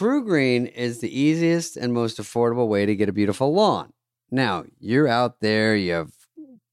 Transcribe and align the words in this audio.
TruGreen 0.00 0.70
is 0.72 0.98
the 1.00 1.18
easiest 1.20 1.76
and 1.78 1.92
most 1.94 2.18
affordable 2.18 2.68
way 2.68 2.84
to 2.84 2.94
get 2.94 3.08
a 3.08 3.12
beautiful 3.12 3.54
lawn. 3.54 3.94
Now, 4.30 4.64
you're 4.78 5.08
out 5.08 5.40
there, 5.40 5.74
you 5.74 5.92
have 5.92 6.10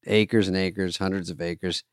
acres 0.06 0.50
and 0.50 0.58
acres, 0.58 0.98
hundreds 0.98 1.30
of 1.30 1.40
acres. 1.40 1.84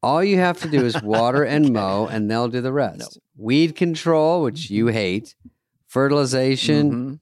All 0.00 0.22
you 0.22 0.36
have 0.38 0.60
to 0.60 0.68
do 0.68 0.84
is 0.84 1.02
water 1.02 1.42
and 1.54 1.72
mow, 1.72 2.06
and 2.06 2.30
they'll 2.30 2.46
do 2.48 2.60
the 2.60 2.72
rest. 2.72 3.18
Weed 3.36 3.74
control, 3.74 4.42
which 4.42 4.70
you 4.70 4.88
hate, 4.88 5.34
fertilization, 5.88 6.92
Mhm. 6.92 7.18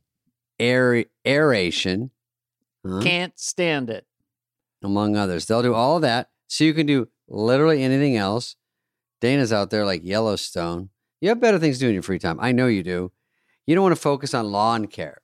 aer- 0.61 1.07
aeration, 1.25 2.11
huh, 2.85 3.01
Can't 3.03 3.39
stand 3.39 3.89
it. 3.89 4.07
among 4.83 5.17
others. 5.17 5.47
They'll 5.47 5.63
do 5.63 5.73
all 5.73 5.97
of 5.97 6.03
that. 6.03 6.29
So 6.49 6.65
you 6.65 6.75
can 6.75 6.85
do 6.87 7.09
literally 7.29 7.83
anything 7.83 8.15
else. 8.17 8.57
Dana's 9.23 9.55
out 9.55 9.71
there 9.71 9.87
like 9.87 10.05
Yellowstone. 10.05 10.91
You 11.23 11.31
have 11.31 11.41
better 11.41 11.59
things 11.59 11.79
to 11.79 11.85
do 11.85 11.89
in 11.89 11.95
your 11.95 12.03
free 12.03 12.19
time. 12.19 12.37
I 12.39 12.53
know 12.53 12.67
you 12.67 12.83
do. 12.83 13.11
You 13.67 13.75
don't 13.75 13.83
want 13.83 13.95
to 13.95 14.01
focus 14.01 14.35
on 14.35 14.51
lawn 14.51 14.87
care. 14.87 15.19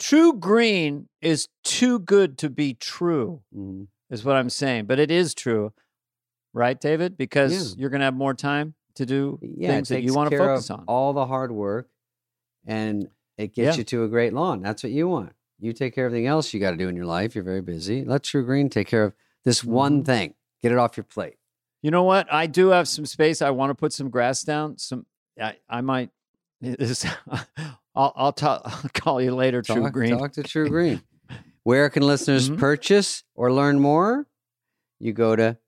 TruGreen 0.00 1.06
is 1.22 1.48
too 1.62 1.98
good 2.00 2.36
to 2.38 2.50
be 2.50 2.74
true, 2.74 3.42
Mhm. 3.54 3.86
is 4.10 4.24
what 4.24 4.36
I'm 4.36 4.50
saying. 4.50 4.86
But 4.86 4.98
it 4.98 5.10
is 5.10 5.34
true, 5.34 5.72
right, 6.52 6.80
David? 6.80 7.16
Because 7.16 7.52
Yeah. 7.74 7.80
you're 7.80 7.90
going 7.90 8.00
to 8.00 8.04
have 8.06 8.14
more 8.14 8.34
time 8.34 8.74
to 8.96 9.06
do 9.06 9.38
Yeah, 9.42 9.68
things 9.68 9.88
that 9.88 10.02
you 10.02 10.14
want 10.14 10.30
to 10.30 10.36
focus 10.38 10.70
on. 10.70 10.84
All 10.86 11.12
the 11.12 11.26
hard 11.26 11.52
work 11.52 11.88
and 12.66 13.08
it 13.38 13.54
gets 13.54 13.76
Yeah. 13.76 13.78
you 13.78 13.84
to 13.84 14.04
a 14.04 14.08
great 14.08 14.32
lawn. 14.32 14.60
That's 14.62 14.82
what 14.82 14.92
you 14.92 15.08
want. 15.08 15.32
You 15.58 15.72
take 15.72 15.94
care 15.94 16.06
of 16.06 16.10
everything 16.12 16.26
else 16.26 16.52
you 16.52 16.60
got 16.60 16.72
to 16.72 16.76
do 16.76 16.88
in 16.88 16.96
your 16.96 17.06
life. 17.06 17.34
You're 17.34 17.44
very 17.44 17.60
busy. 17.62 18.04
Let 18.04 18.22
TruGreen 18.22 18.70
take 18.70 18.86
care 18.88 19.04
of 19.04 19.14
this 19.44 19.64
one 19.64 20.02
Mhm. 20.02 20.06
thing. 20.06 20.34
Get 20.62 20.72
it 20.72 20.78
off 20.78 20.96
your 20.96 21.04
plate. 21.04 21.36
You 21.82 21.90
know 21.90 22.02
what? 22.02 22.32
I 22.32 22.46
do 22.46 22.68
have 22.68 22.88
some 22.88 23.06
space. 23.06 23.42
I 23.42 23.50
want 23.50 23.70
to 23.70 23.74
put 23.74 23.92
some 23.92 24.10
grass 24.10 24.42
down. 24.42 24.78
Some, 24.78 25.06
I, 25.40 25.56
I 25.68 25.80
might. 25.80 26.10
This, 26.60 27.04
I'll, 27.94 28.12
I'll, 28.16 28.32
ta- 28.32 28.60
I'll 28.64 28.90
call 28.94 29.20
you 29.22 29.34
later, 29.34 29.62
True 29.62 29.82
Talk, 29.82 29.92
Green. 29.92 30.18
talk 30.18 30.32
to 30.32 30.42
True 30.42 30.68
Green. 30.76 31.02
Where 31.62 31.88
can 31.88 32.02
listeners 32.02 32.50
Mhm. 32.50 32.58
purchase 32.58 33.24
or 33.34 33.52
learn 33.52 33.80
more? 33.80 34.26
You 35.00 35.12
go 35.12 35.34
to 35.36 35.58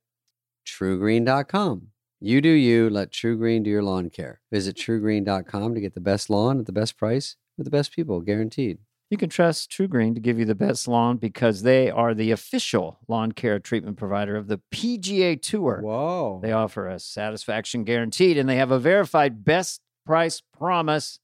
trugreen.com. 0.66 1.88
You 2.20 2.40
do 2.40 2.48
you. 2.48 2.88
Let 2.90 3.10
TruGreen 3.10 3.64
do 3.64 3.70
your 3.70 3.82
lawn 3.82 4.10
care. 4.10 4.40
Visit 4.50 4.76
trugreen.com 4.76 5.74
to 5.74 5.80
get 5.80 5.94
the 5.94 6.00
best 6.00 6.30
lawn 6.30 6.58
at 6.58 6.66
the 6.66 6.72
best 6.72 6.96
price 6.96 7.36
with 7.56 7.64
the 7.66 7.70
best 7.70 7.92
people, 7.92 8.20
guaranteed. 8.20 8.78
You 9.10 9.16
can 9.16 9.28
trust 9.28 9.70
TruGreen 9.70 10.14
to 10.14 10.20
give 10.20 10.38
you 10.38 10.44
the 10.44 10.54
best 10.54 10.88
lawn 10.88 11.18
because 11.18 11.62
they 11.62 11.90
are 11.90 12.12
the 12.14 12.30
official 12.32 12.98
lawn 13.06 13.32
care 13.32 13.58
treatment 13.60 13.96
provider 13.96 14.34
of 14.36 14.48
the 14.48 14.60
PGA 14.74 15.40
Tour. 15.40 15.80
Whoa. 15.82 16.40
They 16.42 16.52
offer 16.52 16.88
a 16.88 16.98
satisfaction 16.98 17.84
guaranteed 17.84 18.36
and 18.36 18.48
they 18.48 18.56
have 18.56 18.70
a 18.72 18.78
verified 18.80 19.44
best 19.44 19.80
price 20.04 20.42
promise, 20.58 21.20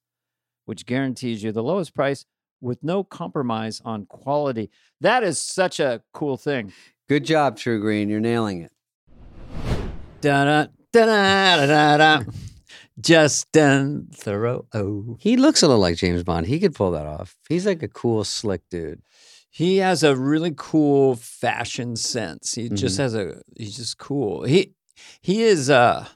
which 0.65 0.87
guarantees 0.87 1.43
you 1.43 1.53
the 1.53 1.63
lowest 1.63 1.95
price 1.95 2.25
with 2.61 2.83
no 2.83 3.03
compromise 3.05 3.81
on 3.85 4.07
quality. 4.07 4.71
That 5.01 5.23
is 5.25 5.39
such 5.41 5.81
a 5.81 6.03
cool 6.13 6.37
thing. 6.37 6.73
Good 7.09 7.25
job, 7.25 7.57
TruGreen. 7.57 8.09
You're 8.09 8.21
nailing 8.21 8.63
it. 8.63 8.73
Da-da, 10.21 10.67
da-da, 10.93 11.67
da-da. 11.67 12.23
Justin 13.01 14.09
Theroux. 14.15 14.67
Oh. 14.73 15.17
He 15.19 15.37
looks 15.37 15.63
a 15.63 15.67
little 15.67 15.81
like 15.81 15.97
James 15.97 16.23
Bond. 16.23 16.47
He 16.47 16.61
could 16.61 16.75
pull 16.75 16.93
that 16.93 17.07
off. 17.07 17.37
He's 17.49 17.67
like 17.67 17.83
a 17.83 17.89
cool, 17.89 18.23
slick 18.23 18.63
dude. 18.71 19.03
He 19.51 19.79
has 19.79 20.03
a 20.03 20.15
really 20.17 20.53
cool 20.57 21.17
fashion 21.17 21.97
sense. 21.97 22.55
He 22.55 22.69
just 22.69 22.95
Mm-hmm. 22.95 23.03
has 23.03 23.15
a 23.15 23.43
he's 23.57 23.77
just 23.77 23.99
cool. 23.99 24.45
He 24.45 24.73
he 25.21 25.43
is 25.43 25.69
uh 25.69 26.07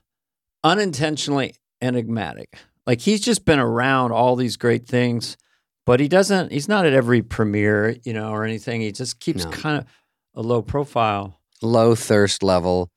unintentionally 0.64 1.54
enigmatic. 1.82 2.56
Like 2.86 3.00
he's 3.00 3.20
just 3.20 3.44
been 3.44 3.58
around 3.58 4.12
all 4.12 4.36
these 4.36 4.56
great 4.56 4.86
things, 4.86 5.36
but 5.84 5.98
he 6.00 6.08
doesn't 6.08 6.52
he's 6.52 6.68
not 6.68 6.86
at 6.86 6.92
every 6.92 7.22
premiere, 7.22 7.96
you 8.04 8.12
know, 8.12 8.30
or 8.30 8.44
anything. 8.44 8.80
He 8.80 8.92
just 8.92 9.18
keeps 9.20 9.44
No. 9.44 9.50
kind 9.50 9.78
of 9.78 9.86
a 10.34 10.42
low 10.42 10.62
profile. 10.62 11.40
Low 11.62 11.94
thirst 11.94 12.42
level. 12.42 12.90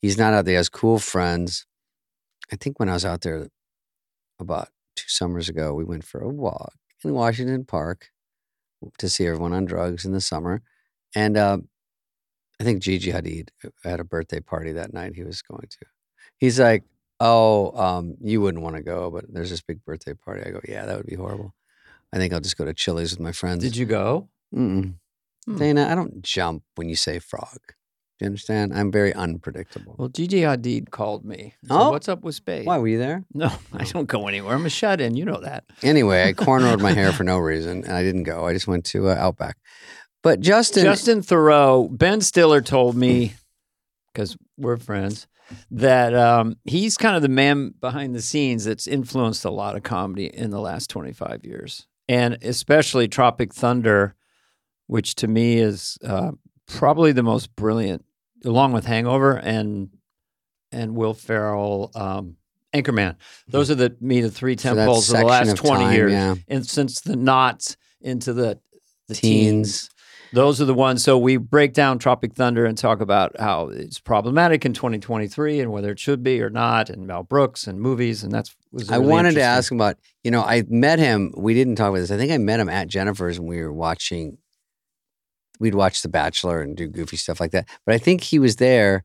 He's 0.00 0.16
not 0.18 0.32
out 0.34 0.44
there. 0.44 0.52
He 0.52 0.56
has 0.56 0.68
cool 0.68 0.98
friends. 0.98 1.66
I 2.52 2.56
think 2.56 2.78
when 2.78 2.88
I 2.88 2.92
was 2.94 3.04
out 3.04 3.22
there 3.22 3.48
about 4.38 4.68
two 4.96 5.08
summers 5.08 5.48
ago, 5.48 5.74
we 5.74 5.84
went 5.84 6.04
for 6.04 6.20
a 6.20 6.28
walk 6.28 6.74
in 7.02 7.12
Washington 7.14 7.64
Park 7.64 8.10
to 8.98 9.08
see 9.08 9.26
everyone 9.26 9.52
on 9.52 9.64
drugs 9.64 10.04
in 10.04 10.12
the 10.12 10.20
summer. 10.20 10.62
And 11.14 11.36
uh, 11.36 11.58
I 12.60 12.64
think 12.64 12.82
Gigi 12.82 13.12
Hadid 13.12 13.48
had 13.82 13.98
a 14.00 14.04
birthday 14.04 14.40
party 14.40 14.72
that 14.72 14.92
night 14.92 15.14
he 15.14 15.24
was 15.24 15.42
going 15.42 15.66
to. 15.68 15.86
He's 16.38 16.60
like, 16.60 16.84
Oh, 17.20 17.70
um, 17.80 18.16
you 18.20 18.40
wouldn't 18.40 18.62
want 18.62 18.76
to 18.76 18.82
go, 18.82 19.10
but 19.10 19.24
there's 19.32 19.50
this 19.50 19.62
big 19.62 19.84
birthday 19.84 20.14
party. 20.14 20.42
I 20.46 20.50
go, 20.50 20.60
Yeah, 20.68 20.86
that 20.86 20.96
would 20.96 21.06
be 21.06 21.14
horrible. 21.16 21.54
I 22.12 22.16
think 22.18 22.32
I'll 22.32 22.40
just 22.40 22.56
go 22.56 22.64
to 22.64 22.74
Chili's 22.74 23.10
with 23.12 23.20
my 23.20 23.32
friends. 23.32 23.62
Did 23.62 23.76
you 23.76 23.86
go? 23.86 24.28
Mm-mm. 24.54 24.94
Hmm. 25.46 25.56
Dana, 25.56 25.88
I 25.90 25.94
don't 25.94 26.22
jump 26.22 26.62
when 26.76 26.88
you 26.88 26.96
say 26.96 27.18
frog. 27.18 27.58
Do 28.18 28.24
you 28.24 28.26
understand? 28.26 28.72
I'm 28.72 28.92
very 28.92 29.12
unpredictable. 29.12 29.96
Well, 29.98 30.08
Gigi 30.08 30.42
Hadid 30.42 30.90
called 30.90 31.24
me. 31.24 31.54
and 31.62 31.70
said, 31.70 31.76
Oh? 31.76 31.90
what's 31.90 32.08
up 32.08 32.22
with 32.22 32.36
Spade? 32.36 32.64
Why 32.66 32.78
were 32.78 32.86
you 32.86 32.98
there? 32.98 33.24
No, 33.34 33.50
I 33.72 33.84
don't 33.84 34.06
go 34.06 34.28
anywhere. 34.28 34.54
I'm 34.54 34.64
a 34.66 34.70
shut 34.70 35.00
in. 35.00 35.16
You 35.16 35.24
know 35.24 35.40
that. 35.40 35.64
Anyway, 35.82 36.22
I 36.28 36.32
cornrowed 36.32 36.80
my 36.80 36.92
hair 36.92 37.12
for 37.18 37.24
no 37.24 37.38
reason, 37.38 37.84
and 37.84 37.92
I 37.92 38.02
didn't 38.04 38.22
go. 38.22 38.46
I 38.46 38.52
just 38.52 38.68
went 38.68 38.84
to 38.86 39.08
uh, 39.08 39.14
Outback. 39.16 39.56
But 40.22 40.40
Justin, 40.40 40.84
Justin 40.84 41.20
Theroux, 41.20 41.88
Ben 41.96 42.20
Stiller 42.20 42.60
told 42.62 42.94
me, 42.96 43.34
because 44.12 44.36
we're 44.56 44.76
friends, 44.76 45.26
that 45.70 46.14
um, 46.14 46.56
he's 46.64 46.96
kind 46.96 47.16
of 47.16 47.22
the 47.22 47.28
man 47.28 47.74
behind 47.80 48.14
the 48.14 48.22
scenes 48.22 48.64
that's 48.64 48.86
influenced 48.86 49.44
a 49.44 49.50
lot 49.50 49.76
of 49.76 49.82
comedy 49.82 50.26
in 50.26 50.50
the 50.50 50.60
last 50.60 50.90
25 50.90 51.44
years. 51.44 51.86
And 52.08 52.38
especially 52.42 53.08
Tropic 53.08 53.54
Thunder, 53.54 54.14
which 54.86 55.14
to 55.16 55.28
me 55.28 55.58
is 55.58 55.98
uh, 56.04 56.32
probably 56.66 57.12
the 57.12 57.22
most 57.22 57.54
brilliant, 57.56 58.04
along 58.44 58.72
with 58.72 58.86
Hangover 58.86 59.36
and 59.36 59.90
and 60.70 60.96
Will 60.96 61.14
Ferrell, 61.14 61.92
um, 61.94 62.36
Anchorman. 62.74 63.16
Those 63.46 63.70
are 63.70 63.76
the 63.76 63.96
me 64.00 64.20
the 64.20 64.30
three 64.30 64.56
temples 64.56 65.10
of 65.12 65.20
the 65.20 65.24
last 65.24 65.56
20 65.56 65.84
time, 65.84 65.94
years 65.94 66.12
yeah. 66.12 66.34
and 66.48 66.66
since 66.66 67.00
the 67.00 67.16
knots 67.16 67.76
into 68.00 68.32
the 68.32 68.58
the 69.08 69.14
Teens. 69.14 69.88
teens. 69.88 69.90
Those 70.34 70.60
are 70.60 70.64
the 70.64 70.74
ones. 70.74 71.04
So 71.04 71.16
we 71.16 71.36
break 71.36 71.74
down 71.74 72.00
Tropic 72.00 72.34
Thunder 72.34 72.66
and 72.66 72.76
talk 72.76 73.00
about 73.00 73.38
how 73.38 73.68
it's 73.68 74.00
problematic 74.00 74.66
in 74.66 74.72
2023 74.72 75.60
and 75.60 75.70
whether 75.70 75.92
it 75.92 76.00
should 76.00 76.24
be 76.24 76.42
or 76.42 76.50
not, 76.50 76.90
and 76.90 77.06
Mel 77.06 77.22
Brooks 77.22 77.68
and 77.68 77.80
movies, 77.80 78.24
and 78.24 78.32
that's. 78.32 78.54
Was 78.72 78.90
I 78.90 78.98
wanted 78.98 79.34
to 79.34 79.42
ask 79.42 79.70
him 79.70 79.78
about, 79.78 79.96
you 80.24 80.32
know, 80.32 80.42
I 80.42 80.64
met 80.68 80.98
him. 80.98 81.32
We 81.36 81.54
didn't 81.54 81.76
talk 81.76 81.90
about 81.90 82.00
this. 82.00 82.10
I 82.10 82.16
think 82.16 82.32
I 82.32 82.38
met 82.38 82.58
him 82.58 82.68
at 82.68 82.88
Jennifer's 82.88 83.38
and 83.38 83.46
we 83.46 83.62
were 83.62 83.72
watching, 83.72 84.38
we'd 85.60 85.76
watch 85.76 86.02
The 86.02 86.08
Bachelor 86.08 86.60
and 86.60 86.76
do 86.76 86.88
goofy 86.88 87.16
stuff 87.16 87.38
like 87.38 87.52
that. 87.52 87.68
But 87.86 87.94
I 87.94 87.98
think 87.98 88.22
he 88.22 88.40
was 88.40 88.56
there 88.56 89.04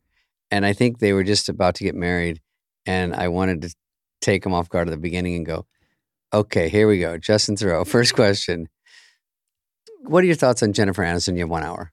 and 0.49 0.65
I 0.65 0.73
think 0.73 0.97
they 0.97 1.13
were 1.13 1.23
just 1.23 1.49
about 1.49 1.75
to 1.75 1.83
get 1.83 1.93
married. 1.93 2.41
And 2.87 3.13
I 3.13 3.27
wanted 3.27 3.61
to 3.61 3.75
take 4.21 4.43
him 4.43 4.55
off 4.55 4.69
guard 4.69 4.87
at 4.87 4.91
the 4.91 4.97
beginning 4.97 5.35
and 5.35 5.45
go, 5.45 5.67
okay, 6.33 6.69
here 6.69 6.87
we 6.87 6.99
go. 6.99 7.19
Justin 7.19 7.55
Theroux, 7.55 7.87
first 7.87 8.15
question. 8.15 8.67
What 10.03 10.23
are 10.23 10.27
your 10.27 10.35
thoughts 10.35 10.63
on 10.63 10.73
Jennifer 10.73 11.03
Aniston? 11.03 11.33
You 11.35 11.41
have 11.41 11.49
one 11.49 11.63
hour. 11.63 11.91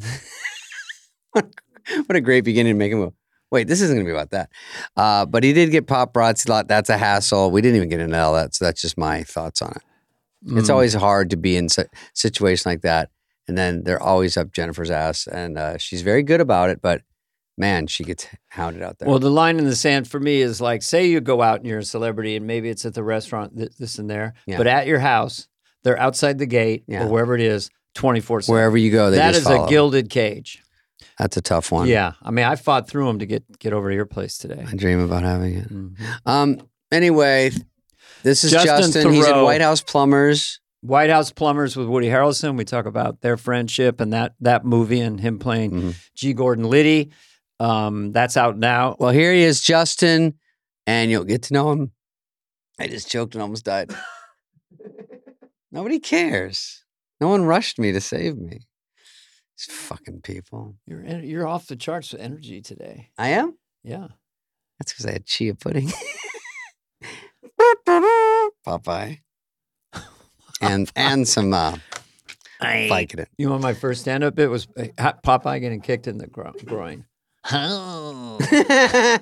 what 1.32 2.16
a 2.16 2.20
great 2.20 2.42
beginning 2.44 2.74
to 2.74 2.78
make 2.78 2.92
a 2.92 2.96
go, 2.96 3.14
wait, 3.50 3.68
this 3.68 3.80
isn't 3.80 3.96
going 3.96 4.06
to 4.06 4.10
be 4.10 4.14
about 4.16 4.30
that. 4.30 4.50
Uh, 4.96 5.24
but 5.26 5.44
he 5.44 5.52
did 5.52 5.70
get 5.70 5.86
paparazzi. 5.86 6.48
A 6.48 6.52
lot. 6.52 6.68
That's 6.68 6.90
a 6.90 6.98
hassle. 6.98 7.50
We 7.50 7.60
didn't 7.60 7.76
even 7.76 7.88
get 7.88 8.00
into 8.00 8.18
all 8.20 8.34
that. 8.34 8.54
So 8.54 8.64
that's 8.64 8.80
just 8.80 8.98
my 8.98 9.22
thoughts 9.22 9.62
on 9.62 9.72
it. 9.72 9.82
It's 10.58 10.68
Mm. 10.68 10.72
always 10.72 10.92
hard 10.94 11.30
to 11.30 11.36
be 11.36 11.56
in 11.56 11.68
a 11.78 11.86
situation 12.12 12.70
like 12.70 12.82
that. 12.82 13.10
And 13.48 13.56
then 13.56 13.84
they're 13.84 14.02
always 14.02 14.36
up 14.36 14.52
Jennifer's 14.52 14.90
ass. 14.90 15.26
And 15.26 15.58
uh, 15.58 15.78
she's 15.78 16.02
very 16.02 16.22
good 16.22 16.40
about 16.40 16.70
it. 16.70 16.80
But 16.82 17.02
man, 17.56 17.86
she 17.86 18.04
gets 18.04 18.26
hounded 18.48 18.82
out 18.82 18.98
there. 18.98 19.08
Well, 19.08 19.18
the 19.18 19.30
line 19.30 19.58
in 19.58 19.64
the 19.64 19.76
sand 19.76 20.08
for 20.08 20.20
me 20.20 20.40
is 20.42 20.60
like, 20.60 20.82
say 20.82 21.06
you 21.06 21.20
go 21.20 21.40
out 21.42 21.58
and 21.60 21.66
you're 21.66 21.78
a 21.78 21.84
celebrity, 21.84 22.36
and 22.36 22.46
maybe 22.46 22.68
it's 22.68 22.84
at 22.84 22.94
the 22.94 23.02
restaurant, 23.04 23.56
th- 23.56 23.76
this 23.78 23.98
and 23.98 24.10
there, 24.10 24.34
Yeah. 24.46 24.58
but 24.58 24.66
at 24.66 24.86
your 24.86 24.98
house, 24.98 25.46
they're 25.84 25.98
outside 25.98 26.38
the 26.38 26.46
gate 26.46 26.84
Yeah. 26.88 27.04
or 27.04 27.08
wherever 27.08 27.34
it 27.34 27.40
is, 27.40 27.70
24 27.94 28.42
7. 28.42 28.52
Wherever 28.54 28.76
you 28.76 28.90
go, 28.90 29.10
they 29.10 29.18
That 29.18 29.34
just 29.34 29.42
is 29.42 29.46
a 29.54 29.66
gilded 29.68 30.10
cage. 30.10 30.60
That's 31.18 31.36
a 31.36 31.42
tough 31.42 31.70
one. 31.70 31.86
Yeah. 31.86 32.12
I 32.22 32.30
mean, 32.32 32.44
I 32.44 32.56
fought 32.56 32.88
through 32.88 33.06
them 33.06 33.20
to 33.20 33.26
get, 33.26 33.44
get 33.60 33.72
over 33.72 33.88
to 33.90 33.94
your 33.94 34.06
place 34.06 34.36
today. 34.38 34.64
I 34.66 34.74
dream 34.74 34.98
about 35.00 35.22
having 35.22 35.54
it. 35.54 35.72
Mhm. 35.72 35.96
Um. 36.26 36.58
Anyway, 36.90 37.50
this 38.24 38.42
is 38.44 38.50
Justin 38.50 38.92
Justin. 38.92 39.12
He's 39.12 39.26
at 39.26 39.40
White 39.42 39.60
House 39.60 39.80
Plumbers. 39.80 40.60
White 40.80 41.10
House 41.10 41.30
Plumbers 41.30 41.76
with 41.76 41.86
Woody 41.88 42.08
Harrelson. 42.08 42.56
We 42.58 42.64
talk 42.64 42.84
about 42.86 43.20
their 43.20 43.36
friendship 43.36 44.00
and 44.00 44.12
that 44.12 44.34
that 44.40 44.64
movie 44.64 45.00
and 45.00 45.18
him 45.20 45.38
playing 45.38 45.70
Mhm. 45.70 45.94
G. 46.16 46.32
Gordon 46.34 46.68
Liddy. 46.68 47.10
Um, 47.60 48.12
that's 48.12 48.36
out 48.36 48.58
now. 48.58 48.96
Well, 48.98 49.10
here 49.10 49.32
he 49.32 49.42
is, 49.42 49.60
Justin, 49.60 50.34
and 50.86 51.10
you'll 51.10 51.24
get 51.24 51.42
to 51.44 51.54
know 51.54 51.70
him. 51.72 51.92
I 52.78 52.88
just 52.88 53.08
choked 53.08 53.34
and 53.34 53.42
almost 53.42 53.64
died. 53.64 53.90
Nobody 55.74 55.98
cares. 55.98 56.84
No 57.20 57.26
one 57.28 57.44
rushed 57.44 57.80
me 57.80 57.90
to 57.90 58.00
save 58.00 58.36
me. 58.38 58.60
These 59.58 59.66
fucking 59.76 60.20
people. 60.22 60.76
You're 60.86 61.04
you're 61.04 61.46
off 61.48 61.66
the 61.66 61.74
charts 61.74 62.12
with 62.12 62.20
energy 62.20 62.62
today. 62.62 63.10
I 63.18 63.30
am. 63.30 63.58
Yeah. 63.82 64.06
That's 64.78 64.92
because 64.92 65.06
I 65.06 65.12
had 65.12 65.26
chia 65.26 65.54
pudding. 65.56 65.90
Popeye. 68.66 69.18
and 70.60 70.90
and 70.94 71.26
some 71.26 71.52
uh, 71.52 71.76
I- 72.60 72.88
Vicodin. 72.90 73.26
You 73.36 73.48
know, 73.48 73.58
my 73.58 73.74
first 73.74 74.02
stand-up 74.02 74.34
bit 74.36 74.50
was 74.50 74.66
Popeye 74.66 75.60
getting 75.60 75.80
kicked 75.80 76.06
in 76.06 76.18
the 76.18 76.26
gro- 76.28 76.52
groin. 76.64 77.04
Oh, 77.52 78.38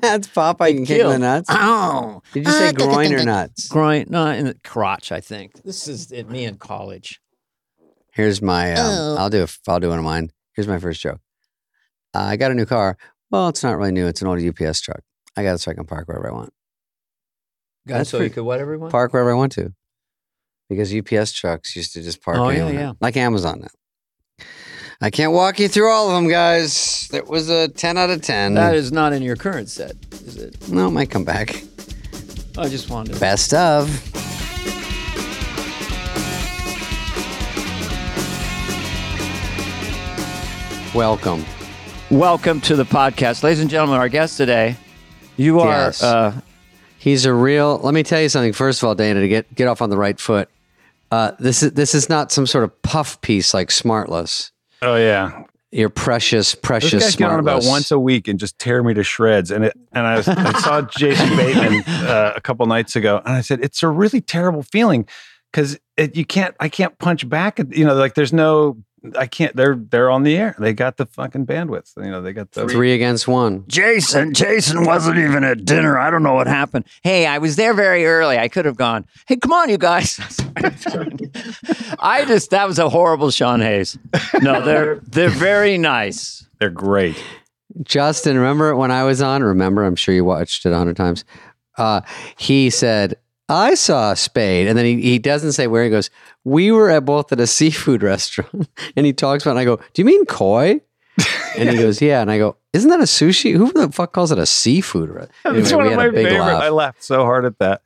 That's 0.00 0.28
Popeye 0.28 0.74
can 0.74 0.86
kick 0.86 1.00
in 1.00 1.08
the 1.08 1.18
nuts. 1.18 1.48
oh, 1.50 2.22
Did 2.32 2.46
you 2.46 2.52
say 2.52 2.72
groin 2.72 3.12
or 3.14 3.24
nuts? 3.24 3.66
groin? 3.68 4.06
No, 4.08 4.26
in 4.28 4.44
the 4.46 4.56
crotch. 4.62 5.10
I 5.10 5.20
think 5.20 5.62
this 5.64 5.88
is 5.88 6.12
it, 6.12 6.28
me 6.30 6.44
in 6.44 6.56
college. 6.56 7.20
Here's 8.12 8.40
my. 8.40 8.72
Um, 8.74 8.78
Oh. 8.86 9.16
I'll 9.18 9.30
do. 9.30 9.42
A, 9.42 9.48
I'll 9.68 9.80
do 9.80 9.88
one 9.88 9.98
of 9.98 10.04
mine. 10.04 10.30
Here's 10.54 10.68
my 10.68 10.78
first 10.78 11.00
joke. 11.00 11.20
Uh, 12.14 12.18
I 12.20 12.36
got 12.36 12.50
a 12.50 12.54
new 12.54 12.66
car. 12.66 12.96
Well, 13.30 13.48
it's 13.48 13.62
not 13.64 13.76
really 13.76 13.92
new. 13.92 14.06
It's 14.06 14.20
an 14.22 14.28
old 14.28 14.40
UPS 14.40 14.80
truck. 14.82 15.00
I 15.36 15.42
got 15.42 15.54
it 15.54 15.58
so 15.58 15.70
I 15.70 15.74
can 15.74 15.84
park 15.86 16.06
wherever 16.08 16.28
I 16.28 16.32
want. 16.32 16.52
God, 17.88 17.98
That's 17.98 18.10
so 18.10 18.18
you 18.18 18.20
pretty- 18.22 18.34
could 18.34 18.44
what 18.44 18.60
everyone? 18.60 18.90
Park 18.90 19.12
wherever 19.14 19.30
I 19.32 19.34
want 19.34 19.52
to. 19.52 19.72
Because 20.68 20.94
UPS 20.94 21.32
trucks 21.32 21.74
used 21.74 21.94
to 21.94 22.02
just 22.02 22.22
park 22.22 22.38
Oh, 22.38 22.50
yeah, 22.50 22.68
yeah. 22.70 22.92
Like 23.00 23.16
Amazon 23.16 23.60
now. 23.62 23.68
I 25.04 25.10
can't 25.10 25.32
walk 25.32 25.58
you 25.58 25.66
through 25.66 25.90
all 25.90 26.10
of 26.10 26.14
them, 26.14 26.30
guys. 26.30 27.08
That 27.08 27.26
was 27.26 27.50
a 27.50 27.66
10 27.66 27.98
out 27.98 28.10
of 28.10 28.22
10. 28.22 28.54
That 28.54 28.76
is 28.76 28.92
not 28.92 29.12
in 29.12 29.20
your 29.20 29.34
current 29.34 29.68
set, 29.68 29.96
is 30.12 30.36
it? 30.36 30.68
no, 30.68 30.86
it 30.86 30.90
might 30.92 31.10
come 31.10 31.24
back. 31.24 31.64
I 32.56 32.68
just 32.68 32.88
wanted. 32.88 33.14
to... 33.14 33.18
Best 33.18 33.52
of. 33.52 33.88
Welcome. 40.94 41.44
Welcome 42.08 42.60
to 42.60 42.76
the 42.76 42.84
podcast, 42.84 43.42
ladies 43.42 43.58
and 43.58 43.68
gentlemen. 43.68 43.98
Our 43.98 44.08
guest 44.08 44.36
today, 44.36 44.76
you 45.36 45.58
are. 45.58 45.86
Yes. 45.86 46.00
Uh, 46.00 46.40
He's 46.98 47.24
a 47.24 47.34
real. 47.34 47.78
Let 47.78 47.92
me 47.92 48.04
tell 48.04 48.22
you 48.22 48.28
something. 48.28 48.52
First 48.52 48.80
of 48.80 48.86
all, 48.86 48.94
Dana, 48.94 49.20
to 49.20 49.26
get 49.26 49.52
get 49.52 49.66
off 49.66 49.82
on 49.82 49.90
the 49.90 49.96
right 49.96 50.20
foot. 50.20 50.48
Uh, 51.10 51.32
this 51.40 51.64
is 51.64 51.72
this 51.72 51.92
is 51.92 52.08
not 52.08 52.30
some 52.30 52.46
sort 52.46 52.62
of 52.62 52.82
puff 52.82 53.20
piece 53.20 53.52
like 53.52 53.70
Smartless. 53.70 54.51
Oh 54.82 54.96
yeah, 54.96 55.44
Your 55.70 55.88
precious, 55.88 56.52
those 56.52 56.60
precious 56.60 57.04
guys 57.04 57.16
get 57.16 57.30
on 57.30 57.38
about 57.38 57.62
once 57.64 57.92
a 57.92 57.98
week 57.98 58.26
and 58.26 58.38
just 58.38 58.58
tear 58.58 58.82
me 58.82 58.94
to 58.94 59.04
shreds. 59.04 59.52
And 59.52 59.64
it, 59.64 59.78
and 59.92 60.06
I, 60.06 60.16
was, 60.16 60.26
I 60.26 60.52
saw 60.60 60.82
Jason 60.82 61.36
Bateman 61.36 61.84
uh, 61.86 62.32
a 62.34 62.40
couple 62.40 62.66
nights 62.66 62.96
ago, 62.96 63.22
and 63.24 63.34
I 63.34 63.42
said 63.42 63.60
it's 63.62 63.82
a 63.84 63.88
really 63.88 64.20
terrible 64.20 64.64
feeling 64.64 65.06
because 65.52 65.78
you 66.14 66.24
can't. 66.26 66.56
I 66.58 66.68
can't 66.68 66.98
punch 66.98 67.28
back. 67.28 67.60
You 67.70 67.84
know, 67.84 67.94
like 67.94 68.14
there's 68.14 68.32
no. 68.32 68.76
I 69.16 69.26
can't. 69.26 69.54
They're 69.56 69.74
they're 69.74 70.10
on 70.10 70.22
the 70.22 70.36
air. 70.36 70.54
They 70.58 70.72
got 70.72 70.96
the 70.96 71.06
fucking 71.06 71.46
bandwidth. 71.46 71.96
You 71.96 72.10
know, 72.10 72.22
they 72.22 72.32
got 72.32 72.52
the. 72.52 72.68
Three 72.68 72.94
against 72.94 73.26
one. 73.26 73.64
Jason, 73.66 74.32
Jason 74.34 74.84
wasn't 74.84 75.18
even 75.18 75.42
at 75.42 75.64
dinner. 75.64 75.98
I 75.98 76.10
don't 76.10 76.22
know 76.22 76.34
what 76.34 76.46
happened. 76.46 76.84
Hey, 77.02 77.26
I 77.26 77.38
was 77.38 77.56
there 77.56 77.74
very 77.74 78.06
early. 78.06 78.38
I 78.38 78.48
could 78.48 78.64
have 78.64 78.76
gone. 78.76 79.06
Hey, 79.26 79.36
come 79.36 79.52
on, 79.52 79.68
you 79.70 79.78
guys. 79.78 80.20
I 81.98 82.24
just 82.26 82.50
that 82.50 82.66
was 82.68 82.78
a 82.78 82.88
horrible 82.88 83.30
Sean 83.30 83.60
Hayes. 83.60 83.98
No, 84.40 84.60
they're 84.64 84.96
they're 84.96 85.30
very 85.30 85.78
nice. 85.78 86.46
They're 86.60 86.70
great. 86.70 87.22
Justin, 87.82 88.36
remember 88.36 88.76
when 88.76 88.90
I 88.90 89.04
was 89.04 89.20
on? 89.22 89.42
Remember, 89.42 89.84
I'm 89.84 89.96
sure 89.96 90.14
you 90.14 90.24
watched 90.24 90.64
it 90.66 90.72
a 90.72 90.76
hundred 90.76 90.96
times. 90.96 91.24
Uh, 91.78 92.02
he 92.36 92.70
said, 92.70 93.16
I 93.52 93.74
saw 93.74 94.12
a 94.12 94.16
spade. 94.16 94.66
And 94.66 94.78
then 94.78 94.84
he, 94.84 95.00
he 95.02 95.18
doesn't 95.18 95.52
say 95.52 95.66
where 95.66 95.84
he 95.84 95.90
goes, 95.90 96.10
We 96.44 96.72
were 96.72 96.90
at 96.90 97.04
both 97.04 97.32
at 97.32 97.40
a 97.40 97.46
seafood 97.46 98.02
restaurant. 98.12 98.68
And 98.96 99.06
he 99.06 99.12
talks 99.12 99.44
about 99.44 99.50
it, 99.50 99.60
and 99.60 99.60
I 99.60 99.64
go, 99.64 99.76
Do 99.76 100.02
you 100.02 100.06
mean 100.06 100.24
koi? 100.26 100.80
And 101.56 101.68
he 101.68 101.76
goes, 101.84 102.00
Yeah. 102.00 102.22
And 102.22 102.30
I 102.30 102.38
go, 102.38 102.56
Isn't 102.72 102.90
that 102.90 103.00
a 103.00 103.04
sushi? 103.04 103.56
Who 103.56 103.72
the 103.72 103.92
fuck 103.92 104.12
calls 104.12 104.32
it 104.32 104.38
a 104.38 104.46
seafood 104.46 105.10
restaurant? 105.10 105.58
It's 105.58 105.72
one 105.72 105.86
of 105.86 105.94
my 105.96 106.10
favorite. 106.10 106.40
I 106.40 106.70
laughed 106.70 107.04
so 107.04 107.24
hard 107.24 107.44
at 107.44 107.58
that. 107.58 107.82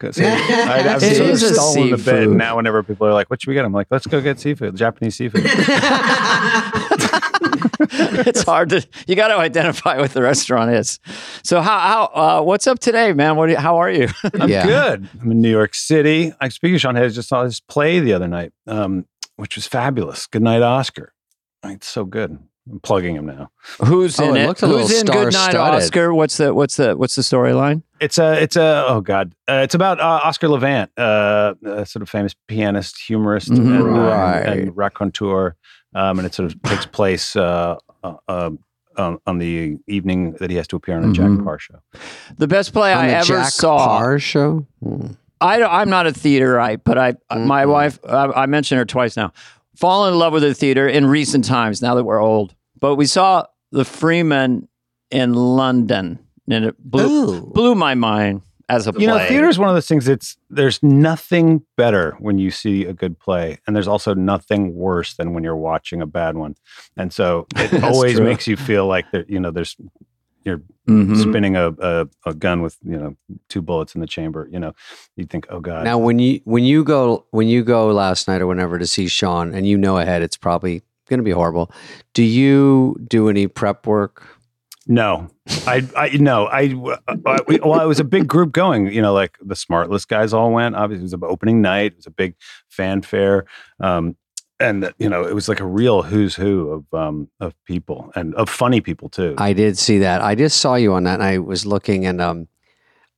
'Cause 0.00 0.18
I, 0.20 0.88
I 0.88 0.94
was 0.94 1.02
It 1.04 1.16
sort 1.16 1.28
of 1.28 1.34
is 1.34 1.42
a 1.42 1.54
stolen 1.54 1.90
the 1.90 1.96
bed. 1.98 2.04
seafood. 2.04 2.28
And 2.30 2.38
now, 2.38 2.56
whenever 2.56 2.82
people 2.82 3.06
are 3.06 3.12
like, 3.12 3.28
"What 3.30 3.40
should 3.42 3.48
we 3.48 3.54
get?" 3.54 3.64
I'm 3.66 3.72
like, 3.72 3.86
"Let's 3.90 4.06
go 4.06 4.20
get 4.22 4.40
seafood, 4.40 4.74
Japanese 4.76 5.14
seafood." 5.16 5.42
it's 8.26 8.42
hard 8.42 8.68
to 8.70 8.86
you 9.06 9.16
got 9.16 9.28
to 9.28 9.36
identify 9.36 9.98
what 9.98 10.12
the 10.12 10.22
restaurant 10.22 10.70
is. 10.72 10.98
So 11.44 11.60
how 11.60 11.78
how 11.78 12.04
uh, 12.40 12.42
what's 12.42 12.66
up 12.66 12.78
today, 12.78 13.12
man? 13.12 13.36
What 13.36 13.50
you, 13.50 13.56
how 13.56 13.76
are 13.78 13.90
you? 13.90 14.08
I'm 14.40 14.48
Yeah. 14.48 14.66
good. 14.66 15.08
I'm 15.20 15.30
in 15.30 15.40
New 15.40 15.50
York 15.50 15.74
City. 15.74 16.32
I 16.40 16.48
speak 16.48 16.74
of 16.74 16.80
Sean 16.80 16.96
Hayes. 16.96 17.14
Just 17.14 17.28
saw 17.28 17.44
his 17.44 17.60
play 17.60 18.00
the 18.00 18.12
other 18.12 18.28
night, 18.28 18.52
um, 18.66 19.06
which 19.36 19.56
was 19.56 19.66
fabulous. 19.66 20.26
Good 20.26 20.42
night, 20.42 20.62
Oscar. 20.62 21.12
It's 21.64 21.86
so 21.86 22.04
good. 22.04 22.38
I'm 22.70 22.80
plugging 22.80 23.16
him 23.16 23.26
now. 23.26 23.50
Who's 23.84 24.18
Oh, 24.20 24.30
in 24.30 24.36
it 24.36 24.48
it? 24.50 24.60
Who's 24.60 25.00
in 25.00 25.06
Good 25.06 25.32
Night. 25.32 25.54
Oscar? 25.54 26.14
What's 26.14 26.36
the 26.36 26.54
what's 26.54 26.76
the 26.76 26.96
what's 26.96 27.14
the 27.16 27.22
storyline? 27.22 27.82
It's 28.00 28.16
a, 28.18 28.40
it's 28.42 28.56
a, 28.56 28.84
oh 28.88 29.00
God, 29.02 29.34
uh, 29.48 29.60
it's 29.64 29.74
about 29.74 30.00
uh, 30.00 30.20
Oscar 30.24 30.48
Levant, 30.48 30.90
uh, 30.98 31.54
a 31.66 31.84
sort 31.84 32.02
of 32.02 32.08
famous 32.08 32.34
pianist, 32.48 32.98
humorist, 32.98 33.50
Mhm. 33.50 33.58
and, 33.58 33.96
uh, 33.96 34.00
Right. 34.00 34.40
and 34.46 34.76
raconteur, 34.76 35.56
um, 35.94 36.18
and 36.18 36.24
it 36.26 36.32
sort 36.34 36.50
of 36.50 36.62
takes 36.62 36.86
place 36.86 37.36
uh, 37.36 37.76
uh, 38.02 38.14
uh, 38.28 38.50
on, 38.96 39.18
on 39.26 39.38
the 39.38 39.76
evening 39.86 40.32
that 40.40 40.48
he 40.50 40.56
has 40.56 40.66
to 40.68 40.76
appear 40.76 40.96
on 40.96 41.10
a 41.10 41.12
Jack 41.12 41.26
Mhm. 41.26 41.44
Paar 41.44 41.58
show. 41.58 41.80
The 42.38 42.46
best 42.48 42.72
play 42.72 42.92
On 42.94 43.04
I 43.04 43.08
the 43.08 43.14
ever 43.16 43.26
Jack 43.26 43.50
saw. 43.50 43.98
Paar 43.98 44.18
show? 44.18 44.66
Hmm. 44.82 45.08
I 45.42 45.62
I'm 45.62 45.88
not 45.90 46.06
a 46.06 46.10
theaterite, 46.12 46.82
but 46.84 46.96
I 46.98 47.14
my 47.34 47.64
Mm-mm. 47.64 47.72
wife 47.72 47.98
I, 48.08 48.26
I 48.42 48.46
mentioned 48.46 48.78
her 48.78 48.84
twice 48.84 49.16
now. 49.16 49.32
Fall 49.76 50.06
in 50.08 50.18
love 50.18 50.32
with 50.34 50.42
the 50.42 50.52
theater 50.54 50.86
in 50.86 51.06
recent 51.06 51.44
times. 51.46 51.80
Now 51.80 51.94
that 51.94 52.04
we're 52.04 52.20
old, 52.20 52.54
but 52.80 52.96
we 52.96 53.06
saw 53.06 53.44
the 53.72 53.84
Freeman 53.84 54.68
in 55.10 55.34
London, 55.34 56.18
and 56.50 56.64
it 56.64 56.76
blew 56.78 57.06
Ooh. 57.06 57.40
blew 57.52 57.74
my 57.74 57.94
mind 57.94 58.42
as 58.68 58.86
a 58.86 58.92
play. 58.92 59.02
You 59.02 59.08
know, 59.08 59.18
theater 59.18 59.48
is 59.48 59.58
one 59.58 59.68
of 59.68 59.74
those 59.74 59.86
things. 59.88 60.08
It's 60.08 60.36
there's 60.48 60.82
nothing 60.82 61.62
better 61.76 62.16
when 62.20 62.38
you 62.38 62.50
see 62.50 62.84
a 62.84 62.92
good 62.92 63.18
play, 63.18 63.58
and 63.66 63.74
there's 63.76 63.88
also 63.88 64.14
nothing 64.14 64.74
worse 64.74 65.14
than 65.14 65.34
when 65.34 65.44
you're 65.44 65.56
watching 65.56 66.00
a 66.02 66.06
bad 66.06 66.36
one. 66.36 66.56
And 66.96 67.12
so 67.12 67.46
it 67.56 67.82
always 67.84 68.16
true. 68.16 68.24
makes 68.24 68.46
you 68.46 68.56
feel 68.56 68.86
like 68.86 69.10
that. 69.12 69.28
You 69.30 69.40
know, 69.40 69.50
there's 69.50 69.76
you're 70.44 70.62
Mhm. 70.88 71.16
spinning 71.16 71.54
a, 71.56 71.68
a 71.78 72.08
a 72.26 72.34
gun 72.34 72.62
with 72.62 72.76
you 72.82 72.96
know 72.96 73.14
two 73.48 73.62
bullets 73.62 73.94
in 73.94 74.00
the 74.00 74.06
chamber. 74.06 74.48
You 74.50 74.58
know, 74.58 74.72
you 75.14 75.24
think, 75.26 75.46
oh 75.50 75.60
god. 75.60 75.84
Now, 75.84 75.98
when 75.98 76.18
you 76.18 76.40
when 76.44 76.64
you 76.64 76.82
go 76.82 77.26
when 77.30 77.46
you 77.46 77.62
go 77.62 77.88
last 77.92 78.26
night 78.26 78.40
or 78.40 78.46
whenever 78.48 78.78
to 78.78 78.86
see 78.86 79.06
Sean, 79.06 79.54
and 79.54 79.66
you 79.68 79.76
know 79.76 79.98
ahead 79.98 80.22
it's 80.22 80.36
probably 80.36 80.82
going 81.10 81.18
to 81.18 81.24
be 81.24 81.30
horrible. 81.30 81.70
Do 82.14 82.22
you 82.22 82.96
do 83.06 83.28
any 83.28 83.46
prep 83.48 83.86
work? 83.86 84.26
No, 84.86 85.28
I, 85.66 85.86
I, 85.96 86.08
no, 86.16 86.46
I, 86.46 86.74
I, 87.26 87.38
we- 87.46 87.60
well, 87.60 87.80
it 87.80 87.86
was 87.86 88.00
a 88.00 88.04
big 88.04 88.26
group 88.26 88.50
going, 88.50 88.86
you 88.92 89.02
know, 89.02 89.12
like 89.12 89.36
the 89.40 89.54
Smartless 89.54 90.08
guys 90.08 90.32
all 90.32 90.50
went. 90.50 90.74
Obviously, 90.74 91.02
it 91.02 91.04
was 91.04 91.12
an 91.12 91.20
opening 91.24 91.60
night. 91.60 91.92
It 91.92 91.96
was 91.96 92.06
a 92.06 92.10
big 92.10 92.34
fanfare. 92.70 93.44
Um, 93.78 94.16
and 94.58 94.92
you 94.98 95.08
know, 95.08 95.22
it 95.24 95.34
was 95.34 95.48
like 95.48 95.60
a 95.60 95.66
real 95.66 96.02
who's 96.02 96.34
who 96.34 96.70
of 96.70 96.98
um, 96.98 97.28
of 97.40 97.54
people 97.66 98.10
and 98.14 98.34
of 98.34 98.48
funny 98.48 98.80
people 98.80 99.08
too. 99.08 99.34
I 99.38 99.52
did 99.52 99.78
see 99.78 99.98
that. 99.98 100.22
I 100.22 100.34
just 100.34 100.58
saw 100.60 100.74
you 100.74 100.92
on 100.94 101.04
that, 101.04 101.14
and 101.14 101.22
I 101.22 101.38
was 101.38 101.64
looking, 101.64 102.04
and 102.04 102.20
um, 102.20 102.48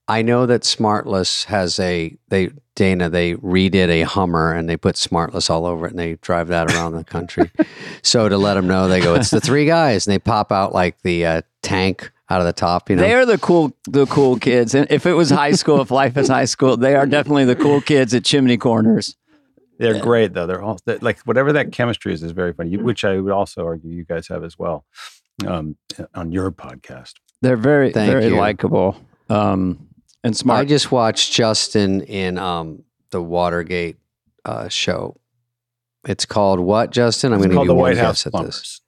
I 0.08 0.22
know 0.22 0.46
that 0.46 0.62
Smartless 0.62 1.44
has 1.46 1.78
a 1.78 2.16
they 2.28 2.50
Dana 2.74 3.08
they 3.08 3.34
redid 3.34 3.88
a 3.88 4.02
Hummer, 4.02 4.52
and 4.52 4.68
they 4.68 4.76
put 4.76 4.96
Smartless 4.96 5.48
all 5.48 5.66
over 5.66 5.86
it, 5.86 5.90
and 5.90 5.98
they 5.98 6.14
drive 6.14 6.48
that 6.48 6.72
around 6.72 6.94
the 6.94 7.04
country. 7.04 7.50
so 8.02 8.28
to 8.28 8.36
let 8.36 8.54
them 8.54 8.66
know, 8.66 8.88
they 8.88 9.00
go, 9.00 9.14
it's 9.14 9.30
the 9.30 9.40
three 9.40 9.66
guys, 9.66 10.06
and 10.06 10.12
they 10.12 10.18
pop 10.18 10.50
out 10.50 10.72
like 10.72 11.00
the 11.02 11.24
uh, 11.24 11.42
tank 11.62 12.10
out 12.30 12.40
of 12.40 12.46
the 12.46 12.52
top. 12.52 12.90
You 12.90 12.96
know, 12.96 13.02
They 13.02 13.14
are 13.14 13.26
the 13.26 13.38
cool, 13.38 13.76
the 13.86 14.06
cool 14.06 14.38
kids. 14.38 14.74
And 14.74 14.86
if 14.90 15.06
it 15.06 15.12
was 15.12 15.30
high 15.30 15.52
school, 15.52 15.80
if 15.82 15.90
life 15.90 16.16
is 16.16 16.28
high 16.28 16.46
school, 16.46 16.76
they 16.76 16.94
are 16.94 17.06
definitely 17.06 17.44
the 17.44 17.56
cool 17.56 17.80
kids 17.80 18.14
at 18.14 18.24
Chimney 18.24 18.56
Corners. 18.56 19.16
They're 19.78 20.00
great 20.00 20.32
though. 20.32 20.46
They're 20.46 20.62
all 20.62 20.78
they're, 20.84 20.98
like 20.98 21.20
whatever 21.20 21.52
that 21.54 21.72
chemistry 21.72 22.12
is 22.12 22.22
is 22.22 22.32
very 22.32 22.52
funny. 22.52 22.70
You, 22.70 22.80
which 22.80 23.04
I 23.04 23.18
would 23.18 23.32
also 23.32 23.64
argue 23.64 23.90
you 23.90 24.04
guys 24.04 24.28
have 24.28 24.44
as 24.44 24.58
well 24.58 24.84
um, 25.46 25.76
on 26.14 26.32
your 26.32 26.52
podcast. 26.52 27.14
They're 27.40 27.56
very, 27.56 27.90
Thank 27.92 28.12
very 28.12 28.30
likable 28.30 28.96
um, 29.32 29.88
and 30.24 30.40
I 30.50 30.64
just 30.64 30.92
watched 30.92 31.32
Justin 31.32 32.02
in 32.02 32.38
um, 32.38 32.84
the 33.10 33.22
Watergate 33.22 33.96
uh, 34.44 34.68
show. 34.68 35.16
It's 36.06 36.26
called 36.26 36.60
what, 36.60 36.90
Justin? 36.90 37.32
I'm 37.32 37.38
going 37.38 37.50
to 37.50 37.56
give 37.56 37.62
you 37.62 37.68
the 37.68 37.74
one 37.74 37.90
White 37.90 37.98
House 37.98 38.24
guess 38.24 38.26
at 38.26 38.32
Plumbers. 38.32 38.58
this. 38.58 38.80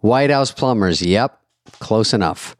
White 0.00 0.30
House 0.30 0.52
Plumbers. 0.52 1.02
Yep, 1.02 1.40
close 1.80 2.12
enough. 2.12 2.56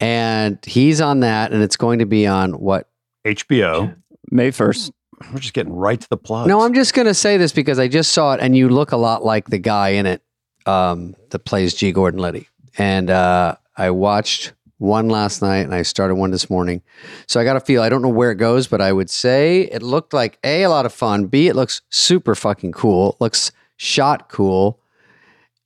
And 0.00 0.58
he's 0.64 1.00
on 1.00 1.20
that, 1.20 1.52
and 1.52 1.62
it's 1.62 1.76
going 1.76 2.00
to 2.00 2.06
be 2.06 2.26
on 2.26 2.52
what? 2.54 2.88
HBO. 3.24 3.96
May 4.30 4.50
1st. 4.50 4.90
We're 5.32 5.38
just 5.38 5.54
getting 5.54 5.72
right 5.72 6.00
to 6.00 6.08
the 6.08 6.16
plugs. 6.16 6.48
No, 6.48 6.62
I'm 6.62 6.74
just 6.74 6.94
going 6.94 7.06
to 7.06 7.14
say 7.14 7.36
this 7.36 7.52
because 7.52 7.78
I 7.78 7.86
just 7.86 8.10
saw 8.10 8.34
it, 8.34 8.40
and 8.40 8.56
you 8.56 8.68
look 8.68 8.90
a 8.90 8.96
lot 8.96 9.24
like 9.24 9.48
the 9.48 9.58
guy 9.58 9.90
in 9.90 10.06
it 10.06 10.22
um, 10.66 11.14
that 11.30 11.40
plays 11.40 11.74
G. 11.74 11.92
Gordon 11.92 12.18
Liddy. 12.18 12.48
And 12.76 13.10
uh, 13.10 13.56
I 13.76 13.90
watched 13.90 14.52
one 14.82 15.08
last 15.08 15.40
night, 15.40 15.60
and 15.60 15.74
I 15.74 15.82
started 15.82 16.16
one 16.16 16.32
this 16.32 16.50
morning. 16.50 16.82
So 17.26 17.40
I 17.40 17.44
got 17.44 17.56
a 17.56 17.60
feel. 17.60 17.80
I 17.82 17.88
don't 17.88 18.02
know 18.02 18.08
where 18.08 18.30
it 18.32 18.36
goes, 18.36 18.66
but 18.66 18.80
I 18.80 18.92
would 18.92 19.08
say 19.08 19.62
it 19.62 19.82
looked 19.82 20.12
like 20.12 20.38
a 20.44 20.64
a 20.64 20.68
lot 20.68 20.84
of 20.84 20.92
fun. 20.92 21.26
B 21.26 21.46
it 21.48 21.56
looks 21.56 21.80
super 21.88 22.34
fucking 22.34 22.72
cool. 22.72 23.12
It 23.12 23.20
looks 23.20 23.52
shot 23.76 24.28
cool. 24.28 24.80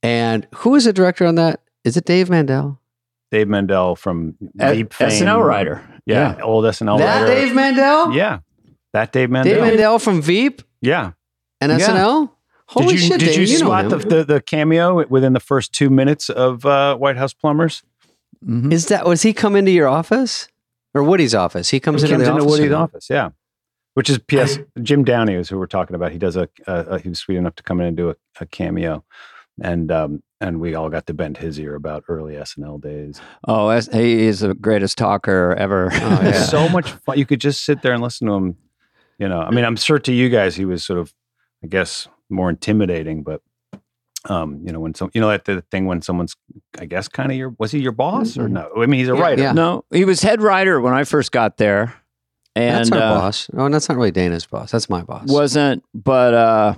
And 0.03 0.47
who 0.55 0.75
is 0.75 0.85
the 0.85 0.93
director 0.93 1.25
on 1.25 1.35
that? 1.35 1.61
Is 1.83 1.97
it 1.97 2.05
Dave 2.05 2.29
Mandel? 2.29 2.79
Dave 3.31 3.47
Mandel 3.47 3.95
from 3.95 4.35
A- 4.59 4.73
Veep 4.75 4.93
fame. 4.93 5.09
SNL 5.09 5.43
writer. 5.45 5.81
Yeah, 6.05 6.37
old 6.41 6.63
SNL 6.65 6.99
that 6.99 7.21
writer. 7.23 7.33
Dave 7.33 7.53
Mandel? 7.55 8.13
Yeah, 8.13 8.39
that 8.93 9.11
Dave 9.11 9.29
Mandel. 9.29 9.53
Dave 9.55 9.63
Mandel 9.63 9.99
from 9.99 10.21
Veep. 10.21 10.61
Yeah, 10.81 11.11
And 11.59 11.71
Yeah. 11.71 11.79
SNL? 11.79 12.31
Holy 12.69 12.87
did 12.87 13.01
you 13.01 13.07
shit! 13.07 13.19
did 13.21 13.25
Dave, 13.35 13.47
you, 13.49 13.59
know 13.59 13.65
spot 13.67 13.89
the, 13.89 13.97
the 13.97 14.23
the 14.25 14.41
cameo 14.41 15.05
within 15.07 15.31
the 15.33 15.39
first 15.39 15.71
two 15.73 15.89
minutes 15.89 16.29
of 16.29 16.65
uh, 16.65 16.95
White 16.97 17.15
House 17.15 17.33
Plumbers? 17.33 17.81
Mhm. 18.45 18.71
Is 18.71 18.87
that 18.87 19.05
was 19.05 19.21
he 19.23 19.33
come 19.33 19.55
into 19.55 19.71
your 19.71 19.87
office 19.87 20.47
or 20.93 21.03
Woody's 21.03 21.33
office? 21.35 21.69
He 21.69 21.79
comes 21.79 22.01
He 22.01 22.07
into 22.11 22.15
comes 22.15 22.25
the 22.27 22.31
into 22.33 22.43
office. 22.43 22.51
Woody's 22.59 22.71
or- 22.71 22.75
office, 22.75 23.07
yeah. 23.09 23.29
Which 23.95 24.09
is 24.11 24.19
P.S. 24.19 24.59
Jim 24.83 25.03
Downey 25.03 25.33
is 25.33 25.49
who 25.49 25.57
we're 25.57 25.65
talking 25.65 25.95
about. 25.95 26.11
He 26.11 26.19
does 26.19 26.35
a, 26.35 26.47
a, 26.67 26.73
a 26.81 26.99
he 26.99 27.09
was 27.09 27.17
sweet 27.19 27.37
enough 27.37 27.55
to 27.55 27.63
come 27.63 27.79
in 27.81 27.87
and 27.87 27.97
do 27.97 28.11
a, 28.11 28.15
a 28.39 28.45
cameo, 28.45 29.03
and 29.61 29.91
um 29.91 30.21
and 30.39 30.59
we 30.59 30.75
all 30.75 30.87
got 30.89 31.07
to 31.07 31.15
bend 31.15 31.35
his 31.37 31.59
ear 31.59 31.73
about 31.73 32.03
early 32.07 32.35
SNL 32.35 32.79
days. 32.79 33.19
Oh, 33.47 33.69
that's- 33.69 33.89
he 33.91 34.27
is 34.27 34.41
the 34.41 34.53
greatest 34.53 34.99
talker 34.99 35.55
ever. 35.57 35.89
Oh, 35.91 35.97
yeah. 36.23 36.43
so 36.43 36.69
much 36.69 36.91
fun. 36.91 37.17
You 37.17 37.25
could 37.25 37.41
just 37.41 37.65
sit 37.65 37.81
there 37.81 37.93
and 37.93 38.03
listen 38.03 38.27
to 38.27 38.33
him. 38.33 38.55
You 39.17 39.27
know, 39.29 39.41
I 39.41 39.49
mean, 39.49 39.65
I'm 39.65 39.77
sure 39.77 39.97
to 39.97 40.13
you 40.13 40.29
guys 40.29 40.55
he 40.55 40.65
was 40.65 40.83
sort 40.85 40.99
of, 40.99 41.11
I 41.63 41.67
guess, 41.67 42.07
more 42.29 42.51
intimidating, 42.51 43.23
but 43.23 43.41
um, 44.25 44.59
you 44.65 44.71
know, 44.71 44.79
when 44.79 44.93
some, 44.93 45.09
you 45.13 45.21
know, 45.21 45.29
that 45.29 45.45
the 45.45 45.61
thing 45.71 45.85
when 45.85 46.01
someone's, 46.01 46.35
I 46.79 46.85
guess, 46.85 47.07
kind 47.07 47.31
of 47.31 47.37
your, 47.37 47.53
was 47.59 47.71
he 47.71 47.79
your 47.79 47.91
boss 47.91 48.37
or 48.37 48.49
no? 48.49 48.69
I 48.77 48.85
mean, 48.85 48.99
he's 48.99 49.09
a 49.09 49.15
Yeah, 49.15 49.21
writer. 49.21 49.41
yeah. 49.41 49.51
No, 49.53 49.85
he 49.91 50.05
was 50.05 50.21
head 50.21 50.41
writer 50.41 50.81
when 50.81 50.93
I 50.93 51.03
first 51.03 51.31
got 51.31 51.57
there, 51.57 51.93
and 52.55 52.75
that's 52.75 52.91
our 52.91 52.97
uh, 52.99 53.09
boss. 53.19 53.49
Oh, 53.55 53.69
that's 53.69 53.87
not 53.89 53.97
really 53.97 54.11
Dana's 54.11 54.45
boss. 54.45 54.71
That's 54.71 54.89
my 54.89 55.01
boss. 55.03 55.27
wasn't. 55.29 55.83
But 55.93 56.33
uh, 56.33 56.75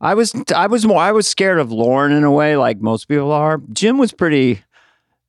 I 0.00 0.14
was, 0.14 0.34
I 0.54 0.66
was 0.66 0.84
more, 0.86 1.00
I 1.00 1.12
was 1.12 1.26
scared 1.26 1.58
of 1.58 1.70
Lorne 1.70 2.12
in 2.12 2.24
a 2.24 2.30
way, 2.32 2.56
like 2.56 2.80
most 2.80 3.06
people 3.08 3.30
are. 3.32 3.60
Jim 3.72 3.98
was 3.98 4.12
pretty. 4.12 4.62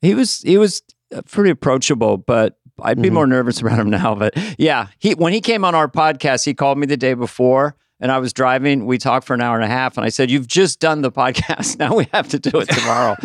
He 0.01 0.15
was, 0.15 0.41
he 0.41 0.57
was 0.57 0.81
uh, 1.15 1.21
pretty 1.29 1.49
approachable, 1.51 2.17
but 2.17 2.57
I'd 2.81 3.01
be 3.01 3.09
Mhm. 3.09 3.13
more 3.13 3.27
nervous 3.27 3.61
around 3.63 3.79
him 3.79 3.89
now. 3.89 4.15
But 4.15 4.33
yeah, 4.57 4.87
he 4.99 5.13
when 5.13 5.31
he 5.33 5.41
came 5.41 5.63
on 5.63 5.75
our 5.75 5.87
podcast, 5.87 6.43
he 6.45 6.53
called 6.53 6.77
me 6.77 6.87
the 6.87 6.97
day 6.97 7.13
before. 7.13 7.75
And 7.99 8.11
I 8.11 8.17
was 8.19 8.33
driving. 8.33 8.85
We 8.85 8.97
talked 8.97 9.25
for 9.25 9.33
an 9.33 9.41
hour 9.41 9.55
and 9.55 9.63
a 9.63 9.67
half, 9.67 9.97
and 9.97 10.05
I 10.05 10.09
said, 10.09 10.29
"You've 10.29 10.47
just 10.47 10.79
done 10.79 11.01
the 11.01 11.11
podcast. 11.11 11.77
Now 11.79 11.95
we 11.95 12.07
have 12.13 12.27
to 12.29 12.39
do 12.39 12.59
it 12.59 12.65
tomorrow." 12.69 13.15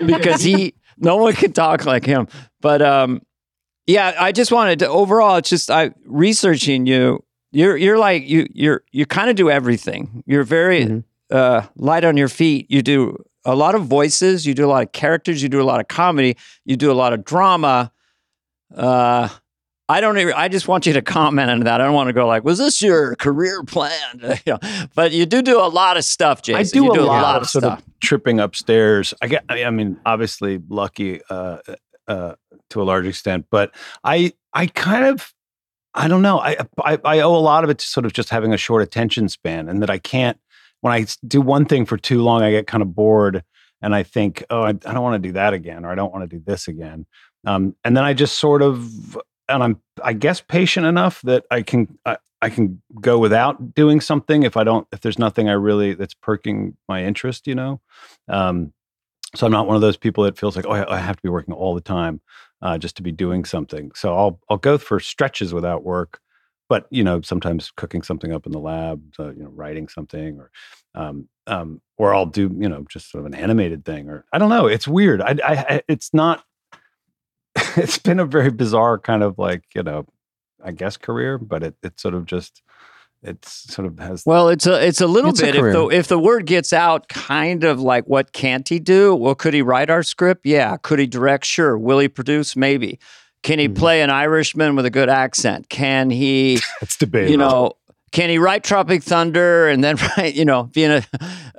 because 0.06 0.42
he 0.42 0.74
no 0.96 1.16
one 1.16 1.34
can 1.34 1.52
talk 1.52 1.84
like 1.84 2.06
him. 2.06 2.28
But 2.60 2.80
um, 2.82 3.20
yeah, 3.86 4.14
I 4.18 4.32
just 4.32 4.50
wanted 4.52 4.78
to 4.78 4.88
overall. 4.88 5.36
It's 5.36 5.50
just 5.50 5.70
I 5.70 5.90
researching 6.06 6.86
you. 6.86 7.22
You're 7.50 7.76
you're 7.76 7.98
like 7.98 8.26
you 8.26 8.46
you're 8.54 8.82
you 8.92 9.04
kind 9.04 9.28
of 9.28 9.36
do 9.36 9.50
everything. 9.50 10.22
You're 10.26 10.44
very 10.44 10.84
Mhm. 10.86 11.04
uh, 11.30 11.62
light 11.76 12.04
on 12.04 12.16
your 12.16 12.28
feet. 12.28 12.70
You 12.70 12.80
do 12.80 13.22
a 13.44 13.54
lot 13.54 13.74
of 13.74 13.82
voices. 13.84 14.46
You 14.46 14.54
do 14.54 14.64
a 14.64 14.70
lot 14.70 14.82
of 14.84 14.92
characters. 14.92 15.42
You 15.42 15.48
do 15.50 15.60
a 15.60 15.64
lot 15.64 15.80
of 15.80 15.88
comedy. 15.88 16.36
You 16.64 16.76
do 16.76 16.90
a 16.90 16.94
lot 16.94 17.12
of 17.12 17.24
drama. 17.24 17.92
Uh, 18.74 19.28
I 19.88 20.00
don't 20.00 20.16
even. 20.18 20.32
I 20.34 20.48
just 20.48 20.68
want 20.68 20.86
you 20.86 20.92
to 20.94 21.02
comment 21.02 21.50
on 21.50 21.60
that. 21.60 21.80
I 21.80 21.84
don't 21.84 21.94
want 21.94 22.08
to 22.08 22.12
go 22.12 22.26
like, 22.26 22.44
"Was 22.44 22.58
this 22.58 22.80
your 22.80 23.14
career 23.16 23.62
plan?" 23.64 23.92
You 24.46 24.52
know, 24.62 24.86
but 24.94 25.12
you 25.12 25.26
do 25.26 25.42
do 25.42 25.60
a 25.60 25.68
lot 25.68 25.96
of 25.96 26.04
stuff, 26.04 26.42
Jason. 26.42 26.82
I 26.82 26.86
do, 26.86 26.92
a, 26.92 27.02
lot 27.02 27.42
of 27.42 27.48
sort 27.48 27.64
stuff. 27.64 27.78
of 27.80 27.84
tripping 28.00 28.40
upstairs. 28.40 29.12
I 29.20 29.26
get, 29.26 29.44
I 29.48 29.68
mean, 29.70 29.98
obviously 30.06 30.60
lucky 30.68 31.20
uh, 31.28 31.58
uh, 32.08 32.34
to 32.70 32.82
a 32.82 32.84
large 32.84 33.06
extent, 33.06 33.46
but 33.50 33.74
I, 34.04 34.32
I 34.52 34.66
kind 34.66 35.06
of, 35.06 35.32
I 35.94 36.08
don't 36.08 36.22
know. 36.22 36.38
I, 36.38 36.56
I, 36.82 36.98
I 37.04 37.20
owe 37.20 37.34
a 37.34 37.38
lot 37.38 37.64
of 37.64 37.70
it 37.70 37.78
to 37.78 37.86
sort 37.86 38.06
of 38.06 38.12
just 38.12 38.30
having 38.30 38.52
a 38.52 38.58
short 38.58 38.82
attention 38.82 39.28
span, 39.28 39.68
and 39.68 39.82
that 39.82 39.90
I 39.90 39.98
can't. 39.98 40.38
When 40.80 40.92
I 40.92 41.06
do 41.26 41.40
one 41.40 41.64
thing 41.64 41.86
for 41.86 41.96
too 41.96 42.22
long, 42.22 42.42
I 42.42 42.50
get 42.50 42.66
kind 42.66 42.82
of 42.82 42.94
bored, 42.94 43.44
and 43.80 43.94
I 43.94 44.02
think, 44.02 44.44
oh, 44.50 44.62
I, 44.62 44.68
I 44.68 44.72
don't 44.72 45.02
want 45.02 45.22
to 45.22 45.28
do 45.28 45.32
that 45.32 45.54
again, 45.54 45.84
or 45.84 45.90
I 45.90 45.94
don't 45.94 46.12
want 46.12 46.28
to 46.28 46.36
do 46.36 46.42
this 46.44 46.66
again. 46.68 47.06
Um, 47.44 47.76
and 47.84 47.96
then 47.96 48.04
I 48.04 48.14
just 48.14 48.38
sort 48.38 48.62
of, 48.62 49.18
and 49.48 49.62
I'm, 49.62 49.80
I 50.02 50.12
guess, 50.12 50.40
patient 50.40 50.86
enough 50.86 51.22
that 51.22 51.44
I 51.50 51.62
can, 51.62 51.98
I, 52.04 52.18
I 52.40 52.50
can 52.50 52.82
go 53.00 53.18
without 53.18 53.74
doing 53.74 54.00
something 54.00 54.42
if 54.42 54.56
I 54.56 54.64
don't, 54.64 54.86
if 54.92 55.00
there's 55.00 55.18
nothing 55.18 55.48
I 55.48 55.52
really 55.52 55.94
that's 55.94 56.14
perking 56.14 56.76
my 56.88 57.04
interest, 57.04 57.46
you 57.46 57.54
know. 57.54 57.80
Um, 58.28 58.72
so 59.34 59.46
I'm 59.46 59.52
not 59.52 59.66
one 59.66 59.76
of 59.76 59.82
those 59.82 59.96
people 59.96 60.24
that 60.24 60.38
feels 60.38 60.56
like, 60.56 60.66
oh, 60.66 60.72
I 60.72 60.98
have 60.98 61.16
to 61.16 61.22
be 61.22 61.28
working 61.28 61.54
all 61.54 61.74
the 61.74 61.80
time 61.80 62.20
uh, 62.60 62.78
just 62.78 62.96
to 62.96 63.02
be 63.02 63.12
doing 63.12 63.44
something. 63.44 63.90
So 63.94 64.14
I'll 64.16 64.40
I'll 64.48 64.58
go 64.58 64.78
for 64.78 65.00
stretches 65.00 65.54
without 65.54 65.84
work, 65.84 66.20
but 66.68 66.86
you 66.90 67.02
know, 67.02 67.20
sometimes 67.22 67.70
cooking 67.76 68.02
something 68.02 68.32
up 68.32 68.46
in 68.46 68.52
the 68.52 68.60
lab, 68.60 69.02
so, 69.14 69.30
you 69.30 69.42
know, 69.42 69.50
writing 69.50 69.88
something, 69.88 70.38
or 70.38 70.50
um, 70.94 71.28
um, 71.46 71.80
or 71.96 72.14
I'll 72.14 72.26
do 72.26 72.54
you 72.58 72.68
know 72.68 72.84
just 72.88 73.10
sort 73.10 73.20
of 73.20 73.32
an 73.32 73.34
animated 73.34 73.84
thing, 73.84 74.08
or 74.08 74.24
I 74.32 74.38
don't 74.38 74.50
know. 74.50 74.66
It's 74.66 74.86
weird. 74.86 75.22
I, 75.22 75.36
I 75.44 75.82
it's 75.88 76.12
not. 76.12 76.44
it's 77.76 77.98
been 77.98 78.20
a 78.20 78.26
very 78.26 78.50
bizarre 78.50 78.98
kind 78.98 79.22
of 79.22 79.38
like 79.38 79.64
you 79.74 79.82
know, 79.82 80.06
I 80.64 80.72
guess 80.72 80.96
career, 80.96 81.38
but 81.38 81.62
it 81.62 81.74
it 81.82 81.98
sort 82.00 82.14
of 82.14 82.26
just 82.26 82.62
it's 83.22 83.72
sort 83.72 83.86
of 83.86 83.98
has 84.00 84.24
Well, 84.26 84.48
it's 84.48 84.66
a 84.66 84.84
it's 84.84 85.00
a 85.00 85.06
little 85.06 85.30
It's 85.30 85.40
a 85.40 85.44
bit 85.44 85.54
if 85.56 85.72
the 85.72 85.86
if 85.88 86.08
the 86.08 86.18
word 86.18 86.46
gets 86.46 86.72
out, 86.72 87.08
kind 87.08 87.62
of 87.64 87.80
like 87.80 88.04
what 88.06 88.32
can't 88.32 88.68
he 88.68 88.78
do? 88.80 89.14
Well, 89.14 89.34
could 89.36 89.54
he 89.54 89.62
write 89.62 89.90
our 89.90 90.02
script? 90.02 90.44
Yeah. 90.44 90.76
Could 90.76 90.98
he 90.98 91.06
direct? 91.06 91.44
Sure. 91.44 91.78
Will 91.78 92.00
he 92.00 92.08
produce? 92.08 92.56
Maybe. 92.56 92.98
Can 93.44 93.58
he 93.58 93.68
Mhm. 93.68 93.76
play 93.76 94.02
an 94.02 94.10
Irishman 94.10 94.76
with 94.76 94.86
a 94.86 94.90
good 94.90 95.08
accent? 95.08 95.68
Can 95.68 96.10
he, 96.10 96.60
it's 96.82 96.96
debatable. 96.96 97.30
you 97.32 97.36
know, 97.36 97.72
can 98.12 98.28
he 98.28 98.38
write 98.38 98.62
Tropic 98.62 99.02
Thunder 99.02 99.68
and 99.68 99.82
then 99.82 99.96
write, 100.16 100.34
you 100.34 100.44
know, 100.44 100.64
be 100.64 100.84
in 100.84 100.90
a 100.92 101.02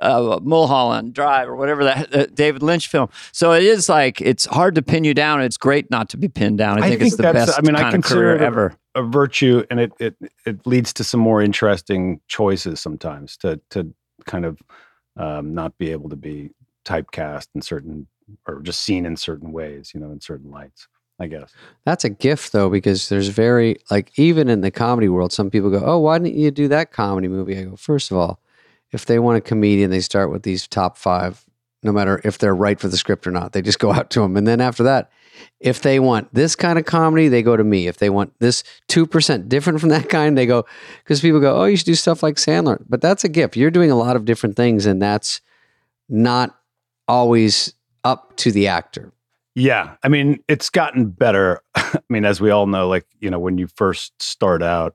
uh, 0.00 0.40
Mulholland 0.42 1.12
Drive 1.12 1.48
or 1.48 1.56
whatever 1.56 1.84
that 1.84 2.14
uh, 2.14 2.26
David 2.26 2.62
Lynch 2.62 2.88
film? 2.88 3.10
So 3.32 3.52
it 3.52 3.64
is 3.64 3.88
like 3.88 4.20
it's 4.20 4.46
hard 4.46 4.76
to 4.76 4.82
pin 4.82 5.04
you 5.04 5.12
down. 5.12 5.42
It's 5.42 5.56
great 5.56 5.90
not 5.90 6.08
to 6.10 6.16
be 6.16 6.28
pinned 6.28 6.58
down. 6.58 6.82
I 6.82 6.86
I 6.86 6.88
think, 6.90 7.02
it's 7.02 7.16
the 7.16 7.24
best 7.24 7.58
I 7.58 7.62
mean, 7.62 7.74
I 7.74 7.90
consider 7.90 8.34
it 8.34 8.40
a- 8.40 8.44
ever. 8.44 8.76
a 8.94 9.02
virtue 9.02 9.64
and 9.70 9.80
it, 9.80 9.92
it 9.98 10.16
it 10.46 10.66
leads 10.66 10.92
to 10.94 11.04
some 11.04 11.20
more 11.20 11.42
interesting 11.42 12.20
choices 12.28 12.80
sometimes 12.80 13.36
to 13.38 13.60
to 13.70 13.92
kind 14.24 14.44
of 14.44 14.58
um, 15.16 15.54
not 15.54 15.76
be 15.76 15.90
able 15.90 16.08
to 16.08 16.16
be 16.16 16.50
typecast 16.84 17.48
in 17.54 17.62
certain 17.62 18.06
or 18.46 18.60
just 18.60 18.82
seen 18.82 19.04
in 19.04 19.16
certain 19.16 19.52
ways 19.52 19.92
you 19.94 20.00
know 20.00 20.10
in 20.10 20.20
certain 20.20 20.50
lights 20.50 20.88
i 21.20 21.26
guess 21.26 21.52
That's 21.84 22.04
a 22.04 22.10
gift 22.10 22.52
though, 22.52 22.70
because 22.70 23.08
there's 23.08 23.28
very 23.28 23.76
like 23.90 24.12
even 24.18 24.48
in 24.48 24.60
the 24.62 24.70
comedy 24.70 25.08
world, 25.08 25.32
some 25.32 25.50
people 25.50 25.70
go, 25.70 25.82
"Oh, 25.84 25.98
why 25.98 26.18
didn't 26.18 26.36
you 26.36 26.50
do 26.50 26.68
that 26.68 26.92
comedy 26.92 27.28
movie?" 27.28 27.58
I 27.58 27.64
go, 27.64 27.76
first 27.76 28.10
of 28.10 28.16
all, 28.16 28.40
if 28.92 29.06
they 29.06 29.18
want 29.18 29.38
a 29.38 29.40
comedian, 29.40 29.90
they 29.90 30.00
start 30.00 30.30
with 30.30 30.42
these 30.42 30.66
top 30.66 30.96
five, 30.96 31.44
no 31.82 31.92
matter 31.92 32.20
if 32.24 32.38
they're 32.38 32.54
right 32.54 32.80
for 32.80 32.88
the 32.88 32.96
script 32.96 33.26
or 33.26 33.30
not. 33.30 33.52
They 33.52 33.62
just 33.62 33.78
go 33.78 33.92
out 33.96 34.10
to 34.10 34.20
them, 34.20 34.36
and 34.36 34.46
then 34.46 34.60
after 34.60 34.82
that, 34.84 35.10
if 35.60 35.82
they 35.82 36.00
want 36.00 36.32
this 36.32 36.56
kind 36.56 36.78
of 36.78 36.84
comedy, 36.84 37.28
they 37.28 37.42
go 37.42 37.56
to 37.56 37.64
me. 37.64 37.86
If 37.86 37.98
they 37.98 38.10
want 38.10 38.32
this 38.40 38.64
two 38.88 39.06
percent 39.06 39.48
different 39.48 39.80
from 39.80 39.90
that 39.90 40.08
kind, 40.08 40.36
they 40.36 40.46
go 40.46 40.64
because 41.02 41.20
people 41.20 41.40
go, 41.40 41.60
"Oh, 41.60 41.64
you 41.64 41.76
should 41.76 41.86
do 41.86 41.94
stuff 41.94 42.22
like 42.22 42.36
Sandler." 42.36 42.82
But 42.88 43.00
that's 43.00 43.24
a 43.24 43.28
gift. 43.28 43.56
You're 43.56 43.70
doing 43.70 43.90
a 43.90 43.96
lot 43.96 44.16
of 44.16 44.24
different 44.24 44.56
things, 44.56 44.86
and 44.86 45.00
that's 45.00 45.40
not 46.08 46.58
always 47.06 47.74
up 48.04 48.36
to 48.36 48.52
the 48.52 48.68
actor. 48.68 49.12
Yeah 49.54 49.96
i 50.02 50.08
mean 50.08 50.38
it's 50.48 50.70
gotten 50.70 51.06
better 51.10 51.60
i 51.74 51.98
mean 52.08 52.24
as 52.24 52.40
we 52.40 52.50
all 52.50 52.66
know 52.66 52.88
like 52.88 53.06
you 53.20 53.30
know 53.30 53.38
when 53.38 53.58
you 53.58 53.66
first 53.76 54.12
start 54.20 54.62
out 54.62 54.94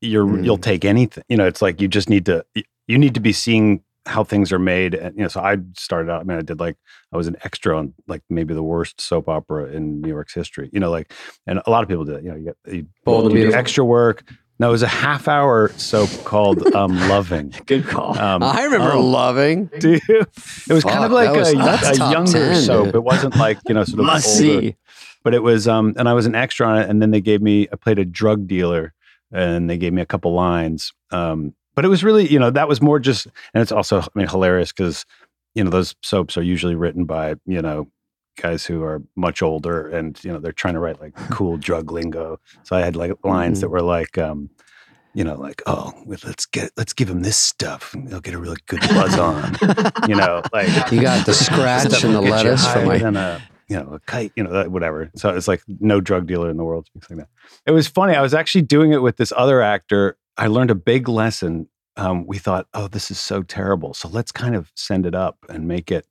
you're 0.00 0.24
Mm. 0.26 0.44
you'll 0.44 0.58
take 0.58 0.84
anything 0.84 1.24
you 1.28 1.36
know 1.36 1.46
it's 1.46 1.60
like 1.60 1.80
you 1.80 1.88
just 1.88 2.08
need 2.08 2.24
to 2.26 2.44
you 2.86 2.98
need 2.98 3.14
to 3.14 3.20
be 3.20 3.32
seeing 3.32 3.82
how 4.06 4.24
things 4.24 4.50
are 4.50 4.58
made 4.58 4.94
and 4.94 5.14
you 5.14 5.22
know 5.22 5.28
so 5.28 5.40
i 5.40 5.58
started 5.76 6.10
out 6.10 6.22
i 6.22 6.24
mean 6.24 6.38
i 6.38 6.42
did 6.42 6.58
like 6.58 6.76
i 7.12 7.16
was 7.18 7.26
an 7.26 7.36
extra 7.44 7.76
on 7.78 7.92
like 8.08 8.22
maybe 8.30 8.54
the 8.54 8.62
worst 8.62 8.98
soap 9.00 9.28
opera 9.28 9.66
in 9.66 10.00
new 10.00 10.08
york's 10.08 10.32
history 10.32 10.70
you 10.72 10.80
know 10.80 10.90
like 10.90 11.12
and 11.46 11.60
a 11.66 11.70
lot 11.70 11.82
of 11.82 11.88
people 11.88 12.04
do 12.06 12.14
it 12.14 12.24
you 12.24 12.30
know 12.30 12.36
you 12.36 12.44
get 12.44 12.56
you, 12.74 12.86
you 13.30 13.36
do 13.42 13.50
extra 13.58 13.84
work 13.84 14.24
no 14.60 14.68
it 14.68 14.72
was 14.72 14.82
a 14.84 14.86
half 14.88 15.26
hour 15.26 15.70
soap 15.76 16.10
called 16.24 16.64
um 16.76 16.92
loving 17.08 17.52
Good 17.66 17.84
call. 17.86 18.16
um 18.18 18.42
I 18.44 18.62
remember 18.64 18.92
oh, 18.92 19.00
loving. 19.04 19.66
do 19.80 19.92
you? 20.08 20.20
it 20.68 20.72
was 20.72 20.84
kind 20.84 21.02
of 21.04 21.10
Fuck, 21.10 21.12
like 21.12 21.32
that 21.32 21.38
was- 21.38 21.52
a, 21.52 21.56
that's 21.56 21.98
a 21.98 22.10
younger 22.10 22.32
10, 22.32 22.62
soap 22.62 22.84
dude. 22.86 22.94
it 22.94 23.02
wasn't 23.02 23.36
like 23.36 23.58
you 23.66 23.74
know 23.74 23.82
sort 23.84 24.00
of 24.00 24.06
Must 24.06 24.40
older 24.40 24.60
see. 24.60 24.76
but 25.24 25.34
it 25.34 25.42
was 25.42 25.66
um 25.66 25.94
and 25.96 26.08
i 26.08 26.12
was 26.14 26.26
an 26.26 26.34
extra 26.36 26.66
on 26.68 26.78
it 26.78 26.88
and 26.88 27.02
then 27.02 27.10
they 27.10 27.20
gave 27.20 27.42
me 27.42 27.66
i 27.72 27.76
played 27.76 27.98
a 27.98 28.04
drug 28.04 28.46
dealer 28.46 28.92
and 29.32 29.68
they 29.68 29.78
gave 29.78 29.92
me 29.92 30.02
a 30.02 30.06
couple 30.06 30.32
lines 30.32 30.92
um 31.10 31.54
but 31.74 31.84
it 31.84 31.88
was 31.88 32.04
really 32.04 32.26
you 32.30 32.38
know 32.38 32.50
that 32.50 32.68
was 32.68 32.80
more 32.80 32.98
just 33.00 33.26
and 33.54 33.62
it's 33.62 33.72
also 33.72 34.00
i 34.00 34.06
mean 34.14 34.28
hilarious 34.28 34.70
because 34.72 35.04
you 35.54 35.64
know 35.64 35.70
those 35.70 35.94
soaps 36.02 36.36
are 36.36 36.42
usually 36.42 36.74
written 36.74 37.04
by 37.04 37.34
you 37.46 37.62
know 37.62 37.88
guys 38.40 38.64
who 38.64 38.82
are 38.82 39.02
much 39.16 39.42
older 39.42 39.88
and 39.88 40.22
you 40.24 40.32
know 40.32 40.38
they're 40.38 40.52
trying 40.52 40.74
to 40.74 40.80
write 40.80 41.00
like 41.00 41.14
cool 41.30 41.56
drug 41.56 41.90
lingo 41.92 42.38
so 42.62 42.76
i 42.76 42.80
had 42.80 42.96
like 42.96 43.12
lines 43.24 43.60
that 43.60 43.68
were 43.68 43.82
like 43.82 44.18
um 44.18 44.48
you 45.14 45.24
know 45.24 45.34
like 45.34 45.62
oh 45.66 45.92
let's 46.06 46.46
get 46.46 46.70
let's 46.76 46.92
give 46.92 47.08
him 47.10 47.22
this 47.22 47.38
stuff 47.38 47.94
and 47.94 48.08
they'll 48.08 48.20
get 48.20 48.34
a 48.34 48.38
really 48.38 48.60
good 48.66 48.80
buzz 48.80 49.18
on 49.18 49.56
you 50.08 50.14
know 50.14 50.42
like 50.52 50.68
You 50.92 51.02
got 51.02 51.26
the 51.26 51.34
scratch 51.46 52.02
and 52.02 52.14
the 52.14 52.20
will 52.20 52.22
get 52.22 52.44
you 52.44 52.50
lettuce 52.50 52.66
from 52.66 52.86
higher 52.86 52.86
my. 52.86 52.98
than 52.98 53.16
a 53.16 53.42
you 53.70 53.76
know 53.76 53.94
a 53.94 54.00
kite, 54.00 54.32
you 54.36 54.42
know 54.42 54.68
whatever. 54.68 55.10
So 55.14 55.30
it's 55.30 55.46
like 55.48 55.62
no 55.78 56.00
drug 56.00 56.26
dealer 56.26 56.50
in 56.50 56.56
the 56.56 56.64
world 56.64 56.86
speaks 56.86 57.08
like 57.08 57.20
that. 57.20 57.28
It 57.64 57.70
was 57.70 57.86
funny. 57.86 58.14
I 58.14 58.20
was 58.20 58.34
actually 58.34 58.62
doing 58.62 58.92
it 58.92 59.00
with 59.00 59.16
this 59.16 59.32
other 59.36 59.62
actor. 59.62 60.18
I 60.36 60.48
learned 60.48 60.72
a 60.72 60.74
big 60.74 61.08
lesson. 61.08 61.68
Um, 61.96 62.26
we 62.26 62.38
thought, 62.38 62.66
oh, 62.74 62.88
this 62.88 63.10
is 63.10 63.20
so 63.20 63.42
terrible. 63.42 63.94
So 63.94 64.08
let's 64.08 64.32
kind 64.32 64.56
of 64.56 64.72
send 64.74 65.06
it 65.06 65.14
up 65.14 65.38
and 65.48 65.68
make 65.68 65.92
it 65.92 66.06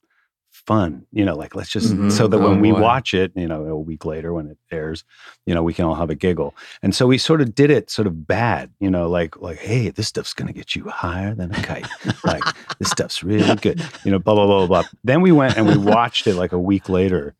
fun. 0.65 1.05
You 1.11 1.25
know, 1.25 1.35
like 1.35 1.55
let's 1.55 1.69
just 1.69 1.93
Mhm. 1.93 2.11
so 2.11 2.27
that 2.27 2.37
Oh, 2.37 2.49
when 2.49 2.61
we 2.61 2.71
boy. 2.71 2.81
watch 2.81 3.13
it, 3.13 3.31
you 3.35 3.47
know, 3.47 3.65
a 3.65 3.77
week 3.77 4.05
later 4.05 4.33
when 4.33 4.47
it 4.47 4.57
airs, 4.71 5.03
you 5.45 5.53
know, 5.55 5.63
we 5.63 5.73
can 5.73 5.85
all 5.85 5.95
have 5.95 6.09
a 6.09 6.15
giggle. 6.15 6.55
And 6.83 6.93
so 6.93 7.07
we 7.07 7.17
sort 7.17 7.41
of 7.41 7.55
did 7.55 7.69
it 7.69 7.89
sort 7.89 8.07
of 8.07 8.27
bad, 8.27 8.71
you 8.79 8.89
know, 8.89 9.09
like 9.09 9.39
like 9.41 9.59
hey, 9.59 9.89
this 9.89 10.07
stuff's 10.07 10.33
gonna 10.33 10.53
get 10.53 10.75
you 10.75 10.87
higher 10.89 11.33
than 11.35 11.51
a 11.51 11.61
kite. 11.61 11.87
like 12.23 12.43
this 12.79 12.89
stuff's 12.89 13.23
really 13.23 13.55
good. 13.55 13.81
You 14.05 14.11
know, 14.11 14.19
blah 14.19 14.35
blah 14.35 14.45
blah 14.45 14.67
blah. 14.67 14.81
blah. 14.83 14.89
Then 15.03 15.21
we 15.21 15.31
went 15.31 15.57
and 15.57 15.67
we 15.67 15.77
watched 15.77 16.27
it 16.27 16.35
like 16.35 16.51
a 16.51 16.59
week 16.59 16.89
later, 16.89 17.35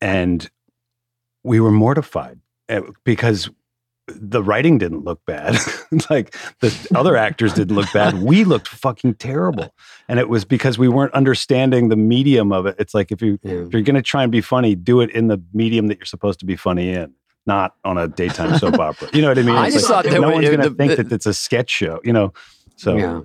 and 0.00 0.48
we 1.44 1.60
were 1.60 1.70
mortified 1.72 2.38
eh, 2.68 2.80
because 3.04 3.50
the 4.16 4.42
writing 4.42 4.78
didn't 4.78 5.04
look 5.04 5.24
bad. 5.26 5.56
like 6.10 6.34
the 6.60 6.74
other 6.94 7.16
actors 7.16 7.52
didn't 7.54 7.76
look 7.76 7.92
bad. 7.92 8.22
We 8.22 8.44
looked 8.44 8.68
fucking 8.68 9.14
terrible. 9.14 9.74
And 10.08 10.18
it 10.18 10.28
was 10.28 10.44
because 10.44 10.78
we 10.78 10.88
weren't 10.88 11.12
understanding 11.14 11.88
the 11.88 11.96
medium 11.96 12.52
of 12.52 12.66
it. 12.66 12.76
It's 12.78 12.94
like 12.94 13.12
if 13.12 13.22
you 13.22 13.38
Yeah. 13.42 13.52
if 13.66 13.72
you're 13.72 13.82
gonna 13.82 14.02
try 14.02 14.22
and 14.22 14.32
be 14.32 14.40
funny, 14.40 14.74
do 14.74 15.00
it 15.00 15.10
in 15.10 15.28
the 15.28 15.40
medium 15.52 15.86
that 15.88 15.98
you're 15.98 16.06
supposed 16.06 16.40
to 16.40 16.46
be 16.46 16.56
funny 16.56 16.90
in, 16.90 17.12
not 17.46 17.74
on 17.84 17.98
a 17.98 18.08
daytime 18.08 18.58
soap 18.58 18.78
opera. 18.78 19.08
You 19.12 19.22
know 19.22 19.28
what 19.28 19.38
I 19.38 19.42
mean? 19.42 19.54
I 19.56 19.70
just 19.70 19.88
like, 19.90 20.04
thought 20.06 20.12
no 20.12 20.20
were- 20.28 20.32
one's 20.34 20.48
gonna 20.50 20.68
the- 20.68 20.74
think 20.74 20.96
the- 20.96 21.04
that 21.04 21.12
it's 21.12 21.26
a 21.26 21.34
sketch 21.34 21.70
show, 21.70 22.00
you 22.04 22.12
know. 22.12 22.32
So 22.76 22.96
yeah. 22.96 23.20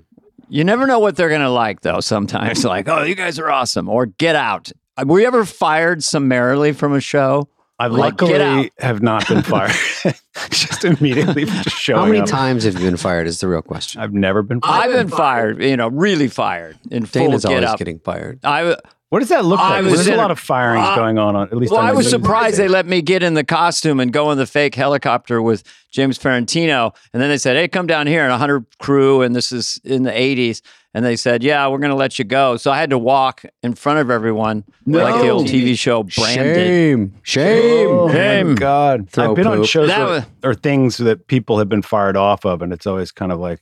You 0.47 0.63
never 0.63 0.85
know 0.85 0.99
what 0.99 1.15
they're 1.15 1.29
going 1.29 1.41
to 1.41 1.49
like, 1.49 1.81
though. 1.81 2.01
Sometimes, 2.01 2.63
like, 2.75 2.87
oh, 2.87 3.01
you 3.01 3.15
guys 3.15 3.39
are 3.39 3.49
awesome, 3.49 3.89
or 3.89 4.05
get 4.05 4.35
out. 4.35 4.71
Uh, 4.95 5.03
Were 5.07 5.19
you 5.19 5.25
ever 5.25 5.43
fired 5.43 6.03
summarily 6.03 6.71
from 6.71 6.93
a 6.93 6.99
show? 6.99 7.49
I 7.77 7.87
Like, 7.87 8.21
luckily 8.21 8.71
have 8.79 9.01
not 9.01 9.27
been 9.27 9.41
fired. 9.41 9.71
just 10.49 10.85
immediately 10.85 11.45
for 11.45 11.63
just 11.63 11.75
showing 11.77 11.99
How 11.99 12.05
many 12.05 12.19
up. 12.21 12.27
times 12.27 12.63
have 12.63 12.75
you 12.75 12.81
been 12.85 12.97
fired? 12.97 13.27
Is 13.27 13.39
the 13.41 13.47
real 13.47 13.61
question. 13.61 14.01
I've 14.01 14.13
never 14.13 14.41
been 14.43 14.61
fired. 14.61 14.83
I've 14.83 14.91
been 14.95 15.09
fired, 15.09 15.61
you 15.63 15.75
know, 15.77 15.89
really 15.89 16.27
fired 16.27 16.77
in 16.91 17.05
full 17.05 17.31
get 17.31 17.45
always 17.45 17.65
up. 17.65 17.77
getting 17.77 17.99
fired. 17.99 18.39
I 18.43 18.75
What 19.09 19.19
does 19.19 19.29
that 19.29 19.43
look 19.45 19.59
I 19.59 19.81
like? 19.81 19.91
was 19.91 20.05
There's 20.05 20.07
a 20.15 20.17
lot 20.17 20.31
of 20.31 20.39
firings 20.39 20.85
uh, 20.87 20.95
going 20.95 21.17
on, 21.17 21.35
on 21.35 21.47
at 21.47 21.57
least. 21.57 21.71
well, 21.73 21.81
I 21.81 21.91
was 21.91 22.05
news 22.05 22.11
surprised 22.11 22.57
they 22.57 22.67
let 22.69 22.85
me 22.85 23.01
get 23.01 23.23
in 23.23 23.33
the 23.33 23.43
costume 23.43 23.99
and 23.99 24.11
go 24.13 24.31
in 24.31 24.37
the 24.37 24.47
fake 24.47 24.75
helicopter 24.75 25.41
with 25.41 25.63
James 25.91 26.17
Ferrantino, 26.17 26.93
and 27.13 27.21
then 27.21 27.29
they 27.29 27.37
said, 27.37 27.55
"Hey, 27.57 27.67
come 27.67 27.87
down 27.87 28.07
here 28.07 28.23
and 28.23 28.31
a 28.31 28.37
hundred 28.37 28.65
crew." 28.79 29.21
And 29.21 29.35
this 29.35 29.51
is 29.51 29.79
in 29.83 30.03
the 30.03 30.11
'80s, 30.11 30.61
and 30.95 31.03
they 31.03 31.17
said, 31.17 31.43
"Yeah, 31.43 31.67
we're 31.67 31.77
going 31.79 31.89
to 31.91 31.95
let 31.95 32.17
you 32.17 32.23
go." 32.25 32.55
So 32.55 32.71
I 32.71 32.77
had 32.79 32.89
to 32.91 32.97
walk 32.97 33.43
in 33.61 33.73
front 33.75 33.99
of 33.99 34.09
everyone, 34.09 34.63
like 34.87 35.21
the 35.21 35.27
old 35.29 35.45
TV 35.47 35.77
show 35.77 36.03
Branded. 36.03 36.55
Shame. 36.55 37.13
Shame. 37.21 37.87
Oh 37.89 38.07
my 38.07 38.13
Shame. 38.13 38.55
God! 38.55 39.09
Throw 39.09 39.29
I've 39.31 39.35
been 39.35 39.45
on 39.45 39.63
shows 39.65 39.89
That 39.89 39.99
where, 39.99 40.07
was- 40.07 40.23
or 40.43 40.55
things 40.55 40.95
that 40.97 41.27
people 41.27 41.59
have 41.59 41.67
been 41.67 41.81
fired 41.81 42.15
off 42.15 42.45
of, 42.45 42.61
and 42.61 42.71
it's 42.71 42.87
always 42.87 43.11
kind 43.11 43.33
of 43.33 43.39
like 43.39 43.59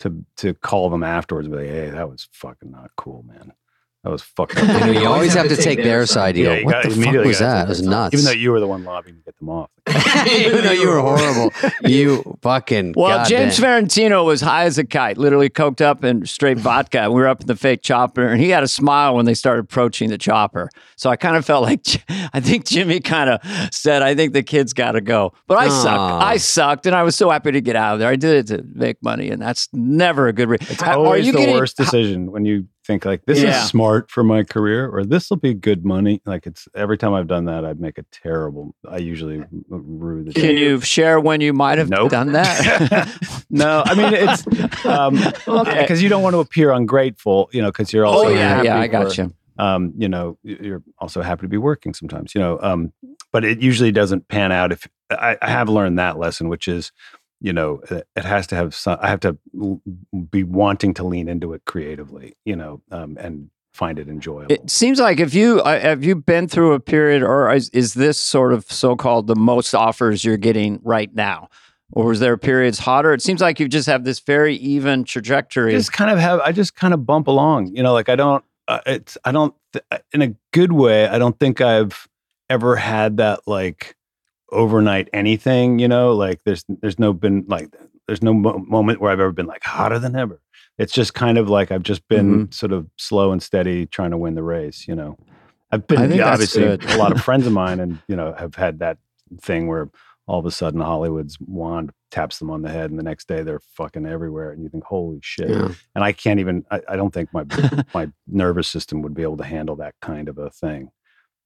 to 0.00 0.24
to 0.36 0.52
call 0.52 0.90
them 0.90 1.02
afterwards, 1.02 1.46
and 1.46 1.56
be 1.56 1.62
like, 1.62 1.70
"Hey, 1.72 1.88
that 1.88 2.10
was 2.10 2.28
fucking 2.30 2.70
not 2.70 2.90
cool, 2.96 3.24
man. 3.26 3.52
That 4.06 4.12
was 4.12 4.22
fucking." 4.22 4.56
You, 4.68 4.78
know, 4.94 5.00
you 5.00 5.06
always 5.08 5.34
have 5.34 5.48
to 5.48 5.56
take 5.56 5.78
their 5.82 6.06
side. 6.06 6.36
You 6.36 6.44
Yeah, 6.46 6.58
go, 6.60 6.64
what 6.66 6.72
got- 6.84 6.84
the 6.92 7.02
fuck 7.04 7.24
was 7.24 7.38
that? 7.40 7.66
It 7.66 7.68
was 7.70 7.80
their 7.80 7.90
nuts. 7.90 8.14
Even 8.14 8.24
though 8.24 8.30
you 8.30 8.52
were 8.52 8.60
the 8.60 8.68
one 8.68 8.84
lobbying 8.84 9.16
to 9.16 9.22
get 9.22 9.36
them 9.38 9.48
off. 9.48 9.68
Even 10.28 10.62
though 10.64 10.72
you 10.72 10.88
were 10.88 11.00
horrible. 11.00 11.52
You 11.86 12.38
fucking. 12.42 12.94
Well, 12.96 13.18
goddamn- 13.18 13.50
James 13.50 13.58
Ferrantino 13.60 14.24
was 14.24 14.40
high 14.40 14.64
as 14.64 14.78
a 14.78 14.84
kite, 14.84 15.18
literally 15.18 15.48
coked 15.50 15.80
up 15.80 16.04
and 16.04 16.28
straight 16.28 16.58
vodka. 16.58 17.08
We 17.10 17.20
were 17.20 17.26
up 17.28 17.40
in 17.40 17.46
the 17.48 17.56
fake 17.56 17.82
chopper, 17.82 18.26
and 18.26 18.40
he 18.40 18.50
had 18.50 18.62
a 18.62 18.68
smile 18.68 19.14
when 19.16 19.24
they 19.26 19.34
started 19.34 19.64
approaching 19.64 20.10
the 20.10 20.18
chopper. 20.18 20.68
So 20.96 21.10
I 21.10 21.16
kind 21.16 21.34
of 21.36 21.44
felt 21.44 21.64
like 21.64 21.84
I 22.32 22.38
think 22.40 22.64
Jimmy 22.66 23.00
kind 23.00 23.30
of 23.30 23.40
said, 23.74 24.02
"I 24.02 24.14
think 24.14 24.32
the 24.32 24.42
kid's 24.42 24.72
got 24.72 24.92
to 24.92 25.00
go," 25.00 25.32
but 25.48 25.58
I 25.58 25.66
Aw. 25.66 25.82
sucked. 25.82 26.24
I 26.24 26.36
sucked, 26.36 26.86
and 26.86 26.94
I 26.96 27.02
was 27.02 27.14
so 27.16 27.30
happy 27.30 27.50
to 27.52 27.60
get 27.60 27.74
out 27.76 27.94
of 27.94 28.00
there. 28.00 28.08
I 28.08 28.16
did 28.16 28.50
it 28.50 28.56
to 28.56 28.64
make 28.74 29.02
money, 29.02 29.30
and 29.30 29.40
that's 29.42 29.68
never 29.72 30.28
a 30.28 30.32
good. 30.32 30.48
Re- 30.48 30.58
It's 30.60 30.82
Are 30.82 30.94
always 30.94 31.26
you 31.26 31.32
the 31.32 31.38
getting- 31.38 31.54
worst 31.56 31.76
decision 31.76 32.30
when 32.32 32.44
you 32.44 32.66
think 32.86 33.04
like 33.04 33.24
this 33.26 33.40
Yeah. 33.42 33.60
is 33.62 33.68
smart 33.68 34.10
for 34.10 34.22
my 34.22 34.44
career 34.44 34.88
or 34.88 35.04
this 35.04 35.28
will 35.28 35.36
be 35.36 35.54
good 35.54 35.84
money. 35.84 36.22
Like 36.24 36.46
it's 36.46 36.68
every 36.74 36.96
time 36.96 37.12
I've 37.14 37.26
done 37.26 37.46
that, 37.46 37.64
I'd 37.64 37.80
make 37.80 37.98
a 37.98 38.04
terrible. 38.12 38.74
I 38.88 38.98
usually 38.98 39.42
rue 39.68 40.22
the. 40.24 40.32
Can 40.32 40.54
day. 40.54 40.58
you 40.60 40.80
share 40.80 41.18
when 41.20 41.40
you 41.40 41.52
might 41.52 41.78
have 41.78 41.90
Nope. 41.90 42.10
done 42.10 42.32
that? 42.32 43.44
no, 43.50 43.82
I 43.84 43.94
mean 43.94 44.12
it's 44.14 44.86
um 44.86 45.18
Okay. 45.48 45.80
because 45.82 46.02
you 46.02 46.08
don't 46.08 46.22
want 46.22 46.34
to 46.34 46.40
appear 46.40 46.72
ungrateful, 46.72 47.48
you 47.52 47.60
know, 47.60 47.68
because 47.68 47.92
you're 47.92 48.06
also 48.06 48.26
oh 48.26 48.30
yeah, 48.30 48.48
happy 48.56 48.66
yeah, 48.66 48.78
I 48.80 48.86
got 48.86 49.12
for- 49.12 49.22
you. 49.22 49.34
Um, 49.58 49.94
you 49.96 50.06
know, 50.06 50.36
you're 50.42 50.82
also 50.98 51.22
happy 51.22 51.40
to 51.42 51.48
be 51.48 51.56
working 51.56 51.94
sometimes, 51.94 52.34
you 52.34 52.40
know. 52.42 52.58
Um, 52.60 52.92
but 53.32 53.42
it 53.42 53.62
usually 53.62 53.90
doesn't 53.90 54.28
pan 54.28 54.52
out. 54.52 54.70
If 54.70 54.86
I, 55.10 55.38
I 55.40 55.48
have 55.48 55.70
learned 55.70 55.98
that 55.98 56.18
lesson, 56.18 56.50
which 56.50 56.68
is, 56.68 56.92
you 57.40 57.52
know, 57.52 57.80
it, 57.90 58.06
has 58.16 58.46
to 58.48 58.56
have 58.56 58.74
some. 58.74 58.98
I 59.00 59.08
have 59.08 59.20
to 59.20 59.36
be 60.30 60.42
wanting 60.42 60.94
to 60.94 61.04
lean 61.04 61.28
into 61.28 61.52
it 61.52 61.64
creatively, 61.64 62.36
you 62.44 62.56
know, 62.56 62.80
um, 62.90 63.16
and 63.20 63.50
find 63.72 63.98
it 63.98 64.08
enjoyable. 64.08 64.52
It 64.52 64.70
seems 64.70 64.98
like 64.98 65.20
if 65.20 65.34
you 65.34 65.60
uh, 65.60 65.78
have 65.78 66.02
you 66.02 66.16
been 66.16 66.48
through 66.48 66.72
a 66.72 66.80
period, 66.80 67.22
or 67.22 67.52
is, 67.52 67.68
is 67.70 67.94
this 67.94 68.18
sort 68.18 68.52
of 68.52 68.70
so-called 68.70 69.26
the 69.26 69.36
most 69.36 69.74
offers 69.74 70.24
you're 70.24 70.38
getting 70.38 70.80
right 70.82 71.14
now, 71.14 71.48
or 71.92 72.12
is 72.12 72.20
there 72.20 72.36
periods 72.36 72.78
hotter? 72.78 73.12
It 73.12 73.22
seems 73.22 73.40
like 73.40 73.60
you 73.60 73.68
just 73.68 73.86
have 73.86 74.04
this 74.04 74.20
very 74.20 74.56
even 74.56 75.00
I 75.00 75.04
trajectory. 75.04 75.72
just 75.72 75.92
kind 75.92 76.10
of 76.10 76.18
have. 76.18 76.40
I 76.40 76.52
just 76.52 76.74
kind 76.74 76.94
of 76.94 77.04
bump 77.04 77.28
along, 77.28 77.74
you 77.74 77.82
know. 77.82 77.92
Like 77.92 78.08
I 78.08 78.16
don't. 78.16 78.44
Uh, 78.66 78.80
it's. 78.86 79.18
I 79.24 79.32
don't. 79.32 79.54
Th- 79.72 80.02
in 80.12 80.22
a 80.22 80.34
good 80.52 80.72
way. 80.72 81.06
I 81.06 81.18
don't 81.18 81.38
think 81.38 81.60
I've 81.60 82.08
ever 82.48 82.76
had 82.76 83.16
that 83.18 83.40
like 83.46 83.95
overnight 84.50 85.08
anything. 85.12 85.78
You 85.78 85.88
know, 85.88 86.14
like 86.14 86.40
there's 86.44 86.64
there's 86.68 86.98
no 86.98 87.12
been 87.12 87.44
like 87.48 87.74
there's 88.06 88.22
no 88.22 88.32
mo- 88.34 88.58
moment 88.58 89.00
where 89.00 89.10
I've 89.12 89.20
ever 89.20 89.32
been 89.32 89.46
like 89.46 89.64
hotter 89.64 89.98
than 89.98 90.16
ever. 90.16 90.40
It's 90.78 90.92
just 90.92 91.14
kind 91.14 91.38
of 91.38 91.48
like 91.48 91.70
I've 91.70 91.82
just 91.82 92.06
been 92.08 92.32
mm-hmm. 92.32 92.50
sort 92.52 92.72
of 92.72 92.88
slow 92.96 93.32
and 93.32 93.42
steady 93.42 93.86
trying 93.86 94.10
to 94.10 94.18
win 94.18 94.34
the 94.34 94.42
race. 94.42 94.86
You 94.86 94.94
know, 94.94 95.18
I've 95.70 95.86
been 95.86 95.98
I 95.98 96.08
think 96.08 96.18
yeah, 96.18 96.32
obviously 96.32 96.64
a 96.64 96.96
lot 96.96 97.12
of 97.12 97.20
friends 97.24 97.46
of 97.46 97.52
mine, 97.52 97.80
and 97.80 97.98
you 98.08 98.16
know, 98.16 98.34
have 98.38 98.54
had 98.54 98.78
that 98.80 98.98
thing 99.40 99.66
where 99.66 99.90
all 100.26 100.40
of 100.40 100.46
a 100.46 100.50
sudden 100.50 100.80
Hollywood's 100.80 101.38
wand 101.40 101.92
taps 102.10 102.38
them 102.38 102.50
on 102.50 102.62
the 102.62 102.68
head, 102.68 102.90
and 102.90 102.98
the 102.98 103.04
next 103.04 103.28
day 103.28 103.42
they're 103.42 103.60
fucking 103.60 104.06
everywhere, 104.06 104.50
and 104.50 104.62
you 104.62 104.68
think, 104.68 104.84
holy 104.84 105.20
shit 105.22 105.48
Yeah. 105.50 105.72
and 105.94 106.04
I 106.04 106.12
can't 106.12 106.40
even. 106.40 106.64
I, 106.70 106.80
I 106.88 106.96
don't 106.96 107.12
think 107.12 107.32
my 107.32 107.44
my 107.94 108.10
nervous 108.26 108.68
system 108.68 109.02
would 109.02 109.14
be 109.14 109.22
able 109.22 109.36
to 109.38 109.44
handle 109.44 109.76
that 109.76 109.94
kind 110.02 110.28
of 110.28 110.38
a 110.38 110.50
thing. 110.50 110.90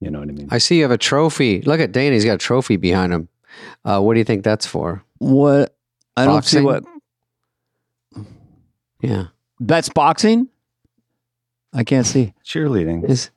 You 0.00 0.10
know 0.10 0.20
what 0.20 0.28
I 0.28 0.32
mean? 0.32 0.48
I 0.50 0.58
see 0.58 0.76
you 0.76 0.82
have 0.82 0.90
a 0.90 0.98
trophy. 0.98 1.60
Look 1.62 1.78
at 1.80 1.92
Danny; 1.92 2.14
he's 2.14 2.24
got 2.24 2.34
a 2.34 2.38
trophy 2.38 2.76
behind 2.76 3.12
him. 3.12 3.28
Uh, 3.84 4.00
what 4.00 4.14
do 4.14 4.18
you 4.18 4.24
think 4.24 4.44
that's 4.44 4.66
for? 4.66 5.04
what 5.18 5.76
I 6.16 6.24
don't 6.24 6.44
see 6.44 6.60
what 6.62 6.84
Yeah. 9.02 9.26
that's 9.58 9.88
boxing. 9.90 10.48
I 11.72 11.84
can't 11.84 12.06
see. 12.06 12.32
Cheerleading. 12.44 13.08
Is 13.08 13.30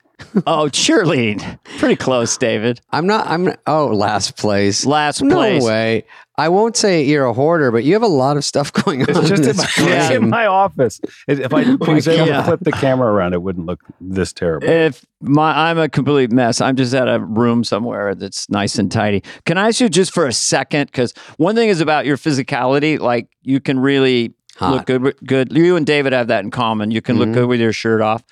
Oh, 0.46 0.68
cheerleading. 0.70 1.58
Pretty 1.78 1.96
close, 1.96 2.36
David. 2.36 2.80
I'm 2.92 3.06
not. 3.06 3.26
I'm. 3.26 3.44
Not, 3.44 3.60
oh, 3.66 3.86
last 3.88 4.36
place. 4.36 4.86
Last 4.86 5.18
place. 5.20 5.28
No 5.30 5.36
place. 5.36 5.62
way. 5.64 6.04
I 6.36 6.48
won't 6.48 6.76
say 6.76 7.04
you're 7.04 7.24
a 7.26 7.32
hoarder, 7.32 7.70
but 7.70 7.84
you 7.84 7.92
have 7.92 8.02
a 8.02 8.08
lot 8.08 8.36
of 8.36 8.44
stuff 8.44 8.72
going 8.84 9.02
on. 9.02 9.08
It's 9.10 9.28
just 9.28 9.42
in 9.78 9.84
in 9.84 9.90
my, 9.90 9.96
it's 9.96 10.10
in 10.14 10.28
my 10.30 10.46
office. 10.46 11.00
It- 11.28 11.40
If 11.40 11.52
I 11.54 11.74
was 11.74 12.08
able 12.08 12.26
Yeah. 12.26 12.38
to 12.38 12.42
flip 12.44 12.60
the 12.62 12.72
camera 12.72 13.12
around, 13.12 13.34
it 13.34 13.42
wouldn't 13.42 13.66
look 13.66 13.80
this 14.00 14.32
terrible. 14.32 14.68
If 14.68 15.04
my 15.20 15.68
I'm 15.70 15.78
a 15.78 15.88
complete 15.88 16.32
mess, 16.32 16.60
I'm 16.60 16.74
just 16.76 16.94
at 16.94 17.06
a 17.08 17.20
room 17.20 17.62
somewhere 17.64 18.14
that's 18.14 18.48
nice 18.50 18.78
and 18.78 18.90
tidy. 18.90 19.22
Can 19.46 19.58
I 19.58 19.68
ask 19.68 19.80
you 19.80 19.88
just 19.88 20.12
for 20.12 20.26
a 20.26 20.32
second? 20.32 20.86
Because 20.86 21.12
one 21.36 21.54
thing 21.54 21.68
is 21.68 21.80
about 21.80 22.06
your 22.06 22.16
physicality, 22.16 22.98
like 22.98 23.28
you 23.42 23.60
can 23.60 23.78
really 23.78 24.34
Hot. 24.56 24.72
look 24.74 24.86
good. 24.86 25.02
with- 25.02 25.24
Good. 25.24 25.52
You 25.56 25.76
and 25.76 25.86
David 25.86 26.12
have 26.12 26.28
that 26.28 26.42
in 26.44 26.50
common. 26.50 26.90
You 26.90 27.00
can 27.02 27.16
look 27.18 27.32
good 27.32 27.46
with 27.46 27.60
your 27.60 27.72
shirt 27.72 28.00
off. 28.00 28.24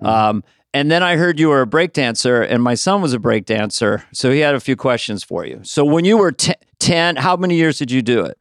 Um, 0.00 0.44
and 0.78 0.92
then 0.92 1.02
I 1.02 1.16
heard 1.16 1.40
you 1.40 1.48
were 1.48 1.62
a 1.62 1.66
breakdancer, 1.66 2.46
and 2.48 2.62
my 2.62 2.74
son 2.76 3.02
was 3.02 3.12
a 3.12 3.18
breakdancer, 3.18 4.04
so 4.12 4.30
he 4.30 4.38
had 4.38 4.54
a 4.54 4.60
few 4.60 4.76
questions 4.76 5.24
for 5.24 5.44
you. 5.44 5.58
So 5.64 5.84
when 5.84 6.04
you 6.04 6.16
were 6.16 6.30
t- 6.30 6.54
ten, 6.78 7.16
how 7.16 7.36
many 7.36 7.56
years 7.56 7.78
did 7.78 7.90
you 7.90 8.00
do 8.00 8.24
it? 8.24 8.40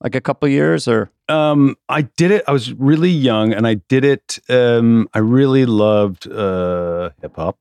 Like 0.00 0.14
a 0.14 0.20
couple 0.20 0.48
years, 0.48 0.86
or 0.86 1.10
Um, 1.28 1.74
I 1.88 2.02
did 2.02 2.30
it. 2.30 2.44
I 2.46 2.52
was 2.52 2.72
really 2.72 3.10
young, 3.10 3.52
and 3.52 3.66
I 3.66 3.74
did 3.88 4.04
it. 4.04 4.38
Um, 4.48 5.08
I 5.12 5.18
really 5.18 5.66
loved 5.66 6.30
uh, 6.30 7.10
hip 7.20 7.34
hop, 7.34 7.58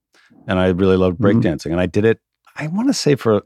and 0.48 0.60
I 0.60 0.68
really 0.68 0.98
loved 0.98 1.18
breakdancing, 1.20 1.72
and 1.72 1.80
I 1.82 1.88
did 1.88 2.06
it. 2.06 2.20
I 2.56 2.68
want 2.68 2.90
to 2.90 2.94
say 2.94 3.16
for. 3.16 3.42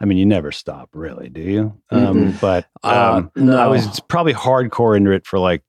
I 0.00 0.04
mean, 0.04 0.18
you 0.18 0.26
never 0.26 0.52
stop, 0.52 0.90
really, 0.92 1.28
do 1.30 1.40
you? 1.40 1.80
Um, 1.90 2.36
but 2.40 2.66
Uh, 2.84 3.16
um, 3.16 3.30
no. 3.34 3.56
I 3.58 3.66
was 3.66 4.00
probably 4.08 4.34
hardcore 4.34 4.96
into 4.96 5.10
it 5.10 5.26
for 5.26 5.38
like 5.38 5.62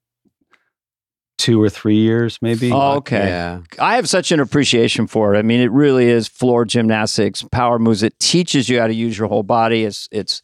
two 1.38 1.62
or 1.62 1.70
three 1.70 1.98
years, 1.98 2.38
maybe. 2.42 2.72
Oh, 2.72 2.96
okay. 2.98 3.28
Yeah. 3.28 3.62
I 3.80 3.96
have 3.96 4.10
such 4.10 4.32
an 4.32 4.40
appreciation 4.40 5.08
for 5.08 5.34
it. 5.34 5.38
I 5.38 5.42
mean, 5.42 5.60
it 5.60 5.72
really 5.72 6.08
is 6.08 6.28
floor 6.28 6.66
gymnastics, 6.66 7.44
power 7.44 7.80
moves. 7.80 8.04
It 8.04 8.20
teaches 8.20 8.70
you 8.70 8.80
how 8.80 8.88
to 8.88 8.94
use 8.94 9.18
your 9.18 9.28
whole 9.28 9.44
body. 9.44 9.84
It's 9.84 10.08
it's. 10.12 10.42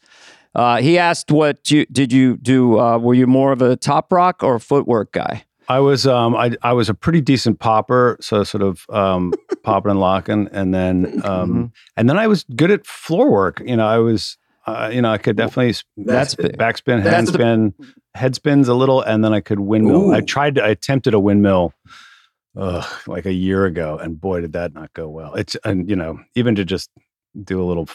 Uh, 0.54 0.76
he 0.80 0.98
asked, 0.98 1.32
"What 1.32 1.68
you, 1.70 1.84
did 1.86 2.12
you 2.12 2.36
do? 2.36 2.78
Uh, 2.78 2.98
were 2.98 3.14
you 3.14 3.26
more 3.26 3.50
of 3.50 3.60
a 3.60 3.74
top 3.74 4.12
rock 4.12 4.44
or 4.44 4.54
a 4.54 4.60
footwork 4.60 5.10
guy?" 5.10 5.44
I 5.68 5.80
was 5.80 6.06
um 6.06 6.36
I 6.36 6.56
I 6.62 6.72
was 6.72 6.88
a 6.88 6.94
pretty 6.94 7.20
decent 7.20 7.58
popper, 7.58 8.16
so 8.20 8.44
sort 8.44 8.62
of 8.62 8.86
um 8.90 9.32
popping 9.62 9.90
and 9.90 10.00
locking, 10.00 10.48
and 10.52 10.74
then 10.74 11.22
um 11.24 11.72
and 11.96 12.08
then 12.08 12.18
I 12.18 12.26
was 12.26 12.44
good 12.54 12.70
at 12.70 12.86
floor 12.86 13.30
work. 13.30 13.60
You 13.64 13.76
know, 13.76 13.86
I 13.86 13.98
was 13.98 14.36
uh, 14.66 14.90
you 14.92 15.02
know 15.02 15.10
I 15.10 15.18
could 15.18 15.36
definitely 15.36 15.74
That's 15.96 16.34
big. 16.34 16.56
backspin, 16.58 17.02
That's 17.04 17.30
the- 17.30 17.38
handspin, 17.38 17.74
head 18.14 18.34
spins 18.34 18.68
a 18.68 18.74
little, 18.74 19.00
and 19.02 19.24
then 19.24 19.32
I 19.34 19.40
could 19.40 19.60
windmill. 19.60 20.12
I 20.12 20.20
tried 20.20 20.54
to 20.56 20.64
I 20.64 20.68
attempted 20.68 21.14
a 21.14 21.20
windmill 21.20 21.72
ugh, 22.56 22.86
like 23.06 23.26
a 23.26 23.32
year 23.32 23.66
ago, 23.66 23.98
and 23.98 24.20
boy, 24.20 24.40
did 24.40 24.52
that 24.52 24.72
not 24.74 24.92
go 24.94 25.08
well. 25.08 25.34
It's 25.34 25.56
and 25.64 25.88
you 25.88 25.96
know 25.96 26.20
even 26.34 26.54
to 26.56 26.64
just 26.64 26.90
do 27.42 27.60
a 27.62 27.64
little 27.64 27.88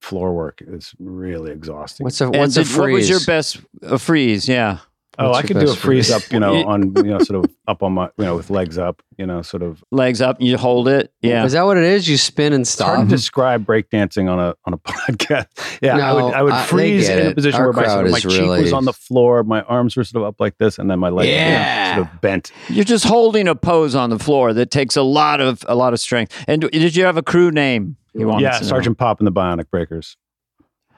floor 0.00 0.32
work 0.34 0.62
is 0.66 0.94
really 0.98 1.50
exhausting. 1.52 2.04
What's 2.04 2.20
a 2.20 2.26
And 2.26 2.36
a 2.36 2.46
did- 2.48 2.66
freeze? 2.66 2.76
What 2.78 2.92
was 2.92 3.10
your 3.10 3.20
best 3.26 3.60
a 3.82 3.98
freeze? 3.98 4.48
Yeah. 4.48 4.78
Oh, 5.18 5.32
I 5.32 5.42
could 5.42 5.58
do 5.58 5.70
a 5.70 5.74
freeze 5.74 6.10
up, 6.10 6.22
you 6.30 6.38
know, 6.40 6.64
on 6.66 6.94
you 6.96 7.02
know, 7.04 7.18
sort 7.20 7.44
of 7.44 7.50
up 7.68 7.82
on 7.82 7.92
my, 7.92 8.10
you 8.18 8.24
know, 8.24 8.36
with 8.36 8.50
legs 8.50 8.78
up, 8.78 9.02
you 9.18 9.26
know, 9.26 9.42
sort 9.42 9.62
of. 9.62 9.82
Legs 9.90 10.20
up, 10.20 10.40
you 10.40 10.56
hold 10.56 10.88
it. 10.88 11.12
Yeah. 11.20 11.44
Is 11.44 11.52
that 11.52 11.62
what 11.62 11.76
it 11.76 11.84
is? 11.84 12.08
You 12.08 12.16
spin 12.16 12.52
and 12.52 12.62
It's 12.62 12.78
hard 12.78 13.08
to 13.08 13.14
describe 13.16 13.64
breakdancing 13.66 14.30
on 14.30 14.38
a 14.38 14.54
on 14.64 14.72
a 14.74 14.78
podcast. 14.78 15.46
Yeah, 15.82 15.96
I 15.98 16.12
would 16.12 16.34
I 16.34 16.42
would 16.42 16.52
I- 16.52 16.64
freeze 16.64 17.08
in 17.08 17.26
a 17.26 17.34
position 17.34 17.60
Our 17.60 17.72
where 17.72 17.82
my, 17.84 17.88
sort 17.88 18.06
of 18.06 18.12
my 18.12 18.18
cheek 18.20 18.48
was 18.48 18.72
on 18.72 18.84
the 18.84 18.92
floor, 18.92 19.42
my 19.44 19.62
arms 19.62 19.96
were 19.96 20.04
sort 20.04 20.22
of 20.22 20.28
up 20.28 20.40
like 20.40 20.58
this, 20.58 20.78
and 20.78 20.90
then 20.90 20.98
my 20.98 21.08
legs 21.10 21.28
Yeah. 21.30 21.96
were 21.98 22.02
sort 22.04 22.14
of 22.14 22.20
bent. 22.20 22.52
You're 22.68 22.84
just 22.84 23.04
holding 23.04 23.48
a 23.48 23.54
pose 23.54 23.94
on 23.94 24.10
the 24.10 24.18
floor 24.18 24.52
that 24.52 24.70
takes 24.70 24.96
a 24.96 25.02
lot 25.02 25.40
of 25.40 25.64
a 25.68 25.74
lot 25.74 25.92
of 25.92 26.00
strength. 26.00 26.34
And 26.48 26.62
did 26.70 26.96
you 26.96 27.04
have 27.04 27.16
a 27.16 27.22
crew 27.22 27.50
name? 27.50 27.96
You 28.14 28.26
wanted 28.26 28.42
Yeah. 28.42 28.60
Sergeant 28.60 28.98
Pop 28.98 29.20
and 29.20 29.26
the 29.26 29.32
Bionic 29.32 29.70
Breakers. 29.70 30.16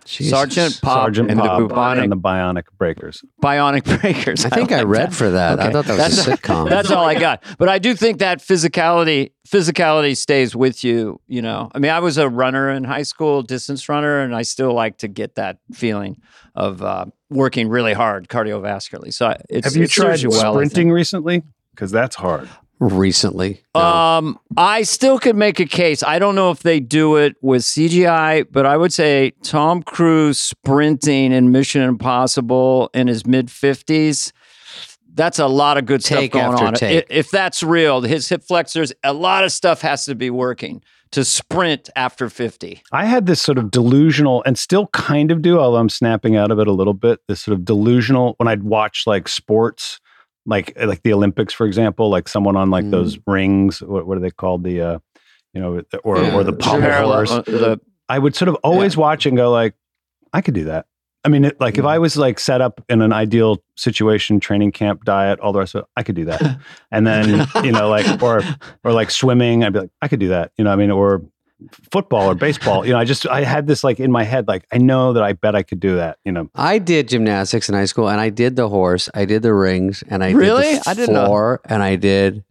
Jesus. 0.05 0.31
Sergeant 0.31 0.81
Pop 0.83 1.05
Sergeant 1.05 1.31
and 1.31 1.41
Pop 1.41 1.59
the 1.59 1.67
bubonic 1.69 2.05
and 2.05 2.13
the 2.13 2.17
Bionic 2.17 2.65
Breakers. 2.79 3.23
bionic 3.43 4.01
breakers. 4.01 4.45
I 4.45 4.49
think 4.49 4.73
I, 4.73 4.79
like 4.79 4.87
read 4.89 5.11
that. 5.11 5.15
for 5.15 5.31
that. 5.31 5.61
I 5.61 5.71
thought 5.71 5.85
that 5.87 5.99
was 5.99 6.27
a 6.27 6.31
sitcom. 6.37 6.69
That's 6.69 6.91
all 6.91 7.05
I 7.05 7.19
got. 7.19 7.43
But 7.59 7.69
I 7.69 7.79
do 7.79 7.95
think 7.95 8.19
that 8.19 8.39
physicality 8.41 9.33
physicality 9.49 10.17
stays 10.17 10.57
with 10.57 10.83
you, 10.85 11.21
you 11.27 11.43
know. 11.43 11.71
I 11.75 11.79
mean, 11.79 11.91
I 11.91 12.01
was 12.01 12.19
a 12.19 12.29
runner 12.29 12.71
in 12.71 12.85
high 12.85 13.03
school, 13.03 13.43
distance 13.43 13.89
runner, 13.89 14.21
and 14.21 14.35
I 14.35 14.43
still 14.43 14.73
like 14.73 14.99
to 14.99 15.09
get 15.09 15.35
that 15.37 15.59
feeling 15.73 16.21
of 16.55 16.83
uh, 16.83 17.07
working 17.31 17.69
really 17.69 17.93
hard 17.93 18.29
cardiovascularly. 18.29 19.13
So 19.13 19.37
it's, 19.49 19.67
Have 19.67 19.77
you 19.77 19.85
it 19.85 19.91
serves 19.91 20.21
tried 20.21 20.23
you 20.23 20.31
well, 20.31 20.55
sprinting 20.55 20.91
recently? 20.91 21.43
Because 21.75 21.91
that's 21.91 22.17
hard. 22.17 22.49
Recently. 22.83 23.63
No. 23.75 23.81
Um, 23.81 24.39
I 24.57 24.83
still 24.83 25.19
could 25.19 25.37
make 25.37 25.61
a 25.61 25.67
case. 25.67 26.03
I 26.03 26.19
don't 26.19 26.35
know 26.35 26.51
if 26.51 26.63
they 26.63 26.81
do 26.81 27.17
it 27.17 27.37
with 27.41 27.63
CGI, 27.63 28.47
but 28.51 28.67
I 28.67 28.77
would 28.77 28.93
say 28.93 29.33
Tom 29.43 29.83
Cruise 29.83 30.41
sprinting 30.41 31.33
in 31.33 31.53
Mission 31.53 31.83
Impossible 31.83 32.91
in 32.93 33.07
his 33.07 33.25
mid 33.27 33.51
fifties. 33.51 34.33
That's 35.15 35.39
a 35.39 35.47
lot 35.47 35.77
of 35.77 35.87
good 35.87 36.03
Take 36.03 36.33
stuff 36.33 36.43
going 36.43 36.55
after 36.55 36.67
on. 36.67 36.75
take. 36.75 37.07
If 37.11 37.31
that's 37.31 37.63
real, 37.63 38.01
his 38.01 38.29
hip 38.29 38.43
flexors, 38.43 38.93
a 39.05 39.13
lot 39.13 39.45
of 39.45 39.53
stuff 39.53 39.83
has 39.83 40.07
to 40.07 40.15
be 40.15 40.31
working 40.31 40.83
to 41.13 41.25
sprint 41.25 41.91
after 41.95 42.29
fifty. 42.31 42.83
I 42.93 43.05
had 43.05 43.27
this 43.27 43.41
sort 43.41 43.59
of 43.59 43.71
delusional, 43.71 44.43
and 44.45 44.59
still 44.59 44.87
kind 44.89 45.31
of 45.31 45.43
do, 45.43 45.61
although 45.61 45.79
I'm 45.79 45.91
snapping 45.91 46.35
out 46.37 46.51
of 46.51 46.59
it 46.59 46.67
a 46.67 46.73
little 46.73 46.95
bit. 46.95 47.21
This 47.29 47.43
sort 47.43 47.57
of 47.57 47.65
delusional 47.65 48.35
when 48.39 48.49
I'd 48.49 48.63
watch 48.63 49.05
like 49.07 49.29
sports, 49.29 50.01
like 50.47 50.73
like 50.83 51.03
the 51.03 51.13
Olympics, 51.13 51.53
for 51.55 51.67
example, 51.67 52.11
like 52.11 52.29
someone 52.29 52.57
on 52.57 52.71
like 52.71 52.85
Mm. 52.85 52.91
those 52.91 53.19
rings. 53.27 53.81
What, 53.83 54.07
what 54.07 54.17
are 54.17 54.21
they 54.21 54.31
called? 54.31 54.65
The 54.65 54.81
uh, 54.83 54.99
you 55.55 55.61
know, 55.61 55.83
or 56.05 56.19
Yeah, 56.23 56.35
or 56.35 56.45
the 56.45 56.53
pommel 56.53 56.91
horse. 56.91 57.31
uh, 57.31 57.43
the- 57.43 57.81
I 58.09 58.19
would 58.19 58.35
sort 58.35 58.49
of 58.49 58.57
always 58.57 58.97
watch 58.97 59.25
and 59.27 59.37
go 59.37 59.51
like, 59.51 59.75
I 60.33 60.41
could 60.43 60.55
do 60.55 60.65
that. 60.65 60.87
I 61.25 61.29
mean, 61.29 61.45
it, 61.45 61.61
like 61.61 61.79
if 61.79 61.85
I 61.85 61.99
was 61.99 62.17
like 62.17 62.41
set 62.41 62.61
up 62.61 62.83
in 62.89 63.01
an 63.01 63.13
ideal 63.13 63.63
situation, 63.77 64.41
training 64.41 64.73
camp, 64.73 65.05
diet, 65.05 65.39
all 65.39 65.53
the 65.53 65.61
rest 65.61 65.75
of 65.77 65.83
it, 65.83 65.87
I 65.97 66.03
could 66.03 66.17
do 66.17 66.25
that. 66.25 66.59
And 66.91 67.07
then 67.07 67.47
you 67.63 67.71
know, 67.71 67.89
like 67.89 68.21
or 68.23 68.43
or 68.83 68.93
like 68.93 69.11
swimming, 69.11 69.63
I'd 69.63 69.73
be 69.73 69.79
like, 69.81 69.91
I 70.03 70.09
could 70.09 70.19
do 70.21 70.29
that. 70.29 70.51
You 70.59 70.65
know, 70.65 70.73
I 70.73 70.77
mean, 70.77 70.91
or 70.91 71.23
football 71.91 72.31
or 72.31 72.35
baseball. 72.35 72.85
You 72.87 72.93
know, 72.93 72.99
I 72.99 73.05
just 73.05 73.27
I 73.27 73.43
had 73.45 73.67
this 73.67 73.83
like 73.85 74.01
in 74.01 74.11
my 74.13 74.25
head, 74.25 74.49
like 74.49 74.65
I 74.73 74.79
know 74.79 75.13
that 75.13 75.23
I 75.23 75.33
bet 75.33 75.55
I 75.55 75.63
could 75.63 75.81
do 75.81 75.97
that. 75.97 76.19
You 76.25 76.33
know, 76.33 76.51
I 76.55 76.79
did 76.79 77.09
gymnastics 77.09 77.69
in 77.69 77.75
high 77.75 77.85
school, 77.87 78.09
and 78.09 78.21
I 78.21 78.31
did 78.31 78.57
the 78.57 78.69
horse, 78.69 79.09
I 79.15 79.25
did 79.25 79.43
the 79.43 79.55
rings, 79.55 80.03
and 80.09 80.23
I 80.25 80.31
Really? 80.33 80.63
did 80.75 80.83
the 80.85 80.91
I 80.91 80.95
didn't 80.95 81.15
know. 81.15 81.59
and 81.65 81.83
I 81.83 81.97
did 81.97 82.45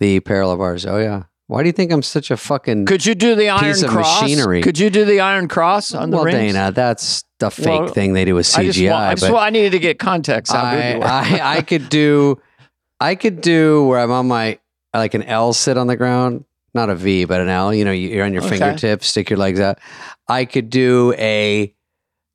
the 0.00 0.20
parallel 0.20 0.56
bars. 0.58 0.86
Oh 0.86 0.98
yeah. 0.98 1.24
Why 1.46 1.62
do 1.62 1.68
you 1.68 1.72
think 1.74 1.92
I'm 1.92 2.02
such 2.02 2.30
a 2.30 2.38
fucking 2.38 2.86
could 2.86 3.04
you 3.04 3.14
do 3.14 3.34
the 3.34 3.50
iron 3.50 3.64
Piece 3.64 3.82
of 3.82 3.90
cross? 3.90 4.22
machinery. 4.22 4.62
Could 4.62 4.78
you 4.78 4.88
do 4.88 5.04
the 5.04 5.20
iron 5.20 5.46
cross 5.46 5.94
on 5.94 6.08
the 6.10 6.16
well, 6.16 6.24
rings? 6.24 6.54
Dana? 6.54 6.72
That's 6.72 7.22
the 7.38 7.50
fake 7.50 7.66
Well, 7.66 7.88
thing 7.88 8.14
they 8.14 8.24
do 8.24 8.34
with 8.34 8.46
CGI. 8.46 8.58
I 8.58 8.64
just, 8.70 8.80
want, 8.82 8.94
I, 8.94 9.14
just 9.14 9.30
but 9.32 9.38
I 9.38 9.50
needed 9.50 9.72
to 9.72 9.78
get 9.78 9.98
context. 9.98 10.52
How 10.52 10.62
I. 10.62 10.98
I, 11.02 11.56
I 11.58 11.60
could 11.60 11.90
do, 11.90 12.40
I 12.98 13.14
could 13.14 13.42
do 13.42 13.84
where 13.86 14.00
I'm 14.00 14.10
on 14.10 14.26
my 14.26 14.58
like 14.94 15.12
an 15.12 15.22
L 15.24 15.52
sit 15.52 15.76
on 15.76 15.86
the 15.86 15.96
ground, 15.96 16.44
not 16.74 16.90
a 16.90 16.94
V, 16.96 17.24
but 17.24 17.40
an 17.40 17.48
L. 17.48 17.72
You 17.72 17.84
know, 17.84 17.92
you're 17.92 18.24
on 18.24 18.32
your 18.32 18.42
Okay. 18.42 18.58
fingertips, 18.58 19.06
stick 19.08 19.30
your 19.30 19.38
legs 19.38 19.60
out. 19.60 19.78
I 20.28 20.44
could 20.44 20.70
do 20.70 21.14
a. 21.18 21.74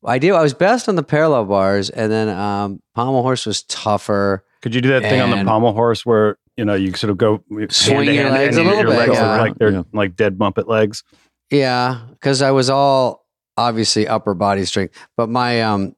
I 0.06 0.18
do. 0.18 0.34
I 0.34 0.42
was 0.42 0.54
best 0.54 0.88
on 0.88 0.96
the 0.96 1.04
parallel 1.04 1.46
bars, 1.46 1.90
and 1.90 2.10
then 2.12 2.30
um, 2.30 2.82
pommel 2.96 3.22
horse 3.22 3.46
was 3.46 3.64
tougher. 3.64 4.44
could 4.62 4.74
you 4.74 4.82
do 4.82 4.90
that 4.90 5.02
thing 5.02 5.20
on 5.22 5.30
the 5.32 5.44
pommel 5.44 5.74
horse 5.74 6.06
where 6.06 6.38
you 6.56 6.64
know 6.66 6.74
you 6.76 6.94
sort 6.94 7.12
of 7.12 7.18
go 7.18 7.44
Swing 7.70 7.96
hand 8.06 8.06
your 8.06 8.24
hand 8.24 8.34
legs 8.34 8.58
and 8.58 8.66
a 8.68 8.70
little 8.70 8.84
your 8.92 8.92
bit, 8.92 9.10
legs 9.10 9.20
yeah. 9.20 9.42
like 9.42 9.56
they're 9.58 9.72
Yeah. 9.72 9.84
like 9.94 10.16
dead 10.16 10.38
muppet 10.38 10.68
legs. 10.68 11.04
Yeah, 11.52 12.00
because 12.12 12.42
I 12.42 12.52
was 12.52 12.70
all 12.70 13.26
obviously 13.58 14.08
upper 14.08 14.34
body 14.34 14.64
strength, 14.66 14.96
but 15.18 15.28
my 15.30 15.62
um, 15.64 15.96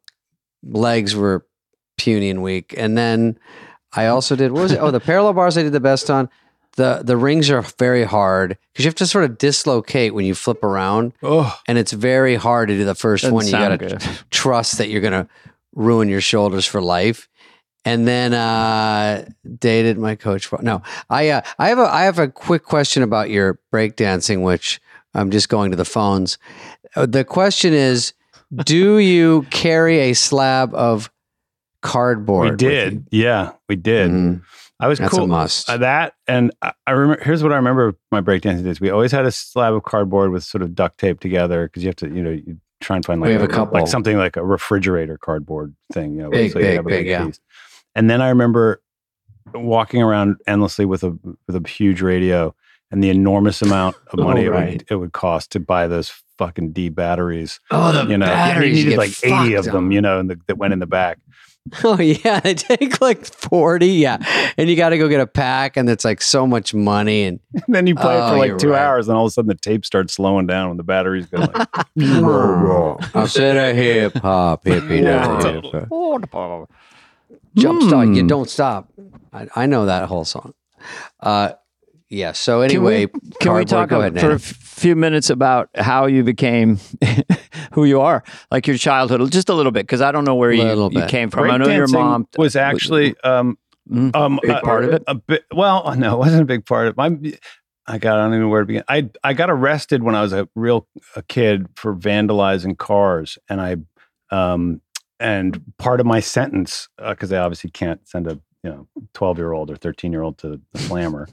legs 0.63 1.15
were 1.15 1.45
puny 1.97 2.29
and 2.31 2.41
weak. 2.41 2.73
And 2.77 2.97
then 2.97 3.37
I 3.93 4.07
also 4.07 4.35
did 4.35 4.51
what 4.51 4.61
was 4.63 4.71
it? 4.71 4.79
Oh, 4.79 4.89
the 4.91 4.99
parallel 4.99 5.33
bars 5.33 5.57
I 5.57 5.63
did 5.63 5.73
the 5.73 5.79
best 5.79 6.09
on. 6.09 6.29
The 6.77 7.01
The 7.03 7.17
rings 7.17 7.49
are 7.49 7.61
very 7.79 8.03
hard 8.03 8.57
because 8.71 8.85
you 8.85 8.89
have 8.89 8.95
to 8.95 9.07
sort 9.07 9.25
of 9.25 9.37
dislocate 9.37 10.13
when 10.13 10.25
you 10.25 10.33
flip 10.35 10.63
around, 10.63 11.13
Oh, 11.21 11.57
and 11.67 11.77
it's 11.77 11.91
very 11.91 12.35
hard 12.35 12.69
to 12.69 12.75
do 12.77 12.85
the 12.85 12.93
1st 12.93 13.21
Doesn't 13.21 13.33
one. 13.33 13.45
You 13.45 13.51
got 13.51 13.79
to 13.79 13.99
trust 14.29 14.77
that 14.77 14.89
you're 14.89 15.01
going 15.01 15.13
to 15.25 15.27
ruin 15.73 16.09
your 16.09 16.21
shoulders 16.21 16.65
for 16.65 16.81
life. 16.81 17.27
And 17.83 18.07
then 18.07 18.33
uh, 18.33 19.25
dated 19.57 19.97
my 19.97 20.15
coach. 20.15 20.45
For, 20.45 20.59
no, 20.61 20.83
I 21.09 21.29
uh, 21.29 21.41
I 21.57 21.69
have 21.69 21.79
a 21.79 21.91
I 21.91 22.03
have 22.03 22.19
a 22.19 22.27
quick 22.27 22.63
question 22.63 23.01
about 23.01 23.31
your 23.31 23.59
breakdancing, 23.73 24.43
which 24.43 24.79
I'm 25.15 25.31
just 25.31 25.49
going 25.49 25.71
to 25.71 25.77
the 25.77 25.83
phones. 25.85 26.37
Uh, 26.95 27.07
The 27.07 27.23
question 27.25 27.73
is, 27.73 28.13
do 28.65 28.97
you 28.99 29.47
carry 29.49 29.97
a 30.11 30.13
slab 30.13 30.75
of 30.75 31.09
cardboard? 31.81 32.51
we 32.51 32.55
did. 32.57 33.07
Yeah, 33.11 33.53
we 33.67 33.75
did. 33.77 34.11
Mhm. 34.11 34.41
I 34.81 34.87
was 34.87 34.99
That's 34.99 35.13
cool. 35.13 35.23
a 35.23 35.27
must. 35.27 35.67
That 35.67 36.15
and 36.27 36.51
I, 36.61 36.73
I 36.87 36.91
remember. 36.91 37.23
Here's 37.23 37.43
what 37.43 37.51
I 37.51 37.55
remember 37.55 37.87
of 37.89 37.95
my 38.11 38.19
breakdancing 38.19 38.63
days. 38.63 38.81
We 38.81 38.89
always 38.89 39.11
had 39.11 39.25
a 39.25 39.31
slab 39.31 39.73
of 39.73 39.83
cardboard 39.83 40.31
with 40.31 40.43
sort 40.43 40.61
of 40.63 40.73
duct 40.75 40.97
tape 40.97 41.19
together 41.19 41.67
because 41.67 41.83
you 41.83 41.89
have 41.89 41.95
to, 41.97 42.07
you 42.07 42.23
know, 42.23 42.31
you 42.31 42.57
try 42.81 42.95
and 42.95 43.05
find 43.05 43.21
like 43.21 43.27
We 43.27 43.33
have 43.33 43.43
a 43.43 43.47
couple. 43.47 43.79
like 43.79 43.87
something 43.87 44.17
like 44.17 44.35
a 44.37 44.43
refrigerator 44.43 45.17
cardboard 45.17 45.75
thing. 45.93 46.15
You 46.15 46.23
know, 46.23 46.29
Big, 46.31 46.51
so 46.51 46.59
you 46.59 46.65
big, 46.65 46.75
have 46.77 46.85
a 46.85 46.89
big, 46.89 47.05
yeah. 47.07 47.25
piece. 47.25 47.39
And 47.95 48.09
then 48.09 48.21
I 48.21 48.29
remember 48.29 48.81
walking 49.53 50.01
around 50.01 50.37
endlessly 50.47 50.85
with 50.85 51.03
a 51.03 51.17
with 51.47 51.55
a 51.63 51.67
huge 51.67 52.01
radio 52.01 52.55
and 52.89 53.03
the 53.03 53.09
enormous 53.09 53.61
amount 53.61 53.95
of 54.07 54.19
Oh, 54.19 54.23
money 54.23 54.45
it, 54.45 54.49
would, 54.53 54.85
it 54.89 54.95
would 54.95 55.13
cost 55.13 55.51
to 55.51 55.59
buy 55.59 55.87
those 55.87 56.11
fucking 56.37 56.71
D 56.71 56.89
batteries. 56.89 57.59
oh, 57.69 57.91
the 57.91 58.09
You 58.09 58.17
know, 58.17 58.25
batteries 58.25 58.79
you 58.79 58.85
needed 58.85 58.97
like 58.97 59.23
eighty 59.23 59.53
of 59.53 59.65
them. 59.65 59.91
You 59.91 60.01
know, 60.01 60.19
and 60.19 60.29
the, 60.29 60.39
that 60.47 60.57
went 60.57 60.73
in 60.73 60.79
the 60.79 60.87
back. 60.87 61.19
Oh 61.83 61.99
yeah, 62.01 62.39
they 62.39 62.53
take 62.55 62.99
like 63.01 63.25
forty. 63.25 63.87
Yeah, 63.87 64.17
and 64.57 64.69
you 64.69 64.75
got 64.75 64.89
to 64.89 64.97
go 64.97 65.07
get 65.07 65.21
a 65.21 65.27
pack, 65.27 65.77
and 65.77 65.89
it's 65.89 66.03
like 66.03 66.21
so 66.21 66.45
much 66.47 66.73
money. 66.73 67.23
And 67.25 67.39
And 67.53 67.63
then 67.75 67.87
you 67.87 67.95
play 67.95 68.17
it 68.17 68.21
Oh, 68.21 68.31
for 68.31 68.37
like 68.37 68.57
two 68.57 68.69
right. 68.71 68.81
hours, 68.81 69.07
and 69.07 69.15
all 69.17 69.25
of 69.25 69.29
a 69.29 69.31
sudden 69.31 69.47
the 69.49 69.55
tape 69.55 69.85
starts 69.85 70.13
slowing 70.13 70.47
down 70.47 70.69
when 70.69 70.77
the 70.77 70.83
batteries 70.83 71.27
go 71.27 71.37
like. 71.39 71.55
I 73.13 73.25
said 73.27 73.57
a 73.57 73.73
hip 73.73 74.15
hop 74.17 74.63
hippie. 74.65 75.03
Yeah, 75.03 75.27
da 75.39 75.61
hip 75.61 76.31
hop. 76.33 76.69
Jump 77.55 77.81
start. 77.83 78.07
You 78.09 78.21
Hmm. 78.21 78.27
don't 78.27 78.49
stop. 78.49 78.91
I, 79.33 79.47
I 79.55 79.65
know 79.65 79.85
that 79.85 80.07
whole 80.09 80.25
song. 80.25 80.53
Uh, 81.19 81.51
yeah. 82.11 82.33
So 82.33 82.67
Can 82.67 82.83
we- 82.83 82.93
anyway, 82.95 83.11
Can 83.41 83.53
we 83.53 83.65
talk 83.65 83.89
Go 83.89 83.97
a- 84.01 84.07
ahead, 84.07 84.19
for 84.19 84.31
a 84.31 84.39
few 84.39 84.95
minutes 84.95 85.29
about 85.31 85.69
how 85.75 86.05
you 86.05 86.23
became 86.23 86.77
who 87.73 87.85
you 87.85 88.01
are, 88.01 88.23
like 88.51 88.67
your 88.67 88.77
childhood, 88.77 89.31
just 89.31 89.49
a 89.49 89.53
little 89.53 89.71
bit, 89.71 89.83
because 89.83 90.01
I 90.01 90.11
don't 90.11 90.25
know 90.25 90.35
where 90.35 90.51
you, 90.51 90.89
you 90.91 91.05
came 91.07 91.29
from. 91.29 91.49
I 91.49 91.57
know 91.57 91.67
your 91.69 91.87
mom 91.87 92.27
was 92.37 92.55
actually 92.55 93.15
um, 93.23 93.57
Mm. 93.89 94.15
um, 94.15 94.39
Big 94.43 94.51
a- 94.51 94.61
part 94.61 94.85
of 94.85 94.93
it? 94.93 95.03
A 95.07 95.15
bit. 95.15 95.43
Well, 95.53 95.95
no, 95.97 96.13
it 96.13 96.19
wasn't 96.19 96.43
a 96.43 96.45
big 96.45 96.65
part 96.67 96.87
of 96.87 96.91
it. 96.93 96.97
My, 96.97 97.17
I 97.87 97.97
got. 97.97 98.19
I 98.19 98.23
don't 98.23 98.33
even 98.33 98.41
know 98.43 98.47
where 98.49 98.61
to 98.61 98.65
begin. 98.67 98.83
I 98.87 99.09
I 99.23 99.33
got 99.33 99.49
arrested 99.49 100.03
when 100.03 100.13
I 100.13 100.21
was 100.21 100.33
a 100.33 100.47
real 100.55 100.87
a 101.15 101.23
kid 101.23 101.65
for 101.75 101.95
vandalizing 101.95 102.77
cars, 102.77 103.39
and 103.49 103.59
I, 103.59 103.77
um, 104.29 104.81
and 105.19 105.61
part 105.79 105.99
of 105.99 106.05
my 106.05 106.19
sentence 106.19 106.89
because 107.05 107.29
they 107.31 107.37
obviously 107.37 107.71
can't 107.71 108.07
send 108.07 108.27
a 108.27 108.39
you 108.63 108.69
know 108.69 108.87
twelve 109.13 109.37
year 109.37 109.51
old 109.53 109.69
or 109.71 109.75
thirteen 109.75 110.11
year 110.11 110.21
old 110.21 110.37
to 110.39 110.59
the 110.73 110.79
slammer. 110.79 111.27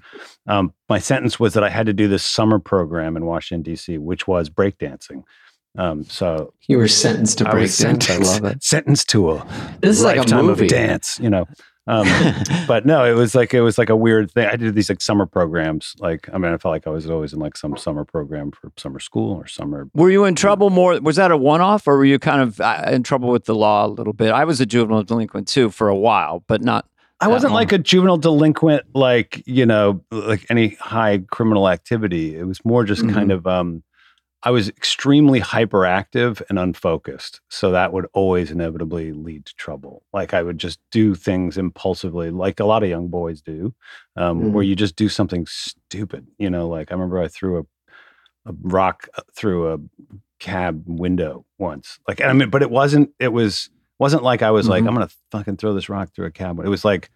um, 0.47 0.73
my 0.89 0.99
sentence 0.99 1.39
was 1.39 1.55
that 1.55 1.65
I 1.65 1.69
had 1.69 1.87
to 1.87 1.93
do 1.93 2.09
this 2.09 2.25
summer 2.25 2.59
program 2.59 3.17
in 3.17 3.27
Washington 3.27 3.63
D.C., 3.63 3.99
which 3.99 4.27
was 4.27 4.49
breakdancing. 4.51 5.23
Um, 5.77 6.03
so 6.05 6.55
You 6.67 6.79
were 6.79 6.89
sentenced 6.89 7.39
to 7.39 7.49
I 7.49 7.51
break 7.53 7.63
was 7.63 7.79
dance. 7.79 8.11
I 8.11 8.17
love 8.17 8.45
it. 8.45 8.65
sentenced 8.65 9.09
to 9.11 9.31
a 9.33 9.47
This 9.81 9.99
is 9.99 10.03
like 10.05 10.17
a 10.17 10.21
lifetime 10.21 10.47
movie. 10.47 10.65
of 10.65 10.71
dance, 10.71 11.21
you 11.21 11.31
know. 11.31 11.45
Um, 11.87 12.07
but 12.67 12.85
no, 12.85 13.05
it 13.05 13.13
was 13.15 13.35
like 13.35 13.55
it 13.55 13.61
was 13.61 13.79
like 13.79 13.89
a 13.91 13.97
weird 13.97 14.31
thing. 14.33 14.47
I 14.47 14.57
did 14.57 14.75
these 14.75 14.89
like 14.89 15.01
summer 15.01 15.25
programs. 15.27 15.95
Like 15.99 16.29
I 16.33 16.39
mean, 16.39 16.53
I 16.53 16.57
felt 16.59 16.73
like 16.73 16.87
I 16.87 16.91
was 16.91 17.09
always 17.09 17.33
in 17.33 17.39
like 17.39 17.57
some 17.57 17.77
summer 17.77 18.05
program 18.05 18.51
for 18.51 18.73
summer 18.77 18.99
school 18.99 19.37
or 19.37 19.47
summer. 19.47 19.89
Were 19.95 20.11
you 20.11 20.25
in 20.25 20.35
trouble 20.35 20.71
more? 20.71 20.99
Was 21.01 21.17
that 21.17 21.31
a 21.31 21.37
one 21.37 21.61
off, 21.61 21.87
or 21.87 21.97
were 21.97 22.05
you 22.05 22.19
kind 22.19 22.41
of 22.43 22.61
uh, 22.61 22.85
in 22.91 23.03
trouble 23.05 23.29
with 23.29 23.45
the 23.45 23.55
law 23.55 23.87
a 23.87 23.89
little 23.89 24.13
bit? 24.15 24.33
I 24.33 24.45
was 24.45 24.61
a 24.61 24.67
juvenile 24.67 25.03
delinquent 25.05 25.47
too 25.49 25.71
for 25.71 25.89
a 25.89 25.97
while, 25.97 26.43
but 26.49 26.63
not 26.63 26.87
I 27.21 27.29
wasn't 27.29 27.53
like 27.53 27.73
a 27.73 27.79
juvenile 27.79 28.17
delinquent, 28.17 28.85
like 28.95 29.43
you 29.47 29.67
know, 29.67 30.05
like 30.11 30.47
any 30.51 30.77
high 30.81 31.19
criminal 31.31 31.69
activity. 31.69 32.37
It 32.37 32.45
was 32.45 32.65
more 32.65 32.85
just 32.85 33.09
kind 33.09 33.33
of. 33.33 33.47
um 33.47 33.83
I 34.45 34.53
was 34.53 34.69
extremely 34.69 35.41
hyperactive 35.41 36.41
and 36.49 36.61
unfocused, 36.61 37.41
so 37.51 37.73
that 37.73 37.93
would 37.93 38.07
always 38.13 38.53
inevitably 38.53 39.13
lead 39.13 39.47
to 39.47 39.55
trouble. 39.57 40.05
Like 40.13 40.33
I 40.33 40.45
would 40.45 40.59
just 40.59 40.79
do 40.93 41.17
things 41.17 41.59
impulsively, 41.59 42.31
like 42.31 42.61
a 42.61 42.65
lot 42.65 42.85
of 42.85 42.89
young 42.89 43.09
boys 43.09 43.43
do, 43.43 43.75
um, 44.15 44.53
where 44.53 44.63
you 44.63 44.77
just 44.77 44.95
do 44.95 45.09
something 45.09 45.45
stupid. 45.47 46.29
You 46.39 46.51
know, 46.51 46.69
like 46.69 46.93
I 46.93 46.95
remember 46.95 47.21
I 47.21 47.27
threw 47.27 47.59
a 47.59 47.63
a 48.47 48.55
rock 48.63 49.09
uh, 49.17 49.23
through 49.35 49.73
a 49.73 49.79
cab 50.39 50.85
window 50.87 51.45
once. 51.59 51.99
Like, 52.09 52.21
I 52.21 52.33
mean, 52.33 52.51
but 52.51 52.63
it 52.63 52.71
wasn't. 52.71 53.11
It 53.19 53.33
was 53.33 53.71
wasn't 53.99 54.23
like 54.23 54.43
I 54.43 54.51
was 54.51 54.69
like, 54.69 54.85
Mhm. 54.85 54.89
I'm 54.89 54.95
gonna 54.95 55.09
fucking 55.33 55.57
throw 55.57 55.75
this 55.75 55.89
rock 55.89 56.15
through 56.15 56.27
a 56.27 56.31
cab. 56.31 56.59
It 56.61 56.69
was 56.69 56.85
like, 56.85 57.11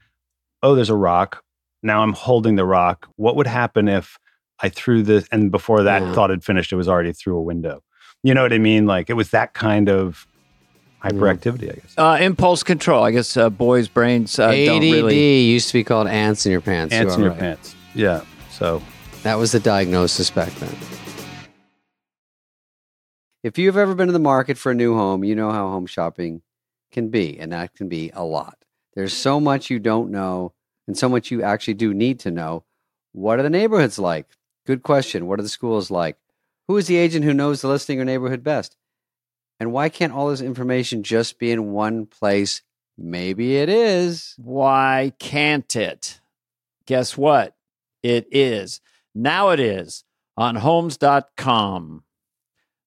oh, 0.63 0.75
there's 0.75 0.91
a 0.91 0.95
rock. 0.97 1.43
Now 1.83 2.03
I'm 2.03 2.13
holding 2.13 2.57
the 2.57 2.65
rock. 2.65 3.09
What 3.17 3.37
would 3.37 3.47
happen 3.47 3.89
if 3.89 4.19
I 4.61 4.69
threw 4.69 5.03
this? 5.03 5.27
And 5.33 5.51
before 5.51 5.83
that 5.85 6.03
Yeah. 6.03 6.13
thought 6.13 6.31
had 6.31 6.45
finished, 6.45 6.73
it 6.73 6.77
was 6.77 6.89
already 6.89 7.13
through 7.13 7.37
a 7.37 7.43
window. 7.43 7.83
You 8.23 8.35
know 8.35 8.43
what 8.43 8.53
I 8.53 8.59
mean? 8.59 8.87
Like 8.87 9.11
it 9.11 9.15
was 9.15 9.31
that 9.31 9.53
kind 9.55 9.89
of 9.89 10.27
hyperactivity, 11.03 11.71
I 11.71 11.75
guess. 11.75 11.95
Uh, 11.99 12.19
impulse 12.21 12.63
control. 12.63 13.03
I 13.03 13.11
guess 13.11 13.37
uh, 13.37 13.51
boys' 13.51 13.89
brains 13.89 14.39
uh, 14.39 14.45
ADD 14.49 14.67
don't 14.67 14.81
really. 14.83 15.41
used 15.41 15.67
to 15.69 15.73
be 15.75 15.83
called 15.83 16.07
ants 16.07 16.47
in 16.47 16.53
your 16.53 16.61
pants. 16.61 16.95
Ants 16.95 17.15
are 17.15 17.17
in 17.17 17.23
your 17.23 17.31
right. 17.31 17.41
pants. 17.41 17.75
Yeah. 17.95 18.21
So 18.51 18.81
That 19.25 19.39
was 19.39 19.51
the 19.53 19.59
diagnosis 19.61 20.31
back 20.31 20.53
then. 20.55 20.75
If 23.43 23.59
you've 23.59 23.77
ever 23.77 23.95
been 23.95 24.09
in 24.09 24.13
the 24.13 24.21
market 24.21 24.57
for 24.57 24.71
a 24.71 24.75
new 24.75 24.95
home, 24.95 25.25
you 25.25 25.35
know 25.35 25.51
how 25.51 25.69
home 25.69 25.87
shopping 25.87 26.43
can 26.93 27.09
be, 27.09 27.39
and 27.39 27.53
that 27.53 27.75
can 27.75 27.89
be 27.89 28.11
a 28.15 28.25
lot. 28.25 28.59
There's 28.95 29.13
so 29.13 29.37
mm-hmm. 29.37 29.45
much 29.45 29.71
you 29.71 29.79
don't 29.79 30.11
know, 30.11 30.53
and 30.87 30.97
so 30.97 31.09
much 31.09 31.31
you 31.31 31.43
actually 31.43 31.75
do 31.75 31.95
need 31.95 32.21
to 32.21 32.31
know. 32.31 32.65
What 33.13 33.39
are 33.39 33.43
the 33.43 33.51
neighborhoods 33.51 33.99
like? 33.99 34.27
Good 34.67 34.83
question. 34.83 35.27
What 35.27 35.39
are 35.41 35.43
the 35.43 35.49
schools 35.49 35.91
like? 35.91 36.17
Who 36.69 36.77
is 36.77 36.87
the 36.87 36.97
agent 36.97 37.25
who 37.25 37.35
knows 37.35 37.61
the 37.61 37.69
listing 37.69 38.01
or 38.01 38.05
neighborhood 38.05 38.45
best? 38.45 38.77
And 39.59 39.73
why 39.73 39.89
can't 39.89 40.13
all 40.13 40.29
this 40.29 40.41
information 40.41 41.03
just 41.03 41.39
be 41.39 41.51
in 41.51 41.73
one 41.73 42.07
place? 42.07 42.63
Maybe 42.97 43.57
it 43.57 43.69
is. 43.69 44.35
Why 44.39 45.13
can't 45.19 45.75
it? 45.77 46.21
Guess 46.87 47.17
what? 47.17 47.57
It 48.03 48.27
is. 48.31 48.81
Now 49.15 49.51
it 49.51 49.61
is 49.61 50.05
on 50.37 50.57
homes.com. 50.57 52.05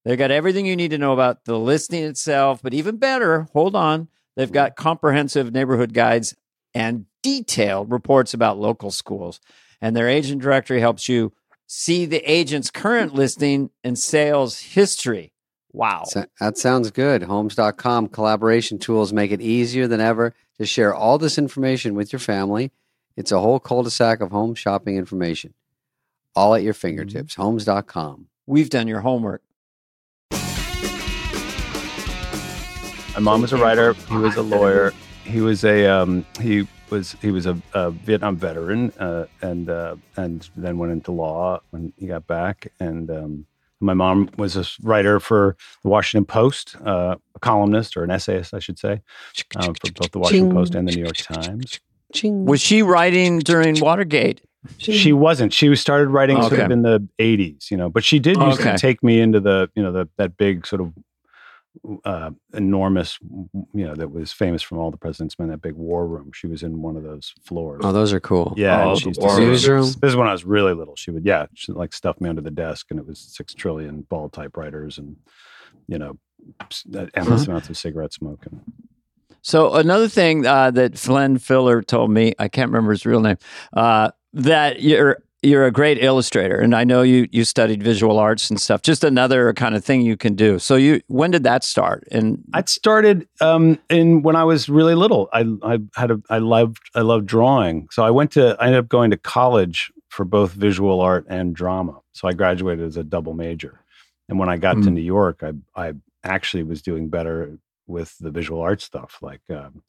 They've 0.05 0.17
got 0.17 0.31
everything 0.31 0.67
you 0.67 0.75
need 0.75 0.91
to 0.91 0.99
know 0.99 1.13
about 1.13 1.45
the 1.45 1.57
listing 1.57 2.03
itself, 2.03 2.61
but 2.61 2.75
even 2.75 2.97
better, 2.97 3.47
hold 3.53 3.75
on, 3.75 4.07
they've 4.35 4.51
got 4.51 4.75
comprehensive 4.75 5.51
neighborhood 5.51 5.93
guides 5.93 6.35
and 6.75 7.07
detailed 7.23 7.91
reports 7.91 8.33
about 8.33 8.59
local 8.59 8.91
schools. 8.91 9.41
And 9.81 9.95
their 9.95 10.07
agent 10.07 10.43
directory 10.43 10.79
helps 10.79 11.09
you 11.09 11.33
see 11.65 12.05
the 12.05 12.21
agent's 12.31 12.69
current 12.69 13.15
listing 13.15 13.71
and 13.83 13.97
sales 13.97 14.59
history. 14.59 15.33
Wow. 15.73 16.03
So- 16.05 16.25
that 16.39 16.59
sounds 16.59 16.91
good. 16.91 17.23
Homes.com 17.23 18.09
collaboration 18.09 18.77
tools 18.77 19.11
make 19.11 19.31
it 19.31 19.41
easier 19.41 19.87
than 19.87 20.01
ever 20.01 20.35
to 20.59 20.67
share 20.67 20.93
all 20.93 21.17
this 21.17 21.39
information 21.39 21.95
with 21.95 22.13
your 22.13 22.19
family. 22.19 22.71
It's 23.17 23.31
a 23.31 23.39
whole 23.39 23.59
cul 23.59 23.81
de 23.81 23.89
sac 23.89 24.21
of 24.21 24.31
home 24.31 24.53
shopping 24.53 24.97
information, 24.97 25.55
all 26.35 26.53
at 26.53 26.61
your 26.61 26.73
mm-hmm. 26.73 26.81
fingertips. 26.81 27.35
Homes.com. 27.35 28.27
We've 28.45 28.69
done 28.69 28.87
your 28.87 29.01
homework. 29.01 29.41
My 33.15 33.21
mom 33.21 33.41
was 33.41 33.53
a 33.53 33.57
writer. 33.57 33.93
He 33.93 34.17
was 34.17 34.35
a 34.35 34.41
lawyer. 34.41 34.91
He 35.23 35.41
was 35.41 35.63
a 35.63 35.85
um, 35.87 36.25
he 36.41 36.67
was 36.89 37.15
he 37.21 37.31
was 37.31 37.45
a, 37.45 37.59
a 37.73 37.91
Vietnam 37.91 38.35
veteran, 38.35 38.91
uh, 38.99 39.25
and 39.41 39.69
uh, 39.69 39.95
and 40.17 40.47
then 40.55 40.77
went 40.77 40.91
into 40.91 41.11
law 41.11 41.61
when 41.71 41.93
he 41.97 42.07
got 42.07 42.27
back. 42.27 42.67
And 42.79 43.09
um, 43.09 43.45
my 43.79 43.93
mom 43.93 44.29
was 44.37 44.55
a 44.57 44.65
writer 44.85 45.19
for 45.19 45.55
the 45.83 45.89
Washington 45.89 46.25
Post, 46.25 46.75
uh, 46.85 47.15
a 47.35 47.39
columnist 47.39 47.95
or 47.97 48.03
an 48.03 48.11
essayist, 48.11 48.53
I 48.53 48.59
should 48.59 48.77
say, 48.77 49.01
um, 49.55 49.73
for 49.75 49.87
both 49.87 50.11
the 50.11 50.19
Washington 50.19 50.53
Post 50.53 50.75
and 50.75 50.87
the 50.87 50.91
New 50.91 51.01
York 51.01 51.17
Times. 51.17 51.79
Ching. 52.13 52.45
Was 52.45 52.61
she 52.61 52.81
writing 52.81 53.39
during 53.39 53.79
Watergate? 53.79 54.41
She 54.77 55.13
wasn't. 55.13 55.53
She 55.53 55.69
was 55.69 55.79
started 55.79 56.09
writing 56.09 56.41
sort 56.41 56.59
of 56.59 56.71
in 56.71 56.81
the 56.81 57.07
'80s, 57.19 57.71
you 57.71 57.77
know. 57.77 57.87
But 57.89 58.03
she 58.03 58.19
did 58.19 58.35
used 58.37 58.59
Okay. 58.59 58.71
to 58.73 58.77
take 58.77 59.01
me 59.03 59.19
into 59.21 59.39
the, 59.39 59.69
you 59.75 59.81
know, 59.81 59.91
the 59.91 60.09
that 60.17 60.37
big 60.37 60.65
sort 60.67 60.81
of 60.81 60.91
uh, 62.05 62.31
enormous, 62.53 63.17
you 63.73 63.85
know, 63.85 63.95
that 63.95 64.09
was 64.11 64.31
famous 64.31 64.61
from 64.61 64.77
all 64.77 64.91
the 64.91 64.97
president's 64.97 65.37
men. 65.39 65.49
That 65.49 65.61
big 65.61 65.73
war 65.75 66.07
room. 66.07 66.31
She 66.33 66.47
was 66.47 66.63
in 66.63 66.81
one 66.81 66.95
of 66.95 67.03
those 67.03 67.33
floors. 67.43 67.81
Oh, 67.83 67.91
those 67.91 68.13
are 68.13 68.19
cool. 68.19 68.53
yeah, 68.57 68.83
Oh, 68.83 68.89
and 68.91 68.95
the 68.97 68.99
she 69.01 69.07
used 69.09 69.19
war 69.21 69.29
to 69.29 69.35
say- 69.35 69.45
Newsroom? 69.45 69.81
This 69.85 69.97
is 70.03 70.15
when 70.15 70.27
I 70.27 70.31
was 70.31 70.45
really 70.45 70.73
little. 70.73 70.95
She 70.95 71.11
would, 71.11 71.25
yeah, 71.25 71.45
she 71.53 71.71
like 71.71 71.93
stuffed 71.93 72.21
me 72.21 72.29
under 72.29 72.41
the 72.41 72.51
desk, 72.51 72.87
and 72.91 72.99
it 72.99 73.05
was 73.07 73.19
six 73.19 73.53
trillion 73.53 74.01
ball 74.03 74.29
typewriters, 74.29 74.97
and 74.97 75.15
you 75.87 75.97
know, 75.99 76.17
s- 76.71 76.85
uh, 76.95 77.07
endless 77.13 77.47
amounts 77.47 77.69
of 77.69 77.77
cigarette 77.77 78.13
smoke. 78.13 78.45
And 78.45 78.61
So 79.41 79.73
another 79.75 80.07
thing 80.07 80.45
uh, 80.47 80.71
that 80.71 81.01
Glenn 81.03 81.37
Filler 81.37 81.81
told 81.81 82.09
me, 82.11 82.33
I 82.39 82.47
can't 82.47 82.69
remember 82.71 82.91
his 82.91 83.05
real 83.05 83.19
name, 83.19 83.37
uh, 83.73 84.11
that 84.33 84.81
you're 84.81 85.23
you're 85.45 85.65
a 85.65 85.71
great 85.71 86.03
illustrator, 86.03 86.59
and 86.59 86.75
I 86.75 86.83
know 86.83 87.01
you 87.01 87.27
you 87.31 87.45
studied 87.45 87.83
visual 87.83 88.17
arts 88.19 88.49
and 88.49 88.59
stuff. 88.59 88.81
Just 88.81 89.03
another 89.03 89.53
kind 89.53 89.75
of 89.75 89.85
thing 89.85 90.01
you 90.01 90.17
can 90.17 90.35
do. 90.35 90.59
So 90.59 90.75
you, 90.75 91.01
when 91.07 91.31
did 91.31 91.43
that 91.43 91.63
start? 91.63 92.07
And 92.11 92.43
I'd 92.53 92.67
started 92.69 93.27
um, 93.41 93.79
in 93.89 94.21
when 94.23 94.35
I 94.35 94.43
was 94.43 94.67
really 94.67 94.95
little. 94.95 95.29
I 95.31 95.45
I 95.63 95.79
had 95.95 96.11
a 96.11 96.21
I 96.29 96.39
loved 96.39 96.89
I 96.95 97.01
loved 97.01 97.25
drawing, 97.27 97.87
so 97.91 98.03
I 98.03 98.11
went 98.11 98.31
to 98.31 98.57
I 98.59 98.67
ended 98.67 98.79
up 98.79 98.89
going 98.89 99.11
to 99.11 99.17
college 99.17 99.91
for 100.09 100.25
both 100.25 100.51
visual 100.53 101.01
art 101.01 101.25
and 101.29 101.55
drama. 101.55 101.99
So 102.13 102.27
I 102.27 102.33
graduated 102.33 102.85
as 102.85 102.97
a 102.97 103.03
double 103.03 103.33
major, 103.33 103.79
and 104.27 104.39
when 104.39 104.49
I 104.49 104.57
got 104.57 104.73
to 104.73 104.89
Mm. 104.89 104.93
New 104.93 105.01
York, 105.01 105.43
I 105.43 105.53
I 105.75 105.93
actually 106.23 106.63
was 106.63 106.81
doing 106.81 107.09
better 107.09 107.57
with 107.87 108.17
the 108.19 108.31
visual 108.31 108.61
art 108.61 108.81
stuff, 108.81 109.19
like. 109.21 109.41
Um, 109.49 109.83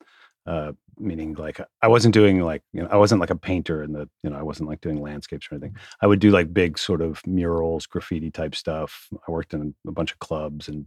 uh, 0.47 0.73
meaning 0.99 1.35
like 1.35 1.61
I 1.83 1.89
wasn't 1.89 2.15
doing 2.15 2.41
like 2.41 2.63
you 2.73 2.83
know 2.83 2.89
I 2.91 2.97
wasn't 2.97 3.21
like 3.21 3.31
a 3.31 3.37
painter 3.37 3.83
in 3.83 3.93
the 3.93 4.09
you 4.23 4.31
know 4.31 4.37
I 4.37 4.43
wasn't 4.43 4.69
like 4.69 4.81
doing 4.81 5.01
landscapes 5.01 5.49
or 5.51 5.57
anything. 5.57 5.77
I 6.01 6.07
would 6.07 6.21
do 6.21 6.31
like 6.31 6.53
big 6.55 6.79
sort 6.79 7.01
of 7.03 7.21
murals, 7.27 7.87
graffiti 7.87 8.31
type 8.31 8.55
stuff. 8.55 9.09
I 9.27 9.31
worked 9.31 9.55
in 9.55 9.75
a 9.87 9.93
bunch 9.93 10.13
of 10.13 10.19
clubs 10.19 10.69
and 10.69 10.87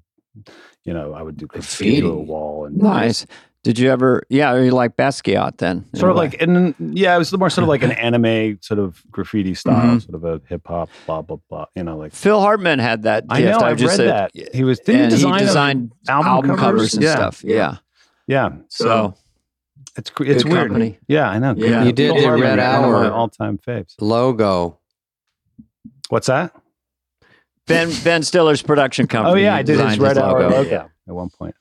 you 0.86 0.93
know 0.93 1.13
I 1.13 1.22
would 1.22 1.38
do 1.38 1.48
graffiti 1.48 2.02
to 2.02 2.08
a 2.12 2.15
wall 2.15 2.65
and 2.65 2.78
nice. 2.78 3.26
Did 3.62 3.78
you 3.78 3.91
ever? 3.91 4.24
Yeah, 4.30 4.54
are 4.54 4.63
you 4.63 4.72
like 4.72 4.95
Basquiat 4.95 5.58
then? 5.58 5.84
sort 5.93 6.12
of 6.12 6.15
like 6.15 6.41
and 6.41 6.74
yeah, 6.80 7.13
it 7.13 7.17
was 7.17 7.34
more 7.38 7.50
sort 7.50 7.63
of 7.63 7.67
like 7.67 7.84
an 7.84 7.91
anime 8.08 8.58
sort 8.62 8.80
of 8.80 9.04
graffiti 9.12 9.54
style, 9.54 9.98
Mhm. 9.98 10.02
sort 10.02 10.15
of 10.15 10.24
a 10.24 10.41
hip 10.48 10.65
hop 10.65 10.89
blah 11.06 11.22
blah 11.22 11.39
blah. 11.50 11.65
You 11.76 11.84
know, 11.84 11.98
like 11.98 12.13
Phil 12.13 12.39
Hartman 12.39 12.80
had 12.80 13.04
that. 13.04 13.26
I 13.30 13.41
know 13.41 13.58
I've 13.58 13.63
I've 13.63 13.78
just 13.78 13.98
read 14.00 14.08
said- 14.08 14.32
that 14.45 14.56
he 14.56 14.63
was 14.63 14.80
didn't 14.80 15.02
and 15.02 15.12
he 15.12 15.17
design, 15.17 15.34
he 15.34 15.45
designed 15.45 15.91
album 16.08 16.28
album, 16.32 16.50
covers? 16.52 16.62
covers 16.62 16.93
and 16.93 17.04
Yeah. 17.04 17.15
stuff. 17.15 17.43
Yeah. 17.43 17.76
yeah. 18.28 18.50
So 18.69 19.15
It's 19.99 20.09
cr- 20.09 20.23
it's 20.23 20.43
Good 20.43 20.51
weird. 20.53 20.67
company. 20.69 20.97
Yeah, 21.07 21.29
I 21.29 21.39
know. 21.39 21.53
Yeah. 21.57 21.83
You 21.83 21.91
did 21.91 22.12
Phil 22.13 22.15
the 22.21 22.27
Hartman, 22.27 22.41
Red 22.49 22.57
one 22.59 22.59
of 22.85 22.91
my 22.91 23.07
Hour. 23.07 23.12
all-time 23.12 23.57
faves. 23.59 23.95
Logo. 23.99 24.79
What's 26.09 26.27
that? 26.27 26.55
Ben 27.67 27.91
Ben 28.03 28.23
Stiller's 28.23 28.62
production 28.62 29.07
company. 29.07 29.41
Oh 29.41 29.43
yeah, 29.43 29.55
I 29.55 29.62
did 29.62 29.73
his 29.73 29.81
designed 29.81 30.01
Red 30.01 30.17
Hour 30.17 30.39
logo. 30.41 30.55
logo 30.55 30.89
at 31.07 31.13
one 31.13 31.29
point. 31.29 31.55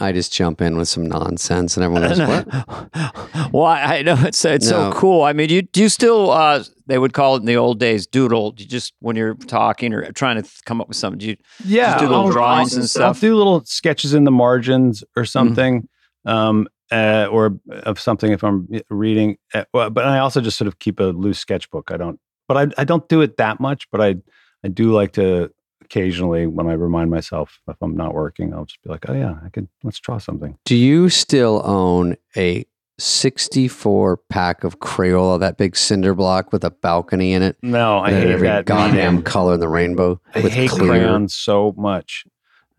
I 0.00 0.12
just 0.12 0.30
jump 0.32 0.60
in 0.60 0.76
with 0.76 0.88
some 0.88 1.06
nonsense, 1.06 1.76
and 1.76 1.84
everyone 1.84 2.08
goes, 2.08 2.18
"What?" 2.18 3.52
well, 3.52 3.64
I 3.64 3.98
I 3.98 4.02
know 4.02 4.16
it's 4.20 4.44
it's 4.44 4.68
No. 4.70 4.90
so 4.90 4.98
cool. 4.98 5.22
I 5.22 5.32
mean, 5.32 5.48
you 5.50 5.62
do 5.62 5.82
you 5.82 5.88
still 5.88 6.30
uh, 6.30 6.64
they 6.86 6.98
would 6.98 7.12
call 7.12 7.36
it 7.36 7.40
in 7.40 7.46
the 7.46 7.56
old 7.56 7.78
days 7.78 8.06
doodle. 8.06 8.54
You 8.58 8.66
just 8.66 8.92
when 9.00 9.14
you're 9.16 9.34
talking 9.34 9.94
or 9.94 10.10
trying 10.12 10.42
to 10.42 10.48
come 10.64 10.80
up 10.80 10.88
with 10.88 10.96
something, 10.96 11.18
do 11.18 11.26
you 11.28 11.36
Yeah, 11.64 11.92
Just 11.92 11.98
do 12.00 12.08
little 12.08 12.26
I'll- 12.26 12.32
drawings 12.32 12.72
I'll- 12.74 12.80
and 12.80 12.90
stuff? 12.90 13.16
I'll 13.16 13.20
do 13.20 13.36
little 13.36 13.64
sketches 13.64 14.14
in 14.14 14.24
the 14.24 14.30
margins 14.32 15.04
or 15.16 15.24
something, 15.24 15.88
um, 16.24 16.66
uh, 16.90 17.28
or 17.30 17.58
of 17.68 18.00
something 18.00 18.32
if 18.32 18.44
I'm 18.44 18.68
reading. 18.90 19.38
Uh, 19.54 19.64
well, 19.72 19.90
but 19.90 20.04
I 20.04 20.18
also 20.18 20.40
just 20.40 20.58
sort 20.58 20.68
of 20.68 20.78
keep 20.78 21.00
a 21.00 21.04
loose 21.04 21.38
sketchbook. 21.38 21.90
I 21.90 21.96
don't, 21.96 22.20
but 22.48 22.56
I, 22.56 22.82
I 22.82 22.84
don't 22.84 23.08
do 23.08 23.20
it 23.20 23.36
that 23.36 23.60
much. 23.60 23.88
But 23.90 24.00
I, 24.00 24.16
I 24.64 24.68
do 24.68 24.92
like 24.92 25.12
to 25.12 25.50
occasionally 25.82 26.46
when 26.46 26.66
I 26.68 26.72
remind 26.72 27.10
myself 27.10 27.60
if 27.68 27.76
I'm 27.80 27.96
not 27.96 28.12
working, 28.12 28.52
I'll 28.52 28.64
just 28.64 28.82
be 28.82 28.90
like, 28.90 29.08
oh 29.08 29.14
yeah, 29.14 29.36
I 29.44 29.48
could 29.48 29.68
let's 29.82 30.00
draw 30.00 30.18
something. 30.18 30.58
Do 30.64 30.76
you 30.76 31.08
still 31.08 31.62
own 31.64 32.16
a 32.36 32.66
64 32.98 34.18
pack 34.28 34.64
of 34.64 34.80
Crayola, 34.80 35.38
that 35.40 35.58
big 35.58 35.76
cinder 35.76 36.14
block 36.14 36.52
with 36.52 36.64
a 36.64 36.70
balcony 36.70 37.32
in 37.32 37.42
it? 37.42 37.56
No, 37.62 37.98
I 37.98 38.10
hate 38.10 38.30
every 38.30 38.48
that 38.48 38.64
goddamn 38.64 39.22
color 39.22 39.54
in 39.54 39.60
the 39.60 39.68
rainbow. 39.68 40.20
I 40.34 40.40
with 40.40 40.52
hate 40.52 40.70
clear. 40.70 40.88
crayons 40.88 41.34
so 41.34 41.74
much. 41.76 42.24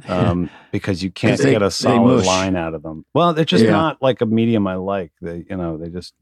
Um, 0.07 0.49
because 0.71 1.01
you 1.03 1.11
can't 1.11 1.39
they- 1.41 1.51
get 1.51 1.61
a 1.61 1.71
solid 1.71 2.25
line 2.25 2.55
out 2.55 2.73
of 2.73 2.83
them. 2.83 3.05
Well, 3.13 3.33
they're 3.33 3.45
just 3.45 3.63
Yeah. 3.63 3.71
not 3.71 4.01
like 4.01 4.21
a 4.21 4.25
medium 4.25 4.67
I 4.67 4.75
like. 4.75 5.11
They, 5.21 5.45
you 5.49 5.55
know, 5.57 5.77
they 5.77 5.89
just. 5.89 6.13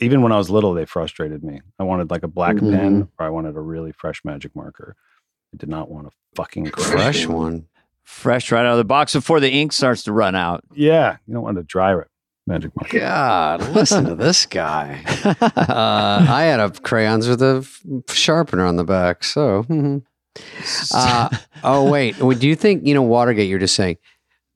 Even 0.00 0.20
when 0.20 0.32
I 0.32 0.36
was 0.36 0.50
little, 0.50 0.74
they 0.74 0.84
frustrated 0.84 1.42
me. 1.42 1.62
I 1.78 1.82
wanted 1.84 2.10
like 2.10 2.22
a 2.22 2.28
black 2.28 2.56
Mhm. 2.56 2.72
pen, 2.76 3.08
or 3.18 3.24
I 3.26 3.30
wanted 3.30 3.56
a 3.56 3.60
really 3.60 3.92
fresh 3.92 4.22
magic 4.22 4.54
marker. 4.54 4.94
I 5.54 5.56
did 5.56 5.70
not 5.70 5.90
want 5.90 6.06
a 6.08 6.10
fucking 6.34 6.66
Fresh 6.72 7.26
one. 7.26 7.64
fresh 8.04 8.52
right 8.52 8.66
out 8.66 8.72
of 8.72 8.76
the 8.78 8.84
box 8.84 9.14
before 9.14 9.40
the 9.40 9.50
ink 9.50 9.72
starts 9.72 10.02
to 10.02 10.12
run 10.12 10.34
out? 10.34 10.62
Yeah, 10.74 11.16
you 11.26 11.32
don't 11.32 11.42
want 11.42 11.56
to 11.56 11.62
dry 11.62 11.98
it. 11.98 12.06
Magic 12.46 12.70
marker. 12.76 12.98
God, 13.00 13.66
listen 13.74 14.04
to 14.04 14.14
this 14.14 14.44
guy. 14.44 15.02
Uh, 15.40 16.26
I 16.28 16.42
had 16.44 16.60
a 16.60 16.70
crayons 16.70 17.26
with 17.28 17.40
a 17.42 17.58
f- 17.64 18.14
sharpener 18.14 18.64
on 18.66 18.76
the 18.76 18.84
back. 18.84 19.24
So, 19.24 19.62
mhm. 19.64 20.02
Uh, 20.94 21.28
oh 21.64 21.90
wait, 21.90 22.18
Well, 22.18 22.36
do 22.36 22.48
you 22.48 22.54
think 22.56 22.86
you 22.86 22.94
know 22.94 23.02
Watergate? 23.02 23.48
You're 23.48 23.58
just 23.58 23.74
saying. 23.74 23.98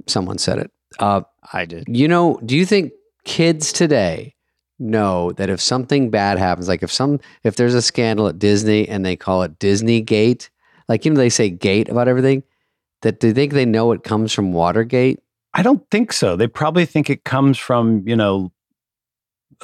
Someone 0.08 0.38
said 0.38 0.58
it. 0.58 0.70
Uh, 0.98 1.22
I 1.52 1.64
did. 1.64 1.84
you 1.88 2.08
know, 2.08 2.38
do 2.44 2.56
you 2.56 2.66
think 2.66 2.92
kids 3.24 3.72
today 3.72 4.34
know 4.78 5.30
that 5.32 5.48
if 5.48 5.60
something 5.60 6.10
bad 6.10 6.38
happens, 6.38 6.66
like 6.68 6.82
if 6.82 6.90
some 6.90 7.20
if 7.44 7.56
there's 7.56 7.74
a 7.74 7.82
scandal 7.82 8.26
at 8.28 8.38
Disney 8.38 8.88
and 8.88 9.04
they 9.04 9.16
call 9.16 9.42
it 9.42 9.58
Disney 9.58 10.00
Gate, 10.00 10.50
like 10.88 11.04
you 11.04 11.12
know 11.12 11.18
they 11.18 11.30
say 11.30 11.50
gate 11.50 11.88
about 11.88 12.08
everything, 12.08 12.42
that 13.02 13.20
do 13.20 13.28
you 13.28 13.32
think 13.32 13.52
they 13.52 13.64
know 13.64 13.92
it 13.92 14.02
comes 14.02 14.32
from 14.32 14.52
Watergate? 14.52 15.20
I 15.54 15.62
don't 15.62 15.88
think 15.90 16.12
so. 16.12 16.34
They 16.36 16.46
probably 16.48 16.84
think 16.86 17.10
it 17.10 17.24
comes 17.24 17.58
from 17.58 18.02
you 18.06 18.16
know. 18.16 18.52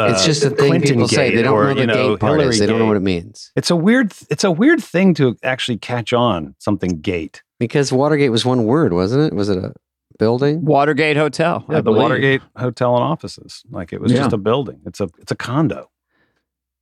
It's 0.00 0.22
uh, 0.22 0.26
just 0.26 0.44
a 0.44 0.50
thing 0.50 0.68
Clinton 0.68 0.94
people 0.94 1.08
say. 1.08 1.34
They 1.34 1.42
don't 1.42 1.54
or, 1.54 1.68
know 1.68 1.74
the 1.74 1.80
you 1.80 1.86
know, 1.86 1.94
gate 2.10 2.20
part 2.20 2.32
Hillary 2.38 2.54
is. 2.54 2.58
They 2.60 2.66
don't 2.66 2.78
know 2.78 2.86
what 2.86 2.96
it 2.96 3.02
means. 3.02 3.50
It's 3.56 3.70
a 3.70 3.76
weird. 3.76 4.12
It's 4.30 4.44
a 4.44 4.50
weird 4.50 4.82
thing 4.82 5.14
to 5.14 5.36
actually 5.42 5.78
catch 5.78 6.12
on. 6.12 6.54
Something 6.58 7.00
gate. 7.00 7.42
Because 7.58 7.92
Watergate 7.92 8.30
was 8.30 8.44
one 8.44 8.64
word, 8.64 8.92
wasn't 8.92 9.32
it? 9.32 9.34
Was 9.36 9.48
it 9.48 9.58
a 9.58 9.72
building? 10.18 10.64
Watergate 10.64 11.16
Hotel. 11.16 11.64
I 11.68 11.72
Yeah, 11.72 11.78
the 11.78 11.82
believe. 11.84 12.02
Watergate 12.02 12.40
Hotel 12.56 12.94
and 12.94 13.02
offices. 13.04 13.62
Like 13.70 13.92
it 13.92 14.00
was 14.00 14.12
Yeah. 14.12 14.18
just 14.18 14.32
a 14.32 14.38
building. 14.38 14.80
It's 14.86 15.00
a 15.00 15.08
it's 15.18 15.32
a 15.32 15.36
condo. 15.36 15.90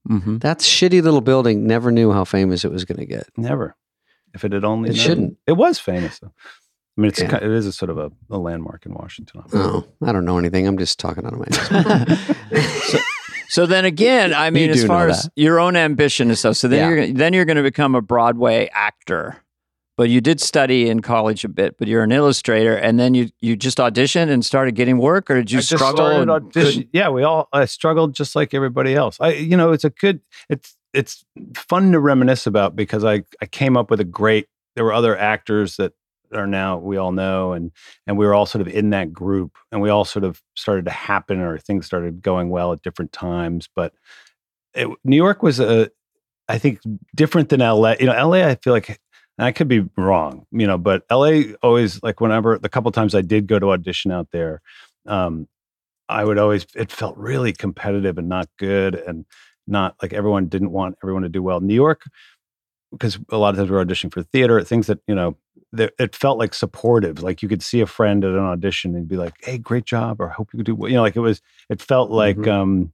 Mhm. 0.09 0.41
That 0.41 0.59
shitty 0.61 1.03
little 1.03 1.21
building 1.21 1.67
never 1.67 1.91
knew 1.91 2.13
how 2.13 2.25
famous 2.25 2.65
it 2.65 2.71
was 2.71 2.85
going 2.85 2.99
to 2.99 3.07
get. 3.07 3.27
Never. 3.37 3.75
If 4.35 4.45
it 4.45 4.53
had 4.53 4.65
only 4.65 4.91
It 4.91 4.97
known. 4.97 5.05
shouldn't. 5.05 5.37
It 5.47 5.53
was 5.53 5.79
famous 5.79 6.19
though. 6.21 6.33
I 6.97 7.01
mean, 7.01 7.09
it's 7.11 7.21
Yeah. 7.21 7.39
ki- 7.39 7.45
it 7.45 7.51
is 7.51 7.67
a 7.67 7.73
sort 7.73 7.91
of 7.91 7.99
a, 7.99 8.11
a 8.31 8.39
landmark 8.39 8.87
in 8.87 8.95
Washington. 8.95 9.43
Oh, 9.53 9.85
I 10.03 10.13
don't 10.13 10.25
know 10.25 10.39
anything. 10.39 10.67
I'm 10.67 10.79
just 10.79 10.99
talking 10.99 11.27
out 11.27 11.35
of 11.35 11.39
my 11.41 11.47
ass. 11.51 12.85
so, 12.91 12.99
so 13.49 13.67
then 13.67 13.85
again, 13.85 14.33
I 14.35 14.51
mean, 14.51 14.71
as 14.71 14.85
far 14.85 15.09
as 15.09 15.29
your 15.37 15.61
own 15.61 15.77
ambition 15.77 16.29
and 16.29 16.39
stuff, 16.39 16.57
so 16.57 16.69
then 16.69 16.79
Yeah. 16.79 16.89
you're 16.89 17.01
gonna- 17.07 17.13
then 17.19 17.33
you're 17.33 17.45
going 17.45 17.57
to 17.59 17.63
become 17.63 17.95
a 17.95 18.01
Broadway 18.01 18.69
actor. 18.73 19.37
But 19.99 20.11
you 20.11 20.21
did 20.21 20.43
study 20.43 20.91
in 20.91 21.01
college 21.01 21.43
a 21.43 21.49
bit, 21.49 21.79
but 21.79 21.89
you're 21.89 22.03
an 22.03 22.13
illustrator, 22.13 22.75
and 22.77 23.01
then 23.01 23.15
you 23.15 23.31
you 23.41 23.57
just 23.57 23.79
auditioned 23.79 24.29
and 24.29 24.45
started 24.45 24.75
getting 24.75 24.99
work, 24.99 25.31
or 25.31 25.37
did 25.37 25.51
you 25.51 25.59
I 25.59 25.63
struggle? 25.63 25.97
started 25.97 26.29
audition- 26.31 26.53
couldn't- 26.83 26.89
Yeah, 26.93 27.09
we 27.09 27.23
all 27.23 27.49
I 27.51 27.65
struggled 27.65 28.15
just 28.15 28.37
like 28.37 28.53
everybody 28.53 28.95
else. 28.95 29.17
I 29.21 29.33
you 29.33 29.57
know, 29.57 29.73
it's 29.73 29.85
a 29.85 29.91
good 29.91 30.21
it's 30.51 30.77
it's 30.93 31.25
fun 31.55 31.93
to 31.93 31.99
reminisce 32.01 32.47
about 32.47 32.77
because 32.77 33.05
I 33.07 33.23
I 33.41 33.47
came 33.47 33.75
up 33.75 33.91
with 33.91 34.01
a 34.01 34.05
great 34.05 34.49
there 34.75 34.85
were 34.85 34.93
other 34.93 35.17
actors 35.17 35.77
that 35.79 35.95
are 36.37 36.47
now 36.47 36.79
we 36.79 36.97
all 36.97 37.13
know 37.13 37.53
and 37.53 37.73
and 38.07 38.17
we 38.17 38.27
were 38.27 38.35
all 38.35 38.47
sort 38.47 38.63
of 38.63 38.69
in 38.69 38.91
that 38.91 39.13
group 39.13 39.57
and 39.73 39.81
we 39.81 39.91
all 39.91 40.05
sort 40.05 40.25
of 40.25 40.43
started 40.55 40.85
to 40.85 40.91
happen 40.91 41.41
or 41.41 41.59
things 41.59 41.87
started 41.87 42.23
going 42.23 42.51
well 42.51 42.73
at 42.73 42.83
different 42.83 43.13
times 43.13 43.69
but 43.75 43.93
it, 44.75 44.89
New 45.05 45.17
York 45.17 45.43
was 45.43 45.59
a 45.59 45.91
I 46.49 46.59
think 46.59 46.81
different 47.15 47.49
than 47.49 47.61
LA. 47.61 47.95
You 47.99 48.07
know, 48.07 48.29
LA 48.29 48.47
I 48.47 48.55
feel 48.57 48.73
like 48.73 49.01
I 49.39 49.53
could 49.53 49.69
be 49.69 49.89
wrong, 49.97 50.47
you 50.53 50.67
know, 50.67 50.79
but 50.79 51.05
LA 51.11 51.55
always 51.63 52.03
like 52.03 52.21
whenever 52.21 52.59
the 52.59 52.69
couple 52.69 52.91
times 52.93 53.15
I 53.15 53.21
did 53.21 53.47
go 53.47 53.59
to 53.59 53.73
audition 53.73 54.13
out 54.13 54.29
there, 54.31 54.63
um, 55.07 55.49
I 56.09 56.25
would 56.25 56.39
always 56.39 56.67
it 56.75 56.93
felt 56.93 57.17
really 57.17 57.53
competitive 57.53 58.19
and 58.19 58.29
not 58.29 58.49
good 58.59 58.95
and 58.95 59.27
not 59.67 59.97
like 60.01 60.13
everyone 60.13 60.47
didn't 60.47 60.71
want 60.71 60.97
everyone 61.03 61.23
to 61.23 61.29
do 61.29 61.43
well. 61.43 61.61
New 61.61 61.75
York, 61.75 62.03
because 62.93 63.19
a 63.31 63.37
lot 63.37 63.51
of 63.51 63.57
times 63.57 63.71
we're 63.71 63.85
auditioning 63.85 64.13
for 64.13 64.23
theater, 64.23 64.63
things 64.63 64.87
that, 64.87 65.01
you 65.09 65.15
know, 65.15 65.37
it 65.81 66.15
felt 66.15 66.39
like 66.39 66.55
supportive. 66.55 67.23
Like 67.23 67.43
you 67.43 67.49
could 67.49 67.63
see 67.63 67.81
a 67.81 67.87
friend 67.87 68.25
at 68.25 68.31
an 68.31 68.39
audition 68.39 68.95
and 68.95 69.07
be 69.09 69.17
like, 69.17 69.35
Hey, 69.43 69.59
great 69.59 69.85
job, 69.85 70.21
or 70.21 70.29
hope 70.29 70.51
you 70.53 70.63
do 70.63 70.75
well. 70.75 70.89
You 70.91 70.97
know, 70.97 71.03
like 71.03 71.17
it 71.17 71.21
was 71.21 71.41
it 71.69 71.81
felt 71.81 72.11
like 72.11 72.37
Mhm. 72.37 72.49
um 72.49 72.93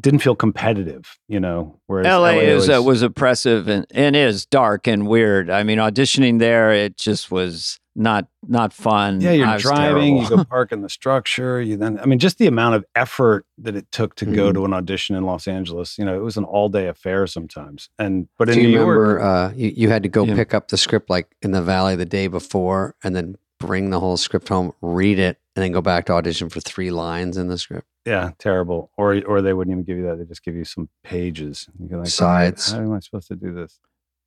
didn't 0.00 0.20
feel 0.20 0.34
competitive, 0.34 1.18
you 1.28 1.38
know. 1.40 1.78
Whereas 1.86 2.06
LA, 2.06 2.38
is 2.40 2.68
uh, 2.68 2.82
was 2.82 3.02
oppressive 3.02 3.68
and, 3.68 3.86
and 3.92 4.16
is 4.16 4.46
dark 4.46 4.86
and 4.86 5.06
weird. 5.06 5.50
I 5.50 5.62
mean, 5.62 5.78
auditioning 5.78 6.38
there, 6.38 6.72
it 6.72 6.96
just 6.96 7.30
was 7.30 7.78
not 7.96 8.26
not 8.48 8.72
fun. 8.72 9.20
Yeah, 9.20 9.30
you're 9.30 9.56
driving, 9.58 10.16
you 10.16 10.28
go 10.28 10.42
park 10.44 10.72
in 10.72 10.82
the 10.82 10.88
structure, 10.88 11.60
you 11.60 11.76
then 11.76 12.00
I 12.00 12.06
mean 12.06 12.18
just 12.18 12.38
the 12.38 12.48
amount 12.48 12.74
of 12.74 12.84
effort 12.96 13.46
that 13.58 13.76
it 13.76 13.90
took 13.92 14.16
to 14.16 14.26
go 14.26 14.50
Mhm. 14.50 14.54
to 14.54 14.64
an 14.64 14.72
audition 14.74 15.14
in 15.14 15.24
Los 15.24 15.46
Angeles, 15.46 15.96
you 15.96 16.04
know, 16.04 16.16
it 16.16 16.22
was 16.22 16.36
an 16.36 16.42
all-day 16.44 16.88
affair 16.88 17.26
sometimes. 17.28 17.88
And 17.96 18.26
but 18.36 18.48
in 18.48 18.58
you 18.58 18.62
New 18.64 18.72
remember 18.80 19.10
York, 19.18 19.22
uh, 19.22 19.52
you, 19.54 19.72
you 19.76 19.88
had 19.90 20.02
to 20.02 20.08
go 20.08 20.24
Yeah. 20.24 20.34
pick 20.34 20.54
up 20.54 20.68
the 20.68 20.76
script 20.76 21.08
like 21.08 21.36
in 21.40 21.52
the 21.52 21.62
valley 21.62 21.94
the 21.94 22.04
day 22.04 22.26
before 22.26 22.96
and 23.04 23.14
then 23.14 23.36
bring 23.60 23.90
the 23.90 24.00
whole 24.00 24.16
script 24.16 24.48
home, 24.48 24.72
read 24.82 25.20
it, 25.20 25.38
and 25.54 25.62
then 25.62 25.70
go 25.70 25.80
back 25.80 26.06
to 26.06 26.12
audition 26.14 26.48
for 26.48 26.58
three 26.60 26.90
lines 26.90 27.36
in 27.36 27.46
the 27.46 27.56
script? 27.56 27.86
Yeah, 28.04 28.30
terrible. 28.38 28.90
Or 28.96 29.20
or 29.26 29.40
they 29.42 29.52
wouldn't 29.52 29.72
even 29.72 29.84
give 29.84 29.96
you 29.96 30.04
that. 30.08 30.18
They 30.18 30.24
just 30.24 30.44
give 30.44 30.54
you 30.54 30.64
some 30.64 30.88
pages. 31.02 31.68
You're 31.88 31.98
like, 32.00 32.08
Sides. 32.08 32.72
How 32.72 32.78
am 32.80 32.92
I 32.92 33.00
supposed 33.00 33.28
to 33.28 33.36
do 33.36 33.52
this? 33.54 33.80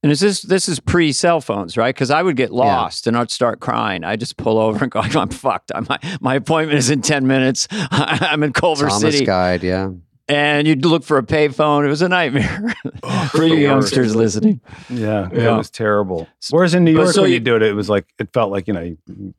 And 0.03 0.11
is 0.11 0.19
this 0.19 0.41
this 0.43 0.69
is 0.69 0.79
pre 0.79 1.11
cell 1.11 1.41
phones, 1.41 1.75
right? 1.75 1.93
Because 1.93 2.11
I 2.11 2.21
would 2.21 2.35
get 2.37 2.51
lost 2.51 3.07
and 3.07 3.17
I'd 3.17 3.31
start 3.31 3.59
crying. 3.59 4.03
I 4.03 4.15
just 4.15 4.37
pull 4.37 4.59
over 4.59 4.83
and 4.83 4.91
go, 4.91 4.99
"I'm 5.03 5.29
fucked. 5.29 5.71
I'm, 5.73 5.85
my 5.89 5.99
my 6.21 6.35
appointment 6.35 6.77
is 6.77 6.89
in 6.89 7.01
ten 7.01 7.25
minutes. 7.27 7.67
I'm 7.71 8.43
in 8.43 8.53
Culver 8.53 8.87
Thomas 8.87 9.01
City." 9.13 9.25
Guide, 9.25 9.63
yeah. 9.63 9.89
And 10.29 10.67
you'd 10.67 10.85
look 10.85 11.03
for 11.05 11.17
a 11.17 11.23
payphone. 11.23 11.85
It 11.85 11.87
was 11.87 12.01
a 12.01 12.09
nightmare 12.09 12.75
oh, 13.03 13.29
for 13.31 13.43
you 13.43 13.49
the 13.49 13.49
worst. 13.55 13.61
youngsters 13.95 14.13
listening. 14.15 14.59
Yeah, 14.89 15.29
Yeah. 15.31 15.53
it 15.53 15.57
was 15.57 15.69
terrible. 15.71 16.27
Whereas 16.51 16.73
in 16.73 16.83
New 16.83 16.91
York, 16.91 17.07
so 17.13 17.21
when 17.21 17.29
you- 17.31 17.35
you 17.35 17.39
do 17.39 17.55
it, 17.55 17.61
it 17.61 17.73
was 17.73 17.89
like 17.89 18.05
it 18.19 18.33
felt 18.33 18.51
like 18.51 18.67
you 18.67 18.73
know, 18.73 18.81
you, 18.81 18.97
you 19.07 19.33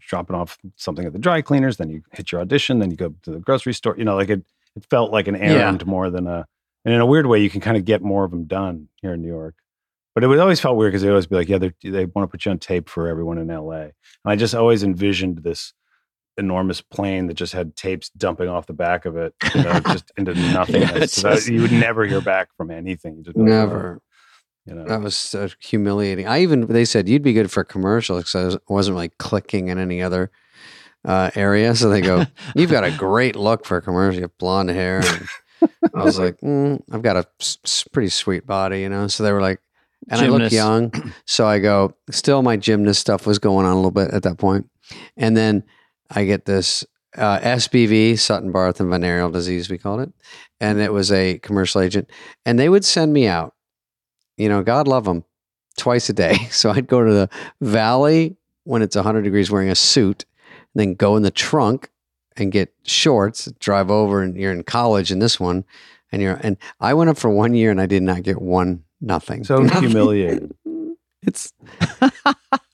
dropping 0.00 0.36
off 0.36 0.58
something 0.76 1.04
at 1.04 1.12
the 1.12 1.18
dry 1.18 1.42
cleaners, 1.42 1.76
then 1.76 1.90
you 1.90 2.02
hit 2.12 2.32
your 2.32 2.40
audition, 2.40 2.78
then 2.78 2.90
you 2.90 2.96
go 2.96 3.14
to 3.22 3.30
the 3.30 3.38
grocery 3.38 3.74
store. 3.74 3.94
You 3.96 4.04
know, 4.04 4.16
like 4.16 4.30
it, 4.30 4.44
it 4.76 4.84
felt 4.90 5.10
like 5.12 5.28
an 5.28 5.36
errand 5.36 5.86
more 5.86 6.10
than 6.10 6.26
a. 6.26 6.46
And 6.84 6.92
in 6.92 7.00
a 7.00 7.06
weird 7.06 7.26
way, 7.26 7.40
you 7.40 7.48
can 7.48 7.60
kind 7.60 7.76
of 7.76 7.84
get 7.84 8.02
more 8.02 8.24
of 8.24 8.32
them 8.32 8.44
done 8.44 8.88
here 8.96 9.12
in 9.12 9.22
New 9.22 9.28
York. 9.28 9.54
But 10.14 10.24
it 10.24 10.26
would 10.26 10.40
always 10.40 10.60
felt 10.60 10.76
weird 10.76 10.92
because 10.92 11.02
they 11.02 11.08
always 11.08 11.26
be 11.26 11.36
like, 11.36 11.48
yeah, 11.48 11.58
they 11.58 11.72
they 11.82 12.06
want 12.06 12.28
to 12.28 12.30
put 12.30 12.44
you 12.44 12.50
on 12.50 12.58
tape 12.58 12.88
for 12.88 13.08
everyone 13.08 13.38
in 13.38 13.48
LA. 13.48 13.82
And 13.82 13.92
I 14.26 14.36
just 14.36 14.54
always 14.54 14.82
envisioned 14.82 15.38
this 15.38 15.72
enormous 16.36 16.80
plane 16.80 17.26
that 17.26 17.34
just 17.34 17.52
had 17.52 17.76
tapes 17.76 18.10
dumping 18.10 18.48
off 18.48 18.66
the 18.66 18.72
back 18.72 19.04
of 19.04 19.16
it, 19.16 19.34
you 19.54 19.62
know, 19.62 19.80
just 19.80 20.10
into 20.16 20.34
nothingness. 20.52 21.02
it's 21.02 21.14
so 21.14 21.34
that 21.34 21.46
you 21.46 21.62
would 21.62 21.72
never 21.72 22.04
hear 22.04 22.20
back 22.20 22.48
from 22.56 22.70
anything. 22.70 23.22
Just 23.22 23.36
be 23.36 23.42
like, 23.42 23.50
Never. 23.50 24.00
You 24.66 24.74
know. 24.74 24.84
That 24.84 25.00
was 25.00 25.16
so 25.16 25.48
humiliating. 25.58 26.26
I 26.28 26.40
even 26.42 26.66
they 26.66 26.84
said 26.84 27.08
you'd 27.08 27.22
be 27.22 27.32
good 27.32 27.50
for 27.50 27.64
commercials 27.64 28.20
because 28.20 28.34
I 28.34 28.44
was, 28.44 28.58
wasn't 28.68 28.94
really 28.94 29.10
clicking 29.18 29.68
in 29.68 29.78
any 29.78 30.02
other 30.02 30.30
uh, 31.04 31.30
area. 31.34 31.74
So 31.74 31.88
they 31.88 32.00
go, 32.00 32.24
"You've 32.54 32.70
got 32.70 32.84
a 32.84 32.92
great 32.92 33.34
look 33.34 33.64
for 33.64 33.78
a 33.78 33.82
commercial. 33.82 34.16
You 34.16 34.22
have 34.22 34.38
blonde 34.38 34.70
hair." 34.70 35.00
And 35.00 35.28
I 35.94 36.04
was 36.04 36.18
like, 36.18 36.38
mm, 36.42 36.80
"I've 36.92 37.02
got 37.02 37.16
a 37.16 37.26
s- 37.40 37.84
pretty 37.92 38.08
sweet 38.08 38.46
body, 38.46 38.80
you 38.80 38.88
know." 38.88 39.08
So 39.08 39.24
they 39.24 39.32
were 39.32 39.40
like, 39.40 39.60
and 40.08 40.20
I 40.20 40.28
look 40.28 40.40
young, 40.52 40.92
so 41.26 41.46
I 41.46 41.58
go. 41.58 41.94
Still, 42.10 42.42
my 42.42 42.56
gymnast 42.56 43.00
stuff 43.00 43.26
was 43.26 43.40
going 43.40 43.66
on 43.66 43.72
a 43.72 43.76
little 43.76 43.90
bit 43.90 44.12
at 44.12 44.22
that 44.22 44.38
point, 44.38 44.70
and 45.16 45.36
then 45.36 45.64
I 46.08 46.24
get 46.24 46.44
this 46.44 46.84
uh, 47.16 47.40
SBV, 47.40 48.18
Sutton 48.18 48.52
Barth 48.52 48.78
and 48.80 48.90
venereal 48.90 49.30
disease, 49.30 49.68
we 49.68 49.78
called 49.78 50.00
it, 50.00 50.12
and 50.60 50.80
it 50.80 50.92
was 50.92 51.10
a 51.10 51.38
commercial 51.40 51.80
agent, 51.80 52.08
and 52.46 52.58
they 52.58 52.68
would 52.68 52.84
send 52.84 53.12
me 53.12 53.26
out 53.26 53.54
you 54.36 54.48
know, 54.48 54.62
God 54.62 54.88
love 54.88 55.04
them, 55.04 55.24
twice 55.76 56.08
a 56.08 56.12
day. 56.12 56.36
So 56.50 56.70
I'd 56.70 56.86
go 56.86 57.04
to 57.04 57.12
the 57.12 57.28
valley 57.60 58.36
when 58.64 58.82
it's 58.82 58.96
100 58.96 59.22
degrees 59.22 59.50
wearing 59.50 59.70
a 59.70 59.74
suit, 59.74 60.24
and 60.74 60.80
then 60.80 60.94
go 60.94 61.16
in 61.16 61.22
the 61.22 61.30
trunk 61.30 61.90
and 62.36 62.50
get 62.52 62.72
shorts, 62.84 63.50
drive 63.60 63.90
over, 63.90 64.22
and 64.22 64.36
you're 64.36 64.52
in 64.52 64.62
college 64.62 65.10
in 65.10 65.18
this 65.18 65.38
one. 65.40 65.64
And 66.10 66.20
you're, 66.22 66.38
and 66.42 66.56
I 66.80 66.94
went 66.94 67.10
up 67.10 67.18
for 67.18 67.30
one 67.30 67.54
year 67.54 67.70
and 67.70 67.80
I 67.80 67.86
did 67.86 68.02
not 68.02 68.22
get 68.22 68.40
one, 68.40 68.84
nothing. 69.00 69.44
So 69.44 69.56
Nothing. 69.62 69.82
humiliated. 69.88 70.52
It's, 71.22 71.52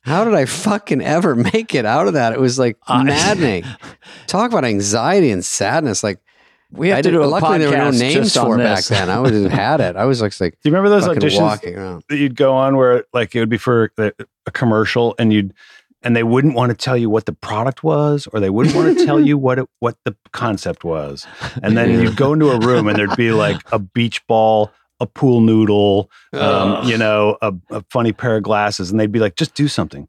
how 0.02 0.24
did 0.24 0.34
I 0.34 0.44
fucking 0.44 1.02
ever 1.02 1.34
make 1.34 1.74
it 1.74 1.84
out 1.84 2.08
of 2.08 2.14
that? 2.14 2.32
It 2.32 2.40
was 2.40 2.58
like 2.58 2.78
maddening. 2.88 3.64
Talk 4.26 4.50
about 4.50 4.64
anxiety 4.64 5.30
and 5.30 5.44
sadness. 5.44 6.02
Like, 6.02 6.20
We 6.70 6.88
have 6.90 6.98
I 6.98 7.02
to 7.02 7.10
do 7.10 7.22
a 7.22 7.26
luckily 7.26 7.58
there 7.58 7.70
were 7.70 7.76
no 7.76 7.90
podcast 7.90 7.98
names 7.98 8.14
just 8.14 8.34
for 8.36 8.54
on 8.54 8.60
it 8.60 8.64
back 8.64 8.84
then. 8.84 9.08
I 9.08 9.18
would 9.20 9.32
have 9.32 9.50
had 9.50 9.80
it. 9.80 9.96
I 9.96 10.04
was 10.04 10.20
like, 10.20 10.38
like 10.40 10.52
Do 10.62 10.68
you 10.68 10.74
remember 10.76 10.90
those 10.90 11.08
auditions 11.08 11.40
walking 11.40 11.76
around. 11.76 12.04
that 12.08 12.16
you'd 12.18 12.36
go 12.36 12.54
on 12.54 12.76
where 12.76 13.04
like 13.14 13.34
it 13.34 13.40
would 13.40 13.48
be 13.48 13.56
for 13.56 13.90
a, 13.96 14.12
a 14.46 14.50
commercial 14.50 15.14
and 15.18 15.32
you'd 15.32 15.54
and 16.02 16.14
they 16.14 16.22
wouldn't 16.22 16.54
want 16.54 16.70
to 16.70 16.76
tell 16.76 16.96
you 16.96 17.08
what 17.10 17.26
the 17.26 17.32
product 17.32 17.82
was 17.82 18.28
or 18.32 18.38
they 18.38 18.50
wouldn't 18.50 18.76
want 18.76 18.96
to 18.98 19.04
tell 19.06 19.18
you 19.20 19.36
what 19.38 19.58
it, 19.58 19.66
what 19.80 19.96
the 20.04 20.14
concept 20.32 20.84
was. 20.84 21.26
And 21.62 21.76
then 21.76 21.90
Yeah. 21.90 22.00
you'd 22.02 22.16
go 22.16 22.32
into 22.34 22.50
a 22.50 22.58
room 22.60 22.86
and 22.86 22.96
there'd 22.98 23.16
be 23.16 23.32
like 23.32 23.56
a 23.72 23.78
beach 23.80 24.24
ball, 24.28 24.70
a 25.00 25.06
pool 25.06 25.40
noodle, 25.40 26.10
um, 26.34 26.86
you 26.86 26.96
know, 26.98 27.36
a, 27.42 27.52
a 27.70 27.82
funny 27.90 28.12
pair 28.12 28.36
of 28.36 28.42
glasses 28.44 28.90
and 28.90 29.00
they'd 29.00 29.10
be 29.10 29.18
like 29.18 29.34
just 29.36 29.54
do 29.54 29.66
something. 29.68 30.06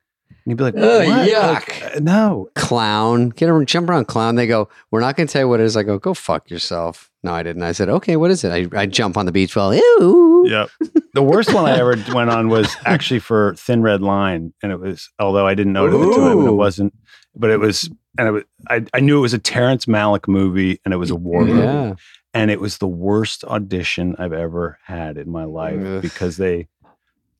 And 0.50 0.58
you'd 0.58 0.58
be 0.58 0.64
like, 0.64 0.78
Ugh, 0.78 1.08
what? 1.08 1.30
yuck. 1.30 1.84
Like, 1.84 1.95
uh, 1.95 2.00
no. 2.00 2.50
clown, 2.56 3.30
get 3.30 3.50
around, 3.50 3.68
jump 3.68 3.88
around, 3.88 4.06
clown. 4.06 4.34
They 4.34 4.47
go, 4.47 4.68
we're 4.89 5.00
not 5.00 5.16
going 5.16 5.28
to 5.28 5.32
tell 5.32 5.43
you 5.43 5.47
what 5.47 5.60
it 5.60 5.66
is. 5.66 5.78
I 5.78 5.84
go, 5.84 6.00
go 6.00 6.16
fuck 6.16 6.50
yourself. 6.50 7.12
No, 7.22 7.34
I 7.34 7.43
didn't. 7.43 7.62
I 7.62 7.72
said, 7.72 7.88
okay, 7.89 8.16
what 8.16 8.32
is 8.32 8.43
it? 8.43 8.74
I, 8.74 8.80
I 8.80 8.86
jump 8.88 9.16
on 9.16 9.28
the 9.28 9.32
beach 9.32 9.54
ball. 9.54 9.76
Ew. 9.76 10.45
Yeah. 10.47 10.66
The 11.14 11.22
worst 11.22 11.54
one 11.54 11.66
I 11.66 11.78
ever 11.78 11.95
went 12.14 12.32
on 12.32 12.50
was 12.50 12.76
actually 12.86 13.20
for 13.20 13.54
Thin 13.56 13.84
Red 13.84 14.02
Line, 14.02 14.54
and 14.64 14.72
it 14.72 14.80
was 14.80 15.10
although 15.20 15.45
I 15.45 15.54
didn't 15.54 15.74
know 15.74 15.86
it 15.86 15.93
at 15.93 16.00
the 16.00 16.16
time, 16.16 16.39
and 16.39 16.47
it 16.47 16.54
wasn't, 16.54 16.93
but 17.36 17.50
it 17.50 17.60
was, 17.60 17.89
and 18.18 18.28
it 18.28 18.32
was, 18.32 18.43
I, 18.70 18.86
I 18.93 19.00
knew 19.02 19.18
it 19.18 19.22
was 19.22 19.34
a 19.34 19.39
Terrence 19.39 19.86
Malick 19.86 20.28
movie, 20.28 20.80
and 20.86 20.93
it 20.93 20.97
was 20.97 21.12
a 21.12 21.16
war 21.16 21.43
movie, 21.43 21.95
and 22.34 22.52
it 22.52 22.62
was 22.62 22.78
the 22.78 22.88
worst 22.88 23.43
audition 23.43 24.16
I've 24.18 24.34
ever 24.34 24.80
had 24.86 25.18
in 25.18 25.30
my 25.30 25.43
life 25.43 25.82
Ugh. 25.84 26.02
because 26.02 26.38
they 26.38 26.68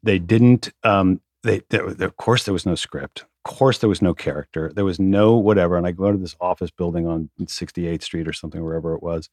they 0.04 0.20
didn't 0.20 0.72
um 0.84 1.22
they 1.44 1.62
there, 1.70 1.94
there- 1.94 2.08
of 2.08 2.18
course 2.18 2.44
there 2.46 2.54
was 2.54 2.66
no 2.66 2.76
script 2.76 3.22
of 3.46 3.56
course 3.58 3.80
there 3.80 3.90
was 3.90 4.02
no 4.02 4.14
character 4.14 4.72
there 4.76 4.86
was 4.86 5.00
no 5.00 5.36
whatever 5.38 5.78
and 5.78 5.88
I 5.88 5.92
go 5.92 6.12
to 6.12 6.18
this 6.18 6.36
office 6.42 6.72
building 6.72 7.08
on 7.08 7.30
68th 7.40 8.04
Street 8.04 8.28
or 8.28 8.34
something 8.34 8.64
wherever 8.64 8.94
it 8.96 9.02
was 9.04 9.30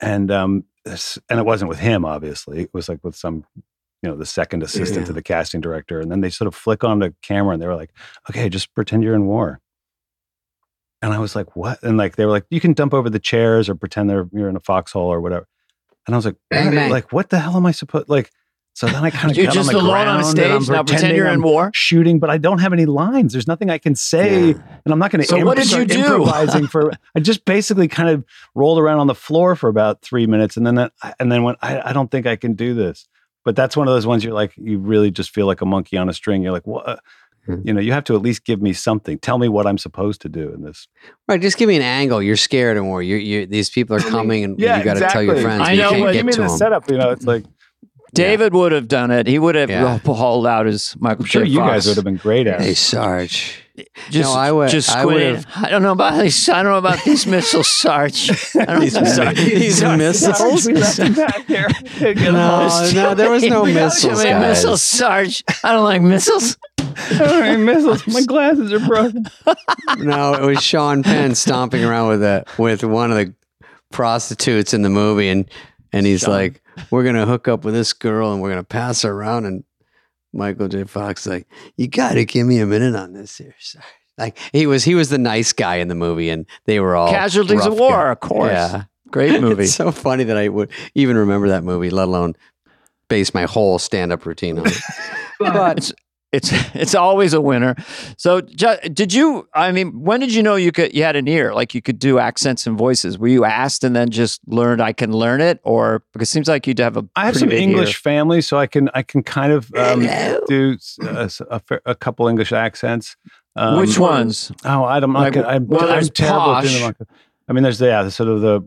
and 0.00 0.30
um 0.30 0.64
this, 0.84 1.18
and 1.28 1.38
it 1.38 1.46
wasn't 1.46 1.68
with 1.68 1.78
him 1.78 2.04
obviously 2.04 2.60
it 2.62 2.70
was 2.72 2.88
like 2.88 3.02
with 3.04 3.14
some 3.16 3.44
you 4.02 4.08
know 4.08 4.16
the 4.16 4.26
second 4.26 4.62
assistant 4.62 5.06
to 5.06 5.12
the 5.12 5.22
casting 5.22 5.60
director 5.60 6.00
and 6.00 6.10
then 6.10 6.20
they 6.20 6.30
sort 6.30 6.46
of 6.48 6.54
flick 6.54 6.84
on 6.84 7.00
the 7.00 7.14
camera 7.22 7.52
and 7.52 7.62
they 7.62 7.66
were 7.66 7.76
like 7.76 7.90
okay 8.30 8.48
just 8.48 8.74
pretend 8.74 9.02
you're 9.02 9.14
in 9.14 9.26
war 9.26 9.60
and 11.00 11.12
I 11.12 11.18
was 11.20 11.36
like, 11.36 11.54
what? 11.54 11.80
And 11.84 11.96
like, 11.96 12.16
they 12.16 12.24
were 12.24 12.32
like, 12.32 12.46
you 12.50 12.60
can 12.60 12.72
dump 12.72 12.92
over 12.92 13.08
the 13.08 13.20
chairs 13.20 13.68
or 13.68 13.76
pretend 13.76 14.10
they're, 14.10 14.28
you're 14.32 14.48
in 14.48 14.56
a 14.56 14.60
foxhole 14.60 15.06
or 15.06 15.20
whatever. 15.20 15.46
And 16.06 16.14
I 16.14 16.18
was 16.18 16.26
like, 16.26 16.34
Bang, 16.50 16.66
what? 16.66 16.74
bang. 16.74 16.90
like, 16.90 17.12
what 17.12 17.30
the 17.30 17.38
hell 17.38 17.56
am 17.56 17.66
I 17.66 17.70
supposed 17.70 18.08
like? 18.08 18.32
So 18.78 18.86
then 18.86 19.02
I 19.02 19.10
kind 19.10 19.32
of 19.32 19.36
You're 19.36 19.46
got 19.46 19.54
just 19.54 19.70
on 19.70 19.74
alone 19.74 19.90
ground 19.90 20.08
on 20.08 20.14
a 20.14 20.18
and 20.18 20.26
stage. 20.28 20.68
I'm 20.68 20.72
Now 20.72 20.84
pretend 20.84 21.16
you're 21.16 21.26
in 21.26 21.32
I'm 21.34 21.42
war. 21.42 21.72
shooting, 21.74 22.20
but 22.20 22.30
I 22.30 22.38
don't 22.38 22.60
have 22.60 22.72
any 22.72 22.86
lines. 22.86 23.32
There's 23.32 23.48
nothing 23.48 23.70
I 23.70 23.78
can 23.78 23.96
say, 23.96 24.50
Yeah. 24.50 24.62
and 24.84 24.92
I'm 24.92 25.00
not 25.00 25.10
going 25.10 25.20
to. 25.20 25.26
So 25.26 25.44
what 25.44 25.56
did 25.56 25.72
you 25.72 25.84
do? 25.84 25.98
Improvising 25.98 26.68
for. 26.68 26.92
I 27.16 27.18
just 27.18 27.44
basically 27.44 27.88
kind 27.88 28.08
of 28.08 28.24
rolled 28.54 28.78
around 28.78 29.00
on 29.00 29.08
the 29.08 29.16
floor 29.16 29.56
for 29.56 29.68
about 29.68 30.02
three 30.02 30.28
minutes, 30.28 30.56
and 30.56 30.64
then 30.64 30.76
that, 30.76 30.92
and 31.18 31.32
then 31.32 31.42
went. 31.42 31.58
I, 31.60 31.90
I 31.90 31.92
don't 31.92 32.08
think 32.08 32.24
I 32.28 32.36
can 32.36 32.54
do 32.54 32.72
this. 32.72 33.08
But 33.44 33.56
that's 33.56 33.76
one 33.76 33.88
of 33.88 33.94
those 33.94 34.06
ones 34.06 34.22
you're 34.22 34.32
like, 34.32 34.52
you 34.56 34.78
really 34.78 35.10
just 35.10 35.34
feel 35.34 35.46
like 35.46 35.60
a 35.60 35.66
monkey 35.66 35.96
on 35.96 36.08
a 36.08 36.12
string. 36.12 36.44
You're 36.44 36.52
like, 36.52 36.66
what? 36.68 37.00
Hmm. 37.46 37.56
You 37.64 37.72
know, 37.72 37.80
you 37.80 37.90
have 37.90 38.04
to 38.04 38.14
at 38.14 38.22
least 38.22 38.44
give 38.44 38.62
me 38.62 38.72
something. 38.72 39.18
Tell 39.18 39.38
me 39.38 39.48
what 39.48 39.66
I'm 39.66 39.78
supposed 39.78 40.20
to 40.20 40.28
do 40.28 40.52
in 40.52 40.62
this. 40.62 40.86
Right, 41.26 41.40
just 41.40 41.56
give 41.58 41.66
me 41.68 41.74
an 41.74 41.82
angle. 41.82 42.22
You're 42.22 42.36
scared 42.36 42.76
and 42.76 42.86
more. 42.86 43.02
You're, 43.02 43.18
you 43.18 43.44
these 43.46 43.70
people 43.70 43.96
are 43.96 44.00
coming, 44.00 44.44
and 44.44 44.56
Yeah, 44.60 44.78
you 44.78 44.84
got 44.84 44.94
to 44.98 45.08
tell 45.08 45.22
your 45.24 45.40
friends. 45.40 45.62
I 45.62 45.64
but 45.64 45.76
you 45.76 45.82
know 45.82 45.90
get 46.04 46.12
Give 46.12 46.26
me 46.26 46.32
to 46.34 46.42
the 46.42 46.46
them. 46.46 46.56
setup. 46.56 46.88
You 46.88 46.98
know, 46.98 47.10
it's 47.10 47.24
like 47.26 47.44
David 48.14 48.54
would 48.54 48.72
have 48.72 48.88
done 48.88 49.10
it. 49.10 49.26
He 49.26 49.38
would 49.38 49.54
have 49.54 49.70
Yeah. 49.70 49.98
hauled 50.04 50.46
out 50.46 50.66
his 50.66 50.96
Michael 50.98 51.22
I'm 51.24 51.26
sure 51.26 51.44
J. 51.44 51.50
you 51.50 51.58
Fox. 51.58 51.72
guys 51.72 51.86
would 51.88 51.96
have 51.96 52.04
been 52.04 52.16
great 52.16 52.46
at. 52.46 52.60
it. 52.60 52.64
Hey. 52.64 52.74
Sarge. 52.74 53.62
Just, 54.10 54.28
No, 54.28 54.32
I 54.36 54.50
would- 54.50 54.70
Just 54.70 54.90
I 54.90 55.04
would've- 55.04 55.44
I 55.54 55.68
don't 55.68 55.82
know 55.82 55.92
about 55.92 56.20
these. 56.20 56.48
I 56.48 56.62
don't 56.64 56.72
know 56.72 56.78
about 56.78 57.04
these 57.04 57.26
missiles, 57.34 57.68
Sarge. 57.68 58.28
I 58.56 58.64
don't 58.64 58.80
These 58.80 58.94
know. 58.94 59.04
Sorry, 59.04 59.34
these 59.34 59.80
missiles. 59.84 60.66
We 60.66 60.72
left 60.74 60.98
him 60.98 61.14
back 61.14 61.46
here. 61.46 61.68
No, 62.00 62.90
no, 62.92 63.14
there 63.14 63.30
was 63.30 63.44
no 63.44 63.64
missiles, 63.64 64.24
guys. 64.24 64.40
missiles, 64.40 64.82
Sarge. 64.82 65.44
I 65.62 65.72
don't 65.72 65.84
like 65.84 66.02
missiles. 66.02 66.56
All 66.80 67.40
right, 67.40 67.56
missiles. 67.56 68.04
My 68.08 68.22
glasses 68.22 68.72
are 68.72 68.80
broken. 68.84 69.26
No, 69.98 70.34
it 70.34 70.42
was 70.44 70.60
Sean 70.60 71.04
Penn 71.04 71.36
stomping 71.36 71.84
around 71.84 72.08
with 72.08 72.22
a 72.24 72.44
with 72.58 72.82
one 72.82 73.12
of 73.12 73.16
the 73.16 73.32
prostitutes 73.92 74.74
in 74.74 74.82
the 74.82 74.88
movie, 74.90 75.28
and 75.28 75.48
and 75.92 76.06
he's 76.06 76.20
Sean. 76.20 76.34
like, 76.34 76.62
"We're 76.90 77.04
gonna 77.04 77.26
hook 77.26 77.48
up 77.48 77.64
with 77.64 77.74
this 77.74 77.92
girl, 77.92 78.32
and 78.32 78.40
we're 78.42 78.50
gonna 78.50 78.64
pass 78.64 79.02
her 79.02 79.12
around." 79.12 79.46
And 79.46 79.64
Michael 80.32 80.68
J. 80.68 80.84
Fox 80.84 81.26
is 81.26 81.32
like, 81.32 81.48
"You 81.76 81.88
got 81.88 82.12
to 82.14 82.24
give 82.24 82.46
me 82.46 82.58
a 82.60 82.66
minute 82.66 82.94
on 82.94 83.12
this 83.12 83.36
here." 83.38 83.54
Sarge." 83.60 83.84
Like 84.18 84.36
he 84.52 84.66
was 84.66 84.82
he 84.84 84.94
was 84.96 85.10
the 85.10 85.18
nice 85.18 85.52
guy 85.52 85.76
in 85.76 85.88
the 85.88 85.94
movie, 85.94 86.28
and 86.30 86.44
they 86.64 86.80
were 86.80 86.96
all 86.96 87.08
Casualties 87.10 87.64
of 87.64 87.78
War, 87.78 87.90
guys. 88.06 88.12
of 88.12 88.20
course. 88.20 88.50
Yeah, 88.50 88.84
Great 89.10 89.40
movie. 89.40 89.62
It's 89.64 89.74
so 89.74 89.92
funny 89.92 90.24
that 90.24 90.36
I 90.36 90.48
would 90.48 90.70
even 90.94 91.16
remember 91.16 91.48
that 91.48 91.62
movie, 91.62 91.90
let 91.90 92.08
alone 92.08 92.34
base 93.08 93.32
my 93.32 93.44
whole 93.44 93.78
stand 93.78 94.12
up 94.12 94.26
routine 94.26 94.58
on 94.58 94.66
it. 94.66 94.76
but 95.38 95.92
it's 96.32 96.52
it's 96.52 96.52
it's 96.74 96.94
always 96.94 97.32
a 97.34 97.40
winner. 97.40 97.74
So, 98.16 98.40
did 98.40 99.12
you? 99.14 99.48
I 99.54 99.72
mean, 99.72 100.00
when 100.00 100.20
did 100.20 100.34
you 100.34 100.42
know 100.42 100.56
you 100.56 100.72
could 100.72 100.94
you 100.94 101.02
had 101.02 101.16
an 101.16 101.26
ear 101.28 101.54
like 101.54 101.74
you 101.74 101.82
could 101.82 101.98
do 101.98 102.18
accents 102.18 102.66
and 102.66 102.76
voices? 102.78 103.18
Were 103.18 103.28
you 103.28 103.44
asked 103.44 103.84
and 103.84 103.94
then 103.96 104.10
just 104.10 104.40
learned 104.46 104.80
I 104.82 104.92
can 104.92 105.12
learn 105.12 105.40
it, 105.40 105.60
or 105.64 106.02
because 106.12 106.28
it 106.28 106.32
seems 106.32 106.48
like 106.48 106.66
you'd 106.66 106.78
have 106.80 106.96
a 106.96 107.04
I 107.16 107.26
have 107.26 107.34
pretty 107.34 107.50
some 107.50 107.52
English 107.58 107.90
ear. 107.90 107.94
family, 108.00 108.40
so 108.42 108.58
I 108.58 108.66
can 108.66 108.90
I 108.94 109.02
can 109.02 109.22
kind 109.22 109.52
of 109.52 109.70
um, 109.74 110.02
do 110.46 110.72
s- 110.74 110.98
a, 111.02 111.20
s- 111.20 111.42
a 111.50 111.60
fair- 111.60 111.82
a 111.86 111.94
couple 111.94 112.28
English 112.28 112.52
accents. 112.52 113.16
Um, 113.56 113.78
Which 113.80 113.98
ones? 113.98 114.52
Oh, 114.64 114.84
I 114.84 115.00
don't. 115.00 115.12
Like, 115.12 115.34
Like, 115.34 115.44
I'm, 115.46 115.66
well, 115.66 115.90
I'm 115.90 116.06
terrible 116.08 116.54
at 116.56 116.64
doing 116.64 116.82
them. 116.82 116.94
I 117.48 117.52
mean, 117.54 117.62
there's 117.62 117.78
the, 117.78 117.86
yeah, 117.86 118.02
the 118.02 118.10
sort 118.10 118.28
of 118.28 118.40
the 118.42 118.60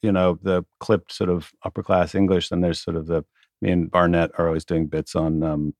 you 0.00 0.12
know 0.12 0.38
the 0.42 0.64
clipped 0.78 1.12
sort 1.12 1.28
of 1.28 1.50
upper 1.64 1.82
class 1.82 2.14
English. 2.14 2.48
Then 2.48 2.60
there's 2.60 2.80
sort 2.80 2.96
of 2.96 3.06
the 3.08 3.24
me 3.60 3.72
and 3.72 3.90
Barnett 3.90 4.30
are 4.38 4.46
always 4.46 4.64
doing 4.64 4.86
bits 4.86 5.14
on 5.16 5.42
um 5.42 5.74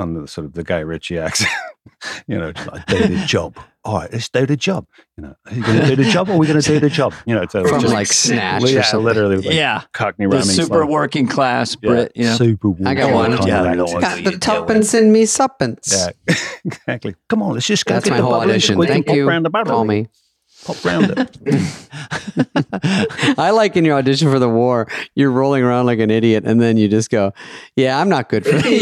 on 0.00 0.14
the 0.14 0.26
sort 0.28 0.46
of 0.46 0.54
the 0.54 0.64
Guy 0.64 0.80
Ritchie 0.80 1.18
accent. 1.18 1.50
you 2.26 2.38
know, 2.38 2.52
just 2.52 2.70
like 2.70 2.86
do 2.86 3.06
the 3.06 3.24
job. 3.26 3.56
All 3.84 3.96
right, 3.98 4.12
let's 4.12 4.28
do 4.28 4.44
the 4.44 4.56
job. 4.56 4.86
You 5.16 5.22
know, 5.24 5.34
are 5.46 5.54
you 5.54 5.62
going 5.62 5.80
to 5.80 5.86
do 5.86 5.96
the 5.96 6.10
job 6.10 6.28
or 6.28 6.32
are 6.32 6.36
we 6.38 6.46
going 6.46 6.60
to 6.60 6.66
do 6.66 6.78
the 6.80 6.90
job? 6.90 7.14
You 7.26 7.34
know, 7.34 7.46
so 7.48 7.60
it's 7.60 7.70
from 7.70 7.80
just- 7.80 7.94
like 7.94 8.06
Snatch 8.08 8.62
or 8.64 8.68
yeah, 8.68 8.82
something. 8.82 9.06
literally 9.06 9.36
like 9.36 9.54
yeah, 9.54 9.82
Cockney 9.92 10.26
the 10.26 10.30
rhyming. 10.30 10.44
super 10.44 10.66
slang. 10.80 10.88
working 10.88 11.26
class 11.26 11.76
Yeah, 11.80 11.88
Brit. 11.90 12.12
You 12.14 12.24
know, 12.24 12.36
super. 12.36 12.68
I 12.84 12.94
got 12.94 13.06
working 13.14 13.14
one. 13.14 13.36
kind 13.38 13.48
Yeah, 13.48 13.62
I 13.62 13.68
accent. 13.68 13.76
don't 13.78 13.92
want 13.92 14.02
Got 14.24 14.24
the 14.32 14.38
tuppence 14.38 14.94
in 14.94 15.12
me 15.12 15.24
suppence. 15.26 15.94
Yeah, 16.28 16.36
exactly. 16.64 17.14
Come 17.28 17.42
on, 17.42 17.54
let's 17.54 17.66
just 17.66 17.86
go 17.86 17.94
That's 17.94 18.04
get 18.04 18.10
my 18.10 18.16
the 18.18 18.22
whole 18.24 18.32
bubbles 18.32 18.50
audition. 18.50 18.76
quick 18.76 18.88
Thank 18.88 19.06
pop 19.06 19.16
you. 19.16 19.40
the 19.42 19.50
bottle. 19.50 19.72
Call 19.72 19.84
me. 19.84 20.08
Pop 20.64 20.84
round 20.84 21.14
it. 21.16 21.38
I 23.38 23.50
like 23.50 23.76
in 23.76 23.84
your 23.84 23.96
audition 23.96 24.30
for 24.30 24.38
the 24.38 24.48
war, 24.48 24.88
you're 25.14 25.30
rolling 25.30 25.62
around 25.62 25.86
like 25.86 25.98
an 25.98 26.10
idiot, 26.10 26.44
and 26.46 26.60
then 26.60 26.76
you 26.76 26.86
just 26.88 27.10
go, 27.10 27.32
"Yeah, 27.76 27.98
I'm 27.98 28.08
not 28.08 28.28
good 28.28 28.44
for 28.44 28.52
that." 28.52 28.64
you, 28.70 28.76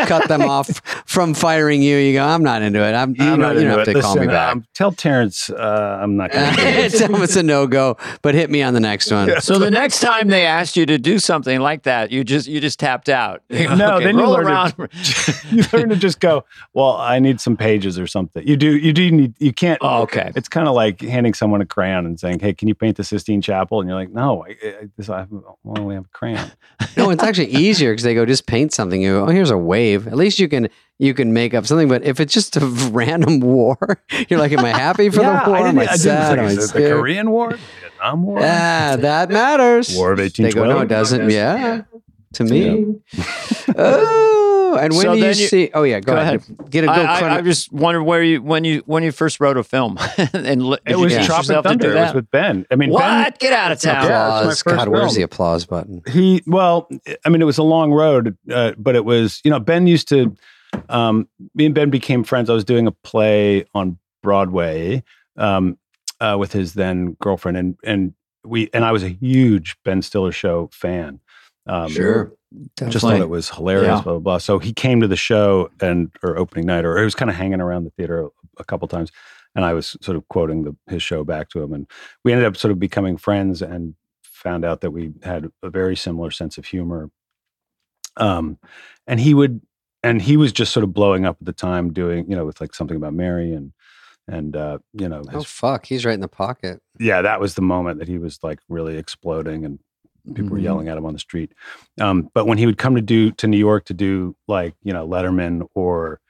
you 0.00 0.06
cut 0.06 0.28
them 0.28 0.42
off 0.42 0.68
from 1.06 1.32
firing 1.34 1.82
you. 1.82 1.96
You 1.96 2.12
go, 2.12 2.24
"I'm 2.24 2.42
not 2.42 2.62
into 2.62 2.80
it. 2.86 2.92
I'm, 2.92 3.14
you 3.16 3.24
I'm 3.24 3.38
know, 3.40 3.52
not 3.52 3.54
you 3.56 3.62
don't 3.68 3.78
into 3.78 3.78
have 3.78 3.88
it. 3.88 3.94
to 3.94 4.00
call 4.02 4.16
me 4.16 4.26
back." 4.26 4.52
um, 4.52 4.64
tell 4.74 4.92
Terrence 4.92 5.48
uh, 5.50 5.98
I'm 6.00 6.16
not 6.16 6.30
going 6.32 6.54
to. 6.56 6.90
Tell 6.90 7.14
him 7.14 7.22
it's 7.22 7.36
a 7.36 7.42
no 7.42 7.66
go, 7.66 7.96
but 8.22 8.34
hit 8.34 8.50
me 8.50 8.62
on 8.62 8.74
the 8.74 8.80
next 8.80 9.10
one. 9.10 9.40
so 9.40 9.58
the 9.58 9.70
next 9.70 10.00
time 10.00 10.28
they 10.28 10.44
asked 10.44 10.76
you 10.76 10.84
to 10.86 10.98
do 10.98 11.18
something 11.18 11.60
like 11.60 11.84
that, 11.84 12.10
you 12.10 12.22
just 12.24 12.46
you 12.46 12.60
just 12.60 12.78
tapped 12.78 13.08
out. 13.08 13.42
You 13.48 13.68
go, 13.68 13.74
No, 13.76 13.94
okay, 13.96 14.04
then 14.04 14.16
you 14.18 14.22
roll 14.24 14.32
learn 14.32 14.46
around. 14.46 14.72
to, 14.74 15.34
you 15.50 15.64
learn 15.72 15.88
to 15.88 15.96
just 15.96 16.20
go. 16.20 16.44
Well, 16.74 16.92
I 16.96 17.18
need 17.18 17.40
some 17.40 17.56
pages 17.56 17.98
or 17.98 18.06
something. 18.06 18.46
You 18.46 18.56
do. 18.56 18.76
You 18.76 18.92
do 18.92 19.10
need. 19.10 19.34
You 19.38 19.52
can't. 19.52 19.78
Oh, 19.80 20.02
okay. 20.02 20.32
It's 20.36 20.48
kind 20.48 20.68
of 20.68 20.74
like 20.74 21.00
handing 21.14 21.32
someone 21.32 21.62
a 21.62 21.66
crayon 21.66 22.04
and 22.04 22.20
saying, 22.20 22.40
"Hey, 22.40 22.52
can 22.52 22.68
you 22.68 22.74
paint 22.74 22.96
the 22.98 23.04
Sistine 23.04 23.40
Chapel?" 23.40 23.80
And 23.80 23.88
you're 23.88 23.98
like, 23.98 24.10
"No, 24.10 24.44
I, 24.44 24.50
I, 24.62 24.74
this, 24.96 25.08
I 25.08 25.26
only 25.64 25.94
have 25.94 26.04
a 26.04 26.08
crayon." 26.08 26.50
No, 26.96 27.10
it's 27.10 27.22
actually 27.24 27.48
easier 27.48 27.90
because 27.92 28.04
they 28.04 28.14
go 28.14 28.24
just 28.24 28.46
paint 28.46 28.72
something. 28.72 29.02
You 29.02 29.14
go, 29.14 29.24
oh, 29.24 29.28
here's 29.28 29.50
a 29.50 29.58
wave. 29.58 30.06
At 30.06 30.14
least 30.16 30.38
you 30.38 30.48
can 30.48 30.68
you 30.98 31.12
can 31.12 31.32
make 31.32 31.52
up 31.54 31.66
something. 31.66 31.88
But 31.88 32.04
if 32.04 32.20
it's 32.20 32.32
just 32.32 32.56
a 32.56 32.64
random 32.92 33.40
war, 33.40 33.76
you're 34.28 34.38
like, 34.38 34.52
am 34.52 34.64
I 34.64 34.68
happy 34.70 35.08
for 35.10 35.22
Yeah, 35.22 35.44
the 35.44 35.50
war? 35.50 35.58
I 35.58 35.68
Am 35.68 35.74
didn't, 35.74 35.88
I 35.88 35.92
I 35.92 35.96
didn't 35.96 35.98
sad? 36.00 36.28
think 36.28 36.38
Am 36.38 36.44
I 36.44 36.50
is 36.50 36.70
it 36.70 36.74
the? 36.74 36.88
Korean 36.90 37.30
War, 37.30 37.56
Vietnam 37.80 38.22
War. 38.22 38.40
Yeah, 38.40 38.96
that 38.96 39.30
matters. 39.30 39.96
War 39.96 40.12
of 40.12 40.20
eighteen 40.20 40.50
twelve. 40.52 40.68
They 40.68 40.72
go, 40.72 40.76
1812. 40.76 40.76
no, 40.76 40.82
it 40.82 40.88
doesn't. 40.88 41.30
Yeah, 41.30 41.56
Yeah. 41.56 41.82
to 42.34 42.44
me. 42.44 43.74
oh, 43.76 44.43
and 44.76 44.92
when 44.94 45.02
So 45.02 45.12
do 45.14 45.18
you 45.20 45.26
you- 45.26 45.34
see? 45.34 45.70
Oh 45.74 45.82
yeah, 45.82 46.00
go, 46.00 46.14
Go 46.14 46.20
ahead. 46.20 46.42
Get 46.70 46.84
a 46.84 46.86
go. 46.88 46.92
I, 46.92 47.14
I, 47.14 47.18
chrono- 47.18 47.34
I 47.36 47.40
just 47.42 47.72
wondered 47.72 48.02
where 48.04 48.22
you 48.22 48.42
when 48.42 48.64
you 48.64 48.82
when 48.86 49.02
you 49.02 49.12
first 49.12 49.40
wrote 49.40 49.56
a 49.56 49.64
film 49.64 49.98
and 50.32 50.66
li- 50.66 50.78
It 50.86 50.92
you 50.92 50.98
was 50.98 51.12
teach 51.14 51.26
Tropic 51.26 51.48
yourself 51.48 51.62
to 51.64 51.68
Thunder. 51.70 51.92
do 51.92 51.96
It 51.98 52.00
was 52.00 52.14
with 52.14 52.30
Ben. 52.30 52.66
I 52.70 52.76
mean, 52.76 52.90
Ben, 52.90 52.92
What? 52.92 53.38
Get 53.38 53.52
out 53.52 53.72
of 53.72 53.80
town. 53.80 54.04
Yeah, 54.06 54.08
it 54.08 54.10
was 54.10 54.28
applause. 54.28 54.44
my 54.44 54.50
first 54.50 54.64
God, 54.64 54.88
where's 54.88 55.02
film. 55.04 55.14
the 55.14 55.22
applause 55.22 55.66
button? 55.66 56.02
he 56.12 56.42
well 56.46 56.88
i 57.24 57.28
mean 57.28 57.40
it 57.42 57.46
was 57.46 57.58
a 57.58 57.62
long 57.62 57.92
road 57.92 58.36
uh, 58.52 58.72
but 58.78 58.94
it 58.96 59.04
was 59.04 59.40
you 59.44 59.50
know 59.50 59.58
ben 59.60 59.86
used 59.86 60.08
to 60.08 60.34
um 60.88 61.28
me 61.54 61.66
and 61.66 61.74
ben 61.74 61.90
became 61.90 62.24
friends 62.24 62.50
i 62.50 62.52
was 62.54 62.64
doing 62.64 62.86
a 62.86 62.90
play 62.92 63.64
on 63.74 63.98
broadway 64.22 65.02
um 65.36 65.78
uh, 66.20 66.36
with 66.38 66.52
his 66.52 66.74
then 66.74 67.16
girlfriend 67.20 67.56
and 67.56 67.76
and 67.84 68.14
we 68.44 68.68
and 68.74 68.84
i 68.84 68.92
was 68.92 69.02
a 69.02 69.08
huge 69.08 69.76
ben 69.84 70.02
stiller 70.02 70.32
show 70.32 70.68
fan 70.72 71.20
um 71.66 71.88
Sure. 71.88 72.32
Just 72.90 73.02
thought 73.02 73.20
it 73.22 73.28
was 73.28 73.50
hilarious 73.50 73.86
Yeah. 73.86 74.02
blah 74.02 74.12
blah 74.14 74.18
blah 74.20 74.38
so 74.38 74.58
he 74.58 74.72
came 74.72 75.00
to 75.00 75.08
the 75.08 75.16
show 75.16 75.70
and 75.80 76.10
or 76.22 76.36
opening 76.38 76.66
night 76.66 76.84
or 76.84 76.96
he 76.98 77.04
was 77.04 77.14
kind 77.14 77.30
of 77.30 77.36
hanging 77.36 77.60
around 77.60 77.84
the 77.84 77.90
theater 77.90 78.24
a, 78.26 78.28
a 78.58 78.64
couple 78.64 78.86
times 78.88 79.10
and 79.54 79.64
i 79.64 79.72
was 79.72 79.96
sort 80.00 80.16
of 80.16 80.26
quoting 80.28 80.64
the, 80.64 80.76
his 80.88 81.02
show 81.02 81.24
back 81.24 81.48
to 81.50 81.62
him 81.62 81.72
and 81.72 81.86
we 82.24 82.32
ended 82.32 82.46
up 82.46 82.56
sort 82.56 82.70
of 82.72 82.78
becoming 82.78 83.16
friends 83.16 83.62
and 83.62 83.94
found 84.22 84.64
out 84.64 84.80
that 84.82 84.90
we 84.90 85.12
had 85.22 85.50
a 85.62 85.70
very 85.70 85.96
similar 85.96 86.30
sense 86.30 86.58
of 86.58 86.64
humor 86.66 87.10
um 88.16 88.58
and 89.06 89.20
he 89.20 89.34
would 89.34 89.60
and 90.02 90.20
he 90.22 90.36
was 90.36 90.52
just 90.52 90.72
sort 90.72 90.84
of 90.84 90.92
blowing 90.92 91.24
up 91.24 91.36
at 91.40 91.46
the 91.46 91.52
time 91.52 91.92
doing 91.92 92.28
you 92.30 92.36
know 92.36 92.44
with 92.44 92.60
like 92.60 92.74
something 92.74 92.96
about 92.96 93.14
mary 93.14 93.52
and 93.52 93.72
and 94.28 94.56
uh 94.56 94.78
you 94.92 95.08
know 95.08 95.22
Oh 95.32 95.42
fuck, 95.42 95.86
he's 95.86 96.04
right 96.06 96.14
in 96.14 96.20
the 96.20 96.28
pocket. 96.28 96.80
yeah 96.98 97.20
that 97.22 97.40
was 97.40 97.54
the 97.56 97.62
moment 97.62 97.98
that 97.98 98.08
he 98.08 98.18
was 98.18 98.38
like 98.42 98.58
really 98.68 98.96
exploding 98.96 99.64
and 99.64 99.78
people 100.34 100.50
were 100.50 100.58
Mhm. 100.58 100.62
yelling 100.62 100.88
at 100.88 100.96
him 100.96 101.04
on 101.06 101.12
the 101.12 101.18
street. 101.18 101.52
Um, 102.00 102.30
but 102.34 102.46
when 102.46 102.58
he 102.58 102.66
would 102.66 102.78
come 102.78 102.94
to 102.94 103.02
do 103.02 103.30
to 103.32 103.46
New 103.46 103.58
York 103.58 103.84
to 103.86 103.94
do 103.94 104.34
like 104.48 104.74
you 104.82 104.92
know 104.92 105.06
Letterman 105.06 105.66
or 105.74 106.20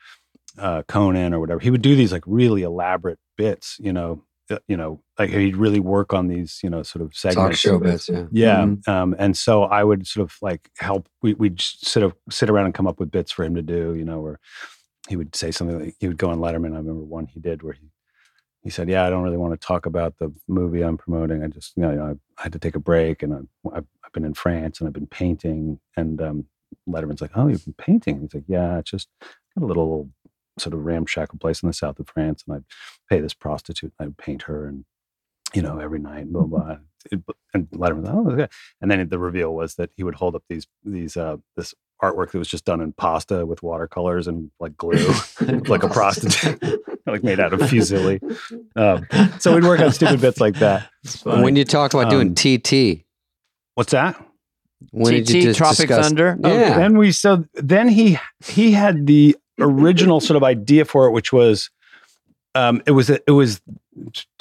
uh, 0.59 0.83
Conan 0.89 1.35
or 1.35 1.41
whatever, 1.41 1.61
he 1.61 1.71
would 1.71 1.83
do 1.83 1.97
these 1.97 2.13
like 2.13 2.23
really 2.27 2.63
elaborate 2.63 3.19
bits, 3.37 3.77
you 3.81 3.93
know, 3.93 4.23
uh, 4.51 4.59
you 4.69 4.77
know, 4.77 5.01
like 5.19 5.31
he'd 5.31 5.57
really 5.57 5.81
work 5.81 6.13
on 6.13 6.29
these, 6.29 6.61
you 6.63 6.71
know, 6.71 6.83
sort 6.85 7.03
of 7.03 7.15
segments. 7.15 7.61
Talk 7.63 7.71
show 7.73 7.79
bits. 7.79 8.09
Yeah. 8.09 8.27
Yeah. 8.31 8.59
Mhm. 8.65 8.89
Um, 8.89 9.17
and 9.19 9.37
so 9.37 9.65
I 9.65 9.83
would 9.83 10.07
sort 10.07 10.23
of 10.31 10.37
like 10.43 10.71
help. 10.79 11.09
We, 11.23 11.35
we'd 11.35 11.61
sort 11.61 12.05
of 12.05 12.15
sit 12.31 12.51
around 12.51 12.67
and 12.67 12.75
come 12.75 12.87
up 12.87 13.01
with 13.01 13.11
bits 13.11 13.33
for 13.33 13.45
him 13.45 13.55
to 13.57 13.63
do, 13.63 13.95
you 13.95 14.05
know, 14.05 14.21
where 14.21 14.39
he 15.09 15.17
would 15.17 15.35
say 15.35 15.51
something 15.51 15.79
like 15.87 15.97
he 15.99 16.07
would 16.09 16.19
go 16.19 16.31
on 16.31 16.39
Letterman. 16.39 16.75
I 16.75 16.77
remember 16.79 17.03
one 17.05 17.27
he 17.27 17.41
did 17.41 17.63
where 17.65 17.73
he, 17.73 17.91
he 18.65 18.71
said, 18.71 18.89
yeah, 18.89 19.05
I 19.07 19.11
don't 19.11 19.23
really 19.23 19.37
want 19.37 19.59
to 19.59 19.67
talk 19.67 19.85
about 19.85 20.17
the 20.19 20.33
movie 20.49 20.83
I'm 20.83 20.97
promoting. 20.97 21.45
I 21.45 21.49
just, 21.49 21.77
you 21.77 21.83
know, 21.83 22.03
I, 22.03 22.41
I 22.41 22.43
had 22.45 22.53
to 22.55 22.59
take 22.59 22.75
a 22.75 22.81
break 22.81 23.23
and 23.23 23.35
I, 23.35 23.77
I've, 23.77 23.87
I've 24.05 24.12
been 24.12 24.25
in 24.25 24.35
France 24.35 24.81
and 24.81 24.89
I've 24.89 24.95
been 24.95 25.07
painting. 25.07 25.79
And 25.97 26.21
um, 26.23 26.47
Letterman's 26.89 27.21
like, 27.21 27.33
oh, 27.35 27.47
you've 27.47 27.65
been 27.65 27.75
painting? 27.75 28.23
He's 28.23 28.35
like, 28.35 28.45
yeah, 28.49 28.79
it's 28.79 28.91
just 28.91 29.09
got 29.57 29.65
a 29.65 29.69
little 29.69 30.09
sort 30.59 30.73
of 30.73 30.85
ramshackle 30.85 31.39
place 31.39 31.62
in 31.62 31.67
the 31.67 31.75
south 31.75 32.01
of 32.01 32.09
France. 32.09 32.43
And 32.47 32.57
I'd 32.57 32.65
pay 33.11 33.21
this 33.21 33.35
prostitute 33.35 33.93
and 33.99 34.09
I'd 34.09 34.17
paint 34.17 34.43
her 34.45 34.67
and, 34.67 34.87
you 35.53 35.61
know, 35.62 35.79
every 35.79 35.99
night, 35.99 36.33
blah, 36.33 36.45
blah. 36.45 36.79
It- 37.12 37.21
and 37.53 37.69
Letterman's 37.71 38.07
like, 38.07 38.15
oh, 38.15 38.31
okay. 38.33 38.49
And 38.81 38.91
then 38.91 39.09
the 39.09 39.19
reveal 39.19 39.55
was 39.55 39.75
that 39.75 39.91
he 39.95 40.03
would 40.03 40.15
hold 40.17 40.35
up 40.35 40.43
these, 40.49 40.67
these, 40.85 41.17
uh, 41.17 41.37
this 41.57 41.75
artwork 42.03 42.33
that 42.33 42.39
was 42.39 42.49
just 42.49 42.65
done 42.65 42.81
in 42.81 42.93
pasta 42.93 43.47
with 43.47 43.63
watercolors 43.63 44.27
and 44.29 44.51
like 44.61 44.77
glue, 44.77 45.07
like 45.69 45.83
a 45.83 45.89
prostitute, 45.89 46.63
like 47.07 47.23
made 47.25 47.41
out 47.41 47.53
of 47.53 47.61
fusilli. 47.61 48.21
Um, 48.77 49.07
so 49.41 49.55
we'd 49.55 49.65
work 49.65 49.81
on 49.81 49.93
stupid 49.93 50.21
bits 50.21 50.41
like 50.41 50.57
that. 50.57 50.89
When 51.25 51.57
you 51.57 51.65
talk 51.65 51.95
about 51.95 52.11
doing 52.11 52.29
Um, 52.29 52.35
TT, 52.35 53.05
What's 53.75 53.93
that? 53.93 54.17
when 54.91 55.15
did 55.15 55.31
you 55.31 55.41
TT 55.41 55.45
just 55.45 55.59
Tropic 55.59 55.77
discuss- 55.89 56.07
Thunder. 56.09 56.39
Oh, 56.45 56.53
Yeah. 56.53 56.77
Then 56.77 56.99
we 56.99 57.11
so 57.13 57.45
then 57.55 57.89
he 57.89 58.19
he 58.45 58.73
had 58.73 59.07
the 59.07 59.37
original 59.59 60.21
sort 60.21 60.37
of 60.37 60.43
idea 60.45 60.85
for 60.85 61.07
it, 61.07 61.13
which 61.13 61.33
was 61.33 61.71
um 62.55 62.83
it 62.87 62.91
was 62.91 63.09
it 63.11 63.23
was 63.31 63.61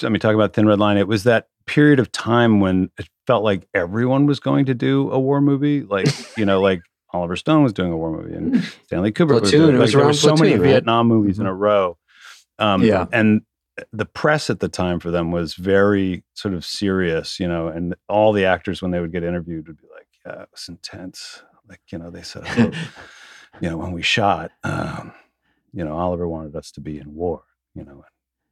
let 0.01 0.11
me 0.11 0.19
talk 0.19 0.35
about 0.35 0.53
Thin 0.53 0.65
Red 0.67 0.79
Line. 0.79 0.97
It 0.97 1.07
was 1.07 1.23
that 1.23 1.47
period 1.65 1.99
of 1.99 2.11
time 2.11 2.59
when 2.59 2.89
it 2.97 3.07
felt 3.25 3.43
like 3.43 3.67
everyone 3.73 4.25
was 4.25 4.39
going 4.41 4.65
to 4.65 4.73
do 4.73 5.09
a 5.11 5.19
war 5.19 5.39
movie, 5.39 5.83
like 5.83 6.07
you 6.37 6.45
know, 6.45 6.59
like 6.61 6.81
Oliver 7.13 7.35
Stone 7.35 7.63
was 7.63 7.73
doing 7.73 7.91
a 7.91 7.97
war 7.97 8.11
movie 8.11 8.35
and 8.35 8.63
Stanley 8.85 9.11
Kubrick 9.11 9.41
was 9.41 9.51
doing 9.51 9.69
it 9.75 9.79
like, 9.79 9.79
was 9.81 9.91
there 9.91 9.99
were 10.01 10.05
around 10.07 10.15
so 10.15 10.35
many 10.35 10.53
right? 10.53 10.61
Vietnam 10.61 11.07
movies 11.07 11.39
in 11.39 11.45
a 11.45 11.53
row. 11.53 11.97
Um, 12.59 12.83
Yeah. 12.83 13.05
and 13.11 13.41
the 13.91 14.05
press 14.05 14.49
at 14.49 14.59
the 14.59 14.69
time 14.69 14.99
for 14.99 15.09
them 15.11 15.31
was 15.31 15.55
very 15.55 16.23
sort 16.35 16.53
of 16.53 16.63
serious, 16.63 17.39
you 17.39 17.47
know, 17.47 17.67
and 17.67 17.95
all 18.07 18.31
the 18.31 18.45
actors 18.45 18.81
when 18.81 18.91
they 18.91 18.99
would 18.99 19.11
get 19.11 19.23
interviewed 19.23 19.67
would 19.67 19.77
be 19.81 19.87
like, 19.91 20.07
"Yeah, 20.25 20.43
it 20.43 20.49
was 20.51 20.67
intense." 20.69 21.41
Like, 21.67 21.81
you 21.91 21.97
know, 21.97 22.11
they 22.11 22.21
said, 22.21 22.43
oh, 22.45 22.71
you 23.61 23.69
know, 23.71 23.77
when 23.77 23.91
we 23.91 24.01
shot, 24.03 24.51
um, 24.63 25.11
you 25.71 25.83
know, 25.83 25.97
Oliver 25.97 26.27
wanted 26.27 26.55
us 26.55 26.69
to 26.71 26.81
be 26.81 26.99
in 26.99 27.15
war, 27.15 27.41
you 27.73 27.83
know, 27.83 28.03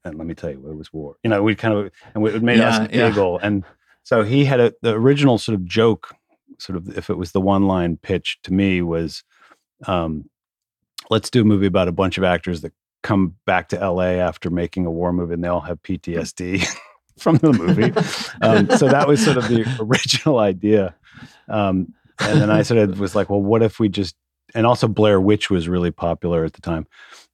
and 0.03 0.17
let 0.17 0.25
me 0.25 0.33
tell 0.33 0.49
you, 0.49 0.57
it 0.71 0.75
was 0.75 0.91
war. 0.91 1.17
You 1.23 1.29
know, 1.29 1.43
we 1.43 1.53
kind 1.55 1.73
of 1.75 1.91
and 2.15 2.25
it 2.27 2.41
made 2.41 2.59
us 2.59 2.79
Yeah, 2.79 2.87
yeah. 3.03 3.09
giggle, 3.09 3.37
and 3.39 3.63
so 4.01 4.23
he 4.23 4.45
had 4.45 4.59
a 4.59 4.73
the 4.81 4.93
original 4.93 5.37
sort 5.37 5.53
of 5.55 5.65
joke, 5.65 6.15
sort 6.61 6.77
of 6.77 6.95
if 6.97 7.09
it 7.09 7.17
was 7.17 7.31
the 7.31 7.41
one 7.41 7.67
line 7.67 7.97
pitch 7.97 8.37
to 8.43 8.53
me 8.53 8.81
was, 8.81 9.23
um, 9.87 10.29
let's 11.09 11.29
do 11.29 11.41
a 11.41 11.45
movie 11.45 11.65
about 11.65 11.87
a 11.87 11.91
bunch 11.91 12.17
of 12.17 12.23
actors 12.23 12.61
that 12.61 12.73
come 13.01 13.35
back 13.45 13.69
to 13.69 13.81
L.A. 13.81 14.19
after 14.19 14.49
making 14.51 14.85
a 14.85 14.91
war 14.91 15.11
movie, 15.11 15.33
and 15.33 15.43
they 15.43 15.47
all 15.47 15.61
have 15.61 15.81
PTSD 15.81 16.65
from 17.17 17.37
the 17.37 17.51
movie. 17.51 17.91
um, 18.41 18.69
so 18.77 18.87
that 18.87 19.07
was 19.07 19.23
sort 19.23 19.37
of 19.37 19.47
the 19.47 19.65
original 19.79 20.37
idea. 20.37 20.93
Um, 21.49 21.93
and 22.19 22.39
then 22.39 22.51
I 22.51 22.61
sort 22.61 22.77
of 22.79 22.99
was 22.99 23.15
like, 23.15 23.29
well, 23.29 23.41
what 23.41 23.63
if 23.63 23.79
we 23.79 23.89
just, 23.89 24.15
and 24.53 24.67
also 24.67 24.87
Blair 24.87 25.19
Witch 25.19 25.49
was 25.49 25.67
really 25.67 25.91
popular 25.91 26.45
at 26.45 26.53
the 26.53 26.61
time. 26.61 26.85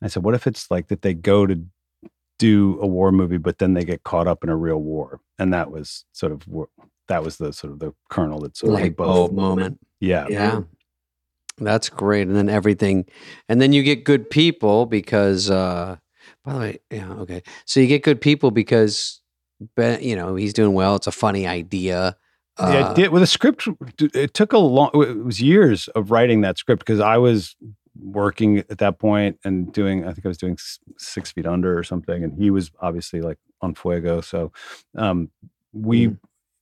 I 0.02 0.08
said, 0.08 0.24
what 0.24 0.36
if 0.36 0.48
it's 0.48 0.72
like 0.72 0.88
that 0.88 1.02
they 1.02 1.14
go 1.14 1.46
to 1.46 1.62
do 2.40 2.80
a 2.82 2.88
war 2.88 3.12
movie, 3.12 3.38
but 3.38 3.58
then 3.58 3.74
they 3.74 3.84
get 3.84 4.04
caught 4.04 4.28
up 4.28 4.44
in 4.44 4.50
a 4.50 4.56
real 4.56 4.78
war? 4.78 5.20
And 5.38 5.54
that 5.54 5.70
was 5.70 6.06
sort 6.14 6.32
of, 6.32 6.48
that 7.08 7.24
was 7.24 7.38
the 7.38 7.54
sort 7.54 7.74
of 7.74 7.80
the 7.80 7.94
kernel 8.10 8.40
that 8.42 8.58
sort 8.58 8.74
of 8.74 8.80
like 8.80 8.96
both. 8.96 9.30
both 9.30 9.32
moment. 9.34 9.80
Yeah. 10.00 10.28
Yeah. 10.30 10.62
That's 11.60 11.90
great. 11.90 12.28
And 12.28 12.36
then 12.36 12.50
everything, 12.50 13.06
and 13.50 13.60
then 13.60 13.74
you 13.74 13.82
get 13.82 14.04
good 14.04 14.30
people 14.30 14.86
because, 14.86 15.50
uh, 15.50 15.98
by 16.46 16.54
the 16.54 16.60
way, 16.60 16.78
yeah, 16.92 17.12
okay. 17.14 17.42
So 17.66 17.80
you 17.80 17.88
get 17.88 18.04
good 18.04 18.22
people 18.22 18.52
because, 18.52 19.22
you 19.78 20.16
know, 20.16 20.36
he's 20.36 20.54
doing 20.54 20.74
well. 20.74 20.96
It's 20.96 21.08
a 21.08 21.12
funny 21.12 21.48
idea. 21.48 22.16
the 22.58 22.64
Uh, 22.64 22.92
idea 22.92 23.10
with 23.10 23.24
a 23.24 23.28
script 23.28 23.68
it 24.00 24.34
took 24.34 24.54
a 24.54 24.58
long 24.58 24.90
it 24.94 25.24
was 25.24 25.42
years 25.42 25.88
of 25.90 26.12
writing 26.12 26.42
that 26.42 26.58
script 26.58 26.80
because 26.80 27.00
i 27.00 27.16
was 27.16 27.56
working 28.00 28.58
at 28.72 28.80
that 28.80 28.98
point 28.98 29.38
and 29.44 29.72
doing 29.72 30.04
i 30.08 30.12
think 30.12 30.26
i 30.26 30.28
was 30.28 30.40
doing 30.40 30.58
six 30.98 31.32
feet 31.32 31.46
under 31.46 31.78
or 31.78 31.84
something 31.84 32.24
and 32.24 32.34
he 32.42 32.50
was 32.50 32.72
obviously 32.82 33.22
like 33.22 33.38
on 33.62 33.76
fuego 33.76 34.22
so 34.22 34.52
um 34.96 35.30
we 35.72 36.16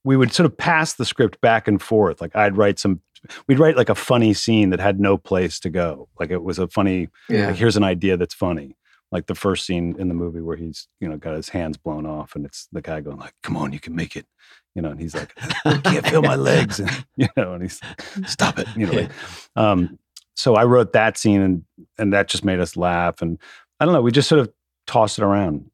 we 0.06 0.16
would 0.16 0.32
sort 0.32 0.46
of 0.46 0.56
pass 0.56 0.94
the 0.94 1.04
script 1.04 1.40
back 1.40 1.66
and 1.66 1.82
forth. 1.82 2.20
Like 2.20 2.34
i'd 2.36 2.56
write 2.56 2.78
some 2.78 3.00
we'd 3.48 3.58
write 3.58 3.76
like 3.76 3.88
a 3.88 3.94
funny 3.94 4.32
scene 4.32 4.70
that 4.70 4.80
had 4.80 5.00
no 5.00 5.18
place 5.18 5.58
to 5.60 5.68
go. 5.68 6.08
Like 6.18 6.30
it 6.30 6.42
was 6.42 6.58
a 6.58 6.68
funny 6.68 7.08
yeah. 7.28 7.48
like 7.48 7.56
here's 7.56 7.76
an 7.76 7.84
idea 7.84 8.16
that's 8.16 8.34
funny. 8.34 8.76
Like 9.10 9.26
the 9.26 9.34
first 9.34 9.66
scene 9.66 9.96
in 9.98 10.08
the 10.08 10.14
movie 10.14 10.40
where 10.40 10.56
he's 10.56 10.88
you 11.00 11.08
know 11.08 11.16
got 11.16 11.34
his 11.34 11.48
hands 11.48 11.76
blown 11.76 12.06
off 12.06 12.36
and 12.36 12.46
it's 12.46 12.68
the 12.72 12.80
guy 12.80 13.00
going 13.00 13.18
like 13.18 13.34
come 13.42 13.56
on 13.56 13.72
you 13.72 13.80
can 13.80 13.94
make 13.94 14.16
it 14.16 14.26
you 14.74 14.82
know 14.82 14.90
and 14.90 15.00
he's 15.00 15.14
like 15.14 15.32
i 15.64 15.78
can't 15.78 16.06
feel 16.06 16.22
my 16.22 16.34
legs 16.34 16.80
and 16.80 16.90
you 17.16 17.28
know 17.36 17.54
and 17.54 17.62
he's 17.62 17.80
like, 17.82 18.28
stop 18.28 18.58
it 18.58 18.66
you 18.76 18.84
know 18.84 18.92
like, 18.92 19.10
um 19.56 19.96
so 20.34 20.56
i 20.56 20.64
wrote 20.64 20.92
that 20.92 21.16
scene 21.16 21.40
and 21.40 21.64
and 21.98 22.12
that 22.12 22.28
just 22.28 22.44
made 22.44 22.58
us 22.58 22.76
laugh 22.76 23.22
and 23.22 23.38
i 23.78 23.84
don't 23.84 23.94
know 23.94 24.02
we 24.02 24.10
just 24.10 24.28
sort 24.28 24.40
of 24.40 24.52
tossed 24.88 25.18
it 25.18 25.24
around 25.24 25.70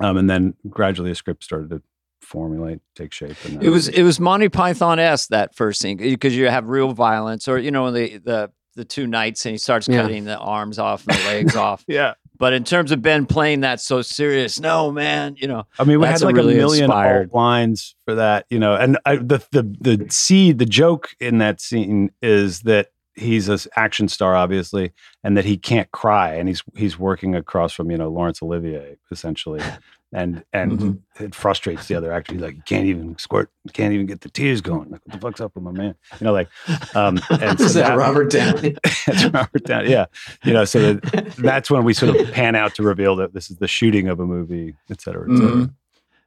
um 0.00 0.18
and 0.18 0.28
then 0.28 0.54
gradually 0.68 1.10
a 1.10 1.14
script 1.14 1.42
started 1.42 1.70
to 1.70 1.82
formulate 2.26 2.80
take 2.94 3.12
shape 3.12 3.36
and 3.44 3.62
It 3.62 3.70
was 3.70 3.88
it 3.88 4.02
was 4.02 4.18
Monty 4.20 4.48
Python 4.48 4.98
s 4.98 5.28
that 5.28 5.54
first 5.54 5.80
scene 5.80 5.96
because 5.96 6.36
you 6.36 6.48
have 6.48 6.66
real 6.66 6.92
violence, 6.92 7.48
or 7.48 7.58
you 7.58 7.70
know 7.70 7.90
the 7.90 8.18
the 8.18 8.50
the 8.74 8.84
two 8.84 9.06
knights 9.06 9.46
and 9.46 9.52
he 9.52 9.58
starts 9.58 9.88
Yeah. 9.88 10.02
cutting 10.02 10.24
the 10.24 10.36
arms 10.36 10.78
off 10.78 11.06
and 11.06 11.16
the 11.16 11.24
legs 11.24 11.56
off. 11.66 11.82
yeah 11.88 12.12
But 12.38 12.52
in 12.52 12.62
terms 12.64 12.92
of 12.92 13.00
Ben 13.00 13.24
playing 13.24 13.60
that 13.60 13.80
so 13.80 14.02
serious, 14.02 14.60
no 14.60 14.92
man, 14.92 15.36
you 15.38 15.48
know 15.48 15.64
I 15.78 15.84
mean, 15.84 15.98
we 16.00 16.06
That's 16.06 16.20
had 16.20 16.26
like 16.26 16.36
really 16.36 16.54
a 16.54 16.58
million 16.58 16.84
inspired. 16.84 17.30
alt 17.32 17.34
lines 17.34 17.94
for 18.04 18.14
that, 18.16 18.44
you 18.50 18.58
know. 18.58 18.74
And 18.74 18.98
I, 19.06 19.16
the 19.16 19.38
the 19.52 19.62
the 19.80 20.06
seed, 20.10 20.58
the 20.58 20.66
joke 20.66 21.14
in 21.20 21.38
that 21.38 21.60
scene 21.62 22.10
is 22.20 22.60
that 22.62 22.88
he's 23.14 23.48
an 23.48 23.58
action 23.76 24.08
star, 24.08 24.36
obviously, 24.36 24.92
and 25.24 25.38
that 25.38 25.46
he 25.46 25.56
can't 25.56 25.90
cry, 25.92 26.34
and 26.34 26.46
he's 26.46 26.62
he's 26.76 26.98
working 26.98 27.34
across 27.34 27.72
from 27.72 27.90
you 27.90 27.96
know 27.96 28.10
Laurence 28.10 28.42
Olivier 28.42 28.98
essentially, 29.10 29.62
and 30.12 30.44
and 30.52 30.72
Mhm. 30.78 30.98
it 31.20 31.34
frustrates 31.34 31.88
the 31.88 31.94
other 31.96 32.12
actor. 32.12 32.32
He's 32.34 32.42
like, 32.42 32.54
you 32.56 32.62
can't 32.64 32.86
even 32.86 33.18
squirt, 33.18 33.50
can't 33.72 33.92
even 33.92 34.06
get 34.06 34.20
the 34.20 34.28
tears 34.30 34.60
going. 34.60 34.90
Like, 34.90 35.00
what 35.04 35.12
the 35.12 35.18
fuck's 35.18 35.40
up 35.40 35.54
with 35.54 35.64
my 35.64 35.72
man? 35.72 35.94
You 36.20 36.24
know, 36.26 36.32
like, 36.32 36.48
um, 36.94 37.18
and 37.30 37.58
so 37.58 37.64
Is 37.64 37.74
that 37.74 37.88
that- 37.88 37.98
Robert 37.98 38.30
Downey? 38.30 38.76
that's 39.06 39.24
Robert 39.26 39.64
Downey. 39.64 39.90
Yeah, 39.90 40.06
you 40.44 40.52
know, 40.52 40.64
so 40.64 40.94
that, 40.94 41.34
that's 41.38 41.70
when 41.70 41.84
we 41.84 41.92
sort 41.92 42.14
of 42.16 42.30
pan 42.32 42.54
out 42.54 42.74
to 42.76 42.82
reveal 42.82 43.16
that 43.16 43.34
this 43.34 43.50
is 43.50 43.56
the 43.56 43.68
shooting 43.68 44.08
of 44.08 44.20
a 44.20 44.26
movie, 44.26 44.74
et 44.90 45.00
cetera, 45.00 45.30
et 45.30 45.36
cetera. 45.36 45.50
Mhm. 45.56 45.74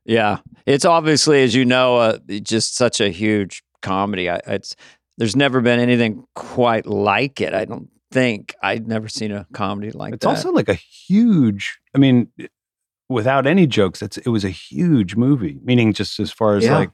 Yeah, 0.05 0.38
it's 0.65 0.86
obviously, 0.86 1.43
as 1.43 1.53
you 1.55 1.65
know, 1.65 1.97
uh, 1.97 2.17
just 2.41 2.75
such 2.75 2.99
a 2.99 3.09
huge 3.09 3.63
comedy. 3.82 4.30
I, 4.30 4.39
it's 4.47 4.75
there's 5.17 5.36
never 5.36 5.61
been 5.61 5.80
anything 5.80 6.23
quite 6.36 6.86
like 6.86 7.41
it. 7.41 7.53
I 7.53 7.65
don't 7.65 7.89
think 8.11 8.55
I'd 8.63 8.88
never 8.88 9.07
seen 9.07 9.32
a 9.32 9.45
comedy 9.53 9.91
like 9.91 10.13
it's 10.15 10.23
that. 10.23 10.30
also 10.30 10.51
like 10.51 10.67
a 10.67 10.73
huge 10.73 11.77
i 11.93 11.99
mean 11.99 12.27
without 13.10 13.45
any 13.47 13.66
jokes 13.68 14.01
it's 14.01 14.18
it 14.18 14.30
was 14.30 14.45
a 14.45 14.49
huge 14.49 15.16
movie 15.16 15.60
meaning 15.64 15.91
just 15.93 16.20
as 16.20 16.32
far 16.32 16.55
as 16.55 16.64
Yeah. 16.66 16.78
like 16.78 16.91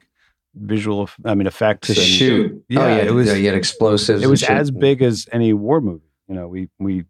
visual 0.54 1.08
i 1.24 1.34
mean 1.34 1.46
effects 1.46 1.88
to 1.88 1.92
and- 2.00 2.00
shoot. 2.02 2.64
yeah, 2.68 2.80
oh, 2.80 2.88
yeah, 2.88 2.96
it 3.02 3.12
was- 3.12 3.38
You 3.38 3.46
had 3.46 3.54
explosives. 3.56 4.22
it 4.22 4.26
was 4.28 4.40
shit. 4.40 4.50
as 4.50 4.70
big 4.70 5.02
as 5.02 5.26
any 5.32 5.52
war 5.52 5.80
movie 5.80 6.10
you 6.28 6.34
know 6.34 6.48
we 6.48 6.68
we 6.78 7.04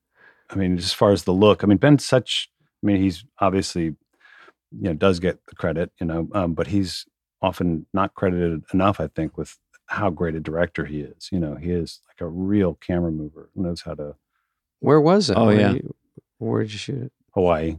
i 0.51 0.57
mean 0.57 0.77
as 0.77 0.93
far 0.93 1.13
as 1.13 1.25
the 1.25 1.33
look 1.33 1.63
i 1.63 1.67
mean 1.67 1.79
ben's 1.79 2.05
such 2.05 2.51
i 2.83 2.87
mean 2.87 2.97
he's 3.01 3.25
obviously 3.41 3.85
you 3.85 3.95
know 4.89 4.95
does 4.95 5.21
get 5.21 5.39
the 5.47 5.55
credit 5.55 5.93
you 6.01 6.07
know 6.07 6.29
um, 6.35 6.55
but 6.55 6.67
he's 6.67 7.07
often 7.43 7.87
not 7.95 8.15
credited 8.15 8.65
enough 8.75 8.99
i 9.01 9.07
think 9.07 9.39
with 9.39 9.57
how 9.87 10.11
great 10.11 10.35
a 10.35 10.41
director 10.41 10.85
he 10.85 11.01
is 11.01 11.29
you 11.31 11.39
know 11.39 11.55
he 11.55 11.71
is 11.71 12.01
like 12.09 12.21
a 12.21 12.27
real 12.29 12.75
camera 12.75 13.13
mover 13.13 13.49
knows 13.55 13.83
how 13.83 13.95
to 13.95 14.17
Where 14.81 15.01
was 15.01 15.31
it? 15.31 15.37
Oh, 15.37 15.47
Where 15.47 15.61
yeah. 15.61 15.73
you- 15.75 15.95
where 16.39 16.63
did 16.63 16.73
you 16.73 16.79
shoot 16.79 17.03
it? 17.05 17.13
hawaii 17.35 17.77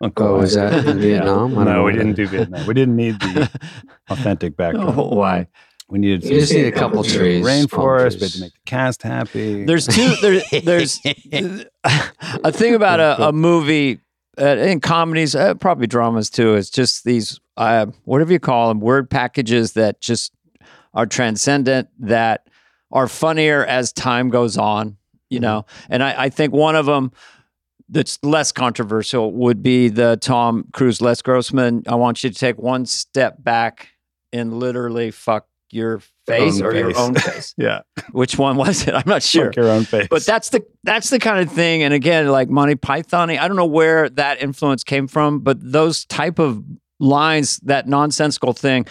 Uncle 0.00 0.26
Oh, 0.26 0.38
was 0.38 0.54
that 0.54 0.86
in 0.86 0.98
Vietnam? 1.00 1.58
I 1.58 1.64
No, 1.72 1.84
we 1.84 1.92
didn't 1.92 2.10
that 2.10 2.16
do. 2.16 2.26
Vietnam. 2.28 2.66
We 2.66 2.74
didn't 2.74 2.96
need 2.96 3.18
the 3.20 3.50
authentic 4.10 4.56
backdrop. 4.56 4.96
Oh, 4.96 5.08
why? 5.14 5.48
We 5.88 5.98
needed 5.98 6.22
You 6.24 6.40
just 6.40 6.52
need 6.52 6.66
a 6.66 6.72
couple 6.72 7.02
trees, 7.02 7.44
rainforest. 7.44 7.98
We 7.98 8.02
had 8.02 8.18
trees. 8.18 8.32
to 8.34 8.40
make 8.42 8.52
the 8.52 8.60
cast 8.66 9.02
happy. 9.02 9.64
There's 9.64 9.86
two. 9.86 10.14
There, 10.20 10.42
there's 10.62 11.00
a 12.44 12.52
thing 12.52 12.74
about 12.74 13.00
a, 13.00 13.28
a 13.28 13.32
movie 13.32 14.00
uh, 14.40 14.44
in 14.56 14.80
comedies, 14.80 15.34
uh, 15.34 15.54
probably 15.54 15.86
dramas 15.86 16.28
too. 16.30 16.54
Is 16.56 16.68
just 16.70 17.04
these 17.04 17.40
uh, 17.56 17.86
whatever 18.04 18.32
you 18.32 18.38
call 18.38 18.68
them, 18.68 18.80
word 18.80 19.08
packages 19.10 19.72
that 19.72 20.00
just 20.00 20.32
are 20.94 21.06
transcendent, 21.06 21.88
that 22.00 22.46
are 22.92 23.08
funnier 23.08 23.64
as 23.64 23.92
time 23.92 24.28
goes 24.28 24.58
on. 24.58 24.96
You 25.30 25.40
know, 25.40 25.66
and 25.88 26.02
I, 26.02 26.24
I 26.24 26.28
think 26.28 26.52
one 26.52 26.76
of 26.76 26.86
them 26.86 27.12
that's 27.88 28.18
less 28.22 28.52
controversial 28.52 29.32
would 29.32 29.62
be 29.62 29.88
the 29.88 30.16
Tom 30.20 30.64
Cruise 30.72 31.00
Les 31.00 31.22
Grossman. 31.22 31.82
I 31.88 31.94
want 31.94 32.22
you 32.22 32.30
to 32.30 32.36
take 32.36 32.58
one 32.58 32.86
step 32.86 33.42
back 33.42 33.88
and 34.32 34.58
literally 34.58 35.10
fuck 35.10 35.46
your 35.70 36.00
face 36.26 36.60
own 36.60 36.66
or 36.66 36.74
your 36.74 36.96
own 36.98 37.14
face. 37.14 37.54
Yeah, 37.56 37.80
Which 38.12 38.38
one 38.38 38.56
was 38.56 38.86
it? 38.86 38.94
I'm 38.94 39.02
not 39.06 39.22
sure. 39.22 39.46
Fuck 39.46 39.56
your 39.56 39.68
own 39.68 39.84
face. 39.84 40.08
But 40.10 40.24
that's 40.24 40.50
the 40.50 40.64
that's 40.84 41.10
the 41.10 41.18
kind 41.18 41.40
of 41.40 41.52
thing. 41.52 41.82
And 41.82 41.94
again, 41.94 42.28
like 42.28 42.48
Monty 42.48 42.74
Python, 42.74 43.30
I 43.30 43.48
don't 43.48 43.56
know 43.56 43.66
where 43.66 44.08
that 44.10 44.42
influence 44.42 44.84
came 44.84 45.08
from, 45.08 45.40
but 45.40 45.58
those 45.60 46.04
type 46.06 46.38
of 46.38 46.62
lines, 47.00 47.58
that 47.64 47.86
nonsensical 47.86 48.52
thing. 48.52 48.86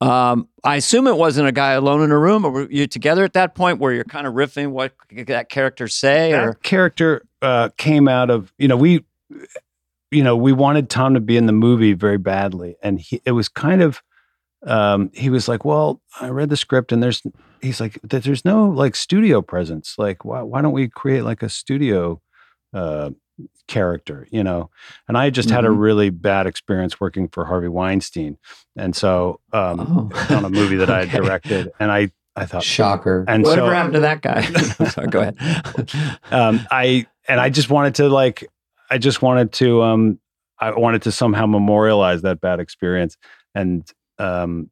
Um, 0.00 0.48
I 0.62 0.76
assume 0.76 1.08
it 1.08 1.16
wasn't 1.16 1.48
a 1.48 1.52
guy 1.52 1.72
alone 1.72 2.02
in 2.02 2.12
a 2.12 2.18
room, 2.18 2.44
or 2.44 2.50
were 2.50 2.70
you 2.70 2.86
together 2.86 3.24
at 3.24 3.32
that 3.32 3.54
point 3.54 3.80
where 3.80 3.92
you're 3.92 4.04
kind 4.04 4.26
of 4.26 4.34
riffing 4.34 4.70
what 4.70 4.92
that 5.10 5.48
character 5.48 5.88
say? 5.88 6.32
that 6.32 6.44
Or 6.44 6.54
character 6.54 7.26
uh, 7.42 7.70
came 7.76 8.06
out 8.06 8.30
of 8.30 8.52
you 8.58 8.68
know 8.68 8.76
we 8.76 9.04
you 10.10 10.22
know 10.22 10.36
we 10.36 10.52
wanted 10.52 10.88
tom 10.88 11.14
to 11.14 11.20
be 11.20 11.36
in 11.36 11.46
the 11.46 11.52
movie 11.52 11.92
very 11.92 12.18
badly 12.18 12.76
and 12.82 13.00
he 13.00 13.20
it 13.24 13.32
was 13.32 13.48
kind 13.48 13.82
of 13.82 14.02
um 14.66 15.10
he 15.14 15.30
was 15.30 15.48
like 15.48 15.64
well 15.64 16.00
i 16.20 16.28
read 16.28 16.48
the 16.48 16.56
script 16.56 16.92
and 16.92 17.02
there's 17.02 17.22
he's 17.60 17.80
like 17.80 17.98
"Th- 18.08 18.22
there's 18.22 18.44
no 18.44 18.68
like 18.68 18.96
studio 18.96 19.42
presence 19.42 19.94
like 19.98 20.24
why, 20.24 20.42
why 20.42 20.62
don't 20.62 20.72
we 20.72 20.88
create 20.88 21.22
like 21.22 21.42
a 21.42 21.48
studio 21.48 22.20
uh 22.72 23.10
character 23.66 24.26
you 24.30 24.42
know 24.42 24.70
and 25.06 25.16
i 25.18 25.28
just 25.30 25.50
had 25.50 25.64
a 25.64 25.68
Mhm. 25.68 25.78
really 25.78 26.10
bad 26.10 26.46
experience 26.46 26.98
working 27.00 27.28
for 27.28 27.44
harvey 27.44 27.68
weinstein 27.68 28.38
and 28.76 28.96
so 28.96 29.40
um 29.52 30.10
Oh. 30.14 30.34
on 30.36 30.44
a 30.44 30.50
movie 30.50 30.76
that 30.76 30.90
i 30.98 31.04
had 31.04 31.10
directed 31.22 31.70
and 31.78 31.92
i 31.92 32.10
i 32.34 32.46
thought 32.46 32.62
Shocker. 32.62 33.24
and 33.28 33.44
whatever 33.44 33.68
so 33.68 33.74
happened 33.74 33.94
to 33.94 34.00
that 34.00 34.22
guy? 34.22 34.42
Sorry, 34.90 35.08
go 35.08 35.20
ahead. 35.20 35.36
um, 36.30 36.66
I 36.70 37.06
and 37.28 37.40
I 37.40 37.50
just 37.50 37.68
wanted 37.68 37.96
to 37.96 38.08
like, 38.08 38.48
I 38.90 38.96
just 38.98 39.20
wanted 39.22 39.52
to, 39.54 39.82
um, 39.82 40.18
I 40.58 40.70
wanted 40.70 41.02
to 41.02 41.12
somehow 41.12 41.46
memorialize 41.46 42.22
that 42.22 42.40
bad 42.40 42.58
experience, 42.60 43.16
and 43.54 43.84
um, 44.18 44.70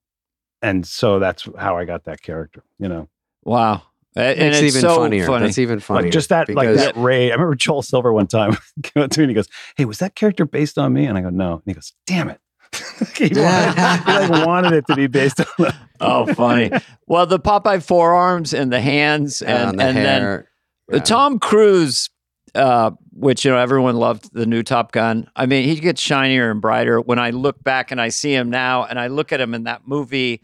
and 0.63 0.87
so 0.87 1.19
that's 1.19 1.47
how 1.59 1.77
I 1.77 1.85
got 1.85 2.05
that 2.05 2.23
character. 2.23 2.63
You 2.79 2.89
know, 2.89 3.09
wow. 3.45 3.83
And 4.17 4.41
It's 4.41 4.59
it's 4.59 4.77
even 4.77 4.81
so 4.81 4.97
funnier. 4.97 5.27
funny. 5.27 5.47
That's 5.47 5.59
even 5.59 5.79
funnier. 5.81 6.05
like 6.05 6.13
just 6.13 6.31
that, 6.31 6.49
like 6.49 6.75
that 6.75 6.97
Ray. 6.97 7.31
I 7.31 7.35
remember 7.35 7.55
Joel 7.55 7.83
Silver 7.83 8.13
one 8.13 8.27
time 8.27 8.57
came 8.83 9.03
up 9.03 9.11
to 9.11 9.21
me 9.21 9.25
and 9.25 9.31
he 9.31 9.35
goes, 9.35 9.49
"Hey, 9.77 9.85
was 9.85 9.99
that 9.99 10.15
character 10.15 10.47
based 10.47 10.79
on 10.79 10.93
me?" 10.95 11.05
And 11.05 11.19
I 11.19 11.21
go, 11.21 11.29
"No." 11.31 11.53
And 11.55 11.63
he 11.67 11.75
goes, 11.75 11.93
"Damn 12.07 12.31
it." 12.31 12.41
he, 13.17 13.25
wanted, 13.41 13.75
he 14.07 14.13
like 14.29 14.47
wanted 14.47 14.73
it 14.73 14.87
to 14.89 14.97
be 14.97 15.07
based 15.07 15.41
on. 15.41 15.47
that. 15.59 15.75
oh, 16.01 16.27
funny. 16.35 16.71
Well, 17.07 17.27
the 17.27 17.39
Popeye 17.39 17.83
forearms 17.83 18.53
and 18.55 18.73
the 18.73 18.81
hands 18.81 19.41
and, 19.43 19.71
and 19.71 19.79
the 19.81 19.85
and 19.85 19.97
then. 19.97 20.45
The 20.89 20.97
Yeah. 20.99 21.03
Tom 21.03 21.39
Cruise, 21.39 22.09
uh, 22.55 22.93
which 23.13 23.45
you 23.45 23.51
know 23.51 23.59
everyone 23.59 23.97
loved 23.97 24.33
the 24.33 24.47
new 24.47 24.63
Top 24.63 24.93
Gun. 24.93 25.29
I 25.37 25.47
mean, 25.47 25.65
he 25.69 25.77
gets 25.81 26.01
shinier 26.01 26.51
and 26.51 26.61
brighter. 26.61 27.01
When 27.01 27.19
I 27.19 27.31
look 27.31 27.63
back 27.63 27.91
and 27.91 28.01
I 28.01 28.09
see 28.09 28.35
him 28.35 28.51
now, 28.51 28.85
and 28.85 28.99
I 28.99 29.09
look 29.09 29.33
at 29.33 29.41
him 29.41 29.53
in 29.55 29.65
that 29.65 29.83
movie 29.87 30.43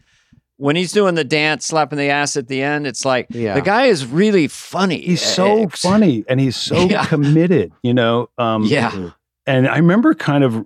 when 0.57 0.75
he's 0.75 0.91
doing 0.91 1.15
the 1.15 1.23
dance, 1.23 1.65
slapping 1.65 1.97
the 1.97 2.09
ass 2.09 2.37
at 2.37 2.47
the 2.47 2.61
end. 2.61 2.85
It's 2.87 3.05
like 3.05 3.27
Yeah. 3.29 3.55
the 3.55 3.61
guy 3.61 3.85
is 3.85 4.05
really 4.05 4.47
funny. 4.47 5.01
He's 5.01 5.21
so 5.21 5.63
Ex- 5.63 5.81
funny 5.81 6.23
and 6.29 6.39
he's 6.39 6.55
so 6.55 6.75
Yeah. 6.89 7.05
committed. 7.05 7.71
You 7.83 7.93
know. 7.93 8.29
Um, 8.37 8.63
Yeah. 8.63 9.09
and 9.47 9.67
I 9.67 9.77
remember 9.77 10.13
kind 10.13 10.43
of 10.43 10.65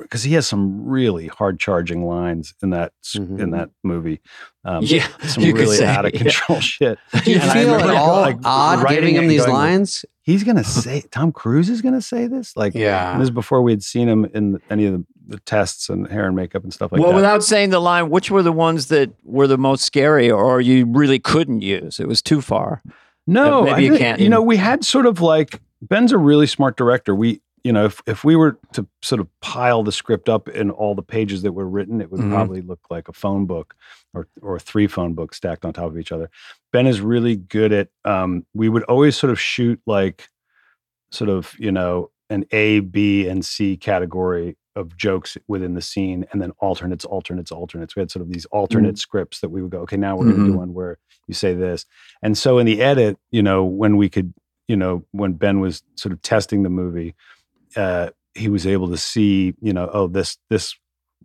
because 0.00 0.22
he 0.24 0.34
has 0.34 0.46
some 0.46 0.86
really 0.86 1.26
hard 1.28 1.58
charging 1.60 2.06
lines 2.06 2.54
in 2.62 2.70
that 2.70 2.92
s 3.04 3.16
Mhm. 3.18 3.40
in 3.40 3.50
that 3.50 3.70
movie. 3.84 4.20
Um, 4.64 4.82
Yeah, 4.84 5.06
some 5.26 5.44
really 5.44 5.76
say, 5.76 5.86
out 5.86 6.06
of 6.06 6.12
yeah. 6.14 6.18
control 6.22 6.60
shit. 6.60 6.98
Do 7.24 7.30
you 7.30 7.38
And 7.40 7.52
feel 7.52 7.74
at 7.74 7.90
all 7.90 8.20
like, 8.22 8.38
odd 8.44 8.88
giving 8.88 9.14
him 9.14 9.28
these 9.28 9.42
going, 9.44 9.52
lines? 9.52 10.04
He's 10.22 10.42
gonna 10.44 10.64
say 10.64 11.02
Tom 11.10 11.30
Cruise 11.32 11.68
is 11.68 11.82
gonna 11.82 12.00
say 12.02 12.26
this. 12.26 12.56
Like, 12.56 12.74
Yeah. 12.74 13.18
this 13.18 13.24
is 13.24 13.30
before 13.30 13.62
we 13.62 13.72
had 13.72 13.82
seen 13.82 14.08
him 14.08 14.24
in 14.34 14.58
any 14.70 14.86
of 14.86 14.94
the, 14.94 15.04
the 15.26 15.38
tests 15.40 15.88
and 15.88 16.06
hair 16.08 16.26
and 16.26 16.36
makeup 16.36 16.62
and 16.64 16.72
stuff 16.72 16.92
like 16.92 17.00
well, 17.00 17.10
that. 17.10 17.14
Well, 17.16 17.22
without 17.22 17.42
saying 17.44 17.70
the 17.70 17.80
line, 17.80 18.10
which 18.10 18.30
were 18.30 18.42
the 18.42 18.52
ones 18.52 18.88
that 18.88 19.10
were 19.24 19.46
the 19.46 19.58
most 19.58 19.84
scary, 19.84 20.30
or 20.30 20.60
you 20.60 20.86
really 20.86 21.18
couldn't 21.18 21.62
use? 21.62 21.98
It 22.00 22.08
was 22.08 22.20
too 22.22 22.40
far. 22.40 22.82
No, 23.26 23.62
maybe 23.62 23.74
I 23.74 23.78
you 23.78 23.98
can't 23.98 24.20
You 24.20 24.28
know, 24.28 24.42
we 24.42 24.56
had 24.56 24.84
sort 24.84 25.06
of 25.06 25.20
like 25.20 25.60
Ben's 25.80 26.12
a 26.12 26.18
really 26.18 26.46
smart 26.46 26.76
director. 26.76 27.14
We, 27.14 27.40
you 27.62 27.72
know, 27.72 27.86
if 27.86 28.02
if 28.06 28.22
we 28.24 28.36
were 28.36 28.58
to 28.74 28.86
sort 29.00 29.20
of 29.20 29.28
pile 29.40 29.82
the 29.82 29.92
script 29.92 30.28
up 30.28 30.48
in 30.48 30.70
all 30.70 30.94
the 30.94 31.02
pages 31.02 31.40
that 31.42 31.52
were 31.52 31.66
written, 31.68 32.02
it 32.02 32.10
would 32.10 32.20
Mhm. 32.20 32.30
probably 32.30 32.60
look 32.60 32.80
like 32.90 33.08
a 33.08 33.12
phone 33.14 33.46
book 33.46 33.74
or 34.12 34.28
or 34.42 34.58
three 34.58 34.86
phone 34.86 35.14
books 35.14 35.38
stacked 35.38 35.64
on 35.64 35.72
top 35.72 35.86
of 35.86 35.98
each 35.98 36.12
other. 36.12 36.28
Ben 36.72 36.86
is 36.86 37.00
really 37.00 37.36
good 37.36 37.72
at. 37.72 37.88
Um, 38.04 38.44
we 38.52 38.68
would 38.68 38.82
always 38.84 39.16
sort 39.16 39.30
of 39.30 39.40
shoot 39.40 39.80
like, 39.86 40.28
sort 41.10 41.30
of 41.30 41.54
you 41.58 41.72
know, 41.72 42.10
an 42.28 42.44
A, 42.52 42.80
B, 42.80 43.26
and 43.26 43.42
C 43.42 43.78
category 43.78 44.56
of 44.76 44.96
jokes 44.96 45.36
within 45.48 45.74
the 45.74 45.80
scene, 45.80 46.26
and 46.32 46.42
then 46.42 46.50
alternates, 46.58 47.04
alternates, 47.04 47.52
alternates. 47.52 47.94
We 47.94 48.00
had 48.00 48.10
sort 48.10 48.22
of 48.22 48.32
these 48.32 48.44
alternate 48.46 48.98
scripts 48.98 49.40
that 49.40 49.50
we 49.50 49.62
would 49.62 49.70
go, 49.70 49.80
okay, 49.80 49.96
now 49.96 50.16
we're 50.16 50.24
going 50.24 50.44
to 50.44 50.50
do 50.52 50.58
one 50.58 50.74
where 50.74 50.98
you 51.28 51.34
say 51.34 51.54
this. 51.54 51.86
And 52.22 52.36
so 52.36 52.58
in 52.58 52.66
the 52.66 52.82
edit, 52.82 53.16
you 53.30 53.42
know, 53.42 53.64
when 53.64 53.96
we 53.96 54.08
could, 54.08 54.34
you 54.68 54.76
know, 54.76 55.04
when 55.12 55.34
Ben 55.34 55.60
was 55.60 55.82
sort 55.94 56.12
of 56.12 56.22
testing 56.22 56.62
the 56.64 56.70
movie, 56.70 57.14
uh, 57.76 58.10
he 58.34 58.48
was 58.48 58.66
able 58.66 58.88
to 58.88 58.96
see, 58.96 59.54
you 59.60 59.72
know, 59.72 59.88
oh, 59.92 60.08
this, 60.08 60.38
this, 60.50 60.74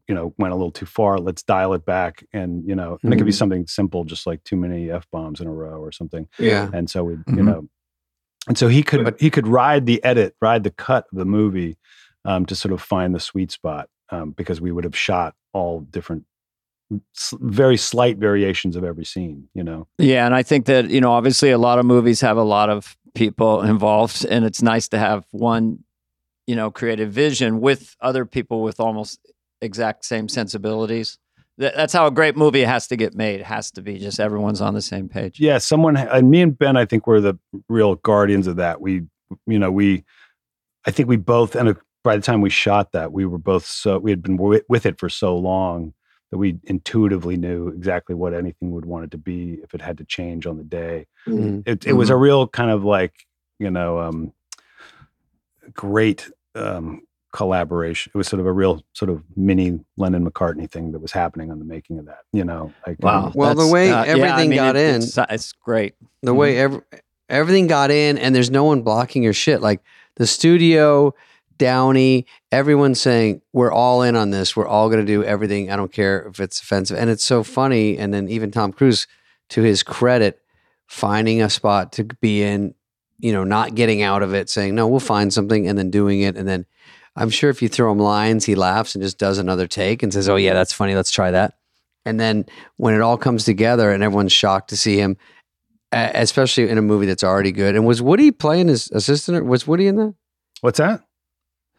you 0.07 0.13
know, 0.15 0.33
went 0.37 0.53
a 0.53 0.55
little 0.55 0.71
too 0.71 0.85
far. 0.85 1.17
Let's 1.19 1.41
dial 1.43 1.73
it 1.73 1.85
back. 1.85 2.23
And, 2.33 2.67
you 2.67 2.75
know, 2.75 2.99
and 3.03 3.13
it 3.13 3.17
could 3.17 3.25
be 3.25 3.31
Mhm. 3.31 3.37
something 3.37 3.67
simple, 3.67 4.03
just 4.03 4.27
like 4.27 4.43
too 4.43 4.55
many 4.57 4.91
F 4.91 5.07
bombs 5.11 5.41
in 5.41 5.47
a 5.47 5.51
row 5.51 5.79
or 5.81 5.91
something. 5.91 6.27
Yeah. 6.37 6.69
And 6.73 6.89
so 6.89 7.03
we, 7.03 7.13
you 7.13 7.23
Mhm. 7.27 7.45
know, 7.45 7.69
and 8.47 8.57
so 8.57 8.67
he 8.67 8.83
could, 8.83 9.03
But- 9.03 9.19
he 9.19 9.29
could 9.29 9.47
ride 9.47 9.85
the 9.85 10.03
edit, 10.03 10.35
ride 10.41 10.63
the 10.63 10.71
cut 10.71 11.05
of 11.11 11.17
the 11.17 11.25
movie 11.25 11.77
um, 12.25 12.45
to 12.45 12.55
sort 12.55 12.73
of 12.73 12.81
find 12.81 13.13
the 13.15 13.19
sweet 13.19 13.51
spot 13.51 13.89
um, 14.09 14.31
because 14.31 14.59
we 14.61 14.71
would 14.71 14.83
have 14.83 14.97
shot 14.97 15.35
all 15.53 15.81
different, 15.81 16.25
very 17.39 17.77
slight 17.77 18.17
variations 18.17 18.75
of 18.75 18.83
every 18.83 19.05
scene, 19.05 19.47
you 19.53 19.63
know. 19.63 19.87
Yeah, 19.97 20.25
and 20.25 20.33
I 20.35 20.43
think 20.43 20.65
that 20.65 20.89
you 20.89 21.01
know, 21.01 21.11
obviously, 21.11 21.51
a 21.51 21.57
lot 21.57 21.79
of 21.79 21.85
movies 21.85 22.21
have 22.21 22.37
a 22.37 22.43
lot 22.43 22.69
of 22.69 22.97
people 23.13 23.61
involved, 23.61 24.25
and 24.25 24.45
it's 24.45 24.61
nice 24.61 24.87
to 24.89 24.99
have 24.99 25.25
one, 25.31 25.83
you 26.47 26.55
know, 26.55 26.71
creative 26.71 27.11
vision 27.11 27.61
with 27.61 27.95
other 28.01 28.25
people 28.25 28.61
with 28.61 28.79
almost 28.79 29.19
exact 29.61 30.05
same 30.05 30.27
sensibilities. 30.27 31.17
That, 31.57 31.75
that's 31.75 31.93
how 31.93 32.07
a 32.07 32.11
great 32.11 32.37
movie 32.37 32.63
has 32.63 32.87
to 32.87 32.95
get 32.95 33.13
made. 33.13 33.41
It 33.41 33.45
has 33.45 33.69
to 33.71 33.81
be 33.81 33.99
just 33.99 34.19
everyone's 34.19 34.61
on 34.61 34.73
the 34.73 34.81
same 34.81 35.09
page. 35.09 35.39
yeah 35.39 35.57
someone 35.57 35.97
and 35.97 36.31
me 36.31 36.41
and 36.41 36.57
ben 36.57 36.77
i 36.77 36.85
think 36.85 37.05
we're 37.05 37.19
the 37.19 37.37
real 37.67 37.95
guardians 37.95 38.47
of 38.47 38.55
that 38.55 38.79
we 38.79 39.01
you 39.45 39.59
know 39.59 39.69
we 39.69 40.05
i 40.85 40.91
think 40.91 41.09
we 41.09 41.17
both 41.17 41.55
and 41.55 41.75
by 42.09 42.15
the 42.15 42.23
time 42.23 42.41
we 42.41 42.49
shot 42.49 42.91
that 42.93 43.11
we 43.11 43.23
were 43.23 43.37
both 43.37 43.65
so 43.67 43.99
we 43.99 44.09
had 44.09 44.23
been 44.23 44.35
wi- 44.37 44.63
with 44.67 44.87
it 44.87 44.97
for 44.99 45.09
so 45.09 45.37
long 45.37 45.93
that 46.31 46.39
we 46.39 46.57
intuitively 46.63 47.37
knew 47.37 47.67
exactly 47.67 48.15
what 48.15 48.33
anything 48.33 48.71
would 48.71 48.85
want 48.85 49.03
it 49.03 49.11
to 49.11 49.17
be 49.19 49.59
if 49.63 49.75
it 49.75 49.81
had 49.81 49.95
to 49.99 50.03
change 50.05 50.47
on 50.47 50.57
the 50.57 50.63
day. 50.63 51.05
Mhm. 51.27 51.61
it, 51.67 51.85
it 51.85 51.93
was 51.93 52.09
a 52.09 52.15
real 52.15 52.47
kind 52.47 52.71
of 52.71 52.83
like 52.83 53.13
you 53.59 53.69
know 53.69 53.99
um 53.99 54.33
great 55.73 56.31
um 56.55 57.01
collaboration. 57.31 58.11
It 58.15 58.17
was 58.17 58.27
sort 58.27 58.39
of 58.39 58.47
a 58.47 58.51
real 58.51 58.81
sort 58.93 59.09
of 59.11 59.21
mini 59.35 59.79
lennon 59.97 60.27
mccartney 60.27 60.69
thing 60.69 60.91
that 60.93 60.99
was 60.99 61.11
happening 61.11 61.51
on 61.51 61.59
the 61.59 61.65
making 61.65 61.99
of 61.99 62.05
that 62.07 62.21
you 62.33 62.43
know 62.43 62.73
like 62.87 63.03
um, 63.05 63.31
Well, 63.35 63.49
the 63.49 63.55
that's- 63.57 63.71
way 63.71 63.87
yeah, 63.89 64.01
I 64.01 64.07
everything 64.07 64.49
mean, 64.49 64.57
got 64.57 64.75
it- 64.75 64.95
in- 64.95 65.01
it's, 65.03 65.15
it's 65.29 65.51
great. 65.53 65.93
the 66.23 66.33
way 66.33 66.57
ev- 66.57 66.81
everything 67.29 67.67
got 67.67 67.91
in 67.91 68.17
and 68.17 68.33
there's 68.33 68.49
no 68.49 68.63
one 68.63 68.81
blocking 68.81 69.21
your 69.21 69.33
shit. 69.33 69.61
Like 69.61 69.81
the 70.15 70.25
studio 70.25 71.13
downey 71.59 72.25
everyone's 72.51 72.99
saying 72.99 73.41
we're 73.53 73.71
all 73.71 74.01
in 74.01 74.15
on 74.15 74.31
this 74.31 74.55
we're 74.55 74.67
all 74.67 74.89
going 74.89 74.99
to 74.99 75.05
do 75.05 75.23
everything 75.23 75.69
i 75.69 75.75
don't 75.75 75.91
care 75.91 76.23
if 76.27 76.39
it's 76.39 76.61
offensive 76.61 76.97
and 76.97 77.09
it's 77.09 77.23
so 77.23 77.43
funny 77.43 77.97
and 77.97 78.13
then 78.13 78.27
even 78.27 78.49
tom 78.49 78.71
cruise 78.71 79.05
to 79.49 79.61
his 79.61 79.83
credit 79.83 80.41
finding 80.87 81.41
a 81.41 81.49
spot 81.49 81.91
to 81.91 82.03
be 82.03 82.41
in 82.41 82.73
you 83.19 83.31
know 83.31 83.43
not 83.43 83.75
getting 83.75 84.01
out 84.01 84.23
of 84.23 84.33
it 84.33 84.49
saying 84.49 84.73
no 84.73 84.87
we'll 84.87 84.99
find 84.99 85.31
something 85.31 85.67
and 85.67 85.77
then 85.77 85.91
doing 85.91 86.21
it 86.21 86.35
and 86.35 86.47
then 86.47 86.65
i'm 87.15 87.29
sure 87.29 87.49
if 87.49 87.61
you 87.61 87.67
throw 87.67 87.91
him 87.91 87.99
lines 87.99 88.45
he 88.45 88.55
laughs 88.55 88.95
and 88.95 89.03
just 89.03 89.19
does 89.19 89.37
another 89.37 89.67
take 89.67 90.01
and 90.01 90.13
says 90.13 90.27
oh 90.27 90.37
yeah 90.37 90.53
that's 90.53 90.73
funny 90.73 90.95
let's 90.95 91.11
try 91.11 91.29
that 91.29 91.55
and 92.05 92.19
then 92.19 92.45
when 92.77 92.95
it 92.95 93.01
all 93.01 93.17
comes 93.17 93.43
together 93.43 93.91
and 93.91 94.01
everyone's 94.01 94.31
shocked 94.31 94.69
to 94.69 94.77
see 94.77 94.97
him 94.97 95.17
especially 95.91 96.69
in 96.69 96.77
a 96.77 96.83
movie 96.83 97.07
that's 97.07 97.23
already 97.23 97.51
good. 97.51 97.75
And 97.75 97.83
was 97.83 97.99
Woody 97.99 98.29
playing 98.29 98.67
his 98.67 98.91
assistant? 98.91 99.39
Or 99.39 99.43
was 99.43 99.65
Woody 99.65 99.87
in 99.87 99.95
that? 99.95 100.13
what's 100.61 100.77
that 100.77 101.03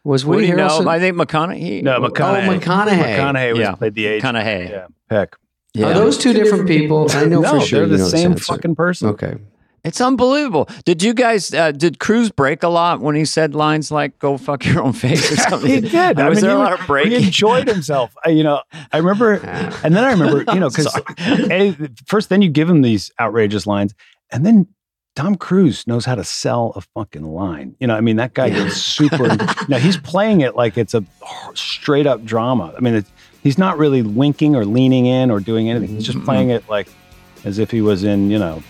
Was 0.03 0.25
Woody, 0.25 0.49
Woody, 0.49 0.57
no, 0.57 0.87
I 0.89 0.99
think 0.99 1.15
McConaughey. 1.15 1.83
No, 1.83 1.99
McConaughey. 1.99 2.47
Oh, 2.47 2.59
McConaughey. 2.59 2.59
McConaughey. 2.59 3.17
McConaughey 3.17 3.51
was 3.51 3.59
Yeah. 3.59 3.75
played 3.75 3.93
the 3.93 4.05
age. 4.07 4.23
McConaughey. 4.23 4.69
Yeah, 4.69 4.87
Peck. 5.09 5.35
Yeah. 5.73 5.87
Are 5.87 5.93
those 5.93 6.17
two 6.17 6.33
different 6.33 6.67
people? 6.67 7.07
I 7.11 7.25
know 7.25 7.41
no, 7.41 7.59
for 7.59 7.65
sure. 7.65 7.87
they're 7.87 7.97
the 7.97 8.05
same 8.09 8.31
answer. 8.31 8.43
fucking 8.53 8.75
person. 8.75 9.09
Okay. 9.09 9.35
It's 9.83 9.99
unbelievable. 10.01 10.69
Did 10.85 11.01
you 11.01 11.13
guys? 11.13 11.51
Uh, 11.53 11.71
did 11.71 11.97
Cruise 11.99 12.29
break 12.29 12.61
a 12.61 12.67
lot 12.67 12.99
when 12.99 13.15
he 13.15 13.25
said 13.25 13.55
lines 13.55 13.89
like 13.91 14.19
"Go 14.19 14.37
fuck 14.37 14.63
your 14.65 14.83
own 14.83 14.93
face" 14.93 15.31
or 15.31 15.35
something? 15.49 15.69
he 15.71 15.81
did. 15.81 15.91
Was 16.17 16.19
I 16.19 16.29
mean, 16.29 16.41
there 16.41 16.51
a 16.51 16.57
lot 16.59 16.79
of 16.79 16.85
breaking? 16.85 17.19
He 17.19 17.25
enjoyed 17.25 17.67
himself. 17.67 18.13
I, 18.23 18.29
you 18.29 18.43
know, 18.43 18.61
I 18.91 18.97
remember, 18.97 19.33
and 19.83 19.95
then 19.95 20.03
I 20.03 20.11
remember, 20.11 20.43
you 20.53 20.59
know, 20.59 20.69
because 20.69 20.87
first, 22.05 22.29
then 22.29 22.41
you 22.43 22.49
give 22.49 22.69
him 22.69 22.81
these 22.83 23.11
outrageous 23.19 23.65
lines, 23.65 23.95
and 24.31 24.45
then 24.45 24.67
Tom 25.15 25.35
Cruise 25.35 25.85
knows 25.87 26.05
how 26.05 26.15
to 26.15 26.23
sell 26.23 26.71
a 26.75 26.81
fucking 26.81 27.23
line. 27.23 27.75
You 27.79 27.87
know, 27.87 27.95
I 27.95 28.01
mean, 28.01 28.15
that 28.15 28.33
guy 28.33 28.47
is 28.47 28.81
super. 28.81 29.27
now 29.67 29.77
he's 29.77 29.97
playing 29.97 30.41
it 30.41 30.55
like 30.55 30.77
it's 30.77 30.93
a 30.93 31.03
straight 31.53 32.07
up 32.07 32.23
drama. 32.23 32.73
I 32.77 32.79
mean, 32.79 32.95
it, 32.95 33.05
he's 33.43 33.57
not 33.57 33.77
really 33.77 34.01
winking 34.01 34.55
or 34.55 34.65
leaning 34.65 35.05
in 35.05 35.29
or 35.29 35.41
doing 35.41 35.69
anything. 35.69 35.89
He's 35.89 36.05
just 36.05 36.17
mm-hmm. 36.17 36.25
playing 36.25 36.49
it 36.49 36.67
like 36.69 36.87
as 37.43 37.59
if 37.59 37.71
he 37.71 37.81
was 37.81 38.03
in, 38.03 38.31
you 38.31 38.39
know, 38.39 38.63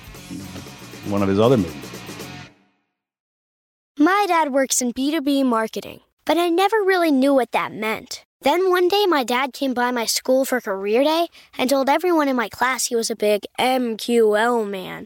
one 1.08 1.22
of 1.22 1.30
his 1.30 1.40
other 1.40 1.58
movies. 1.58 1.76
My 4.00 4.26
dad 4.28 4.52
works 4.52 4.82
in 4.82 4.94
B2B 4.94 5.46
marketing, 5.46 6.00
but 6.26 6.38
I 6.38 6.50
never 6.50 6.78
really 6.78 7.12
knew 7.12 7.36
what 7.36 7.52
that 7.52 7.72
meant. 7.72 8.26
Then 8.42 8.72
one 8.72 8.88
day, 8.88 9.06
my 9.06 9.24
dad 9.24 9.54
came 9.54 9.76
by 9.76 9.92
my 9.92 10.06
school 10.06 10.46
for 10.46 10.60
career 10.60 11.04
day 11.04 11.28
and 11.56 11.70
told 11.70 11.88
everyone 11.88 12.28
in 12.28 12.36
my 12.36 12.50
class 12.50 12.88
he 12.88 12.96
was 12.96 13.12
a 13.12 13.16
big 13.16 13.44
MQL 13.60 14.68
man. 14.68 15.06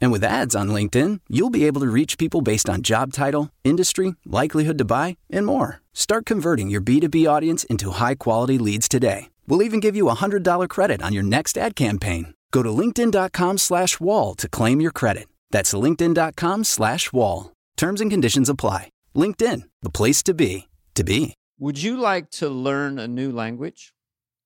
And 0.00 0.12
with 0.12 0.24
ads 0.24 0.56
on 0.56 0.68
LinkedIn, 0.68 1.20
you'll 1.28 1.50
be 1.50 1.64
able 1.66 1.80
to 1.80 1.86
reach 1.86 2.18
people 2.18 2.40
based 2.40 2.68
on 2.68 2.82
job 2.82 3.12
title, 3.12 3.50
industry, 3.64 4.16
likelihood 4.24 4.78
to 4.78 4.84
buy, 4.84 5.16
and 5.30 5.46
more. 5.46 5.80
Start 5.94 6.26
converting 6.26 6.68
your 6.68 6.80
B2B 6.80 7.28
audience 7.28 7.64
into 7.64 7.92
high 7.92 8.16
quality 8.16 8.58
leads 8.58 8.88
today. 8.88 9.30
We'll 9.46 9.62
even 9.62 9.80
give 9.80 9.96
you 9.96 10.08
a 10.08 10.16
$100 10.16 10.68
credit 10.68 11.00
on 11.02 11.12
your 11.12 11.22
next 11.22 11.56
ad 11.56 11.76
campaign. 11.76 12.34
Go 12.50 12.62
to 12.62 12.70
linkedin.com 12.70 13.58
slash 13.58 14.00
wall 14.00 14.34
to 14.36 14.48
claim 14.48 14.80
your 14.80 14.92
credit. 14.92 15.26
That's 15.50 15.72
linkedin.com 15.72 16.64
slash 16.64 17.12
wall. 17.12 17.52
Terms 17.76 18.00
and 18.00 18.10
conditions 18.10 18.48
apply. 18.48 18.90
LinkedIn, 19.14 19.62
the 19.82 19.90
place 19.90 20.22
to 20.24 20.34
be, 20.34 20.68
to 20.94 21.04
be. 21.04 21.34
Would 21.58 21.82
you 21.82 21.96
like 21.96 22.30
to 22.32 22.48
learn 22.48 22.98
a 22.98 23.08
new 23.08 23.32
language? 23.32 23.94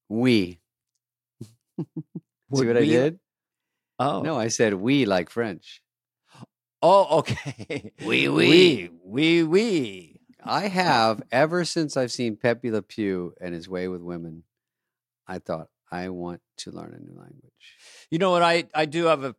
We. 0.09 0.61
See 1.81 1.87
Would 2.51 2.67
what 2.69 2.77
I 2.77 2.85
did? 2.85 3.19
Oh. 4.01 4.23
No, 4.23 4.37
I 4.39 4.49
said 4.49 4.75
we 4.75 5.05
like 5.05 5.29
French. 5.31 5.83
Oh, 6.83 7.19
okay. 7.19 7.93
We, 8.07 8.29
we. 8.29 8.91
We, 9.05 9.43
we, 9.45 10.21
I 10.43 10.69
have 10.69 11.23
ever 11.31 11.65
since 11.67 11.97
I've 11.99 12.11
seen 12.11 12.37
Pepe 12.37 12.71
Le 12.71 12.81
Pew 12.81 13.35
and 13.41 13.55
his 13.55 13.69
way 13.69 13.89
with 13.89 14.01
women. 14.01 14.45
I 15.29 15.39
thought 15.39 15.69
I 15.93 16.09
want 16.09 16.41
to 16.59 16.71
learn 16.71 16.95
a 16.95 16.99
new 16.99 17.19
language. 17.19 17.77
You 18.11 18.19
know 18.19 18.31
what? 18.31 18.43
I, 18.43 18.65
I 18.75 18.87
do 18.87 19.05
have 19.07 19.23
a, 19.25 19.35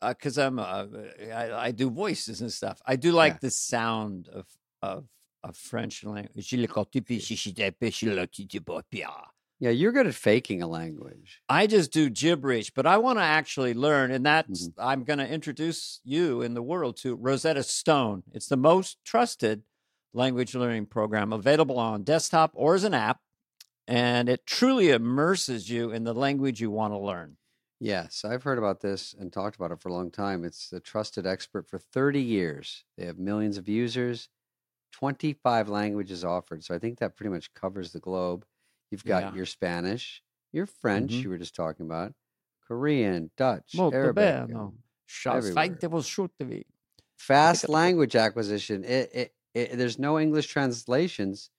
because 0.00 0.38
I'm, 0.38 0.58
uh, 0.58 0.86
I, 1.34 1.52
I 1.52 1.70
do 1.72 1.90
voices 1.90 2.40
and 2.40 2.50
stuff. 2.52 2.80
I 2.86 2.96
do 2.96 3.12
like 3.12 3.34
Yeah. 3.34 3.38
the 3.42 3.50
sound 3.50 4.28
of, 4.28 4.46
of, 4.80 5.04
of 5.42 5.56
French 5.56 6.02
language. 6.04 6.50
Yeah, 9.64 9.70
you're 9.70 9.92
good 9.92 10.06
at 10.06 10.14
faking 10.14 10.60
a 10.60 10.66
language. 10.66 11.40
I 11.48 11.66
just 11.66 11.90
do 11.90 12.10
gibberish, 12.10 12.70
but 12.70 12.84
I 12.84 12.98
want 12.98 13.18
to 13.18 13.22
actually 13.22 13.72
learn, 13.72 14.10
and 14.10 14.26
that's 14.26 14.68
Mm-hmm. 14.68 14.78
I'm 14.78 15.04
going 15.04 15.20
to 15.20 15.26
introduce 15.26 16.02
you 16.04 16.42
in 16.42 16.52
the 16.52 16.62
world 16.62 16.98
to 16.98 17.14
Rosetta 17.14 17.62
Stone. 17.62 18.24
It's 18.34 18.46
the 18.48 18.58
most 18.58 18.98
trusted 19.06 19.62
language 20.12 20.54
learning 20.54 20.84
program 20.84 21.32
available 21.32 21.78
on 21.78 22.02
desktop 22.02 22.50
or 22.52 22.74
as 22.74 22.84
an 22.84 22.92
app, 22.92 23.22
and 23.88 24.28
it 24.28 24.44
truly 24.44 24.90
immerses 24.90 25.70
you 25.70 25.90
in 25.90 26.04
the 26.04 26.12
language 26.12 26.60
you 26.60 26.70
want 26.70 26.92
to 26.92 26.98
learn. 26.98 27.38
Yes, 27.80 28.22
I've 28.22 28.42
heard 28.42 28.58
about 28.58 28.80
this 28.80 29.14
and 29.14 29.32
talked 29.32 29.56
about 29.56 29.72
it 29.72 29.80
for 29.80 29.88
a 29.88 29.94
long 29.94 30.10
time. 30.10 30.44
It's 30.44 30.74
a 30.74 30.80
trusted 30.80 31.26
expert 31.26 31.70
for 31.70 31.78
30 31.78 32.20
years. 32.20 32.84
They 32.98 33.06
have 33.06 33.18
millions 33.18 33.56
of 33.56 33.66
users, 33.66 34.28
25 34.92 35.70
languages 35.70 36.22
offered. 36.22 36.64
So 36.64 36.74
I 36.74 36.78
think 36.78 36.98
that 36.98 37.16
pretty 37.16 37.30
much 37.30 37.54
covers 37.54 37.92
the 37.92 38.00
globe. 38.00 38.44
You've 38.94 39.04
got 39.04 39.22
Yeah. 39.24 39.34
your 39.34 39.46
Spanish, 39.46 40.22
your 40.52 40.66
French, 40.66 41.10
Mhm. 41.10 41.22
you 41.24 41.28
were 41.30 41.38
just 41.38 41.56
talking 41.56 41.84
about, 41.84 42.14
Korean, 42.64 43.32
Dutch, 43.36 43.74
Molto 43.74 43.96
Arabic, 43.96 44.14
bene. 44.14 44.42
everywhere. 44.42 45.88
will 45.90 46.02
shoot 46.02 46.30
the 46.38 46.64
fast 47.18 47.68
language 47.68 48.14
acquisition. 48.14 48.84
It, 48.84 49.10
it, 49.12 49.34
it, 49.52 49.76
there's 49.78 49.98
no 49.98 50.20
English 50.20 50.46
translations. 50.46 51.50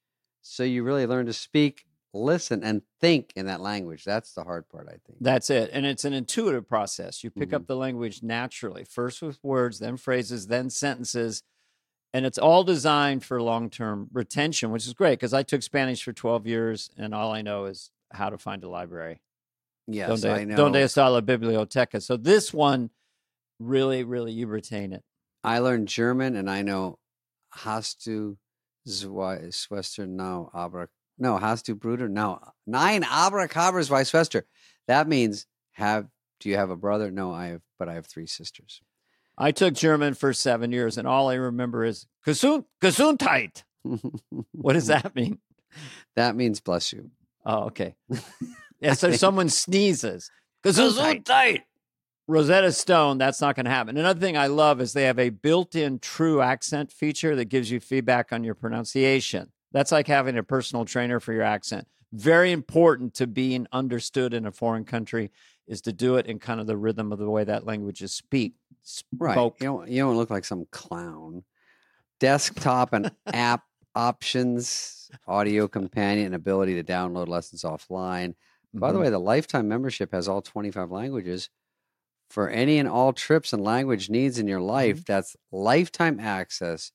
So 0.42 0.64
you 0.64 0.84
really 0.84 1.06
learn 1.06 1.26
to 1.26 1.34
speak, 1.34 1.86
listen, 2.14 2.64
and 2.64 2.84
think 3.02 3.34
in 3.36 3.48
that 3.48 3.60
language. 3.60 4.06
That's 4.06 4.32
the 4.34 4.44
hard 4.46 4.70
part, 4.70 4.88
I 4.88 4.92
think. 5.06 5.18
That's 5.20 5.50
it. 5.50 5.72
And 5.74 5.86
it's 5.86 6.06
an 6.06 6.14
intuitive 6.14 6.70
process. 6.70 7.22
You 7.22 7.32
pick 7.32 7.50
Mhm. 7.50 7.54
up 7.56 7.68
the 7.68 7.76
language 7.76 8.24
naturally, 8.24 8.86
first 8.86 9.22
with 9.22 9.44
words, 9.44 9.80
then 9.80 9.98
phrases, 9.98 10.48
then 10.48 10.70
sentences. 10.70 11.44
And 12.16 12.26
it's 12.26 12.38
all 12.38 12.64
designed 12.64 13.26
for 13.26 13.42
long 13.42 13.70
term 13.70 14.08
retention, 14.14 14.72
which 14.72 14.88
is 14.88 14.94
great 14.94 15.20
because 15.20 15.34
I 15.34 15.44
took 15.44 15.62
Spanish 15.62 16.02
for 16.02 16.14
12 16.14 16.48
years 16.48 16.90
and 16.98 17.14
all 17.14 17.34
I 17.34 17.42
know 17.42 17.66
is 17.66 17.92
how 18.10 18.30
to 18.30 18.38
find 18.38 18.64
a 18.64 18.70
library. 18.70 19.20
Yes, 19.86 20.22
donde, 20.22 20.26
I 20.26 20.46
know. 20.46 20.56
donde 20.56 20.76
está 20.76 21.12
la 21.12 21.20
biblioteca? 21.20 22.02
So 22.02 22.16
this 22.16 22.54
one, 22.54 22.90
really, 23.60 24.06
really, 24.06 24.32
you 24.32 24.48
retain 24.48 24.94
it. 24.94 25.04
I 25.44 25.60
learned 25.60 25.90
German 25.90 26.38
and 26.38 26.50
I 26.50 26.62
know 26.62 27.00
hast 27.52 28.06
du 28.06 28.38
zwei 28.88 29.50
Schwestern 29.52 30.16
now 30.16 30.50
aber 30.54 30.90
no 31.18 31.36
hast 31.36 31.66
du 31.66 31.76
Bruder 31.76 32.08
no 32.08 32.40
nine 32.66 33.04
abracabras 33.04 33.90
Schwester. 34.10 34.46
That 34.88 35.10
means 35.10 35.48
have 35.74 36.08
do 36.40 36.48
you 36.48 36.56
have 36.56 36.70
a 36.70 36.78
brother? 36.78 37.12
No, 37.12 37.34
I 37.34 37.48
have 37.48 37.62
but 37.78 37.90
I 37.90 37.96
have 37.96 38.06
three 38.06 38.26
sisters. 38.26 38.82
I 39.38 39.52
took 39.52 39.74
German 39.74 40.14
for 40.14 40.34
seven 40.34 40.72
years 40.72 40.98
and 40.98 41.08
all 41.08 41.30
I 41.30 41.36
remember 41.36 41.84
is 41.84 42.08
Gesund, 42.26 42.66
Gesundheit. 42.82 43.64
What 44.52 44.74
does 44.74 44.88
that 44.88 45.16
mean? 45.16 45.40
that 46.16 46.36
means 46.36 46.60
bless 46.60 46.92
you. 46.92 47.12
Oh, 47.46 47.66
okay. 47.66 47.96
Yeah, 48.82 48.94
so 48.94 49.12
someone 49.12 49.50
sneezes. 49.50 50.30
Gesundheit. 50.64 51.62
Rosetta 52.28 52.72
Stone, 52.72 53.20
that's 53.20 53.40
not 53.40 53.56
going 53.56 53.66
to 53.66 53.72
happen. 53.72 53.98
Another 53.98 54.20
thing 54.20 54.36
I 54.36 54.48
love 54.48 54.82
is 54.82 54.94
they 54.94 55.04
have 55.04 55.20
a 55.20 55.30
built 55.30 55.76
in 55.76 56.00
TruAccent 56.00 56.92
feature 56.92 57.36
that 57.36 57.46
gives 57.46 57.70
you 57.70 57.80
feedback 57.80 58.34
on 58.34 58.44
your 58.44 58.56
pronunciation. 58.56 59.52
That's 59.72 59.92
like 59.92 60.08
having 60.08 60.38
a 60.38 60.44
personal 60.44 60.86
trainer 60.86 61.20
for 61.20 61.34
your 61.34 61.44
accent. 61.44 61.88
Very 62.12 62.52
important 62.52 63.14
to 63.16 63.28
being 63.28 63.68
understood 63.72 64.34
in 64.34 64.46
a 64.46 64.52
foreign 64.52 64.86
country 64.86 65.32
is 65.68 65.82
to 65.82 65.94
do 65.94 66.16
it 66.18 66.28
in 66.28 66.40
kind 66.40 66.60
of 66.60 66.68
the 66.68 66.78
rhythm 66.78 67.12
of 67.12 67.20
the 67.20 67.30
way 67.30 67.44
that 67.44 67.66
language 67.66 68.02
is 68.02 68.14
speak. 68.14 68.54
Right. 69.18 69.36
You 69.38 69.54
don't 69.60 69.90
you 69.90 70.02
don't 70.04 70.18
look 70.18 70.30
like 70.30 70.46
some 70.46 70.66
clown. 70.72 71.44
Desktop 72.20 72.94
and 72.94 73.12
app 73.34 73.64
options, 73.96 75.10
audio 75.28 75.68
companion, 75.68 76.28
and 76.28 76.36
ability 76.36 76.76
to 76.76 76.84
download 76.84 77.28
lessons 77.28 77.64
offline. 77.64 78.36
By 78.74 78.92
the 78.92 78.98
Mhm. 78.98 79.04
way, 79.04 79.10
the 79.10 79.20
lifetime 79.20 79.68
membership 79.68 80.12
has 80.12 80.28
all 80.28 80.42
25 80.42 80.92
languages. 80.92 81.50
For 82.30 82.50
any 82.50 82.80
and 82.80 82.90
all 82.90 83.14
trips 83.14 83.54
and 83.54 83.64
language 83.64 84.10
needs 84.10 84.40
in 84.40 84.48
your 84.48 84.60
life, 84.60 85.06
that's 85.06 85.36
lifetime 85.52 86.20
access 86.20 86.92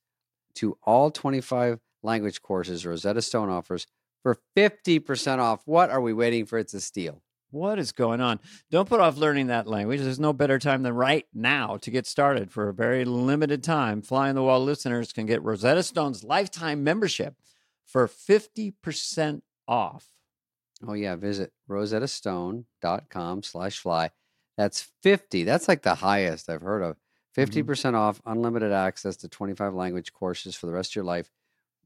to 0.57 0.77
all 0.83 1.11
25 1.11 1.81
language 2.03 2.43
courses 2.43 2.85
Rosetta 2.85 3.23
Stone 3.23 3.49
offers 3.49 3.87
for 4.23 4.39
50% 4.57 5.41
off. 5.41 5.63
What 5.67 5.89
are 5.91 6.01
we 6.01 6.13
waiting 6.13 6.45
for? 6.47 6.59
It's 6.59 6.75
a 6.75 6.81
steal. 6.81 7.23
What 7.51 7.79
is 7.79 7.93
going 7.93 8.21
on? 8.21 8.39
Don't 8.71 8.89
put 8.89 9.01
off 9.01 9.17
learning 9.17 9.49
that 9.49 9.67
language. 9.67 10.01
There's 10.01 10.21
no 10.21 10.33
better 10.33 10.59
time 10.59 10.83
than 10.83 10.95
right 10.95 11.27
now 11.35 11.79
to 11.79 11.91
get 11.91 12.07
started. 12.07 12.53
For 12.53 12.69
a 12.69 12.75
very 12.75 13.05
limited 13.05 13.65
time, 13.65 14.03
Fly 14.03 14.29
on 14.29 14.37
the 14.37 14.43
Wall 14.43 14.63
listeners 14.63 15.13
can 15.13 15.27
get 15.27 15.43
Rosetta 15.43 15.83
Stone's 15.83 16.23
lifetime 16.23 16.85
membership 16.85 17.35
for 17.85 18.07
50% 18.07 19.43
off. 19.67 20.07
Oh 20.87 20.95
yeah, 20.95 21.17
visit 21.17 21.53
rosettastone.com 21.69 23.43
slash 23.43 23.79
fly. 23.79 24.11
That's 24.57 24.83
50. 25.03 25.45
That's 25.45 25.69
like 25.69 25.83
the 25.83 25.97
highest 25.97 26.49
I've 26.49 26.63
heard 26.63 26.83
of. 26.83 26.97
Mm-hmm. 27.37 27.71
50% 27.71 27.95
off, 27.95 28.21
unlimited 28.27 28.73
access 28.73 29.17
to 29.19 29.29
25 29.29 29.75
language 29.75 30.13
courses 30.13 30.55
for 30.55 30.67
the 30.67 30.73
rest 30.73 30.93
of 30.93 30.97
your 30.97 31.05
life. 31.05 31.31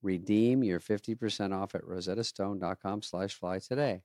Redeem 0.03 0.63
your 0.63 0.81
50% 0.81 1.55
off 1.55 1.75
at 1.75 1.83
rosettastone.com 1.83 3.03
slash 3.03 3.35
fly 3.35 3.59
today. 3.59 4.03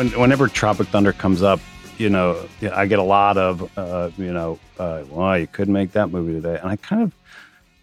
When, 0.00 0.08
whenever 0.18 0.48
Tropic 0.48 0.88
Thunder 0.88 1.12
comes 1.12 1.42
up, 1.42 1.60
you 1.98 2.08
know, 2.08 2.48
I 2.72 2.86
get 2.86 2.98
a 2.98 3.02
lot 3.02 3.36
of, 3.36 3.70
uh, 3.76 4.10
you 4.16 4.32
know, 4.32 4.58
uh, 4.78 5.04
well, 5.10 5.38
you 5.38 5.46
couldn't 5.46 5.74
make 5.74 5.92
that 5.92 6.10
movie 6.10 6.32
today, 6.32 6.58
and 6.58 6.70
I 6.70 6.76
kind 6.76 7.02
of 7.02 7.14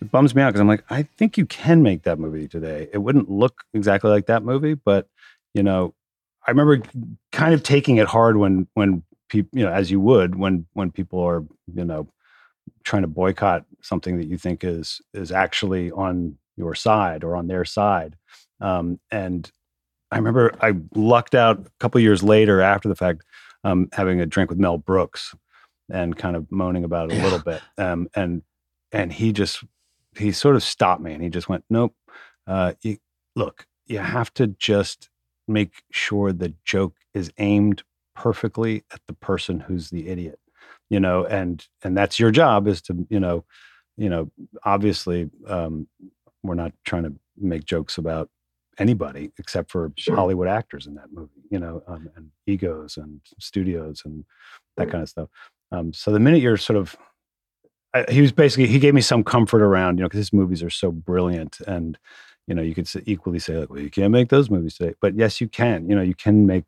it 0.02 0.10
bums 0.10 0.34
me 0.34 0.42
out 0.42 0.50
because 0.50 0.62
I'm 0.62 0.68
like, 0.68 0.84
I 0.90 1.04
think 1.04 1.38
you 1.38 1.46
can 1.46 1.84
make 1.84 2.04
that 2.04 2.18
movie 2.18 2.48
today. 2.48 2.90
It 2.92 2.98
wouldn't 2.98 3.30
look 3.30 3.66
exactly 3.76 4.10
like 4.10 4.26
that 4.26 4.42
movie, 4.42 4.74
but 4.74 5.08
you 5.54 5.62
know, 5.62 5.94
I 6.48 6.50
remember 6.50 6.82
kind 7.32 7.54
of 7.54 7.62
taking 7.62 7.98
it 7.98 8.08
hard 8.08 8.38
when 8.38 8.68
when 8.74 9.04
people, 9.30 9.60
you 9.60 9.64
know, 9.64 9.72
as 9.72 9.92
you 9.92 10.00
would 10.00 10.34
when 10.34 10.66
when 10.74 10.92
people 10.92 11.20
are, 11.20 11.46
you 11.72 11.86
know, 11.86 12.08
trying 12.84 13.04
to 13.04 13.08
boycott 13.08 13.64
something 13.84 14.18
that 14.18 14.26
you 14.26 14.40
think 14.40 14.64
is 14.64 15.02
is 15.14 15.32
actually 15.32 15.92
on 15.92 16.36
your 16.56 16.74
side 16.74 17.24
or 17.24 17.36
on 17.36 17.46
their 17.46 17.64
side. 17.64 18.16
Um, 18.60 19.00
and 19.12 19.52
I 20.12 20.18
remember 20.18 20.54
I 20.62 20.74
lucked 20.96 21.36
out 21.36 21.60
a 21.60 21.70
couple 21.80 22.00
years 22.02 22.24
later 22.24 22.62
after 22.62 22.88
the 22.88 22.96
fact, 22.96 23.24
um, 23.64 23.90
having 23.92 24.22
a 24.22 24.26
drink 24.26 24.50
with 24.50 24.60
Mel 24.60 24.78
Brooks 24.78 25.36
and 25.90 26.16
kind 26.18 26.36
of 26.36 26.50
moaning 26.52 26.84
about 26.84 27.12
it 27.12 27.20
a 27.20 27.24
little 27.24 27.40
bit. 27.40 27.62
Um, 27.78 28.08
and 28.16 28.42
and 28.92 29.12
he 29.12 29.34
just 29.34 29.64
he 30.18 30.32
sort 30.32 30.56
of 30.56 30.64
stopped 30.64 31.02
me 31.02 31.14
and 31.14 31.22
he 31.22 31.30
just 31.30 31.50
went, 31.50 31.64
"Nope, 31.70 31.94
uh, 32.48 32.74
you, 32.82 32.98
look, 33.36 33.66
you 33.86 34.00
have 34.00 34.34
to 34.36 34.48
just 34.48 35.10
make 35.48 35.84
sure 35.92 36.32
the 36.34 36.54
joke 36.66 36.96
is 37.14 37.32
aimed 37.38 37.84
perfectly 38.16 38.84
at 38.92 39.02
the 39.08 39.14
person 39.14 39.60
who's 39.60 39.90
the 39.90 40.08
idiot, 40.08 40.40
you 40.90 41.00
know, 41.00 41.26
and 41.26 41.68
and 41.84 41.98
that's 41.98 42.20
your 42.20 42.32
job 42.32 42.68
is 42.68 42.82
to 42.84 43.06
you 43.10 43.20
know, 43.20 43.46
you 43.98 44.10
know, 44.10 44.32
obviously 44.64 45.30
um, 45.48 45.88
we're 46.44 46.56
not 46.56 46.72
trying 46.86 47.04
to 47.04 47.14
make 47.38 47.66
jokes 47.66 47.98
about 47.98 48.30
anybody 48.80 49.32
except 49.38 49.72
for 49.72 49.92
Sure. 49.98 50.16
Hollywood 50.16 50.48
actors 50.48 50.88
in 50.88 50.96
that 50.96 51.12
movie, 51.12 51.42
you 51.50 51.60
know, 51.60 51.84
um, 51.88 52.10
and 52.16 52.30
egos 52.46 52.98
and 52.98 53.22
studios 53.40 54.04
and 54.06 54.26
that 54.78 54.90
kind 54.90 55.04
of 55.04 55.10
stuff. 55.10 55.30
Um, 55.72 55.94
so 55.94 56.12
the 56.12 56.20
minute 56.20 56.42
you're 56.42 56.58
sort 56.58 56.78
of, 56.78 56.96
I, 57.94 58.06
he 58.10 58.22
was 58.22 58.32
basically 58.32 58.68
he 58.68 58.80
gave 58.80 58.94
me 58.94 59.02
some 59.02 59.24
comfort 59.24 59.62
around, 59.62 59.98
you 59.98 60.04
know, 60.04 60.08
because 60.08 60.20
his 60.20 60.34
movies 60.34 60.62
are 60.64 60.70
so 60.70 60.92
brilliant, 60.92 61.60
and 61.68 61.98
you 62.48 62.56
know, 62.56 62.62
you 62.62 62.74
could 62.76 62.90
equally 63.06 63.40
say 63.40 63.58
like, 63.58 63.70
well, 63.70 63.80
you 63.82 63.90
can't 63.90 64.12
make 64.12 64.30
those 64.30 64.50
movies 64.50 64.76
today, 64.76 64.94
but 65.02 65.16
yes, 65.16 65.42
you 65.42 65.48
can. 65.50 65.90
You 65.90 65.96
know, 65.96 66.02
you 66.02 66.16
can 66.16 66.46
make, 66.46 66.64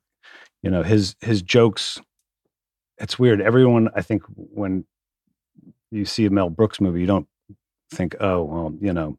you 0.61 0.69
know, 0.69 0.83
his 0.83 1.15
his 1.21 1.41
jokes. 1.41 2.01
It's 2.97 3.17
weird. 3.17 3.41
Everyone, 3.41 3.89
I 3.95 4.01
think, 4.01 4.23
when 4.35 4.85
you 5.91 6.03
see 6.05 6.25
a 6.25 6.29
Mel 6.29 6.49
Brooks 6.49 6.81
movie, 6.81 6.99
you 6.99 7.07
don't 7.07 7.27
think, 7.91 8.15
oh, 8.19 8.43
well, 8.43 8.73
you 8.81 8.91
know, 8.91 9.17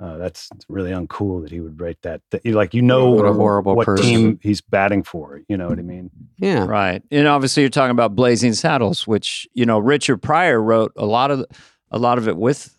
uh, 0.00 0.16
that's 0.18 0.48
really 0.68 0.90
uncool 0.90 1.42
that 1.42 1.50
he 1.52 1.60
would 1.60 1.80
write 1.80 1.98
that. 2.02 2.20
that 2.30 2.44
like, 2.46 2.74
you 2.74 2.82
know, 2.82 3.10
What 3.10 3.26
a 3.26 3.32
horrible 3.32 3.76
what 3.76 3.86
person. 3.86 4.04
team 4.04 4.38
he's 4.42 4.60
batting 4.60 5.02
for. 5.04 5.40
You 5.48 5.56
know 5.56 5.68
what 5.68 5.78
I 5.78 5.82
mean? 5.82 6.10
Yeah. 6.38 6.64
Right. 6.64 7.02
And 7.10 7.28
obviously 7.28 7.62
you're 7.62 7.70
talking 7.70 7.92
about 7.92 8.14
Blazing 8.16 8.54
Saddles, 8.54 9.06
which, 9.06 9.46
you 9.54 9.64
know, 9.66 9.78
Richard 9.78 10.18
Pryor 10.18 10.60
wrote 10.60 10.92
a 10.96 11.06
lot 11.06 11.30
of 11.30 11.44
a 11.90 11.98
lot 11.98 12.18
of 12.18 12.26
it 12.28 12.36
with 12.36 12.76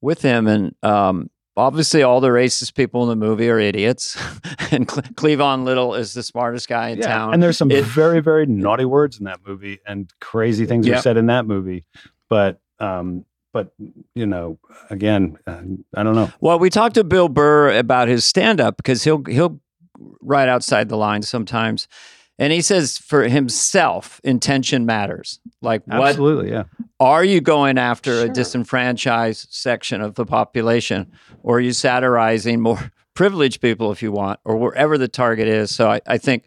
with 0.00 0.20
him 0.22 0.46
and 0.46 0.74
um 0.82 1.30
obviously 1.56 2.02
all 2.02 2.20
the 2.20 2.28
racist 2.28 2.74
people 2.74 3.02
in 3.04 3.08
the 3.08 3.26
movie 3.26 3.48
are 3.48 3.58
idiots 3.58 4.18
and 4.72 4.86
Cle- 4.88 5.02
Cleavon 5.14 5.64
Little 5.64 5.94
is 5.94 6.12
the 6.14 6.22
smartest 6.22 6.68
guy 6.68 6.88
in 6.90 7.00
town. 7.00 7.32
And 7.32 7.42
there's 7.42 7.56
some 7.56 7.70
It- 7.70 7.84
very, 7.84 8.20
very 8.20 8.44
naughty 8.44 8.84
words 8.84 9.18
in 9.18 9.24
that 9.24 9.38
movie 9.46 9.78
and 9.86 10.12
crazy 10.20 10.66
things 10.66 10.86
are 10.88 10.98
said 10.98 11.16
in 11.16 11.26
that 11.26 11.46
movie. 11.46 11.84
But, 12.28 12.60
um, 12.80 13.24
but 13.56 13.72
you 14.14 14.26
know, 14.26 14.58
again, 14.90 15.38
uh, 15.46 15.62
I 15.94 16.02
don't 16.02 16.14
know. 16.14 16.30
Well, 16.42 16.58
we 16.58 16.68
talked 16.68 16.96
to 16.96 17.04
Bill 17.04 17.30
Burr 17.30 17.70
about 17.70 18.06
his 18.06 18.26
stand 18.26 18.60
up 18.60 18.76
because 18.76 19.02
he'll 19.02 19.24
he'll 19.24 19.58
write 20.20 20.50
outside 20.50 20.90
the 20.90 20.98
lines 20.98 21.26
sometimes. 21.26 21.88
And 22.38 22.52
he 22.52 22.60
says 22.60 22.98
for 22.98 23.26
himself, 23.26 24.20
intention 24.22 24.84
matters. 24.84 25.40
Like 25.62 25.86
what 25.86 26.08
Absolutely, 26.10 26.50
yeah. 26.50 26.64
Are 27.00 27.24
you 27.24 27.40
going 27.40 27.78
after 27.78 28.20
a 28.20 28.28
disenfranchised 28.28 29.48
section 29.50 30.02
of 30.02 30.16
the 30.16 30.26
population, 30.26 31.10
or 31.42 31.56
are 31.56 31.60
you 31.60 31.72
satirizing 31.72 32.60
more 32.60 32.92
privileged 33.14 33.62
people 33.62 33.90
if 33.90 34.02
you 34.02 34.12
want, 34.12 34.38
or 34.44 34.58
wherever 34.58 34.98
the 34.98 35.08
target 35.08 35.48
is? 35.48 35.74
So 35.74 35.90
I, 35.90 36.02
I 36.06 36.18
think 36.18 36.44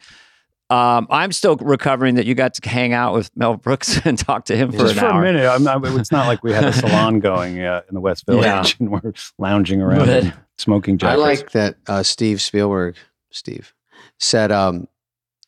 um, 0.69 1.07
I'm 1.09 1.31
still 1.31 1.55
recovering 1.55 2.15
that 2.15 2.25
you 2.25 2.35
got 2.35 2.53
to 2.55 2.69
hang 2.69 2.93
out 2.93 3.13
with 3.13 3.35
Mel 3.35 3.55
Brooks 3.55 3.99
and 4.05 4.17
talk 4.17 4.45
to 4.45 4.55
him 4.55 4.71
for 4.71 4.79
Just 4.79 4.93
an 4.93 4.99
for 4.99 5.05
hour. 5.07 5.21
a 5.21 5.23
minute. 5.33 5.47
I'm 5.47 5.63
not, 5.63 5.83
it's 5.85 6.11
not 6.11 6.27
like 6.27 6.43
we 6.43 6.51
had 6.53 6.65
a 6.65 6.73
salon 6.73 7.19
going 7.21 7.61
uh, 7.63 7.81
in 7.89 7.95
the 7.95 8.01
West 8.01 8.25
Village 8.25 8.43
Yeah. 8.45 8.63
and 8.79 8.91
we're 8.91 9.13
lounging 9.37 9.81
around 9.81 9.99
But- 10.05 10.09
and 10.23 10.33
smoking 10.57 10.99
I 11.03 11.15
like 11.15 11.51
that 11.51 11.77
uh, 11.87 12.03
Steve 12.03 12.41
Spielberg, 12.41 12.95
Steve, 13.31 13.73
said 14.19 14.51
um, 14.51 14.87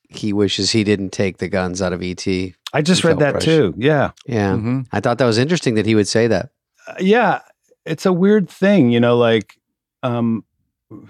he 0.10 0.34
wishes 0.34 0.72
he 0.72 0.84
didn't 0.84 1.12
take 1.12 1.38
the 1.38 1.48
guns 1.50 1.82
out 1.82 1.94
of 1.94 2.02
ET. 2.02 2.26
I 2.74 2.82
just 2.82 3.04
read 3.04 3.20
that 3.20 3.34
pressure. 3.34 3.72
too. 3.72 3.74
Yeah. 3.78 4.12
Yeah. 4.26 4.54
Mhm. 4.54 4.88
I 4.92 5.02
thought 5.02 5.18
that 5.18 5.26
was 5.26 5.38
interesting 5.38 5.76
that 5.76 5.86
he 5.86 5.96
would 5.96 6.08
say 6.08 6.28
that. 6.28 6.50
Uh, 6.88 6.94
yeah. 7.00 7.42
It's 7.86 8.06
a 8.06 8.14
weird 8.14 8.50
thing, 8.50 8.92
you 8.92 9.00
know, 9.00 9.18
like, 9.18 9.56
um, 10.04 10.46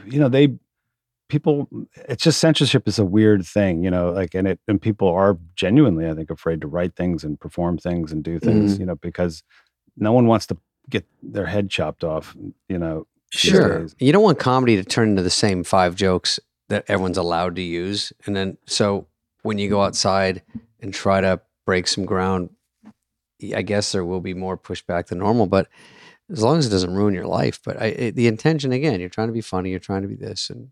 you 0.05 0.20
know, 0.20 0.30
they, 0.30 0.57
people, 1.32 1.69
it's 1.95 2.23
just 2.23 2.39
censorship 2.39 2.88
is 2.89 2.99
a 2.99 3.05
weird 3.05 3.45
thing, 3.45 3.84
you 3.84 3.89
know, 3.89 4.11
like, 4.11 4.36
and 4.36 4.47
it, 4.47 4.59
and 4.67 4.82
people 4.82 5.07
are 5.07 5.38
genuinely, 5.55 6.07
I 6.07 6.13
think, 6.13 6.29
afraid 6.29 6.59
to 6.61 6.67
write 6.67 6.95
things 6.95 7.23
and 7.23 7.39
perform 7.39 7.77
things 7.77 8.11
and 8.11 8.21
do 8.21 8.38
things, 8.38 8.73
mm-hmm. 8.73 8.82
you 8.82 8.86
know, 8.86 8.95
because 8.95 9.41
no 9.95 10.11
one 10.11 10.27
wants 10.27 10.45
to 10.47 10.57
get 10.89 11.05
their 11.23 11.45
head 11.45 11.69
chopped 11.69 12.03
off, 12.03 12.36
you 12.67 12.77
know. 12.77 13.07
Sure. 13.32 13.88
You 13.97 14.11
don't 14.11 14.23
want 14.23 14.39
comedy 14.39 14.75
to 14.75 14.84
turn 14.84 15.11
into 15.11 15.23
the 15.23 15.29
same 15.29 15.63
five 15.63 15.95
jokes 15.95 16.38
that 16.67 16.84
everyone's 16.89 17.17
allowed 17.17 17.55
to 17.55 17.61
use. 17.61 18.11
And 18.25 18.36
then, 18.36 18.57
so 18.67 19.07
when 19.41 19.57
you 19.57 19.69
go 19.69 19.77
mm-hmm. 19.77 19.88
outside 19.88 20.43
and 20.82 20.93
try 20.93 21.21
to 21.21 21.39
break 21.65 21.88
some 21.88 22.05
ground, 22.05 22.49
I 23.55 23.61
guess 23.61 23.93
there 23.93 24.03
will 24.03 24.19
be 24.19 24.34
more 24.34 24.57
pushback 24.57 25.07
than 25.07 25.19
normal, 25.19 25.47
but 25.47 25.69
as 26.29 26.43
long 26.43 26.59
as 26.59 26.67
it 26.67 26.69
doesn't 26.69 26.93
ruin 26.93 27.13
your 27.13 27.25
life. 27.25 27.59
But 27.63 27.82
I, 27.82 27.86
it, 27.86 28.15
the 28.15 28.27
intention, 28.27 28.71
again, 28.71 28.99
you're 28.99 29.09
trying 29.09 29.29
to 29.29 29.34
be 29.34 29.41
funny, 29.41 29.69
you're 29.69 29.79
trying 29.79 30.01
to 30.01 30.07
be 30.07 30.15
this, 30.15 30.49
and 30.49 30.71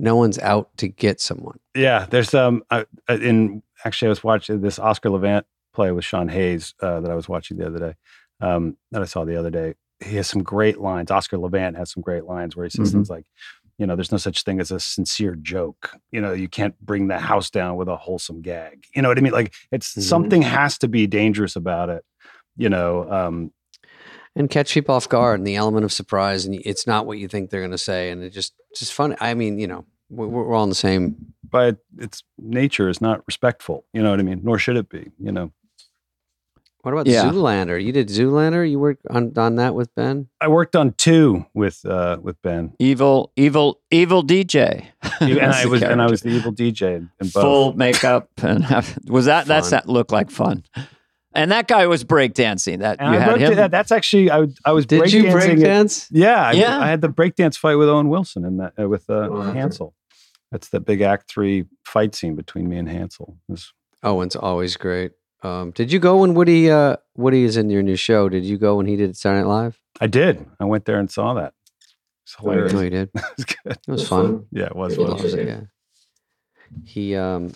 no 0.00 0.16
one's 0.16 0.38
out 0.38 0.76
to 0.78 0.88
get 0.88 1.20
someone. 1.20 1.58
Yeah, 1.74 2.06
there's 2.08 2.34
um 2.34 2.62
I, 2.70 2.86
in 3.08 3.62
actually 3.84 4.06
I 4.06 4.10
was 4.10 4.24
watching 4.24 4.60
this 4.60 4.78
Oscar 4.78 5.10
Levant 5.10 5.46
play 5.72 5.92
with 5.92 6.04
Sean 6.04 6.28
Hayes 6.28 6.74
uh, 6.82 7.00
that 7.00 7.10
I 7.10 7.14
was 7.14 7.28
watching 7.28 7.58
the 7.58 7.66
other 7.66 7.78
day. 7.78 7.94
Um, 8.40 8.76
that 8.90 9.02
I 9.02 9.04
saw 9.04 9.24
the 9.24 9.36
other 9.38 9.50
day. 9.50 9.74
He 10.02 10.16
has 10.16 10.26
some 10.26 10.42
great 10.42 10.80
lines. 10.80 11.10
Oscar 11.10 11.36
Levant 11.38 11.76
has 11.76 11.90
some 11.92 12.02
great 12.02 12.24
lines 12.24 12.56
where 12.56 12.64
he 12.64 12.70
says 12.70 12.88
Mhm. 12.88 12.92
things 12.94 13.10
like, 13.10 13.26
you 13.78 13.86
know, 13.86 13.94
there's 13.96 14.10
no 14.10 14.18
such 14.18 14.42
thing 14.44 14.58
as 14.60 14.70
a 14.70 14.80
sincere 14.80 15.34
joke. 15.36 15.94
You 16.10 16.20
know, 16.22 16.32
you 16.32 16.48
can't 16.48 16.78
bring 16.80 17.08
the 17.08 17.18
house 17.18 17.50
down 17.50 17.76
with 17.76 17.88
a 17.88 17.96
wholesome 17.96 18.40
gag. 18.40 18.86
You 18.94 19.02
know 19.02 19.08
what 19.08 19.18
I 19.18 19.20
mean? 19.20 19.32
Like 19.34 19.52
it's 19.70 19.94
Mhm. 19.94 20.02
something 20.02 20.42
has 20.42 20.78
to 20.78 20.88
be 20.88 21.06
dangerous 21.06 21.54
about 21.56 21.90
it. 21.90 22.04
You 22.56 22.70
know, 22.70 23.10
um, 23.12 23.52
and 24.36 24.48
catch 24.48 24.72
people 24.74 24.94
off 24.94 25.08
guard 25.08 25.40
and 25.40 25.46
the 25.46 25.56
element 25.56 25.84
of 25.84 25.92
surprise 25.92 26.46
and 26.46 26.54
it's 26.64 26.86
not 26.86 27.04
what 27.04 27.18
you 27.18 27.26
think 27.28 27.50
they're 27.50 27.60
going 27.60 27.70
to 27.72 27.78
say 27.78 28.10
and 28.10 28.22
it 28.22 28.30
just 28.30 28.54
just 28.76 28.92
fun 28.92 29.16
i 29.20 29.34
mean 29.34 29.58
you 29.58 29.66
know 29.66 29.84
we're, 30.10 30.26
we're 30.26 30.54
all 30.54 30.64
in 30.64 30.68
the 30.68 30.74
same 30.74 31.16
but 31.48 31.78
its 31.98 32.22
nature 32.38 32.88
is 32.88 33.00
not 33.00 33.22
respectful. 33.26 33.84
You 33.92 34.02
know 34.04 34.10
what 34.10 34.20
I 34.20 34.22
mean? 34.22 34.40
Nor 34.44 34.56
should 34.58 34.76
it 34.76 34.88
be. 34.88 35.10
You 35.18 35.32
know. 35.32 35.52
what 36.82 36.92
about 36.92 37.06
Yeah. 37.08 37.24
zoolander 37.24 37.82
you 37.82 37.90
did 37.92 38.08
zoolander 38.08 38.68
you 38.70 38.78
worked 38.78 39.04
on, 39.10 39.32
on 39.36 39.56
that 39.56 39.74
with 39.74 39.92
ben 39.96 40.28
I 40.40 40.46
worked 40.48 40.76
on 40.76 40.92
two 40.92 41.46
with 41.54 41.84
uh, 41.84 42.18
with 42.22 42.40
Ben. 42.42 42.72
Evil, 42.78 43.32
evil, 43.36 43.80
evil 43.90 44.22
DJ. 44.22 44.86
and 45.20 45.40
I 45.40 45.62
the 45.64 45.68
was 45.68 45.82
and 45.82 46.00
I 46.00 46.06
was 46.10 46.20
the 46.22 46.30
evil 46.30 46.52
DJ 46.52 46.96
in, 46.98 47.10
in 47.20 47.28
both. 47.28 47.32
full 47.42 47.72
makeup 47.74 48.28
and 48.42 48.64
was 49.08 49.24
that 49.26 49.46
that's 49.46 49.70
that 49.70 49.88
looked 49.88 50.12
like 50.12 50.30
fun. 50.30 50.64
And 51.32 51.52
that 51.52 51.68
guy 51.68 51.86
was 51.86 52.02
breakdancing. 52.02 52.78
That 52.80 52.98
And 53.00 53.12
you 53.14 53.20
I 53.20 53.22
had 53.22 53.28
broke 53.28 53.40
him. 53.40 53.56
that. 53.56 53.70
That's 53.70 53.92
actually 53.92 54.30
I, 54.32 54.46
I 54.64 54.72
was 54.72 54.86
did 54.86 55.12
you 55.12 55.30
break 55.30 55.58
it- 55.58 55.62
dance 55.62 56.08
Yeah, 56.10 56.46
I, 56.48 56.52
Yeah. 56.52 56.78
I 56.80 56.86
had 56.88 57.00
the 57.02 57.08
breakdance 57.08 57.56
fight 57.56 57.74
with 57.76 57.88
Owen 57.88 58.08
Wilson 58.08 58.44
and 58.44 58.58
that 58.60 58.72
uh, 58.80 58.88
with 58.88 59.08
uh, 59.10 59.14
Oh, 59.14 59.42
okay. 59.42 59.58
Hansel. 59.58 59.94
That's 60.50 60.68
the 60.68 60.80
big 60.80 61.00
Act 61.00 61.30
Three 61.30 61.66
fight 61.84 62.14
scene 62.14 62.34
between 62.34 62.68
me 62.68 62.76
and 62.78 62.88
Hansel. 62.88 63.36
It 63.48 63.52
was- 63.52 63.72
owen's 64.02 64.34
always 64.34 64.76
great 64.78 65.12
um, 65.42 65.72
did 65.72 65.92
you 65.92 65.98
go 65.98 66.18
when 66.22 66.32
woody 66.34 66.70
uh, 66.70 66.96
woody 67.16 67.44
is 67.44 67.56
in 67.58 67.68
your 67.68 67.82
new 67.82 67.96
show 67.96 68.28
did 68.30 68.44
you 68.46 68.56
go 68.56 68.76
when 68.76 68.86
he 68.86 68.96
did 68.96 69.14
saturday 69.16 69.42
night 69.42 69.48
live 69.48 69.78
I 70.00 70.06
did. 70.06 70.46
I 70.58 70.64
went 70.64 70.86
there 70.86 70.98
and 70.98 71.10
saw 71.10 71.34
that. 71.34 71.52
It's 72.24 72.34
hilarious. 72.36 72.72
no 72.72 72.80
you 72.80 72.88
did 72.90 73.10
it 73.14 73.22
was 73.36 73.44
good. 73.44 73.72
it 73.86 73.90
was 73.90 74.08
fun 74.08 74.46
Yeah, 74.52 74.66
it 74.66 74.76
was 74.76 74.96
he 74.96 75.02
fun. 75.04 75.10
loves 75.18 75.34
it 75.34 75.46
yeah 75.48 75.60
he 76.84 77.14
um 77.16 77.52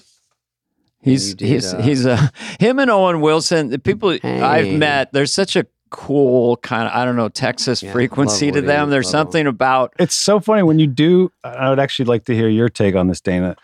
He's 1.01 1.31
you 1.31 1.35
did, 1.37 1.49
he's 1.49 1.73
uh, 1.75 1.83
he's 1.83 2.07
uh, 2.07 2.29
him 2.61 2.79
and 2.79 2.91
Owen 2.91 3.21
Wilson. 3.21 3.69
The 3.69 3.79
people 3.79 4.09
I've 4.11 4.21
Hey. 4.65 4.77
met, 4.79 5.13
there's 5.13 5.35
such 5.35 5.55
a 5.55 5.67
cool 5.91 6.57
kind 6.59 6.89
of 6.89 6.95
I 6.95 7.05
don't 7.05 7.17
know 7.17 7.29
Texas 7.29 7.83
Yeah, 7.83 7.93
frequency 7.93 8.51
to 8.51 8.61
them. 8.61 8.91
There's 8.91 9.07
love 9.07 9.15
him. 9.15 9.19
something 9.27 9.47
about 9.47 9.93
It's 9.99 10.15
so 10.15 10.41
funny 10.41 10.63
when 10.63 10.79
you 10.79 10.87
do. 10.87 11.31
I 11.45 11.71
would 11.71 11.79
actually 11.79 12.07
like 12.07 12.25
to 12.25 12.35
hear 12.35 12.49
your 12.49 12.69
take 12.69 12.95
on 12.95 13.09
this, 13.09 13.21
Dana. 13.21 13.57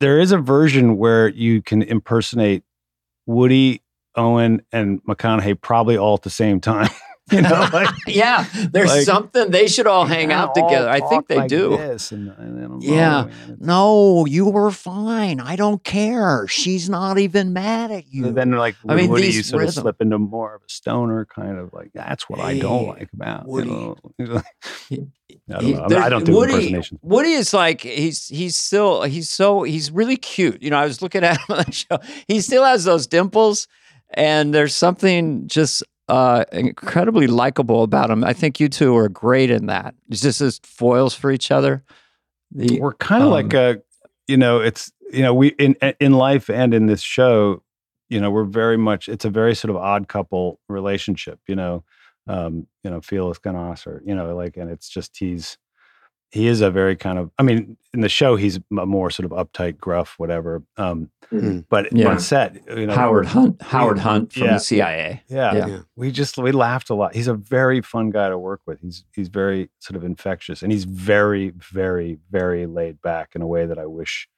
There 0.00 0.20
is 0.20 0.32
a 0.32 0.38
version 0.38 0.96
where 0.96 1.28
you 1.28 1.60
can 1.60 1.82
impersonate 1.82 2.62
Woody, 3.26 3.82
Owen, 4.14 4.62
and 4.72 5.02
McConaughey 5.04 5.60
probably 5.60 5.96
all 5.96 6.14
at 6.14 6.22
the 6.22 6.30
same 6.30 6.60
time. 6.60 6.90
you 7.32 7.40
know, 7.40 7.68
like 7.72 7.88
yeah. 8.06 8.44
There's 8.70 8.90
Like, 8.90 9.04
something 9.04 9.50
they 9.50 9.66
should 9.66 9.86
all 9.86 10.04
hang 10.04 10.30
out 10.30 10.54
together. 10.54 10.88
I 10.90 11.00
think 11.00 11.26
they 11.26 11.36
like 11.36 11.48
do. 11.48 11.70
this 11.76 12.12
and- 12.12 12.28
and 12.38 12.56
know, 12.70 12.78
Yeah. 12.82 13.28
No, 13.58 14.26
you 14.26 14.44
were 14.50 14.70
fine. 14.70 15.40
I 15.40 15.56
don't 15.56 15.82
care. 15.82 16.46
She's 16.48 16.90
not 16.90 17.18
even 17.18 17.52
mad 17.54 17.90
at 17.90 18.06
you. 18.12 18.26
And 18.26 18.36
then 18.36 18.50
like 18.50 18.76
I 18.86 18.94
mean, 18.94 19.08
Woody, 19.10 19.28
you 19.28 19.42
sort 19.42 19.60
rhythm- 19.60 19.68
of 19.68 19.82
slip 19.82 20.02
into 20.02 20.18
more 20.18 20.54
of 20.54 20.62
a 20.62 20.68
stoner 20.70 21.24
kind 21.24 21.58
of 21.58 21.72
like 21.72 21.92
that's 21.94 22.28
what 22.28 22.40
I 22.40 22.58
don't 22.58 22.88
like 22.88 23.08
about 23.14 23.46
Woody. 23.48 23.70
You 23.70 23.94
know? 24.18 24.42
I 25.56 25.60
don't 25.60 25.90
know. 25.90 25.98
I 25.98 26.08
don't 26.08 26.24
do 26.24 26.32
Woody, 26.34 26.52
impersonations. 26.54 27.00
Woody 27.02 27.32
is 27.32 27.52
like 27.54 27.80
he's 27.82 28.28
he's 28.28 28.56
still 28.56 29.02
he's 29.02 29.28
so 29.30 29.62
he's 29.62 29.90
really 29.90 30.16
cute. 30.16 30.62
You 30.62 30.70
know, 30.70 30.78
I 30.78 30.84
was 30.84 31.00
looking 31.02 31.24
at 31.24 31.38
him 31.38 31.44
on 31.56 31.64
the 31.66 31.72
show. 31.72 31.98
He 32.28 32.40
still 32.40 32.64
has 32.64 32.84
those 32.84 33.06
dimples, 33.06 33.66
and 34.12 34.54
there's 34.54 34.74
something 34.74 35.46
just 35.48 35.82
uh, 36.08 36.44
incredibly 36.52 37.26
likable 37.26 37.82
about 37.82 38.10
him. 38.10 38.24
I 38.24 38.32
think 38.32 38.60
you 38.60 38.68
two 38.68 38.96
are 38.96 39.08
great 39.08 39.50
in 39.50 39.66
that. 39.66 39.94
It's 40.10 40.20
just 40.20 40.40
as 40.40 40.60
foils 40.62 41.14
for 41.14 41.30
each 41.30 41.50
other. 41.50 41.82
The, 42.50 42.78
we're 42.80 42.94
kind 42.94 43.22
of 43.22 43.28
um, 43.28 43.32
like 43.32 43.54
a 43.54 43.82
you 44.28 44.36
know 44.36 44.60
it's 44.60 44.92
you 45.10 45.22
know 45.22 45.34
we 45.34 45.48
in 45.48 45.74
in 46.00 46.12
life 46.12 46.48
and 46.48 46.72
in 46.72 46.86
this 46.86 47.02
show 47.02 47.62
you 48.08 48.20
know 48.20 48.30
we're 48.30 48.44
very 48.44 48.76
much 48.76 49.08
it's 49.08 49.24
a 49.24 49.30
very 49.30 49.54
sort 49.54 49.70
of 49.70 49.76
odd 49.76 50.08
couple 50.08 50.60
relationship 50.68 51.40
you 51.48 51.56
know 51.56 51.82
um 52.28 52.66
you 52.84 52.90
know 52.90 53.00
felix 53.00 53.38
ganas 53.38 53.86
or 53.86 54.02
you 54.04 54.14
know 54.14 54.34
like 54.36 54.56
and 54.56 54.70
it's 54.70 54.88
just 54.88 55.16
he's 55.16 55.58
he 56.34 56.48
is 56.48 56.60
a 56.60 56.70
very 56.70 56.96
kind 56.96 57.18
of 57.18 57.30
i 57.38 57.42
mean 57.42 57.76
in 57.94 58.00
the 58.00 58.08
show 58.08 58.34
he's 58.36 58.58
a 58.78 58.86
more 58.86 59.08
sort 59.10 59.24
of 59.24 59.32
uptight 59.32 59.78
gruff 59.78 60.14
whatever 60.18 60.62
um 60.76 61.10
Mhm. 61.32 61.64
but 61.70 61.90
Yeah. 61.92 62.08
on 62.10 62.20
set 62.20 62.54
you 62.68 62.86
know 62.86 62.94
Howard 62.94 63.26
Hunt, 63.26 63.60
Howard 63.62 63.98
Hunt 63.98 64.32
from 64.34 64.42
Yeah. 64.44 64.52
the 64.54 64.60
CIA. 64.60 65.22
yeah, 65.28 65.54
Yeah. 65.54 65.66
Yeah. 65.66 65.78
we 65.96 66.12
just 66.12 66.36
we 66.38 66.52
laughed 66.52 66.90
a 66.90 66.94
lot 66.94 67.14
he's 67.14 67.28
a 67.28 67.34
very 67.34 67.80
fun 67.80 68.10
guy 68.10 68.28
to 68.28 68.36
work 68.38 68.60
with 68.66 68.80
he's 68.80 69.04
he's 69.14 69.28
very 69.28 69.70
sort 69.78 69.96
of 69.96 70.04
infectious 70.04 70.62
and 70.62 70.70
he's 70.70 70.84
very 70.84 71.50
very 71.72 72.18
very 72.30 72.66
laid 72.66 73.00
back 73.00 73.30
in 73.34 73.40
a 73.42 73.46
way 73.46 73.64
that 73.66 73.78
i 73.78 73.86
wish 73.86 74.28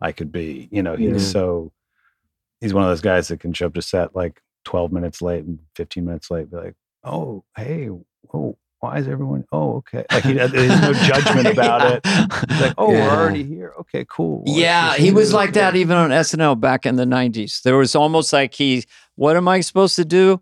i 0.00 0.10
could 0.12 0.32
be 0.32 0.68
you 0.72 0.82
know 0.82 0.96
he's 0.96 1.10
Yeah. 1.12 1.18
so 1.36 1.72
he's 2.60 2.74
one 2.74 2.82
of 2.82 2.88
those 2.90 3.00
guys 3.00 3.28
that 3.28 3.38
can 3.40 3.52
show 3.52 3.66
up 3.66 3.74
to 3.74 3.82
set 3.82 4.16
like 4.16 4.40
12 4.64 4.92
minutes 4.92 5.22
late 5.22 5.44
and 5.44 5.60
15 5.76 6.04
minutes 6.04 6.30
late 6.30 6.50
be 6.50 6.56
like 6.56 6.74
oh 7.04 7.44
hey 7.56 7.88
oh 8.34 8.56
why 8.84 8.98
is 8.98 9.08
everyone 9.08 9.44
oh 9.52 9.76
okay 9.76 10.04
like 10.12 10.24
he, 10.24 10.38
uh, 10.38 10.46
there's 10.46 10.80
no 10.80 10.92
judgment 11.10 11.46
about 11.46 11.80
it 11.92 12.06
he's 12.50 12.60
like 12.60 12.74
oh 12.78 12.92
Yeah. 12.92 13.06
we're 13.06 13.20
already 13.22 13.44
here 13.44 13.72
okay 13.80 14.04
cool 14.08 14.42
Let's 14.46 14.58
Yeah, 14.58 14.94
he 14.94 15.10
was 15.10 15.28
this." 15.28 15.34
like 15.34 15.52
that 15.54 15.74
even 15.76 15.96
on 15.96 16.10
SNL 16.10 16.60
back 16.60 16.86
in 16.86 16.96
the 16.96 17.04
90s. 17.04 17.62
There 17.62 17.76
was 17.76 17.94
almost 17.96 18.32
like 18.32 18.54
he, 18.54 18.84
what 19.16 19.36
am 19.36 19.48
I 19.48 19.60
supposed 19.60 19.96
to 19.96 20.04
do? 20.04 20.40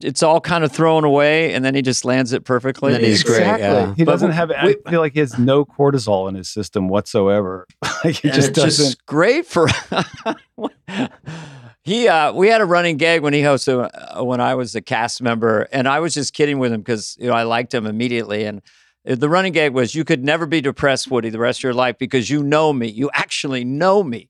It's 0.00 0.22
all 0.22 0.40
kind 0.40 0.62
of 0.62 0.70
thrown 0.70 1.02
away, 1.04 1.52
and 1.54 1.64
then 1.64 1.74
he 1.74 1.82
just 1.82 2.04
lands 2.04 2.32
it 2.32 2.44
perfectly. 2.44 2.94
And 2.94 3.02
then 3.02 3.10
he's 3.10 3.24
great, 3.24 3.38
exactly 3.40 3.66
yeah. 3.66 3.94
he 3.96 4.04
But 4.04 4.12
doesn't 4.12 4.30
have 4.30 4.52
i 4.52 4.74
feel 4.88 5.00
like 5.00 5.14
he 5.14 5.18
has 5.20 5.38
no 5.38 5.64
cortisol 5.64 6.28
in 6.28 6.34
his 6.36 6.48
system 6.48 6.88
whatsoever 6.88 7.66
like 8.04 8.16
he 8.16 8.28
And 8.28 8.34
just 8.36 8.50
it's 8.50 8.58
doesn't 8.60 8.84
just 8.86 9.06
great 9.06 9.44
for. 9.46 9.66
he, 11.88 12.06
uh, 12.06 12.32
we 12.32 12.48
had 12.48 12.60
a 12.60 12.66
running 12.66 12.98
gag 12.98 13.22
when 13.22 13.32
he 13.32 13.40
hosted 13.40 13.90
uh, 13.92 14.22
when 14.22 14.40
I 14.40 14.54
was 14.54 14.74
a 14.74 14.80
cast 14.82 15.22
member, 15.22 15.62
and 15.72 15.88
I 15.88 16.00
was 16.00 16.14
just 16.14 16.34
kidding 16.34 16.58
with 16.58 16.72
him 16.72 16.80
because 16.82 17.16
you 17.18 17.28
know 17.28 17.32
I 17.32 17.44
liked 17.44 17.72
him 17.72 17.86
immediately, 17.86 18.44
and 18.44 18.60
uh, 19.08 19.14
the 19.14 19.28
running 19.28 19.52
gag 19.52 19.72
was 19.72 19.94
you 19.94 20.04
could 20.04 20.22
never 20.22 20.44
be 20.44 20.60
depressed, 20.60 21.10
Woody, 21.10 21.30
the 21.30 21.38
rest 21.38 21.60
of 21.60 21.64
your 21.64 21.74
life 21.74 21.96
because 21.98 22.28
you 22.28 22.42
know 22.42 22.72
me, 22.72 22.88
you 22.88 23.10
actually 23.14 23.64
know 23.64 24.02
me, 24.02 24.28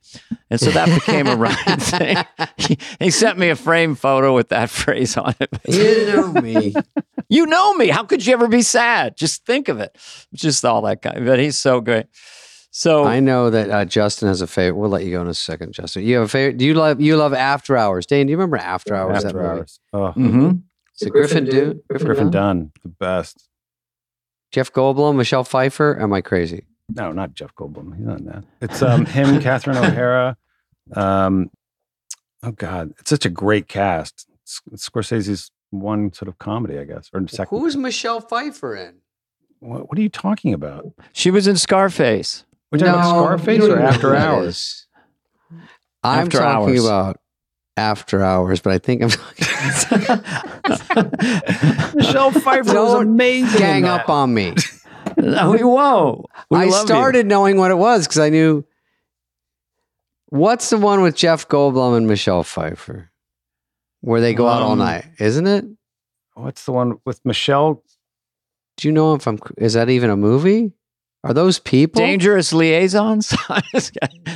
and 0.51 0.61
so 0.61 0.71
that 0.71 0.89
became 0.89 1.27
a 1.27 1.37
running 1.37 1.57
thing. 1.81 2.17
He, 2.57 2.79
he 3.01 3.11
sent 3.11 3.39
me 3.39 3.49
a 3.49 3.57
frame 3.57 3.97
photo 3.97 4.35
with 4.35 4.51
that 4.51 4.71
phrase 4.71 5.17
on 5.17 5.35
it. 5.41 5.51
You 5.69 6.07
know 6.07 6.33
me. 6.33 6.75
You 7.29 7.45
know 7.47 7.75
me. 7.75 7.89
How 7.89 8.05
could 8.05 8.25
you 8.25 8.33
ever 8.33 8.49
be 8.49 8.63
sad? 8.63 9.17
Just 9.17 9.45
think 9.45 9.69
of 9.69 9.81
it. 9.81 9.99
Just 10.33 10.65
all 10.65 10.83
that 10.83 11.03
kind. 11.03 11.27
But 11.27 11.41
he's 11.41 11.59
so 11.59 11.81
great. 11.81 12.07
So 12.79 13.03
I 13.05 13.19
know 13.19 13.51
that 13.51 13.71
uh, 13.71 13.85
Justin 13.85 14.29
has 14.29 14.41
a 14.41 14.47
favorite. 14.47 14.79
We'll 14.79 14.89
let 14.89 15.03
you 15.05 15.11
go 15.11 15.21
in 15.21 15.27
a 15.27 15.35
second, 15.35 15.73
Justin. 15.73 16.05
You 16.05 16.15
have 16.19 16.27
a 16.27 16.29
favorite. 16.29 16.59
Do 16.59 16.65
you 16.65 16.75
love 16.75 17.01
you 17.01 17.17
love 17.17 17.35
After 17.35 17.77
Hours? 17.77 18.07
Dane, 18.07 18.27
do 18.27 18.31
you 18.31 18.37
remember 18.37 18.57
After 18.57 18.95
Hours? 18.95 19.25
after 19.25 19.37
movie? 19.37 19.49
hours 19.49 19.81
oh 19.93 20.13
Mhm. 20.17 20.63
Is 20.95 21.03
it 21.09 21.11
Griffin 21.11 21.45
Dunne? 21.47 21.81
griffin 21.91 22.17
Dunne? 22.17 22.31
dunn 22.31 22.73
the 22.85 22.89
best 22.89 23.49
Jeff 24.53 24.73
Goldblum, 24.73 25.17
Michelle 25.17 25.43
Pfeiffer. 25.43 25.99
Am 26.01 26.13
I 26.13 26.21
crazy? 26.21 26.67
No, 26.95 27.11
not 27.11 27.35
Jeff 27.35 27.53
Goldblum. 27.57 27.97
He's 27.97 28.07
not 28.07 28.21
in 28.21 28.27
that. 28.27 28.45
It's 28.61 28.81
um 28.81 29.07
him, 29.17 29.41
Catherine 29.41 29.77
O'Hara. 29.77 30.37
Um, 30.95 31.51
oh 32.45 32.53
God, 32.53 32.93
it's 33.01 33.11
such 33.11 33.27
a 33.27 33.29
great 33.31 33.67
cast. 33.67 34.29
S- 34.47 34.61
Scorsese's 34.77 35.51
one 35.71 36.13
sort 36.13 36.29
of 36.29 36.39
comedy, 36.39 36.79
I 36.79 36.85
guess, 36.85 37.11
or 37.13 37.27
second. 37.27 37.59
Who's 37.59 37.77
Michelle 37.77 38.21
Pfeiffer 38.21 38.77
in? 38.77 38.99
What, 39.59 39.89
what 39.89 39.99
are 39.99 40.03
you 40.03 40.09
talking 40.09 40.55
about? 40.55 40.87
she 41.13 41.33
was 41.33 41.49
in 41.49 41.57
Scarface. 41.57 42.45
We're 42.71 42.79
talking 42.79 42.95
about 42.95 43.25
Scarface 43.25 43.61
you 43.63 43.69
don't 43.69 43.79
or 43.79 43.83
After 43.83 44.15
Hours? 44.17 44.57
is. 44.57 44.87
I'm 46.03 46.27
After 46.27 46.39
talking 46.39 46.69
Hours. 46.77 46.85
about 46.85 47.21
After 47.77 48.23
Hours, 48.23 48.61
but 48.61 48.73
I 48.73 48.79
think 48.79 49.03
I'm 49.03 49.09
Michelle 51.95 52.31
Pfeiffer 52.31 52.65
was 52.65 52.73
Don't 52.73 53.07
amazing. 53.09 53.59
gang 53.59 53.85
up 53.85 54.09
on 54.09 54.33
me. 54.35 54.55
no, 55.17 55.51
we 55.53 55.63
won't. 55.65 56.27
We 56.51 56.59
I 56.59 56.65
love 56.65 56.83
you. 56.83 56.87
started 56.87 57.27
knowing 57.27 57.57
what 57.57 57.71
it 57.71 57.79
was 57.79 58.07
because 58.07 58.19
I 58.19 58.31
knew. 58.31 58.65
What's 60.31 60.69
the 60.69 60.77
one 60.77 61.01
with 61.01 61.17
Jeff 61.17 61.49
Goldblum 61.49 61.97
and 61.97 62.07
Michelle 62.07 62.45
Pfeiffer, 62.45 63.11
where 64.03 64.21
they 64.21 64.35
go 64.35 64.47
out 64.47 64.61
all 64.61 64.73
Um, 64.73 64.79
night? 64.79 65.07
Isn't 65.19 65.47
it? 65.47 65.65
What's 66.35 66.67
the 66.67 66.73
one 66.73 66.99
with 67.07 67.25
Michelle? 67.25 67.83
Do 68.77 68.89
you 68.89 68.93
know 68.93 69.15
if 69.15 69.27
I'm? 69.27 69.39
Is 69.57 69.73
that 69.73 69.89
even 69.89 70.11
a 70.11 70.17
movie? 70.17 70.73
Are 71.25 71.35
those 71.35 71.59
people? 71.59 72.01
Dangerous 72.01 72.53
liaisons. 72.53 73.33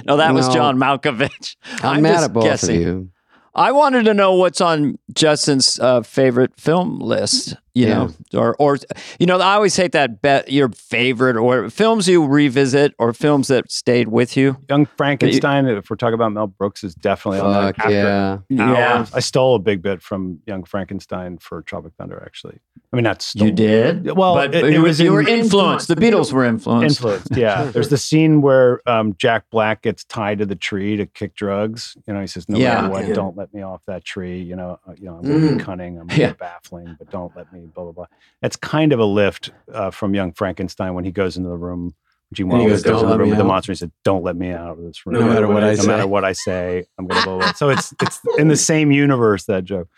no, 0.05 0.17
that 0.17 0.35
was 0.35 0.49
John 0.49 0.79
Malkovich. 0.79 1.57
I'm, 1.83 2.03
mad 2.03 2.13
just 2.15 2.25
at 2.25 2.33
both 2.33 2.45
guessing. 2.45 2.77
of 2.77 2.83
you. 2.83 3.11
I 3.55 3.73
wanted 3.73 4.05
to 4.07 4.15
know 4.15 4.35
what's 4.35 4.61
on 4.61 4.99
Justin's 5.13 5.79
uh, 5.79 6.03
favorite 6.03 6.59
film 6.59 6.99
list. 7.01 7.55
You 7.75 7.87
Yeah. 7.87 7.95
know, 7.95 8.11
or 8.39 8.55
or 8.59 8.79
you 9.19 9.25
know, 9.25 9.39
I 9.39 9.55
always 9.55 9.75
hate 9.77 9.93
that 9.93 10.21
bet 10.21 10.53
your 10.53 10.69
favorite 10.71 11.37
or 11.39 11.71
films 11.71 12.07
you 12.07 12.27
revisit 12.27 12.95
or 12.99 13.15
films 13.15 13.49
that 13.49 13.73
stayed 13.73 14.09
with 14.09 14.37
you. 14.37 14.59
Young 14.69 14.85
Frankenstein. 14.85 15.67
If 15.67 15.89
we're 15.89 15.97
talking 15.97 16.13
about 16.15 16.33
Mel 16.33 16.49
Brooks, 16.49 16.85
is 16.85 16.95
definitely 16.95 17.41
on 17.41 17.55
Fuck 17.73 17.77
that. 17.77 17.85
After 17.87 18.45
yeah. 18.51 18.99
Hours. 18.99 19.11
I 19.15 19.21
stole 19.21 19.55
a 19.55 19.59
big 19.59 19.81
bit 19.81 20.03
from 20.03 20.41
Young 20.47 20.65
Frankenstein 20.65 21.39
for 21.39 21.63
Tropic 21.63 21.95
Thunder. 21.97 22.23
Actually, 22.27 22.59
I 22.93 22.97
mean 22.97 23.05
that's. 23.05 23.35
You 23.35 23.51
did. 23.51 24.05
Well, 24.17 24.35
but 24.35 24.55
it- 24.55 24.65
it 24.67 24.73
you, 24.75 24.83
was 24.83 25.01
you 25.01 25.11
were 25.13 25.27
influenced. 25.27 25.89
The 25.89 25.97
Beatles 25.97 26.31
were 26.31 26.45
influenced. 26.45 26.99
influenced. 26.99 27.35
Yeah, 27.37 27.65
there's 27.73 27.89
the 27.89 27.97
scene 27.97 28.43
where 28.43 28.81
um, 28.87 29.15
Jack 29.17 29.45
Black 29.51 29.81
gets 29.81 30.05
tied 30.05 30.39
to 30.41 30.47
the 30.47 30.57
tree 30.57 30.97
to 30.99 31.07
kick 31.07 31.35
drugs. 31.35 31.97
You 32.07 32.13
know, 32.13 32.21
he 32.21 32.27
says, 32.27 32.49
"No 32.51 32.59
Yeah. 32.59 32.75
matter 32.83 32.91
what, 32.91 33.09
Yeah. 33.09 33.15
don't 33.15 33.35
let 33.37 33.55
me 33.55 33.63
off 33.63 33.81
that 33.87 34.05
tree." 34.05 34.43
You 34.43 34.57
know, 34.57 34.79
uh, 34.87 34.93
you 34.99 35.07
know, 35.07 35.17
I'm 35.17 35.23
going 35.23 35.59
Mm. 35.59 35.61
cunning, 35.61 35.99
I'm 35.99 36.07
going 36.09 36.21
Yeah. 36.21 36.33
baffling, 36.35 36.97
but 36.99 37.11
don't 37.11 37.35
let 37.35 37.51
me. 37.51 37.62
Blah 37.67 37.85
blah 37.85 37.93
blah. 37.93 38.07
That's 38.41 38.57
kind 38.57 38.93
of 38.93 38.99
a 39.01 39.05
lift 39.05 39.51
uh, 39.73 39.91
from 39.91 40.15
Young 40.15 40.33
Frankenstein 40.33 40.95
when 40.95 41.05
he 41.05 41.13
goes 41.13 41.37
into 41.37 41.49
the 41.49 41.57
room. 41.57 41.95
Gene 42.33 42.51
And 42.51 42.53
he 42.63 42.67
Wilder 42.69 42.71
goes, 42.75 42.83
goes, 42.83 42.93
"Don't 42.93 43.01
in 43.03 43.07
the 43.07 43.11
let 43.11 43.19
room 43.19 43.27
me 43.27 43.31
with 43.33 43.39
the 43.39 43.45
out." 43.45 43.49
monster. 43.49 43.73
He 43.73 43.77
said, 43.77 43.93
"Don't 44.05 44.23
let 44.25 44.37
me 44.37 44.51
out 44.53 44.71
of 44.79 44.83
this 44.83 45.05
room, 45.05 45.21
No 45.21 45.27
matter 45.27 45.47
what 45.47 45.63
I 45.65 45.75
no 45.75 45.83
say." 45.83 45.87
matter 45.87 46.07
what 46.07 46.25
I 46.25 46.33
say, 46.33 46.85
I'm 46.99 47.07
going 47.07 47.21
to 47.21 47.25
blah, 47.27 47.37
blah, 47.37 47.45
blah." 47.45 47.53
So 47.53 47.69
it's 47.69 47.93
it's 48.01 48.21
in 48.39 48.49
the 48.49 48.57
same 48.57 48.91
universe 48.91 49.45
that 49.45 49.65
joke. 49.65 49.89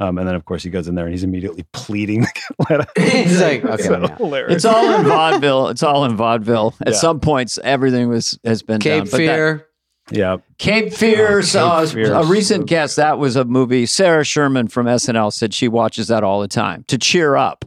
Um, 0.00 0.18
and 0.18 0.26
then 0.26 0.34
of 0.34 0.44
course 0.44 0.64
he 0.64 0.70
goes 0.70 0.88
in 0.88 0.96
there 0.96 1.04
and 1.04 1.14
he's 1.14 1.22
immediately 1.22 1.64
pleading 1.72 2.22
to 2.24 2.32
get 2.34 2.68
let 2.70 2.80
out. 2.80 2.98
He's 2.98 3.40
like, 3.40 3.62
It's 3.62 3.72
okay, 3.74 3.82
so 3.84 4.00
yeah. 4.02 4.16
hilarious. 4.16 4.56
It's 4.56 4.64
all 4.64 4.92
in 4.96 5.04
vaudeville. 5.06 5.68
It's 5.68 5.84
all 5.84 6.04
in 6.04 6.16
vaudeville. 6.16 6.74
At 6.80 6.88
Yeah. 6.94 6.98
some 6.98 7.20
points, 7.20 7.58
everything 7.62 8.08
was 8.08 8.36
has 8.44 8.62
been 8.64 8.80
Cape 8.80 9.04
done. 9.04 9.10
But 9.12 9.18
that- 9.18 9.18
Fear. 9.36 9.66
Yeah. 10.10 10.36
Cape 10.58 10.92
Fear. 10.92 11.38
Oh, 11.38 11.40
so, 11.42 11.58
Cape 11.60 11.70
uh, 11.70 11.86
Fear 11.86 12.12
a 12.14 12.26
recent 12.26 12.66
guest. 12.66 12.96
That 12.96 13.18
was 13.18 13.36
a 13.36 13.44
movie. 13.44 13.86
Sarah 13.86 14.24
Sherman 14.24 14.68
from 14.68 14.86
SNL 14.86 15.32
said 15.32 15.54
she 15.54 15.68
watches 15.68 16.08
that 16.08 16.22
all 16.24 16.40
the 16.40 16.48
time 16.48 16.84
to 16.88 16.98
cheer 16.98 17.36
up. 17.36 17.64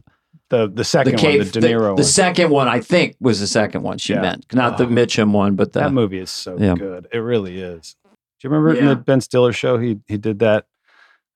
The 0.50 0.66
the 0.66 0.74
The 0.76 0.84
second 0.84 1.18
Cape, 1.18 1.40
one, 1.40 1.50
the 1.50 1.60
De 1.60 1.68
Niro 1.68 1.80
the, 1.80 1.86
one. 1.88 1.96
the 1.96 2.04
second 2.04 2.50
one, 2.50 2.68
I 2.68 2.80
think, 2.80 3.16
was 3.20 3.38
the 3.40 3.46
second 3.46 3.82
one 3.82 3.98
she 3.98 4.14
Yeah. 4.14 4.22
meant, 4.22 4.46
not 4.54 4.78
the 4.78 4.84
Oh. 4.84 4.88
Mitchum 4.88 5.32
one, 5.32 5.56
but 5.56 5.72
the 5.74 5.80
that 5.80 5.92
movie 5.92 6.18
is 6.20 6.30
so 6.30 6.56
yeah. 6.58 6.74
good. 6.74 7.06
It 7.12 7.18
really 7.18 7.60
is. 7.60 7.96
Do 8.04 8.10
you 8.48 8.50
remember 8.50 8.74
in 8.78 8.86
the 8.86 8.96
Ben 8.96 9.20
Stiller 9.20 9.52
show? 9.52 9.76
He 9.78 9.98
he 10.06 10.16
did 10.16 10.38
that. 10.38 10.66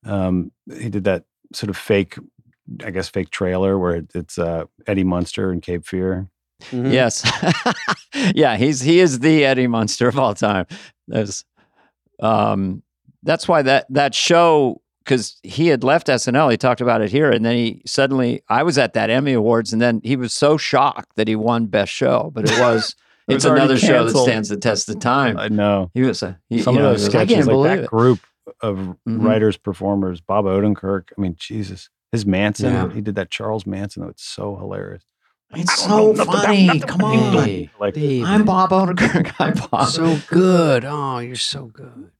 Um, 0.05 0.51
he 0.79 0.89
did 0.89 1.05
that 1.05 1.25
sort 1.53 1.69
of 1.69 1.77
fake, 1.77 2.17
I 2.85 2.91
guess, 2.91 3.09
fake 3.09 3.31
trailer 3.31 3.79
where 3.79 3.97
it, 3.97 4.11
it's 4.15 4.39
uh, 4.39 4.65
Eddie 4.87 5.05
Munster 5.05 5.51
and 5.51 5.61
Cape 5.61 5.85
Fear. 5.87 6.29
Mhm. 6.71 6.93
Yes. 6.93 7.25
yeah, 8.35 8.57
he's 8.57 8.81
he 8.81 9.01
is 9.01 9.19
the 9.21 9.45
Eddie 9.45 9.67
Munster 9.67 10.09
of 10.09 10.19
all 10.19 10.35
time. 10.35 10.67
That's 11.09 11.45
um 12.21 12.83
that's 13.23 13.47
why 13.49 13.63
that 13.63 13.87
that 13.91 14.15
show 14.15 14.81
because 15.05 15.37
he 15.43 15.67
had 15.67 15.83
left 15.83 16.07
SNL, 16.07 16.51
he 16.53 16.57
talked 16.57 16.81
about 16.81 17.01
it 17.03 17.11
here, 17.11 17.31
and 17.31 17.45
then 17.45 17.57
he 17.57 17.83
suddenly 17.87 18.43
I 18.49 18.63
was 18.63 18.79
at 18.79 18.93
that 18.95 19.11
Emmy 19.11 19.33
Awards, 19.33 19.73
and 19.73 19.83
then 19.83 20.01
he 20.05 20.15
was 20.17 20.33
so 20.33 20.57
shocked 20.57 21.17
that 21.17 21.27
he 21.29 21.35
won 21.37 21.67
Best 21.67 21.93
Show, 21.93 22.31
but 22.35 22.45
it 22.51 22.59
was 22.61 22.95
It 23.29 23.35
it's 23.37 23.45
was 23.45 23.53
another 23.53 23.79
show 23.79 24.05
that 24.05 24.17
stands 24.19 24.49
the 24.49 24.57
test 24.57 24.89
of 24.89 24.99
time. 24.99 25.39
I 25.39 25.47
know 25.49 25.91
He 25.95 26.03
was 26.03 26.23
a 26.25 26.41
he, 26.49 26.61
some 26.61 26.77
of 26.77 26.83
know, 26.83 26.91
those 26.91 27.03
he 27.03 27.07
was, 27.07 27.15
I 27.15 27.25
sketches, 27.27 27.47
like 27.47 27.69
that 27.79 27.85
it. 27.85 27.87
group 27.91 28.19
of 28.61 28.77
Mhm. 28.77 28.97
writers, 29.25 29.57
performers, 29.57 30.21
Bob 30.21 30.45
Odenkirk. 30.45 31.05
I 31.17 31.21
mean, 31.21 31.37
Jesus, 31.39 31.89
his 32.11 32.27
Manson. 32.27 32.73
Yeah. 32.73 32.91
He 32.93 33.01
did 33.01 33.15
that 33.15 33.31
Charles 33.31 33.65
Manson. 33.65 34.03
It's 34.09 34.25
so 34.25 34.57
hilarious. 34.57 35.05
It's 35.55 35.83
so 35.83 36.13
know 36.13 36.25
funny. 36.25 36.69
about- 36.69 36.89
Come 36.89 37.01
nothing 37.01 37.19
about- 37.29 37.49
on. 37.49 37.71
Like 37.81 37.95
Dave, 37.95 38.25
I'm 38.25 38.45
Bob 38.45 38.71
Odenkirk. 38.71 39.35
I'm 39.41 39.55
Bob. 39.71 39.89
so 39.89 40.17
good. 40.29 40.85
Oh, 40.85 41.19
you're 41.19 41.37
so 41.37 41.67
good. 41.67 42.11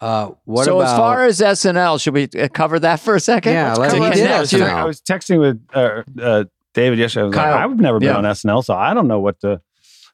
Uh, 0.00 0.30
what 0.44 0.64
so 0.64 0.80
about 0.80 0.90
as 0.92 0.98
far 0.98 1.24
as 1.24 1.40
SNL, 1.40 2.00
should 2.00 2.12
we 2.14 2.28
uh, 2.38 2.48
cover 2.48 2.78
that 2.80 2.98
for 3.00 3.14
a 3.14 3.20
second? 3.20 3.52
Yeah, 3.52 3.68
Let's 3.74 3.78
let's 3.78 3.94
cover 3.94 4.04
it. 4.24 4.30
I 4.30 4.40
was. 4.40 4.52
SNL. 4.52 4.68
I 4.68 4.84
was 4.84 5.00
texting 5.00 5.38
with 5.38 5.64
uh, 5.72 6.02
uh, 6.20 6.44
David 6.74 6.98
yesterday. 6.98 7.22
I 7.22 7.26
was 7.26 7.34
Kyle. 7.36 7.50
like, 7.52 7.60
I've 7.70 7.78
never 7.80 7.98
been 8.00 8.08
Yeah. 8.08 8.16
on 8.18 8.24
SNL, 8.24 8.64
so 8.64 8.74
I 8.74 8.94
don't 8.94 9.06
know 9.06 9.20
what 9.20 9.38
to, 9.40 9.60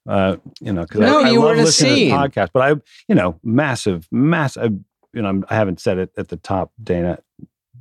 uh, 0.06 0.36
you 0.60 0.72
know, 0.74 0.82
because 0.82 1.00
No, 1.00 1.20
I, 1.20 1.28
I 1.28 1.30
you 1.30 1.40
were 1.40 1.46
love 1.48 1.58
in 1.58 1.64
listening 1.64 1.94
scene. 1.94 2.10
to 2.10 2.16
the 2.16 2.28
podcast. 2.28 2.48
But 2.52 2.62
I, 2.62 2.68
you 3.08 3.14
know, 3.14 3.40
massive, 3.42 4.06
massive. 4.12 4.72
You 5.14 5.22
know, 5.22 5.28
I'm, 5.28 5.44
I 5.48 5.54
haven't 5.54 5.80
said 5.80 5.96
it 5.98 6.10
at 6.18 6.28
the 6.28 6.36
top, 6.36 6.70
Dana. 6.82 7.18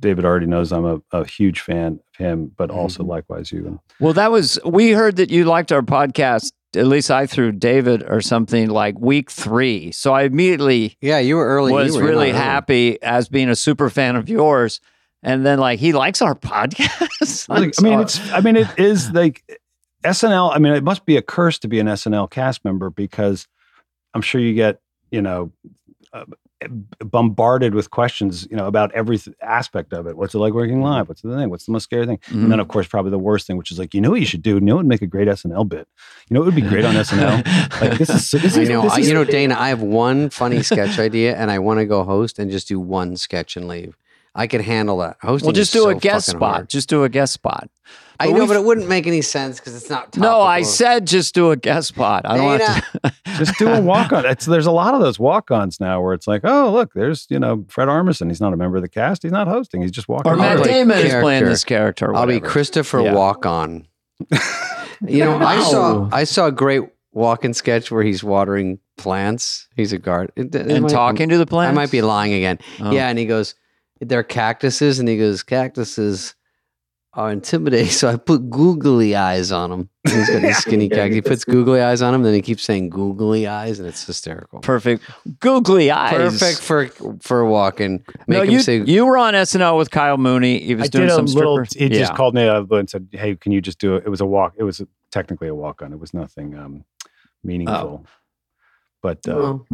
David 0.00 0.24
already 0.24 0.46
knows 0.46 0.72
I'm 0.72 0.84
a, 0.84 1.00
a 1.12 1.24
huge 1.26 1.60
fan 1.60 2.00
of 2.08 2.16
him, 2.16 2.52
but 2.56 2.70
also 2.70 3.02
Mhm. 3.02 3.08
likewise 3.08 3.50
you. 3.52 3.80
Well, 4.00 4.12
that 4.14 4.30
was 4.30 4.58
we 4.64 4.90
heard 4.92 5.16
that 5.16 5.30
you 5.30 5.44
liked 5.44 5.72
our 5.72 5.82
podcast. 5.82 6.52
At 6.76 6.86
least 6.86 7.10
I 7.10 7.26
threw 7.26 7.50
David 7.52 8.04
or 8.06 8.20
something 8.20 8.68
like 8.68 8.98
week 9.00 9.30
three. 9.30 9.90
So 9.92 10.12
I 10.12 10.22
immediately 10.24 10.96
Yeah, 11.00 11.18
you 11.18 11.36
were 11.36 11.46
early. 11.46 11.72
you 11.72 11.76
was 11.78 11.96
were 11.96 12.02
really 12.04 12.28
on 12.30 12.34
early. 12.36 12.44
happy 12.44 13.02
as 13.02 13.28
being 13.28 13.48
a 13.48 13.56
super 13.56 13.88
fan 13.90 14.16
of 14.16 14.28
yours. 14.28 14.80
And 15.22 15.44
then 15.46 15.58
like 15.58 15.78
he 15.80 15.92
likes 15.92 16.20
our 16.22 16.34
podcast. 16.36 17.48
Like, 17.48 17.72
I 17.78 17.82
mean, 17.82 18.00
it's. 18.00 18.20
I 18.32 18.40
mean, 18.40 18.56
it 18.56 18.68
is 18.78 19.10
like 19.12 19.42
SNL. 20.04 20.54
I 20.54 20.58
mean, 20.58 20.74
it 20.74 20.84
must 20.84 21.06
be 21.06 21.16
a 21.16 21.22
curse 21.22 21.58
to 21.60 21.68
be 21.68 21.80
an 21.80 21.86
SNL 21.88 22.30
cast 22.30 22.64
member 22.64 22.90
because 22.90 23.48
I'm 24.14 24.22
sure 24.22 24.40
you 24.40 24.54
get 24.54 24.80
you 25.10 25.22
know 25.22 25.50
uh, 26.12 26.24
bombarded 27.04 27.74
with 27.74 27.90
questions 27.90 28.46
you 28.50 28.56
know 28.56 28.66
about 28.66 28.90
every 28.92 29.18
th- 29.18 29.36
aspect 29.42 29.92
of 29.92 30.06
it. 30.06 30.16
What's 30.16 30.34
it 30.34 30.38
like 30.38 30.52
working 30.52 30.76
mm-hmm. 30.76 30.84
live? 30.84 31.08
What's 31.08 31.22
the 31.22 31.36
thing? 31.36 31.50
What's 31.50 31.66
the 31.66 31.72
most 31.72 31.84
scary 31.84 32.06
thing? 32.06 32.18
And 32.28 32.42
then 32.42 32.50
mm-hmm. 32.50 32.60
of 32.60 32.68
course 32.68 32.86
probably 32.86 33.10
the 33.10 33.18
worst 33.18 33.46
thing, 33.46 33.56
which 33.56 33.70
is 33.70 33.78
like 33.78 33.94
you 33.94 34.00
know 34.00 34.10
what 34.10 34.20
you 34.20 34.26
should 34.26 34.42
do. 34.42 34.54
You 34.54 34.60
know 34.60 34.76
would 34.76 34.86
make 34.86 35.02
a 35.02 35.06
great 35.06 35.28
SNL 35.28 35.68
bit. 35.68 35.86
You 36.28 36.34
know 36.34 36.42
it 36.42 36.46
would 36.46 36.54
be 36.54 36.62
great 36.62 36.84
on 36.84 36.94
SNL. 36.94 37.80
Like 37.80 37.98
this 37.98 38.10
is 38.10 38.30
this 38.42 38.56
I 38.56 38.62
is 38.62 38.68
know. 38.68 38.82
I, 38.88 38.98
is- 38.98 39.08
you 39.08 39.14
know, 39.14 39.24
Dana, 39.38 39.56
I 39.58 39.68
have 39.68 39.82
one 39.82 40.30
funny 40.30 40.62
sketch 40.62 40.98
idea, 40.98 41.36
and 41.36 41.50
I 41.50 41.58
want 41.58 41.78
to 41.78 41.86
go 41.86 42.04
host 42.04 42.38
and 42.38 42.50
just 42.50 42.68
do 42.68 42.80
one 42.80 43.16
sketch 43.16 43.56
and 43.56 43.68
leave. 43.68 43.96
I 44.38 44.46
could 44.46 44.60
handle 44.60 44.98
that. 44.98 45.16
Hosting. 45.20 45.46
well, 45.48 45.52
just 45.52 45.74
is 45.74 45.82
do 45.82 45.88
a 45.88 45.94
guest 45.96 46.28
spot. 46.30 46.54
hard. 46.54 46.68
Just 46.70 46.88
do 46.88 47.02
a 47.04 47.08
guest 47.08 47.32
spot. 47.32 47.68
I 48.20 48.26
But 48.26 48.38
know, 48.38 48.46
but 48.46 48.56
it 48.56 48.64
wouldn't 48.64 48.88
make 48.88 49.06
any 49.06 49.20
sense 49.22 49.58
because 49.60 49.76
it's 49.76 49.88
not. 49.90 50.16
No, 50.16 50.40
I 50.40 50.62
said 50.62 51.06
just 51.06 51.34
do 51.34 51.50
a 51.50 51.56
guest 51.56 51.88
spot. 51.88 52.22
I 52.24 52.36
don't 52.36 52.46
want 52.46 52.62
to. 52.62 53.12
just 53.38 53.58
do 53.58 53.68
a 53.68 53.80
walk 53.80 54.12
on. 54.12 54.26
It's 54.26 54.46
there's 54.46 54.66
a 54.66 54.72
lot 54.72 54.94
of 54.94 55.00
those 55.00 55.18
walk 55.18 55.50
ons 55.50 55.78
now 55.80 56.00
where 56.00 56.14
it's 56.14 56.26
like, 56.26 56.42
oh 56.44 56.72
look, 56.72 56.92
there's 56.94 57.26
you 57.30 57.38
know 57.38 57.64
Fred 57.68 57.88
Armisen. 57.88 58.28
He's 58.28 58.40
not 58.40 58.52
a 58.52 58.56
member 58.56 58.76
of 58.76 58.82
the 58.82 58.88
cast. 58.88 59.22
He's 59.22 59.32
not 59.32 59.46
hosting. 59.48 59.82
He's 59.82 59.90
just 59.92 60.08
walking. 60.08 60.30
or 60.30 60.34
I'll 60.34 60.40
Matt 60.40 60.56
be 60.56 60.62
like 60.62 60.70
Damon 60.70 60.98
is 60.98 61.14
playing 61.14 61.44
this 61.44 61.64
character. 61.64 62.14
I'll 62.14 62.26
be. 62.26 62.40
Christopher 62.40 63.00
Yeah. 63.02 63.14
Walk 63.14 63.46
On. 63.46 63.86
you 65.06 65.24
know, 65.24 65.38
I 65.38 65.60
saw 65.62 66.08
I 66.12 66.24
saw 66.24 66.46
a 66.46 66.52
great 66.52 66.82
walk-in 67.12 67.54
sketch 67.54 67.90
where 67.90 68.02
he's 68.02 68.22
watering 68.22 68.78
plants. 68.96 69.68
He's 69.76 69.92
a 69.92 69.98
guard 69.98 70.32
it- 70.36 70.54
it 70.54 70.70
and 70.70 70.82
might- 70.82 70.90
talking 70.90 71.28
to 71.28 71.38
the 71.38 71.46
plants. 71.46 71.70
I 71.70 71.74
might 71.74 71.90
be 71.90 72.02
lying 72.02 72.32
again. 72.32 72.58
Oh. 72.80 72.90
Yeah, 72.90 73.08
and 73.08 73.18
he 73.18 73.26
goes, 73.26 73.54
"They're 74.00 74.22
cactuses," 74.22 74.98
and 74.98 75.08
he 75.08 75.16
goes, 75.18 75.42
"Cactuses 75.42 76.34
are 77.14 77.30
intimidating." 77.30 77.86
So 77.90 78.08
I 78.08 78.16
put 78.16 78.48
googly 78.50 79.16
eyes 79.16 79.50
on 79.52 79.72
him. 79.72 79.88
He's 80.08 80.28
got 80.30 80.42
these 80.42 80.56
skinny 80.58 80.88
cactus. 80.88 81.14
He 81.16 81.20
puts 81.22 81.44
googly 81.44 81.80
eyes 81.80 82.00
on 82.00 82.14
him, 82.14 82.22
then 82.22 82.32
he 82.34 82.40
keeps 82.42 82.62
saying 82.62 82.90
googly 82.90 83.46
eyes, 83.46 83.78
and 83.78 83.88
it's 83.88 84.06
hysterical. 84.06 84.60
Perfect. 84.60 85.02
Googly 85.40 85.90
eyes. 85.90 86.38
Perfect 86.38 86.60
for 86.60 86.88
for 87.20 87.44
walking. 87.44 88.04
Make 88.26 88.38
no, 88.38 88.42
him 88.42 88.50
you, 88.50 88.60
say, 88.60 88.82
you 88.82 89.04
were 89.06 89.18
on 89.18 89.34
SNL 89.34 89.76
with 89.76 89.90
Kyle 89.90 90.16
Mooney. 90.16 90.60
He 90.60 90.74
was 90.74 90.84
I 90.84 90.88
doing 90.88 91.08
did 91.08 91.12
a 91.12 91.16
some 91.16 91.26
little. 91.26 91.64
stripper. 91.64 91.84
He 91.84 91.88
just 91.98 92.12
Yeah. 92.12 92.16
called 92.16 92.34
me 92.34 92.46
out 92.48 92.56
of 92.56 92.72
and 92.72 92.88
said, 92.88 93.08
"Hey, 93.12 93.36
can 93.36 93.52
you 93.52 93.60
just 93.60 93.78
do 93.78 93.96
it?" 93.96 94.04
It 94.06 94.08
was 94.10 94.20
a 94.20 94.26
walk. 94.26 94.54
It 94.56 94.64
was 94.64 94.80
technically 95.10 95.48
a 95.48 95.54
walk 95.54 95.82
on. 95.82 95.92
It 95.92 95.98
was 95.98 96.14
nothing 96.14 96.56
um, 96.56 96.84
meaningful. 97.42 98.06
But 99.02 99.28
uh, 99.28 99.34
well, 99.36 99.66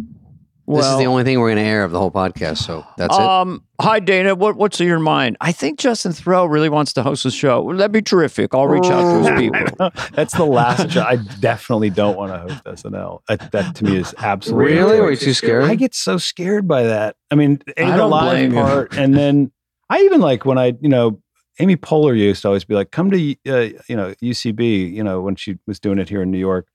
Well, 0.66 0.78
this 0.82 0.90
is 0.92 0.98
the 0.98 1.06
only 1.06 1.24
thing 1.24 1.38
we're 1.40 1.48
going 1.48 1.62
to 1.62 1.70
air 1.70 1.84
of 1.84 1.92
the 1.92 1.98
whole 1.98 2.10
podcast. 2.10 2.58
So 2.58 2.86
that's 2.96 3.14
it. 3.14 3.20
Um, 3.20 3.64
hi 3.80 4.00
Dana. 4.00 4.34
What 4.34 4.56
what's 4.56 4.80
in 4.80 4.86
your 4.86 4.98
mind? 4.98 5.36
I 5.40 5.52
think 5.52 5.78
Justin 5.78 6.12
Theroux 6.12 6.50
really 6.50 6.68
wants 6.68 6.92
to 6.94 7.02
host 7.02 7.24
the 7.24 7.30
show. 7.30 7.62
Well, 7.62 7.76
that'd 7.76 7.92
be 7.92 8.02
terrific. 8.02 8.54
I'll 8.54 8.66
reach 8.66 8.86
out 8.86 9.24
to 9.24 9.30
his 9.30 9.40
people. 9.52 9.90
That's 10.12 10.34
the 10.34 10.46
last 10.46 10.88
job. 10.88 11.06
I 11.08 11.16
definitely 11.40 11.90
don't 11.90 12.16
want 12.16 12.32
to 12.32 12.54
host 12.54 12.84
SNL. 12.84 13.20
That, 13.28 13.52
that 13.52 13.74
to 13.76 13.84
me 13.84 13.98
is 13.98 14.14
absolutely 14.18 14.72
Really? 14.72 15.00
Were 15.00 15.10
you 15.10 15.16
too 15.16 15.34
scared? 15.34 15.64
I 15.64 15.74
get 15.74 15.94
so 15.94 16.16
scared 16.16 16.66
by 16.66 16.84
that. 16.84 17.16
I 17.30 17.34
mean, 17.34 17.60
a 17.76 17.84
I 17.84 17.90
the 17.90 17.96
don't 17.96 18.10
live 18.10 18.52
part, 18.52 18.96
and 18.96 19.14
then 19.14 19.52
I 19.90 20.00
even 20.00 20.20
like 20.20 20.44
when 20.44 20.56
I, 20.58 20.74
you 20.80 20.88
know, 20.88 21.20
Amy 21.60 21.76
Poehler 21.76 22.16
used 22.16 22.42
to 22.42 22.48
always 22.48 22.64
be 22.64 22.74
like, 22.74 22.90
"Come 22.90 23.10
to, 23.10 23.36
uh, 23.48 23.80
you 23.88 23.96
know, 23.96 24.14
UCB," 24.22 24.92
you 24.92 25.04
know, 25.04 25.20
when 25.20 25.36
she 25.36 25.58
was 25.66 25.78
doing 25.78 25.98
it 25.98 26.08
here 26.08 26.22
in 26.22 26.30
New 26.30 26.38
York, 26.38 26.66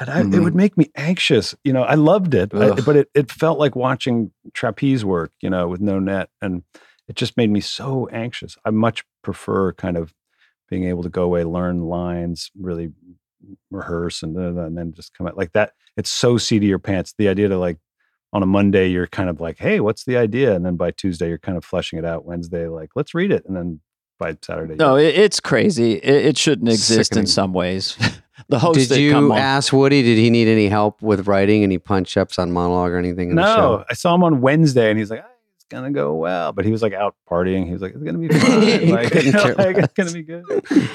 and 0.00 0.10
I, 0.10 0.20
it 0.20 0.26
Mhm. 0.26 0.42
would 0.44 0.54
make 0.56 0.76
me 0.76 0.90
anxious. 0.96 1.54
You 1.62 1.72
know, 1.72 1.82
I 1.84 1.94
loved 1.94 2.34
it, 2.34 2.52
I- 2.54 2.80
but 2.80 2.96
it 2.96 3.08
it 3.14 3.30
felt 3.30 3.58
like 3.58 3.76
watching 3.76 4.32
trapeze 4.54 5.04
work, 5.04 5.32
you 5.40 5.50
know, 5.50 5.68
with 5.68 5.80
no 5.80 5.98
net, 6.00 6.30
and 6.42 6.62
it 7.08 7.14
just 7.16 7.36
made 7.36 7.50
me 7.50 7.60
so 7.60 8.08
anxious. 8.08 8.56
I 8.64 8.70
much 8.70 9.04
prefer 9.22 9.72
kind 9.74 9.96
of 9.96 10.12
being 10.68 10.84
able 10.84 11.02
to 11.02 11.08
go 11.08 11.22
away, 11.24 11.44
learn 11.44 11.80
lines, 11.82 12.50
really 12.58 12.92
rehearse, 13.70 14.22
and, 14.22 14.34
da- 14.34 14.50
da, 14.52 14.62
and 14.64 14.76
then 14.76 14.92
just 14.92 15.14
come 15.14 15.26
out 15.26 15.36
like 15.36 15.52
that. 15.52 15.72
It's 15.96 16.10
so 16.10 16.38
seat 16.38 16.58
of 16.58 16.62
your 16.64 16.78
pants. 16.78 17.14
The 17.18 17.28
idea 17.28 17.48
to 17.48 17.58
like 17.58 17.78
on 18.32 18.42
a 18.42 18.46
Monday, 18.46 18.88
you're 18.88 19.08
kind 19.08 19.28
of 19.28 19.40
like, 19.40 19.58
hey, 19.58 19.80
what's 19.80 20.04
the 20.04 20.16
idea? 20.16 20.54
And 20.54 20.64
then 20.64 20.76
by 20.76 20.92
Tuesday, 20.92 21.28
you're 21.28 21.38
kind 21.38 21.58
of 21.58 21.64
fleshing 21.64 21.98
it 21.98 22.04
out. 22.04 22.24
Wednesday, 22.24 22.68
like, 22.68 22.90
let's 22.94 23.12
read 23.12 23.32
it. 23.32 23.44
And 23.46 23.56
then 23.56 23.80
by 24.20 24.36
Saturday, 24.40 24.76
No, 24.76 24.94
it, 24.96 25.16
it's 25.16 25.40
crazy. 25.40 25.94
It, 25.94 26.26
it 26.26 26.38
shouldn't 26.38 26.68
exist 26.68 27.08
Sickening. 27.08 27.22
in 27.22 27.26
some 27.26 27.52
ways. 27.52 27.96
the 28.48 28.58
host 28.58 28.78
Did 28.78 28.88
that 28.90 29.12
come 29.12 29.26
you 29.26 29.32
on. 29.32 29.38
ask 29.38 29.72
Woody? 29.72 30.02
Did 30.02 30.18
he 30.18 30.30
need 30.30 30.48
any 30.48 30.68
help 30.68 31.02
with 31.02 31.26
writing? 31.26 31.62
Any 31.62 31.78
punch 31.78 32.16
ups 32.16 32.38
on 32.38 32.52
monologue 32.52 32.90
or 32.92 32.98
anything 32.98 33.30
in 33.30 33.36
the 33.36 33.42
show? 33.56 33.76
no, 33.78 33.84
I 33.90 33.94
saw 33.94 34.14
him 34.14 34.24
on 34.24 34.40
Wednesday 34.40 34.90
and 34.90 34.98
he's 34.98 35.10
like, 35.10 35.22
"Ah, 35.24 35.30
it's 35.56 35.64
going 35.64 35.84
to 35.84 35.90
go 35.90 36.14
well. 36.14 36.52
But 36.52 36.64
he 36.64 36.70
was 36.72 36.82
like 36.82 36.92
out 36.92 37.14
partying. 37.30 37.66
He 37.66 37.72
was 37.72 37.82
like, 37.82 37.92
it's 37.94 38.02
going 38.02 38.20
to 38.20 38.28
be 38.28 38.28
fine. 38.38 38.90
Like, 38.90 39.14
you 39.24 39.32
know, 39.32 39.54
like, 39.58 39.76
it's 39.76 39.92
going 39.94 40.08
to 40.08 40.14
be 40.14 40.22
good. 40.22 40.44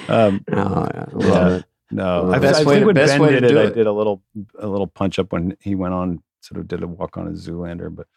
Um, 0.09 0.43
Oh, 0.51 0.87
yeah, 0.93 1.05
I 1.13 1.27
Yeah. 1.27 1.55
it. 1.57 1.65
no, 1.91 2.27
The 2.27 2.33
I, 2.35 2.39
best 2.39 2.61
I 2.61 2.63
way 2.65 2.73
think 2.75 2.81
to- 2.81 2.85
when 2.87 2.95
best 2.95 3.13
Ben 3.13 3.21
way 3.21 3.29
to 3.31 3.39
did 3.39 3.43
it, 3.51 3.53
do 3.53 3.59
I 3.59 3.69
did 3.69 3.87
a 3.87 3.91
little, 3.93 4.21
a 4.59 4.67
little 4.67 4.87
punch 4.87 5.19
up 5.19 5.31
when 5.31 5.55
he 5.61 5.75
went 5.75 5.93
on, 5.93 6.21
sort 6.41 6.59
of 6.59 6.67
did 6.67 6.81
a 6.83 6.87
walk 6.87 7.17
on 7.17 7.27
a 7.27 7.31
Zoolander. 7.31 7.93
But 7.95 8.07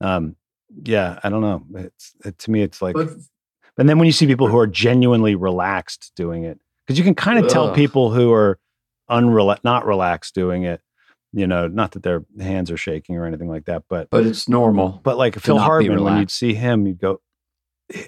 um, 0.00 0.36
yeah, 0.84 1.18
I 1.22 1.28
don't 1.30 1.40
know. 1.40 1.64
It's 1.74 2.14
it, 2.24 2.38
to 2.38 2.50
me, 2.50 2.62
it's 2.62 2.80
like, 2.82 2.96
and 3.76 3.88
then 3.88 3.98
when 3.98 4.06
you 4.06 4.12
see 4.12 4.26
people 4.26 4.46
who 4.48 4.58
are 4.58 4.66
genuinely 4.66 5.34
relaxed 5.34 6.12
doing 6.16 6.44
it, 6.44 6.58
because 6.86 6.98
you 6.98 7.04
can 7.04 7.14
kind 7.14 7.38
of 7.38 7.48
tell 7.50 7.72
people 7.74 8.10
who 8.12 8.32
are 8.32 8.58
unrela- 9.10 9.62
not 9.64 9.86
relaxed 9.86 10.34
doing 10.34 10.64
it. 10.64 10.80
You 11.32 11.46
know, 11.48 11.66
not 11.66 11.92
that 11.92 12.02
their 12.04 12.24
hands 12.38 12.70
are 12.70 12.76
shaking 12.76 13.16
or 13.16 13.26
anything 13.26 13.48
like 13.48 13.64
that, 13.64 13.82
but 13.88 14.08
but 14.10 14.24
it's 14.24 14.48
normal. 14.48 15.00
but 15.02 15.18
like 15.18 15.36
Phil 15.38 15.58
Hartman, 15.58 16.04
when 16.04 16.18
you'd 16.18 16.30
see 16.30 16.54
him, 16.54 16.86
you'd 16.86 17.00
go, 17.00 17.20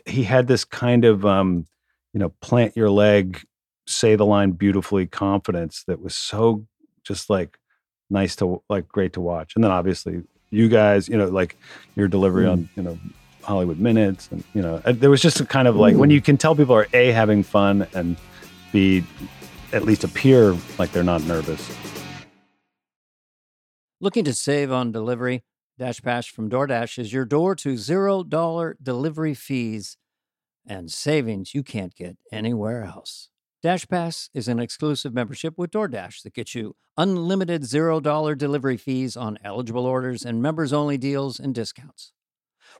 he 0.07 0.23
had 0.23 0.47
this 0.47 0.65
kind 0.65 1.05
of, 1.05 1.27
um, 1.27 1.67
you 2.15 2.21
know, 2.21 2.29
plant 2.41 2.77
your 2.77 2.89
leg, 2.89 3.43
say 3.89 4.15
the 4.15 4.25
line 4.25 4.53
beautifully 4.53 5.07
confidence 5.07 5.83
that 5.89 6.01
was 6.01 6.15
so 6.15 6.67
just 7.03 7.29
like 7.29 7.59
nice 8.11 8.37
to, 8.37 8.63
like 8.71 8.87
great 8.87 9.13
to 9.15 9.21
watch. 9.21 9.55
And 9.57 9.65
then 9.65 9.73
obviously 9.73 10.23
you 10.51 10.69
guys, 10.69 11.09
you 11.09 11.17
know, 11.19 11.27
like 11.27 11.57
your 11.97 12.07
delivery 12.07 12.45
Mm. 12.47 12.53
on, 12.53 12.69
you 12.77 12.83
know, 12.85 12.99
Hollywood 13.43 13.81
Minutes. 13.81 14.29
And, 14.31 14.45
you 14.55 14.63
know, 14.63 14.79
there 14.79 15.11
was 15.11 15.21
just 15.21 15.41
a 15.41 15.45
kind 15.45 15.67
of 15.67 15.75
like 15.75 15.97
when 15.97 16.11
you 16.11 16.21
can 16.21 16.37
tell 16.37 16.55
people 16.55 16.77
are 16.77 16.87
A, 16.93 17.11
having 17.11 17.43
fun 17.43 17.87
and 17.93 18.17
B, 18.73 19.03
at 19.77 19.85
least 19.85 20.05
appear 20.05 20.57
like 20.79 20.91
they're 20.91 21.05
not 21.05 21.22
nervous. 21.24 21.70
Looking 24.01 24.24
to 24.24 24.35
save 24.35 24.72
on 24.72 24.93
delivery? 24.93 25.45
Dash 25.79 26.01
Pass 26.01 26.27
from 26.27 26.49
DoorDash 26.49 26.99
is 26.99 27.12
your 27.12 27.27
door 27.27 27.55
to 27.57 27.77
zero 27.77 28.22
dollar 28.22 28.77
delivery 28.83 29.35
fees 29.35 29.99
and 30.66 30.91
savings 30.91 31.55
you 31.55 31.62
can't 31.62 31.95
get 31.95 32.16
anywhere 32.33 32.85
else. 32.85 33.29
Dash 33.62 33.87
Pass 33.87 34.31
is 34.33 34.49
an 34.49 34.59
exclusive 34.59 35.12
membership 35.12 35.55
with 35.59 35.70
DoorDash 35.70 36.22
that 36.22 36.35
gets 36.35 36.55
you 36.55 36.77
unlimited 36.97 37.64
zero 37.66 38.01
dollar 38.01 38.35
delivery 38.35 38.79
fees 38.79 39.16
on 39.16 39.39
eligible 39.45 39.85
orders 39.85 40.24
and 40.24 40.41
members 40.43 40.72
only 40.72 40.97
deals 40.97 41.39
and 41.39 41.55
discounts. 41.55 42.12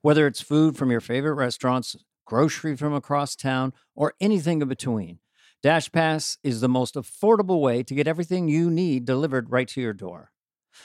Whether 0.01 0.27
it's 0.27 0.41
food 0.41 0.77
from 0.77 0.91
your 0.91 1.01
favorite 1.01 1.35
restaurants, 1.35 1.97
grocery 2.25 2.77
from 2.77 2.95
across 2.95 3.37
town, 3.37 3.73
or 3.95 4.15
anything 4.21 4.63
in 4.63 4.69
between, 4.69 5.19
Dash 5.67 5.91
Pass 5.91 6.39
is 6.45 6.61
the 6.61 6.69
most 6.69 6.95
affordable 6.95 7.61
way 7.61 7.83
to 7.83 7.93
get 7.93 8.07
everything 8.07 8.47
you 8.47 8.71
need 8.71 9.05
delivered 9.05 9.51
right 9.51 9.67
to 9.67 9.81
your 9.81 9.93
door. 9.93 10.31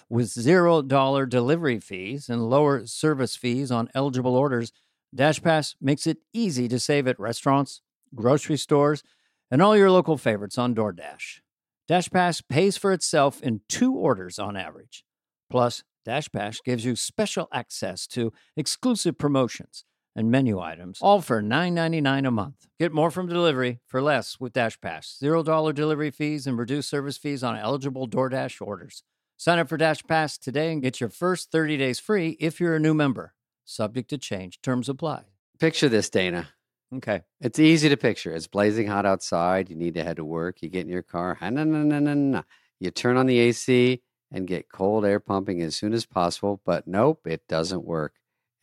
With 0.10 0.30
$0 0.30 1.30
delivery 1.30 1.80
fees 1.80 2.28
and 2.28 2.50
lower 2.50 2.88
service 2.88 3.36
fees 3.36 3.70
on 3.70 3.92
eligible 3.94 4.36
orders, 4.36 4.72
DashPass 5.16 5.76
makes 5.80 6.08
it 6.08 6.18
easy 6.34 6.68
to 6.68 6.80
save 6.80 7.08
at 7.08 7.20
restaurants, 7.20 7.82
grocery 8.16 8.58
stores, 8.58 9.04
and 9.52 9.62
all 9.62 9.78
your 9.78 9.92
local 9.92 10.18
favorites 10.18 10.58
on 10.58 10.74
DoorDash. 10.74 11.42
DashPass 11.88 12.42
pays 12.50 12.76
for 12.76 12.92
itself 12.92 13.40
in 13.44 13.62
two 13.70 13.94
orders 13.94 14.40
on 14.40 14.58
average. 14.58 15.06
Plus, 15.52 15.84
DashPass 16.08 16.58
gives 16.66 16.84
you 16.84 16.96
special 16.96 17.48
access 17.54 18.08
to 18.08 18.34
exclusive 18.58 19.20
promotions 19.20 19.86
and 20.16 20.30
menu 20.30 20.60
items, 20.60 21.00
all 21.02 21.22
for 21.22 21.42
$9.99 21.42 22.28
a 22.28 22.32
month. 22.32 22.68
Get 22.80 22.94
more 22.94 23.12
from 23.12 23.28
delivery 23.28 23.80
for 23.88 24.02
less 24.02 24.40
with 24.40 24.54
DashPass. 24.54 25.22
$0 25.22 25.74
delivery 25.74 26.12
fees 26.12 26.48
and 26.48 26.58
reduced 26.58 26.90
service 26.90 27.18
fees 27.18 27.44
on 27.44 27.58
eligible 27.58 28.08
DoorDash 28.08 28.66
orders. 28.66 29.04
Sign 29.38 29.58
up 29.58 29.70
for 29.70 29.78
Dash 29.78 30.04
Pass 30.04 30.38
today 30.38 30.72
and 30.72 30.82
get 30.82 31.00
your 31.00 31.10
first 31.10 31.52
30 31.52 31.78
days 31.78 32.00
free 32.00 32.38
if 32.40 32.60
you're 32.60 32.76
a 32.76 32.80
new 32.80 32.94
member. 32.94 33.34
Subject 33.66 34.10
to 34.10 34.18
change. 34.18 34.62
Terms 34.62 34.88
apply. 34.88 35.24
Picture 35.60 35.90
this, 35.90 36.10
Dana. 36.10 36.50
Okay. 36.94 37.22
It's 37.40 37.58
easy 37.58 37.90
to 37.90 37.98
picture. 37.98 38.36
It's 38.36 38.48
blazing 38.48 38.88
hot 38.88 39.06
outside. 39.06 39.70
You 39.70 39.76
need 39.76 39.96
to 39.96 40.04
head 40.04 40.18
to 40.18 40.26
work. 40.26 40.62
You 40.62 40.70
get 40.70 40.86
in 40.86 40.92
your 40.92 41.02
car. 41.02 41.36
ha, 41.36 41.50
na, 41.50 41.64
na, 41.64 41.84
na, 41.84 42.00
na, 42.00 42.14
na. 42.14 42.42
You 42.80 42.92
turn 42.92 43.18
on 43.18 43.28
the 43.28 43.40
AC 43.40 44.02
and 44.32 44.48
get 44.48 44.70
cold 44.70 45.06
air 45.06 45.20
pumping 45.20 45.62
as 45.62 45.76
soon 45.76 45.94
as 45.94 46.06
possible. 46.06 46.62
But 46.66 46.88
nope, 46.88 47.26
it 47.26 47.48
doesn't 47.48 47.84
work. 47.84 48.14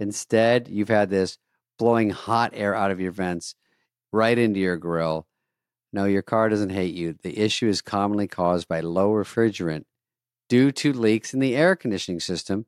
Instead, 0.00 0.68
you've 0.68 0.88
had 0.88 1.10
this 1.10 1.38
blowing 1.78 2.10
hot 2.10 2.52
air 2.54 2.74
out 2.74 2.90
of 2.90 3.00
your 3.00 3.12
vents 3.12 3.54
right 4.12 4.38
into 4.38 4.60
your 4.60 4.76
grill. 4.76 5.26
No, 5.92 6.04
your 6.04 6.22
car 6.22 6.48
doesn't 6.48 6.70
hate 6.70 6.94
you. 6.94 7.16
The 7.22 7.38
issue 7.38 7.68
is 7.68 7.80
commonly 7.80 8.28
caused 8.28 8.68
by 8.68 8.80
low 8.80 9.10
refrigerant 9.10 9.84
due 10.48 10.72
to 10.72 10.92
leaks 10.92 11.34
in 11.34 11.40
the 11.40 11.56
air 11.56 11.76
conditioning 11.76 12.20
system, 12.20 12.66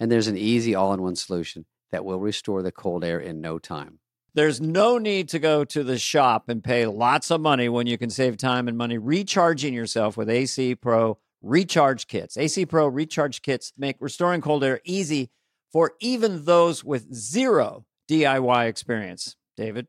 and 0.00 0.10
there's 0.10 0.28
an 0.28 0.36
easy 0.36 0.74
all 0.74 0.92
in 0.92 1.02
one 1.02 1.16
solution 1.16 1.66
that 1.90 2.04
will 2.04 2.18
restore 2.18 2.62
the 2.62 2.72
cold 2.72 3.04
air 3.04 3.18
in 3.20 3.40
no 3.40 3.58
time. 3.58 3.98
There's 4.34 4.62
no 4.62 4.96
need 4.96 5.28
to 5.30 5.38
go 5.38 5.62
to 5.64 5.84
the 5.84 5.98
shop 5.98 6.48
and 6.48 6.64
pay 6.64 6.86
lots 6.86 7.30
of 7.30 7.42
money 7.42 7.68
when 7.68 7.86
you 7.86 7.98
can 7.98 8.08
save 8.08 8.38
time 8.38 8.66
and 8.66 8.78
money 8.78 8.96
recharging 8.96 9.74
yourself 9.74 10.16
with 10.16 10.30
AC 10.30 10.74
Pro 10.76 11.18
recharge 11.42 12.06
kits. 12.06 12.38
AC 12.38 12.64
Pro 12.64 12.86
recharge 12.86 13.42
kits 13.42 13.74
make 13.76 13.96
restoring 14.00 14.40
cold 14.40 14.64
air 14.64 14.80
easy 14.84 15.30
for 15.72 15.94
even 16.00 16.44
those 16.44 16.84
with 16.84 17.14
zero 17.14 17.84
DIY 18.08 18.68
experience. 18.68 19.36
David? 19.56 19.86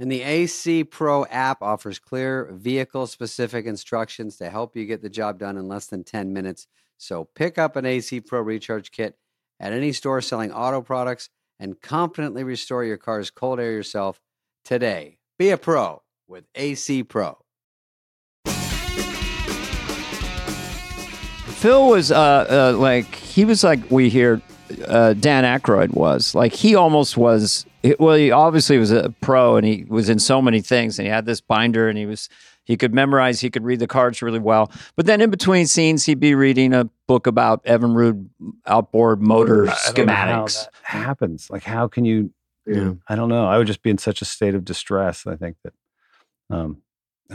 And 0.00 0.10
the 0.10 0.22
AC 0.22 0.84
Pro 0.84 1.24
app 1.26 1.62
offers 1.62 1.98
clear 1.98 2.50
vehicle 2.52 3.06
specific 3.06 3.66
instructions 3.66 4.36
to 4.38 4.50
help 4.50 4.76
you 4.76 4.86
get 4.86 5.02
the 5.02 5.08
job 5.08 5.38
done 5.38 5.56
in 5.56 5.68
less 5.68 5.86
than 5.86 6.02
10 6.02 6.32
minutes. 6.32 6.66
So 6.96 7.24
pick 7.34 7.58
up 7.58 7.76
an 7.76 7.86
AC 7.86 8.20
Pro 8.20 8.40
recharge 8.40 8.90
kit 8.90 9.16
at 9.60 9.72
any 9.72 9.92
store 9.92 10.20
selling 10.20 10.52
auto 10.52 10.80
products 10.82 11.30
and 11.60 11.80
confidently 11.80 12.42
restore 12.42 12.84
your 12.84 12.96
car's 12.96 13.30
cold 13.30 13.60
air 13.60 13.70
yourself 13.70 14.20
today. 14.64 15.18
Be 15.38 15.50
a 15.50 15.58
pro 15.58 16.02
with 16.26 16.44
AC 16.54 17.04
Pro. 17.04 17.38
Phil 21.64 21.88
was 21.88 22.10
uh, 22.10 22.74
uh, 22.74 22.78
like 22.78 23.14
he 23.14 23.44
was 23.44 23.64
like 23.64 23.90
we 23.90 24.10
hear 24.10 24.42
uh, 24.86 25.12
Dan 25.14 25.44
Aykroyd 25.44 25.94
was 25.94 26.34
like 26.34 26.52
he 26.52 26.74
almost 26.74 27.16
was. 27.16 27.66
Well, 27.98 28.16
he 28.16 28.30
obviously 28.30 28.78
was 28.78 28.90
a 28.90 29.10
pro, 29.20 29.56
and 29.56 29.66
he 29.66 29.84
was 29.86 30.08
in 30.08 30.18
so 30.18 30.40
many 30.40 30.62
things, 30.62 30.98
and 30.98 31.06
he 31.06 31.10
had 31.10 31.26
this 31.26 31.42
binder, 31.42 31.88
and 31.88 31.98
he 31.98 32.06
was 32.06 32.30
he 32.64 32.76
could 32.76 32.94
memorize, 32.94 33.40
he 33.40 33.50
could 33.50 33.62
read 33.62 33.78
the 33.78 33.86
cards 33.86 34.22
really 34.22 34.38
well. 34.38 34.72
But 34.96 35.06
then 35.06 35.20
in 35.20 35.30
between 35.30 35.66
scenes, 35.66 36.06
he'd 36.06 36.18
be 36.18 36.34
reading 36.34 36.72
a 36.72 36.88
book 37.06 37.26
about 37.26 37.62
Evinrude 37.64 38.28
outboard 38.66 39.20
motor 39.20 39.68
I 39.68 39.76
don't 39.92 40.06
know 40.06 40.12
how 40.14 40.44
schematics. 40.44 40.64
that 40.64 40.74
happens. 40.82 41.50
Like, 41.50 41.62
how 41.62 41.88
can 41.88 42.04
you? 42.04 42.32
Yeah. 42.66 42.94
I 43.06 43.16
don't 43.16 43.28
know. 43.28 43.46
I 43.46 43.58
would 43.58 43.66
just 43.66 43.82
be 43.82 43.90
in 43.90 43.98
such 43.98 44.22
a 44.22 44.24
state 44.24 44.54
of 44.54 44.64
distress. 44.64 45.26
I 45.26 45.36
think 45.36 45.56
that, 45.64 45.74
um, 46.48 46.78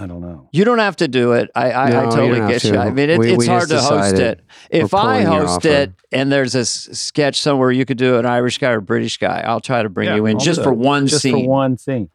I 0.02 0.08
don't 0.08 0.22
know. 0.22 0.48
You 0.52 0.64
don't 0.66 0.80
have 0.80 0.96
to 0.98 1.08
do 1.08 1.34
it. 1.34 1.50
I, 1.56 1.72
I, 1.72 1.90
No, 1.90 2.00
I 2.00 2.04
totally 2.06 2.28
don't 2.40 2.42
have 2.42 2.50
get 2.50 2.64
you. 2.64 2.78
I 2.78 2.90
mean, 2.92 3.10
it, 3.10 3.20
We- 3.20 3.30
it's 3.32 3.38
we 3.38 3.46
hard 3.48 3.68
to 3.70 3.82
host 3.82 4.16
it. 4.16 4.42
If 4.70 4.94
I 4.94 5.22
host 5.24 5.66
it 5.66 5.92
and 6.12 6.32
there's 6.32 6.56
a 6.56 6.60
s- 6.60 6.90
sketch 6.94 7.42
somewhere 7.42 7.72
you 7.72 7.86
could 7.86 7.98
do 7.98 8.18
an 8.18 8.26
Irish 8.26 8.58
guy 8.60 8.72
or 8.72 8.82
British 8.82 9.18
guy, 9.18 9.42
I'll 9.46 9.60
try 9.60 9.84
to 9.84 9.90
bring 9.90 10.08
Yeah, 10.08 10.16
you 10.16 10.26
in 10.28 10.38
I'll 10.38 10.42
just 10.44 10.64
for 10.64 10.74
one 10.74 11.08
Just 11.08 11.22
scene. 11.22 11.34
Just 11.34 11.44
for 11.46 11.50
one 11.50 11.78
scene. 11.78 12.10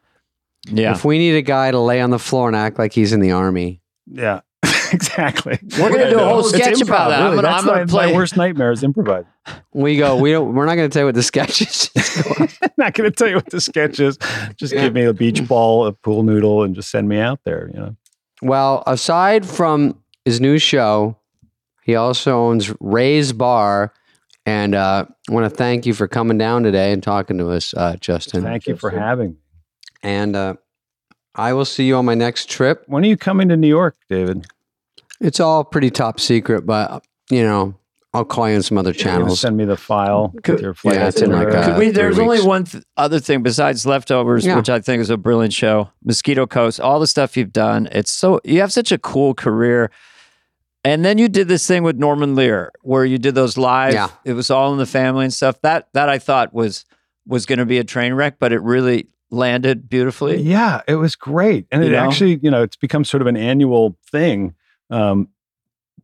Yeah. 0.67 0.93
If 0.93 1.05
we 1.05 1.17
need 1.19 1.35
a 1.35 1.41
guy 1.43 1.69
to 1.71 1.79
lay 1.79 2.01
on 2.01 2.09
the 2.09 2.17
floor 2.19 2.47
and 2.47 2.55
act 2.55 2.79
like 2.79 2.91
he's 2.93 3.13
in 3.13 3.19
the 3.19 3.31
army, 3.31 3.81
Yeah, 4.11 4.41
exactly. 4.93 5.57
We're 5.79 5.89
gonna 5.89 6.09
do 6.09 6.19
a 6.19 6.23
whole 6.25 6.39
It's 6.39 6.49
sketch 6.49 6.81
about 6.81 7.07
improv, 7.07 7.09
that. 7.09 7.19
I'm 7.19 7.23
really. 7.31 7.35
gonna- 7.37 7.41
That's 7.47 7.61
I'm 7.63 7.67
gonna 7.67 7.79
my, 7.81 7.85
play- 7.85 8.11
my 8.11 8.17
worst 8.17 8.37
nightmare 8.37 8.71
is 8.71 8.83
improvise. 8.83 9.25
we 9.73 9.97
go, 9.97 10.15
we 10.17 10.31
don't, 10.31 10.53
we're 10.55 10.65
not 10.65 10.75
going 10.75 10.89
to 10.89 10.93
tell 10.93 11.03
you 11.03 11.05
what 11.07 11.13
the 11.15 11.21
sketch 11.23 11.61
is. 11.61 11.91
Not 12.77 12.93
going 12.95 13.09
to 13.09 13.15
tell 13.15 13.27
you 13.29 13.35
what 13.35 13.49
the 13.51 13.61
sketch 13.61 13.99
is. 13.99 14.17
Just 14.57 14.73
give 14.73 14.91
me 14.93 15.03
a 15.03 15.13
beach 15.13 15.47
ball, 15.47 15.85
a 15.85 15.93
pool 15.93 16.23
noodle, 16.23 16.63
and 16.63 16.73
just 16.75 16.89
send 16.89 17.07
me 17.07 17.19
out 17.19 17.39
there. 17.45 17.69
You 17.73 17.79
know. 17.79 17.95
Well, 18.41 18.83
aside 18.87 19.45
from 19.45 20.01
his 20.25 20.41
new 20.41 20.57
show, 20.57 21.17
he 21.83 21.95
also 21.95 22.35
owns 22.37 22.73
Ray's 22.81 23.33
Bar. 23.33 23.93
And 24.47 24.73
uh, 24.75 25.05
I 25.29 25.31
want 25.33 25.45
to 25.49 25.55
thank 25.55 25.85
you 25.85 25.93
for 25.93 26.07
coming 26.07 26.37
down 26.39 26.63
today 26.63 26.91
and 26.91 27.01
talking 27.03 27.37
to 27.37 27.49
us, 27.51 27.73
uh, 27.75 27.95
Justin. 27.99 28.41
Thank 28.43 28.65
you 28.67 28.75
for 28.75 28.89
having 28.89 29.29
me. 29.31 29.35
And 30.03 30.35
uh, 30.35 30.55
I 31.35 31.53
will 31.53 31.65
see 31.65 31.85
you 31.85 31.95
on 31.97 32.05
my 32.05 32.15
next 32.15 32.49
trip. 32.49 32.83
When 32.87 33.03
are 33.03 33.07
you 33.07 33.17
coming 33.17 33.47
to 33.49 33.57
New 33.57 33.67
York, 33.67 33.95
David? 34.09 34.47
It's 35.21 35.39
all 35.39 35.63
pretty 35.63 35.89
top 35.89 36.19
secret, 36.19 36.65
but, 36.65 37.03
you 37.29 37.43
know, 37.43 37.75
I'll 38.13 38.25
call 38.25 38.49
you 38.49 38.55
on 38.55 38.63
some 38.63 38.77
other 38.77 38.91
You're 38.91 39.03
channels. 39.03 39.39
Send 39.41 39.57
me 39.57 39.65
the 39.65 39.75
file. 39.77 40.33
Could- 40.43 40.55
with 40.55 40.61
your 40.61 40.73
flight 40.73 40.95
Yeah, 40.95 41.07
it's 41.07 41.21
in 41.21 41.31
like, 41.31 41.47
itinerary. 41.47 41.71
uh, 41.73 41.79
we, 41.79 41.89
there's 41.89 42.17
only 42.19 42.41
one 42.41 42.63
th- 42.63 42.83
other 42.95 43.19
thing 43.19 43.43
besides 43.43 43.85
leftovers, 43.85 44.45
Yeah. 44.45 44.55
which 44.55 44.69
I 44.69 44.79
think 44.79 45.01
is 45.01 45.09
a 45.09 45.17
brilliant 45.17 45.53
show. 45.53 45.89
Mosquito 46.03 46.45
Coast, 46.47 46.79
all 46.79 46.99
the 46.99 47.07
stuff 47.07 47.35
you've 47.35 47.51
done. 47.51 47.89
It's 47.91 48.11
so 48.11 48.39
you 48.45 48.61
have 48.61 48.71
such 48.71 48.91
a 48.93 48.97
cool 48.97 49.33
career. 49.33 49.91
And 50.85 51.03
then 51.03 51.17
you 51.17 51.27
did 51.27 51.47
this 51.47 51.65
thing 51.67 51.81
with 51.83 51.97
Norman 51.97 52.35
Lear, 52.35 52.71
where 52.83 53.03
you 53.05 53.17
did 53.17 53.33
those 53.35 53.57
live. 53.57 53.93
Yeah. 53.93 54.09
It 54.23 54.33
was 54.33 54.51
all 54.51 54.71
in 54.71 54.77
the 54.77 54.85
family 54.85 55.25
and 55.25 55.33
stuff. 55.33 55.59
That 55.61 55.87
that 55.93 56.09
I 56.09 56.19
thought 56.19 56.53
was 56.53 56.85
was 57.27 57.45
going 57.47 57.57
to 57.59 57.65
be 57.65 57.79
a 57.79 57.83
train 57.83 58.13
wreck, 58.13 58.35
but 58.39 58.53
it 58.53 58.61
really 58.61 59.07
landed 59.31 59.89
beautifully. 59.89 60.39
Yeah, 60.41 60.81
it 60.87 60.95
was 60.95 61.15
great, 61.15 61.65
and 61.71 61.83
You 61.83 61.89
it 61.89 61.93
know? 61.93 62.07
actually, 62.07 62.39
you 62.43 62.51
know, 62.51 62.61
it's 62.61 62.75
become 62.75 63.03
sort 63.03 63.21
of 63.21 63.27
an 63.27 63.35
annual 63.35 63.97
thing. 64.11 64.53
Um, 64.89 65.29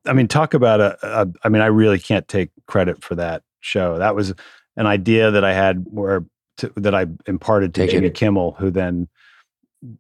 I 0.06 0.14
mean, 0.14 0.28
talk 0.28 0.54
about 0.54 0.80
a, 0.80 0.98
a. 1.04 1.28
I 1.44 1.50
mean, 1.50 1.62
I 1.62 1.68
really 1.68 2.00
can't 2.00 2.28
take 2.28 2.50
credit 2.68 3.04
for 3.04 3.16
that 3.16 3.44
show. 3.60 3.98
That 3.98 4.16
was 4.16 4.34
an 4.78 4.88
idea 4.88 5.32
that 5.32 5.44
I 5.44 5.54
had 5.54 5.86
where 5.86 6.26
to, 6.58 6.72
that 6.78 6.96
I 6.96 7.06
imparted 7.28 7.74
to 7.76 7.82
Take 7.82 7.90
it. 7.90 7.94
Jimmy 7.94 8.10
Kimmel, 8.10 8.54
who 8.58 8.72
then 8.72 9.08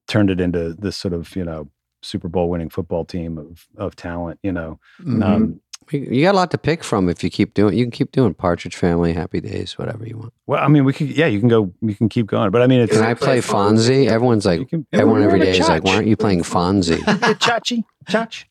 turned 0.07 0.29
it 0.29 0.41
into 0.41 0.73
this 0.73 0.97
sort 0.97 1.13
of 1.13 1.35
you 1.35 1.43
know 1.43 1.69
Super 2.01 2.27
Bowl 2.29 2.49
winning 2.49 2.69
football 2.69 3.05
team 3.05 3.37
of 3.37 3.67
of 3.77 3.95
talent. 3.95 4.39
You 4.41 4.51
know, 4.53 4.79
Mhm. 5.01 5.23
um, 5.23 5.61
You 5.91 6.07
you 6.09 6.23
got 6.23 6.33
a 6.33 6.37
lot 6.37 6.51
to 6.51 6.57
pick 6.57 6.83
from 6.83 7.09
if 7.09 7.23
you 7.23 7.29
keep 7.29 7.53
doing. 7.53 7.77
You 7.77 7.85
can 7.85 7.91
keep 7.91 8.11
doing 8.11 8.33
Partridge 8.33 8.75
Family, 8.75 9.13
Happy 9.13 9.41
Days, 9.41 9.77
whatever 9.77 10.05
you 10.05 10.17
want. 10.17 10.33
well, 10.47 10.63
I 10.63 10.67
mean, 10.67 10.85
we 10.85 10.93
could, 10.93 11.09
yeah, 11.09 11.27
you 11.27 11.39
can 11.39 11.49
go, 11.49 11.73
you 11.81 11.95
can 11.95 12.09
keep 12.09 12.27
going, 12.27 12.51
but 12.51 12.61
I 12.61 12.67
mean, 12.67 12.81
it's 12.81 12.93
Can 12.93 13.03
I 13.03 13.13
play 13.13 13.39
Fonzie? 13.39 14.07
Everyone's 14.07 14.45
like, 14.45 14.69
can, 14.69 14.85
everyone 14.91 15.23
every 15.23 15.39
day 15.39 15.47
We're 15.47 15.51
day 15.53 15.57
in 15.57 15.61
a 15.61 15.65
is 15.65 15.69
like, 15.69 15.83
why 15.83 15.95
aren't 15.95 16.07
you 16.07 16.17
playing 16.17 16.43
Fonzie? 16.43 16.97
Chachi, 17.39 17.83
chach. 18.09 18.45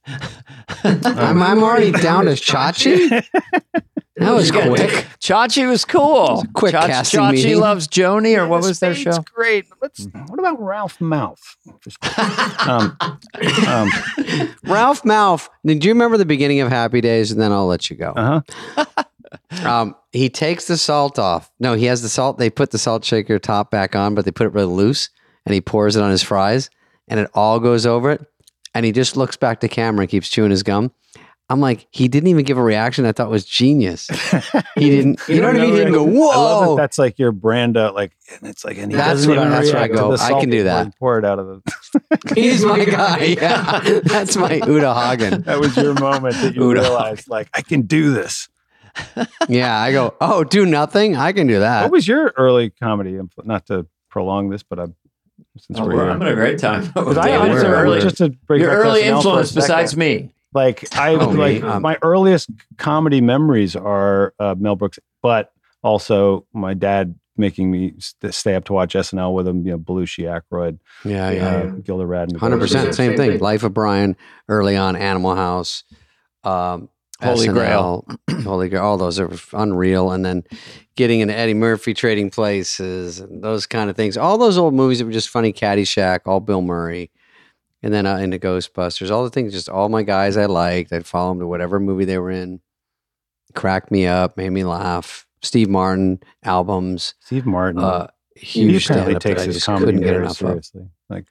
I'm, 0.84 1.42
I'm 1.42 1.62
already 1.62 1.92
down 1.92 2.26
to 2.26 2.32
Chachi. 2.32 3.24
That 4.20 4.34
was 4.34 4.50
Yeah. 4.50 4.68
quick. 4.68 5.06
Chachi 5.20 5.68
was 5.68 5.84
cool. 5.84 6.40
a 6.40 6.46
quick 6.52 6.74
Chachi, 6.74 6.86
casting 6.86 7.20
Chachi 7.20 7.32
meeting. 7.32 7.58
loves 7.60 7.86
Joanie, 7.86 8.34
or 8.36 8.46
what 8.46 8.62
was 8.62 8.78
their 8.78 8.94
show? 8.94 9.18
Great. 9.34 9.66
Let's. 9.82 10.06
What 10.28 10.38
about 10.38 10.60
Ralph 10.62 10.98
Malph? 10.98 11.56
Um, 12.68 12.96
um, 13.66 13.90
Ralph 14.64 15.02
Malph. 15.02 15.48
Do 15.64 15.72
you 15.74 15.90
remember 15.92 16.16
the 16.18 16.24
beginning 16.26 16.60
of 16.60 16.68
Happy 16.68 17.00
Days? 17.00 17.32
And 17.32 17.40
then 17.40 17.52
I'll 17.52 17.66
let 17.66 17.90
you 17.90 17.96
go. 17.96 18.12
uh-huh. 18.16 18.84
Um, 19.64 19.94
he 20.12 20.28
takes 20.28 20.66
the 20.66 20.76
salt 20.76 21.18
off. 21.18 21.50
No, 21.60 21.74
he 21.74 21.84
has 21.86 22.02
the 22.02 22.08
salt. 22.08 22.38
They 22.38 22.50
put 22.50 22.70
the 22.72 22.78
salt 22.78 23.04
shaker 23.04 23.38
top 23.38 23.70
back 23.70 23.94
on, 23.96 24.14
but 24.14 24.24
they 24.24 24.30
put 24.30 24.46
it 24.46 24.52
really 24.52 24.72
loose, 24.72 25.08
and 25.46 25.54
he 25.54 25.60
pours 25.60 25.96
it 25.96 26.02
on 26.02 26.10
his 26.10 26.22
fries, 26.22 26.68
and 27.08 27.18
it 27.20 27.30
all 27.34 27.58
goes 27.60 27.86
over 27.86 28.10
it. 28.10 28.24
And 28.74 28.84
he 28.84 28.92
just 28.92 29.16
looks 29.16 29.36
back 29.36 29.60
to 29.60 29.68
camera 29.68 30.02
and 30.02 30.10
keeps 30.10 30.28
chewing 30.28 30.50
his 30.50 30.62
gum. 30.62 30.92
I'm 31.50 31.60
like, 31.60 31.86
he 31.90 32.06
didn't 32.08 32.28
even 32.28 32.44
give 32.44 32.56
a 32.58 32.62
reaction. 32.62 33.04
I 33.04 33.12
thought 33.12 33.28
was 33.28 33.44
genius. 33.44 34.08
He 34.76 34.88
didn't. 34.88 35.20
You 35.28 35.42
know 35.42 35.48
what 35.48 35.56
I 35.56 35.60
mean? 35.60 35.70
He 35.72 35.76
didn't 35.76 35.92
go, 35.92 36.04
I 36.06 36.10
love 36.10 36.14
"Whoa!" 36.14 36.76
that 36.76 36.82
that's 36.82 36.98
like 36.98 37.18
your 37.18 37.32
brand. 37.32 37.76
Uh, 37.76 37.92
like 37.92 38.12
and 38.40 38.48
it's 38.48 38.64
like, 38.64 38.78
and 38.78 38.90
he 38.90 38.96
That's 38.96 39.10
doesn't 39.26 39.28
what 39.28 39.38
I- 39.38 39.42
even 39.42 39.52
that's 39.52 39.66
where 39.72 39.76
I 39.76 39.80
react 39.80 39.94
to 39.94 39.98
go, 40.00 40.08
the 40.16 40.22
I 40.22 40.28
salt 40.28 40.40
can 40.40 40.50
do 40.50 40.62
that. 40.62 40.86
you 40.86 40.92
Pour 40.98 41.18
it 41.18 41.24
out 41.26 41.38
of 41.38 41.46
the. 41.48 42.34
He's 42.34 42.64
my 42.64 42.84
guy. 42.84 43.24
Yeah, 43.38 43.80
that's 44.04 44.36
my 44.36 44.54
Uta 44.54 44.94
Hagen. 44.94 45.42
That 45.42 45.60
was 45.60 45.76
your 45.76 45.92
moment 45.94 46.36
that 46.36 46.54
you 46.54 46.68
Uta. 46.68 46.80
realized, 46.80 47.28
like, 47.28 47.50
I 47.52 47.60
can 47.62 47.82
do 47.82 48.12
this. 48.14 48.48
Yeah, 49.48 49.78
I 49.78 49.92
go. 49.92 50.14
Oh, 50.20 50.44
do 50.44 50.64
nothing. 50.64 51.16
I 51.16 51.32
can 51.32 51.46
do 51.46 51.58
that. 51.58 51.82
What 51.82 51.92
was 51.92 52.08
your 52.08 52.32
early 52.36 52.70
comedy? 52.70 53.12
influ- 53.12 53.44
Not 53.44 53.66
to 53.66 53.86
prolong 54.08 54.48
this, 54.50 54.62
but 54.62 54.78
I'm 54.78 54.94
since 55.58 55.78
Oh, 55.78 55.84
we're 55.86 55.96
we're 55.96 56.08
having 56.10 56.28
a 56.28 56.34
great 56.34 56.58
time. 56.58 56.90
'Cause 56.92 57.18
I- 57.18 57.28
Yeah, 57.30 57.38
I 57.40 57.48
we're 57.48 57.54
just- 57.54 57.66
early. 57.66 58.00
Just 58.00 58.16
to 58.18 58.30
break 58.46 58.60
Your 58.62 58.70
back 58.70 58.78
early 58.86 59.00
SNL 59.02 59.04
for 59.04 59.12
a 59.12 59.16
influence 59.16 59.48
second. 59.50 59.62
besides 59.62 59.96
me. 59.96 60.30
Like 60.52 60.94
I 60.96 61.14
Oh, 61.14 61.28
like 61.28 61.62
me? 61.62 61.68
Um, 61.68 61.82
my 61.82 61.96
earliest 62.02 62.50
comedy 62.76 63.20
memories 63.20 63.76
are 63.76 64.34
uh, 64.38 64.54
Mel 64.58 64.76
Brooks, 64.76 64.98
but 65.22 65.52
also 65.82 66.46
my 66.52 66.74
dad 66.74 67.14
making 67.36 67.70
me 67.70 67.94
st- 67.98 68.34
stay 68.34 68.54
up 68.54 68.64
to 68.64 68.72
watch 68.72 68.94
SNL 68.94 69.32
with 69.34 69.46
him. 69.46 69.64
You 69.64 69.72
know, 69.72 69.78
Belushi, 69.78 70.24
Aykroyd, 70.24 70.78
yeah, 71.04 71.30
yeah. 71.30 71.48
uh, 71.48 71.66
Gilda 71.76 72.04
Radner. 72.04 72.36
Hundred 72.38 72.58
percent, 72.60 72.86
those 72.86 72.96
same 72.96 73.12
are- 73.12 73.16
thing. 73.16 73.38
Life 73.38 73.62
of 73.62 73.72
Brian, 73.72 74.16
early 74.48 74.76
on, 74.76 74.96
Animal 74.96 75.36
House, 75.36 75.84
um, 76.44 76.88
Holy 77.22 77.48
SNL, 77.48 78.18
Holy 78.44 78.68
Grail. 78.68 78.82
All 78.82 78.96
those 78.98 79.18
are 79.20 79.30
unreal. 79.52 80.10
And 80.10 80.24
then 80.24 80.42
getting 80.96 81.20
into 81.20 81.34
Eddie 81.36 81.54
Murphy, 81.54 81.94
Trading 81.94 82.30
Places, 82.30 83.20
and 83.20 83.42
those 83.42 83.66
kind 83.66 83.88
of 83.90 83.96
things. 83.96 84.16
All 84.16 84.36
those 84.38 84.58
old 84.58 84.74
movies 84.74 84.98
that 84.98 85.04
were 85.04 85.12
just 85.12 85.28
funny. 85.28 85.52
Caddyshack, 85.52 86.20
all 86.26 86.40
Bill 86.40 86.62
Murray, 86.62 87.10
and 87.82 87.92
then 87.92 88.06
uh, 88.06 88.16
into 88.16 88.38
Ghostbusters. 88.38 89.10
All 89.10 89.24
the 89.24 89.30
things, 89.30 89.52
just 89.52 89.68
all 89.68 89.88
my 89.88 90.02
guys 90.02 90.36
I 90.36 90.46
liked. 90.46 90.92
I'd 90.92 91.06
follow 91.06 91.30
them 91.30 91.40
to 91.40 91.46
whatever 91.46 91.80
movie 91.80 92.04
they 92.04 92.18
were 92.18 92.30
in. 92.30 92.60
Cracked 93.54 93.90
me 93.90 94.06
up, 94.06 94.36
made 94.36 94.50
me 94.50 94.64
laugh. 94.64 95.26
Steve 95.42 95.68
Martin 95.68 96.20
albums, 96.44 97.14
Steve 97.20 97.46
Martin. 97.46 97.82
uh, 97.82 98.08
he 98.36 98.62
huge 98.62 98.84
apparently 98.86 99.14
stand-up 99.14 99.22
takes 99.22 99.42
his 99.44 99.64
comedy 99.64 99.86
couldn't 99.86 100.00
get 100.02 100.10
very 100.10 100.24
enough 100.24 100.32
of. 100.32 100.36
seriously. 100.36 100.86
Like 101.08 101.26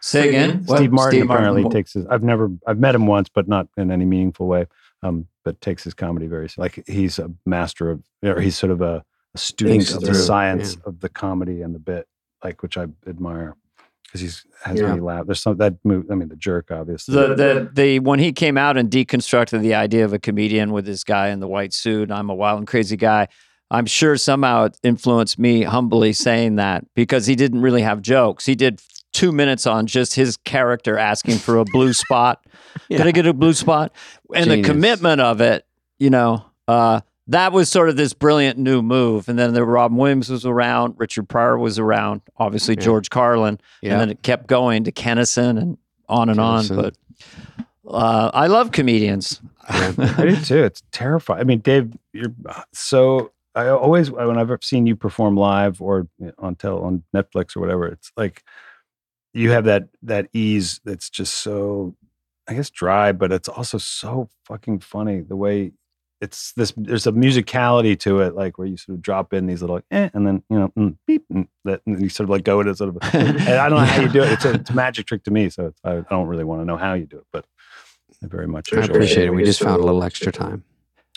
Say 0.00 0.28
again. 0.28 0.62
What? 0.64 0.78
Steve 0.78 0.92
Martin 0.92 1.20
Steve 1.20 1.30
apparently 1.30 1.62
Martin. 1.62 1.78
takes 1.78 1.92
his. 1.94 2.06
I've 2.06 2.22
never. 2.22 2.50
I've 2.66 2.78
met 2.78 2.94
him 2.94 3.06
once, 3.06 3.28
but 3.28 3.48
not 3.48 3.68
in 3.76 3.90
any 3.90 4.04
meaningful 4.04 4.46
way. 4.46 4.66
Um, 5.02 5.26
but 5.44 5.60
takes 5.60 5.84
his 5.84 5.94
comedy 5.94 6.26
very 6.26 6.48
like 6.56 6.82
he's 6.88 7.18
a 7.18 7.30
master 7.46 7.90
of, 7.90 8.02
or 8.24 8.40
he's 8.40 8.56
sort 8.56 8.72
of 8.72 8.80
a 8.80 9.04
a 9.34 9.38
student 9.38 9.84
Thinks 9.84 9.94
of 9.94 10.02
the 10.02 10.14
science 10.14 10.74
yeah. 10.74 10.88
of 10.88 11.00
the 11.00 11.08
comedy 11.08 11.62
and 11.62 11.74
the 11.74 11.78
bit, 11.78 12.06
like 12.42 12.62
which 12.62 12.76
I 12.76 12.86
admire 13.06 13.56
because 14.08 14.20
he's 14.22 14.44
has 14.64 14.80
Yeah. 14.80 14.94
me 14.94 15.00
laugh. 15.00 15.26
There's 15.26 15.40
some 15.40 15.56
that 15.58 15.74
move. 15.84 16.06
I 16.10 16.14
mean, 16.14 16.28
the 16.28 16.36
jerk, 16.36 16.70
obviously. 16.70 17.14
The, 17.14 17.34
the 17.34 17.70
the 17.72 17.98
when 18.00 18.18
he 18.18 18.32
came 18.32 18.56
out 18.58 18.76
and 18.76 18.90
deconstructed 18.90 19.60
the 19.60 19.74
idea 19.74 20.04
of 20.04 20.12
a 20.12 20.18
comedian 20.18 20.72
with 20.72 20.86
this 20.86 21.04
guy 21.04 21.28
in 21.28 21.40
the 21.40 21.46
white 21.48 21.72
suit, 21.72 22.10
I'm 22.10 22.30
a 22.30 22.34
wild 22.34 22.58
and 22.58 22.66
crazy 22.66 22.96
guy. 22.96 23.28
I'm 23.70 23.86
sure 23.86 24.16
somehow 24.16 24.64
it 24.64 24.78
influenced 24.82 25.38
me 25.38 25.62
humbly 25.62 26.14
saying 26.14 26.56
that 26.56 26.84
because 26.94 27.26
he 27.26 27.34
didn't 27.36 27.60
really 27.60 27.82
have 27.82 28.00
jokes. 28.00 28.46
He 28.46 28.54
did 28.54 28.80
two 29.12 29.30
minutes 29.30 29.66
on 29.66 29.86
just 29.86 30.14
his 30.14 30.38
character 30.38 30.96
asking 30.98 31.36
for 31.36 31.58
a 31.58 31.64
blue 31.64 31.92
spot. 31.92 32.42
Can 32.90 33.06
I 33.06 33.10
get 33.12 33.26
a 33.26 33.34
blue 33.34 33.52
spot? 33.52 33.92
And 34.34 34.46
Genius. 34.46 34.66
the 34.66 34.72
commitment 34.72 35.20
of 35.20 35.40
it, 35.42 35.66
you 35.98 36.08
know, 36.08 36.46
uh, 36.66 37.00
that 37.28 37.52
was 37.52 37.68
sort 37.68 37.88
of 37.88 37.96
this 37.96 38.12
brilliant 38.14 38.58
new 38.58 38.82
move. 38.82 39.28
And 39.28 39.38
then 39.38 39.52
the 39.54 39.64
Robin 39.64 39.96
Williams 39.96 40.30
was 40.30 40.44
around, 40.46 40.94
Richard 40.98 41.28
Pryor 41.28 41.58
was 41.58 41.78
around, 41.78 42.22
obviously 42.38 42.74
Yeah. 42.74 42.82
George 42.84 43.10
Carlin, 43.10 43.60
Yeah. 43.82 43.92
and 43.92 44.00
then 44.00 44.10
it 44.10 44.22
kept 44.22 44.46
going 44.46 44.84
to 44.84 44.92
Kinison 44.92 45.58
and 45.60 45.78
on 46.08 46.28
and 46.30 46.38
Kinison. 46.38 46.70
on. 46.78 46.82
But 46.82 46.96
uh, 47.86 48.30
I 48.34 48.46
love 48.46 48.72
comedians. 48.72 49.40
I 49.68 49.90
do 49.92 50.36
too. 50.36 50.64
It's 50.64 50.82
terrifying. 50.92 51.40
I 51.40 51.44
mean, 51.44 51.58
Dave, 51.60 51.92
you're 52.12 52.32
so. 52.72 53.32
I 53.54 53.68
always 53.68 54.10
when 54.10 54.38
I've 54.38 54.50
seen 54.62 54.86
you 54.86 54.94
perform 54.94 55.36
live 55.36 55.82
or 55.82 56.06
on 56.38 56.54
tel 56.54 56.78
on 56.80 57.02
Netflix 57.14 57.56
or 57.56 57.60
whatever, 57.60 57.86
it's 57.88 58.12
like 58.16 58.44
you 59.34 59.50
have 59.50 59.64
that 59.64 59.88
that 60.02 60.28
ease 60.32 60.80
that's 60.84 61.10
just 61.10 61.34
so, 61.38 61.94
I 62.46 62.54
guess, 62.54 62.70
dry, 62.70 63.10
but 63.12 63.32
it's 63.32 63.48
also 63.48 63.76
so 63.78 64.28
fucking 64.44 64.78
funny. 64.80 65.20
The 65.22 65.34
way 65.36 65.72
it's 66.20 66.52
this, 66.52 66.72
there's 66.76 67.06
a 67.06 67.12
musicality 67.12 67.98
to 68.00 68.20
it, 68.20 68.34
like 68.34 68.58
where 68.58 68.66
you 68.66 68.76
sort 68.76 68.96
of 68.96 69.02
drop 69.02 69.32
in 69.32 69.46
these 69.46 69.60
little, 69.60 69.80
eh, 69.90 70.08
and 70.12 70.26
then 70.26 70.42
you 70.50 70.58
know, 70.58 70.72
mm, 70.76 70.96
beep, 71.06 71.24
and, 71.32 71.48
that, 71.64 71.80
and 71.86 72.00
you 72.00 72.08
sort 72.08 72.24
of 72.24 72.30
like 72.30 72.44
go 72.44 72.58
with 72.58 72.68
it, 72.68 72.76
sort 72.76 72.94
of. 72.94 72.98
and 73.14 73.48
I 73.48 73.68
don't 73.68 73.78
know 73.78 73.84
how 73.84 74.00
you 74.00 74.08
do 74.08 74.22
it. 74.22 74.32
It's 74.32 74.44
a, 74.44 74.54
it's 74.54 74.70
a 74.70 74.74
magic 74.74 75.06
trick 75.06 75.22
to 75.24 75.30
me, 75.30 75.48
so 75.48 75.66
it's, 75.66 75.80
I, 75.84 75.98
I 75.98 76.04
don't 76.10 76.26
really 76.26 76.44
want 76.44 76.60
to 76.60 76.64
know 76.64 76.76
how 76.76 76.94
you 76.94 77.06
do 77.06 77.18
it, 77.18 77.26
but 77.32 77.44
I 78.22 78.26
very 78.26 78.48
much 78.48 78.72
I 78.72 78.80
appreciate 78.80 79.26
it. 79.26 79.30
We 79.30 79.44
just 79.44 79.60
found 79.60 79.80
a 79.80 79.84
little 79.84 80.02
extra 80.02 80.32
time. 80.32 80.64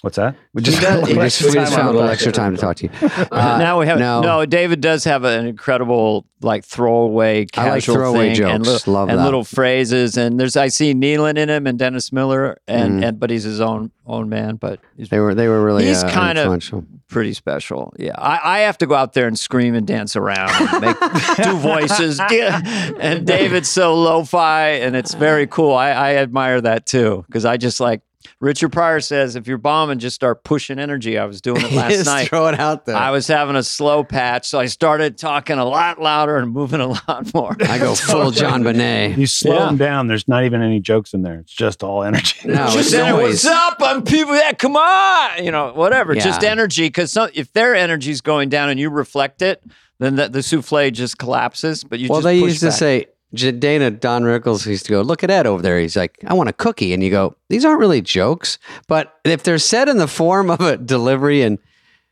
What's 0.01 0.15
that? 0.17 0.35
We 0.53 0.59
We 0.61 0.63
just, 0.63 0.81
we 1.07 1.13
just, 1.13 1.41
we 1.43 1.51
just 1.53 1.73
found 1.73 1.89
a 1.89 1.91
little 1.91 2.09
extra 2.09 2.31
time 2.31 2.55
to 2.55 2.61
talk 2.61 2.75
to 2.77 2.83
you. 2.85 2.89
Uh, 3.31 3.57
now 3.59 3.79
we 3.79 3.85
have 3.87 3.99
no. 3.99 4.21
no. 4.21 4.45
David 4.45 4.81
does 4.81 5.03
have 5.05 5.23
an 5.23 5.45
incredible 5.45 6.25
like 6.41 6.65
throwaway 6.65 7.45
I 7.55 7.69
like 7.69 7.73
casual 7.83 7.95
throwaway 7.95 8.33
thing 8.35 8.43
and, 8.45 8.65
jokes. 8.65 8.87
li- 8.87 8.93
Love 8.93 9.09
and 9.09 9.19
that. 9.19 9.23
little 9.25 9.43
phrases 9.43 10.17
and 10.17 10.39
there's 10.39 10.57
I 10.57 10.69
see 10.69 10.93
Nealon 10.95 11.37
in 11.37 11.49
him 11.49 11.67
and 11.67 11.77
Dennis 11.77 12.11
Miller 12.11 12.57
and, 12.67 12.99
Mhm. 13.03 13.07
and 13.07 13.19
but 13.19 13.29
he's 13.29 13.43
his 13.43 13.61
own 13.61 13.91
own 14.07 14.27
man 14.27 14.55
but 14.55 14.79
he's 14.97 15.09
They 15.09 15.19
were 15.19 15.35
they 15.35 15.47
were 15.47 15.63
really 15.63 15.85
He's 15.85 16.03
uh, 16.03 16.09
kind 16.11 16.37
of- 16.39 16.83
pretty 17.07 17.33
special. 17.33 17.93
Yeah, 17.99 18.13
I, 18.17 18.39
I 18.43 18.59
have 18.61 18.77
to 18.79 18.87
go 18.87 18.95
out 18.95 19.13
there 19.13 19.27
and 19.27 19.37
scream 19.37 19.75
and 19.75 19.85
dance 19.85 20.15
around, 20.15 20.49
and 20.49 20.81
make 20.81 20.97
do 21.43 21.57
voices. 21.57 22.19
And 22.21 23.27
David's 23.27 23.67
so 23.69 23.93
lo-fi, 23.95 24.69
and 24.79 24.95
it's 24.95 25.13
very 25.13 25.45
cool. 25.45 25.73
I, 25.73 25.89
I 25.91 26.15
admire 26.15 26.61
that 26.61 26.85
too 26.85 27.25
because 27.27 27.43
I 27.45 27.57
just 27.57 27.79
like 27.81 28.01
Richard 28.39 28.69
Pryor 28.69 28.99
says, 28.99 29.35
if 29.35 29.47
you're 29.47 29.57
bombing, 29.57 29.99
just 29.99 30.15
start 30.15 30.43
pushing 30.43 30.79
energy. 30.79 31.17
I 31.17 31.25
was 31.25 31.41
doing 31.41 31.61
it 31.63 31.71
last 31.73 32.05
night. 32.05 32.27
Throw 32.29 32.47
it 32.47 32.59
out 32.59 32.85
there. 32.85 32.95
I 32.95 33.11
was 33.11 33.27
having 33.27 33.55
a 33.55 33.63
slow 33.63 34.03
patch, 34.03 34.47
so 34.47 34.59
I 34.59 34.65
started 34.67 35.17
talking 35.17 35.57
a 35.57 35.65
lot 35.65 36.01
louder 36.01 36.37
and 36.37 36.51
moving 36.51 36.79
a 36.81 36.87
lot 36.87 37.33
more. 37.33 37.55
I 37.61 37.77
go 37.77 37.95
full 37.95 38.31
John 38.31 38.63
Bonet. 38.63 39.17
You 39.17 39.27
slow 39.27 39.55
Yeah. 39.57 39.65
them 39.65 39.77
down. 39.77 40.07
There's 40.07 40.27
not 40.27 40.43
even 40.45 40.61
any 40.61 40.79
jokes 40.79 41.13
in 41.13 41.21
there. 41.21 41.39
It's 41.39 41.53
just 41.53 41.83
all 41.83 42.03
energy. 42.03 42.47
No, 42.47 42.53
just 42.65 42.77
it's 42.77 42.89
saying, 42.91 43.11
always 43.13 43.43
what's 43.43 43.45
up? 43.45 43.77
I'm 43.81 44.03
people 44.03 44.33
that 44.33 44.57
come 44.59 44.75
on, 44.75 45.43
you 45.43 45.51
know, 45.51 45.73
whatever. 45.73 46.15
Just 46.15 46.43
energy, 46.43 46.87
because 46.87 47.15
if 47.33 47.51
their 47.53 47.75
energy's 47.75 48.21
going 48.21 48.49
down 48.49 48.69
and 48.69 48.79
you 48.79 48.89
reflect 48.89 49.41
it, 49.41 49.63
then 49.99 50.15
the, 50.15 50.29
the 50.29 50.41
souffle 50.43 50.89
just 50.91 51.17
collapses. 51.17 51.83
But 51.83 51.99
you 51.99 52.09
well, 52.09 52.19
just 52.19 52.25
they 52.25 52.39
push 52.39 52.49
used 52.49 52.59
to 52.61 52.71
say, 52.71 52.99
J- 53.01 53.07
Dana, 53.33 53.91
Don 53.91 54.23
Rickles 54.23 54.65
used 54.65 54.85
to 54.87 54.91
go, 54.91 55.01
look 55.01 55.23
at 55.23 55.29
Ed 55.29 55.47
over 55.47 55.61
there. 55.61 55.79
He's 55.79 55.95
like, 55.95 56.17
I 56.27 56.33
want 56.33 56.49
a 56.49 56.53
cookie. 56.53 56.93
And 56.93 57.01
you 57.03 57.09
go, 57.09 57.35
these 57.49 57.63
aren't 57.63 57.79
really 57.79 58.01
jokes. 58.01 58.57
But 58.87 59.19
if 59.23 59.43
they're 59.43 59.57
said 59.57 59.87
in 59.89 59.97
the 59.97 60.07
form 60.07 60.49
of 60.49 60.59
a 60.61 60.77
delivery 60.77 61.41
and 61.41 61.57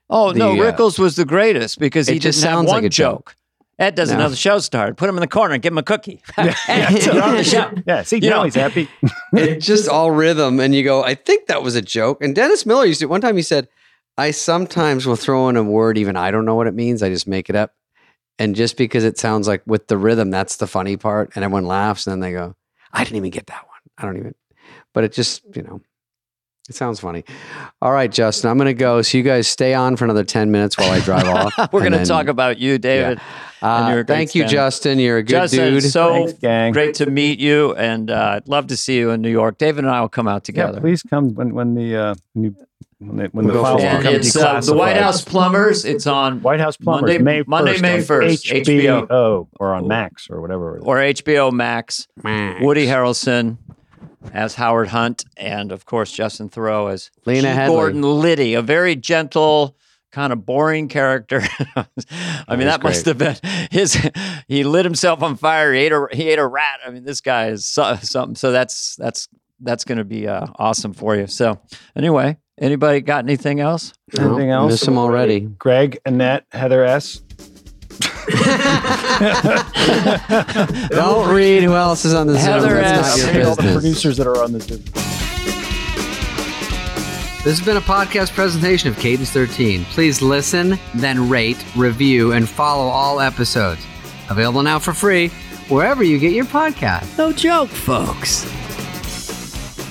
"Oh 0.10 0.32
no, 0.32 0.56
the, 0.56 0.62
uh, 0.62 0.72
Rickles 0.72 0.98
was 0.98 1.16
the 1.18 1.26
greatest 1.26 1.78
because 1.80 2.08
he 2.08 2.20
just 2.20 2.40
didn't 2.40 2.50
have 2.50 2.58
sounds 2.60 2.68
one 2.68 2.76
like 2.78 2.84
a 2.86 2.90
joke. 2.90 3.30
joke." 3.32 3.36
Ed 3.80 3.96
doesn't 3.96 4.18
No. 4.18 4.28
the 4.28 4.36
show 4.36 4.60
started. 4.60 4.98
Put 4.98 5.08
him 5.08 5.16
in 5.16 5.22
the 5.22 5.28
corner 5.28 5.54
and 5.54 5.64
give 5.64 5.72
him 5.72 5.78
a 5.78 5.84
cookie. 5.84 6.22
Yeah, 6.38 6.54
on 7.24 7.36
the 7.38 7.44
show. 7.46 7.72
yeah. 7.88 8.04
See, 8.04 8.18
You 8.18 8.30
now 8.30 8.38
know- 8.40 8.44
he's 8.44 8.56
happy. 8.56 8.90
it's 9.34 9.66
just 9.66 9.88
all 9.88 10.12
rhythm. 10.12 10.60
And 10.60 10.76
you 10.76 10.84
go, 10.84 11.02
I 11.04 11.16
think 11.16 11.48
that 11.48 11.64
was 11.64 11.76
a 11.76 11.82
joke. 11.82 12.22
And 12.22 12.36
Dennis 12.36 12.66
Miller 12.66 12.86
used 12.86 13.00
to, 13.00 13.06
one 13.08 13.22
time 13.22 13.38
he 13.38 13.42
said, 13.42 13.70
I 14.18 14.32
sometimes 14.32 15.06
will 15.08 15.16
throw 15.16 15.48
in 15.48 15.56
a 15.56 15.64
word, 15.64 15.98
even 15.98 16.18
I 16.18 16.30
don't 16.30 16.44
know 16.44 16.56
what 16.56 16.68
it 16.68 16.74
means. 16.74 17.02
I 17.02 17.08
just 17.10 17.26
make 17.28 17.50
it 17.50 17.56
up. 17.56 17.74
And 18.40 18.56
just 18.56 18.78
because 18.78 19.04
it 19.04 19.20
sounds 19.20 19.48
like 19.48 19.62
with 19.68 19.88
the 19.88 19.98
rhythm, 19.98 20.32
that's 20.32 20.56
the 20.56 20.66
funny 20.68 20.98
part. 20.98 21.32
And 21.36 21.44
everyone 21.44 21.66
laughs. 21.66 22.08
And 22.08 22.14
then 22.14 22.20
they 22.22 22.32
go, 22.36 22.56
I 22.94 23.04
didn't 23.04 23.18
even 23.18 23.30
get 23.32 23.48
that 23.48 23.64
one. 23.68 23.78
I 23.98 24.06
don't 24.06 24.18
even, 24.18 24.34
but 24.94 25.04
it 25.04 25.12
just, 25.14 25.44
you 25.56 25.62
know, 25.62 25.82
it 26.70 26.76
sounds 26.76 27.00
funny. 27.00 27.24
All 27.82 27.92
right, 27.92 28.12
Justin, 28.12 28.50
I'm 28.50 28.58
going 28.58 28.68
to 28.68 28.74
go. 28.76 29.02
So 29.02 29.18
you 29.18 29.24
guys 29.24 29.48
stay 29.48 29.74
on 29.74 29.96
for 29.98 30.06
another 30.06 30.24
10 30.24 30.52
minutes 30.52 30.78
while 30.78 30.92
I 30.92 31.00
drive 31.02 31.28
off. 31.28 31.54
We're 31.74 31.80
going 31.82 31.94
to 31.94 32.06
talk 32.06 32.28
about 32.28 32.60
you, 32.60 32.78
David. 32.78 33.20
Uh, 33.62 33.66
and 33.66 33.90
you're 33.90 34.00
a 34.00 34.04
great 34.06 34.16
thank 34.16 34.36
you. 34.36 34.46
Justin. 34.46 35.00
You're 35.00 35.18
a 35.18 35.24
good 35.24 35.32
Justin, 35.32 35.74
dude. 35.74 35.84
so 35.84 36.14
Thanks, 36.14 36.34
gang. 36.34 36.72
great 36.72 36.94
to 36.96 37.08
meet 37.10 37.40
you, 37.40 37.74
and 37.76 38.10
uh, 38.12 38.36
I'd 38.38 38.48
love 38.48 38.68
to 38.68 38.78
see 38.78 38.98
you 38.98 39.10
in 39.10 39.22
New 39.22 39.32
York. 39.32 39.58
David 39.58 39.84
and 39.84 39.92
I 39.92 40.00
will 40.00 40.10
come 40.10 40.28
out 40.28 40.36
Yeah, 40.48 40.68
together. 40.68 40.80
please 40.80 41.02
come 41.04 41.34
when 41.34 41.54
when 41.56 41.74
the 41.74 41.96
uh, 41.96 42.16
when 42.34 42.46
you 42.46 42.56
when, 43.00 43.16
they, 43.16 43.26
when 43.26 43.46
We'll 43.46 43.56
the 43.56 43.62
go 43.62 43.64
files 43.64 43.82
for 43.82 43.98
become 43.98 44.16
it's 44.16 44.36
uh, 44.36 44.60
the 44.60 44.74
White. 44.76 44.98
House 44.98 45.24
Plumbers. 45.24 45.86
It's 45.86 46.06
on 46.06 46.42
White 46.42 46.60
House 46.60 46.76
Plumbers, 46.76 47.18
Monday- 47.20 47.24
May 47.24 47.44
1st 47.44 47.48
Monday, 47.48 47.82
May 47.82 47.98
1st, 48.00 48.64
HBO, 48.66 49.48
or 49.60 49.74
on 49.74 49.88
Max 49.88 50.30
or 50.30 50.42
whatever. 50.42 50.76
it 50.76 50.80
is. 50.80 50.84
or 50.86 50.98
HBO 50.98 51.52
Max. 51.54 52.08
Max. 52.22 52.62
Woody 52.62 52.86
Harrelson 52.86 53.58
as 54.34 54.56
Howard 54.56 54.90
Hunt, 54.90 55.24
and 55.38 55.72
of 55.72 55.86
course 55.86 56.12
Justin 56.12 56.50
Theroux 56.50 56.92
as 56.92 57.10
Lena 57.26 57.54
G. 57.54 57.68
Gordon 57.68 58.02
Liddy, 58.02 58.54
a 58.54 58.62
very 58.62 58.98
gentle, 58.98 59.78
kind 60.12 60.34
of 60.34 60.46
boring 60.46 60.90
character. 60.90 61.42
I 61.76 61.86
mean, 62.58 62.60
was 62.60 62.66
that 62.66 62.84
must 62.84 63.06
have 63.06 63.18
been 63.18 63.38
his. 63.72 63.98
He 64.50 64.66
lit 64.66 64.84
himself 64.84 65.24
on 65.24 65.38
fire. 65.38 65.74
He 65.74 65.80
ate 65.80 65.94
a 65.94 66.08
he 66.12 66.30
ate 66.30 66.40
a 66.40 66.46
rat. 66.46 66.80
I 66.86 66.90
mean, 66.90 67.06
this 67.06 67.22
guy 67.22 67.48
is 67.48 67.66
so, 67.66 67.96
something. 68.02 68.36
So 68.36 68.52
that's 68.52 68.98
that's 68.98 69.30
that's 69.62 69.86
going 69.86 69.98
to 69.98 70.04
be 70.04 70.28
uh, 70.28 70.48
awesome 70.56 70.94
for 70.94 71.16
you. 71.16 71.28
So 71.28 71.60
anyway, 71.96 72.38
anybody 72.60 73.02
got 73.02 73.24
anything 73.26 73.60
else? 73.60 73.94
No, 74.18 74.30
Anything 74.30 74.52
else? 74.52 74.72
Miss 74.72 74.88
him 74.88 74.98
already. 74.98 75.40
Greg, 75.42 76.00
Annette, 76.06 76.46
Heather 76.52 76.84
S. 76.84 77.22
Don't 80.90 81.34
read 81.34 81.64
who 81.64 81.74
else 81.74 82.06
is 82.06 82.14
on 82.14 82.28
the 82.28 82.34
Zoom. 82.34 82.42
Heather 82.44 82.76
That's 82.76 83.18
S. 83.18 83.26
not 83.26 83.34
your 83.36 83.48
all 83.48 83.56
the 83.56 83.72
producers 83.74 84.18
that 84.18 84.28
are 84.28 84.44
on 84.44 84.52
the 84.52 84.60
Zoom. 84.62 84.84
This 87.44 87.58
has 87.58 87.66
been 87.66 87.78
a 87.78 87.82
podcast 87.82 88.34
presentation 88.34 88.90
of 88.90 88.98
Cadence 89.00 89.32
13. 89.32 89.86
Please 89.86 90.22
listen, 90.22 90.78
then 90.96 91.30
rate, 91.30 91.64
review, 91.76 92.34
and 92.34 92.48
follow 92.48 92.84
all 92.90 93.20
episodes. 93.22 93.82
Available 94.30 94.62
now 94.62 94.78
for 94.78 94.94
free 94.94 95.30
wherever 95.70 96.04
you 96.04 96.20
get 96.20 96.34
your 96.34 96.46
podcast. 96.46 97.18
No 97.18 97.32
joke, 97.32 97.70
folks. 97.70 98.46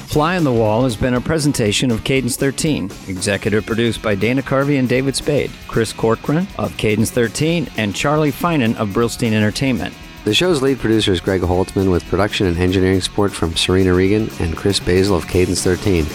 Fly 0.09 0.39
on 0.39 0.45
the 0.45 0.51
Wall 0.51 0.85
has 0.85 0.97
been 0.97 1.13
a 1.13 1.21
presentation 1.21 1.91
of 1.91 2.03
Cadence 2.03 2.39
13, 2.39 2.91
executive 3.09 3.67
produced 3.67 4.01
by 4.01 4.15
Dana 4.15 4.41
Carvey 4.41 4.79
and 4.79 4.89
David 4.89 5.15
Spade, 5.15 5.51
Chris 5.67 5.93
Corcoran 5.93 6.49
of 6.57 6.75
Cadence 6.79 7.11
13, 7.11 7.69
and 7.77 7.95
Charlie 7.95 8.33
Finan 8.33 8.75
of 8.77 8.89
Brillstein 8.89 9.33
Entertainment. 9.33 9.93
The 10.25 10.33
show's 10.33 10.63
lead 10.63 10.79
producer 10.79 11.13
is 11.13 11.21
Greg 11.21 11.43
Holtzman 11.43 11.91
with 11.91 12.07
production 12.07 12.47
and 12.47 12.57
engineering 12.57 13.03
support 13.03 13.33
from 13.33 13.55
Serena 13.55 13.93
Regan 13.93 14.31
and 14.41 14.57
Chris 14.57 14.81
Basil 14.81 15.15
of 15.15 15.29
Cadence 15.29 15.63
13. 15.63 16.07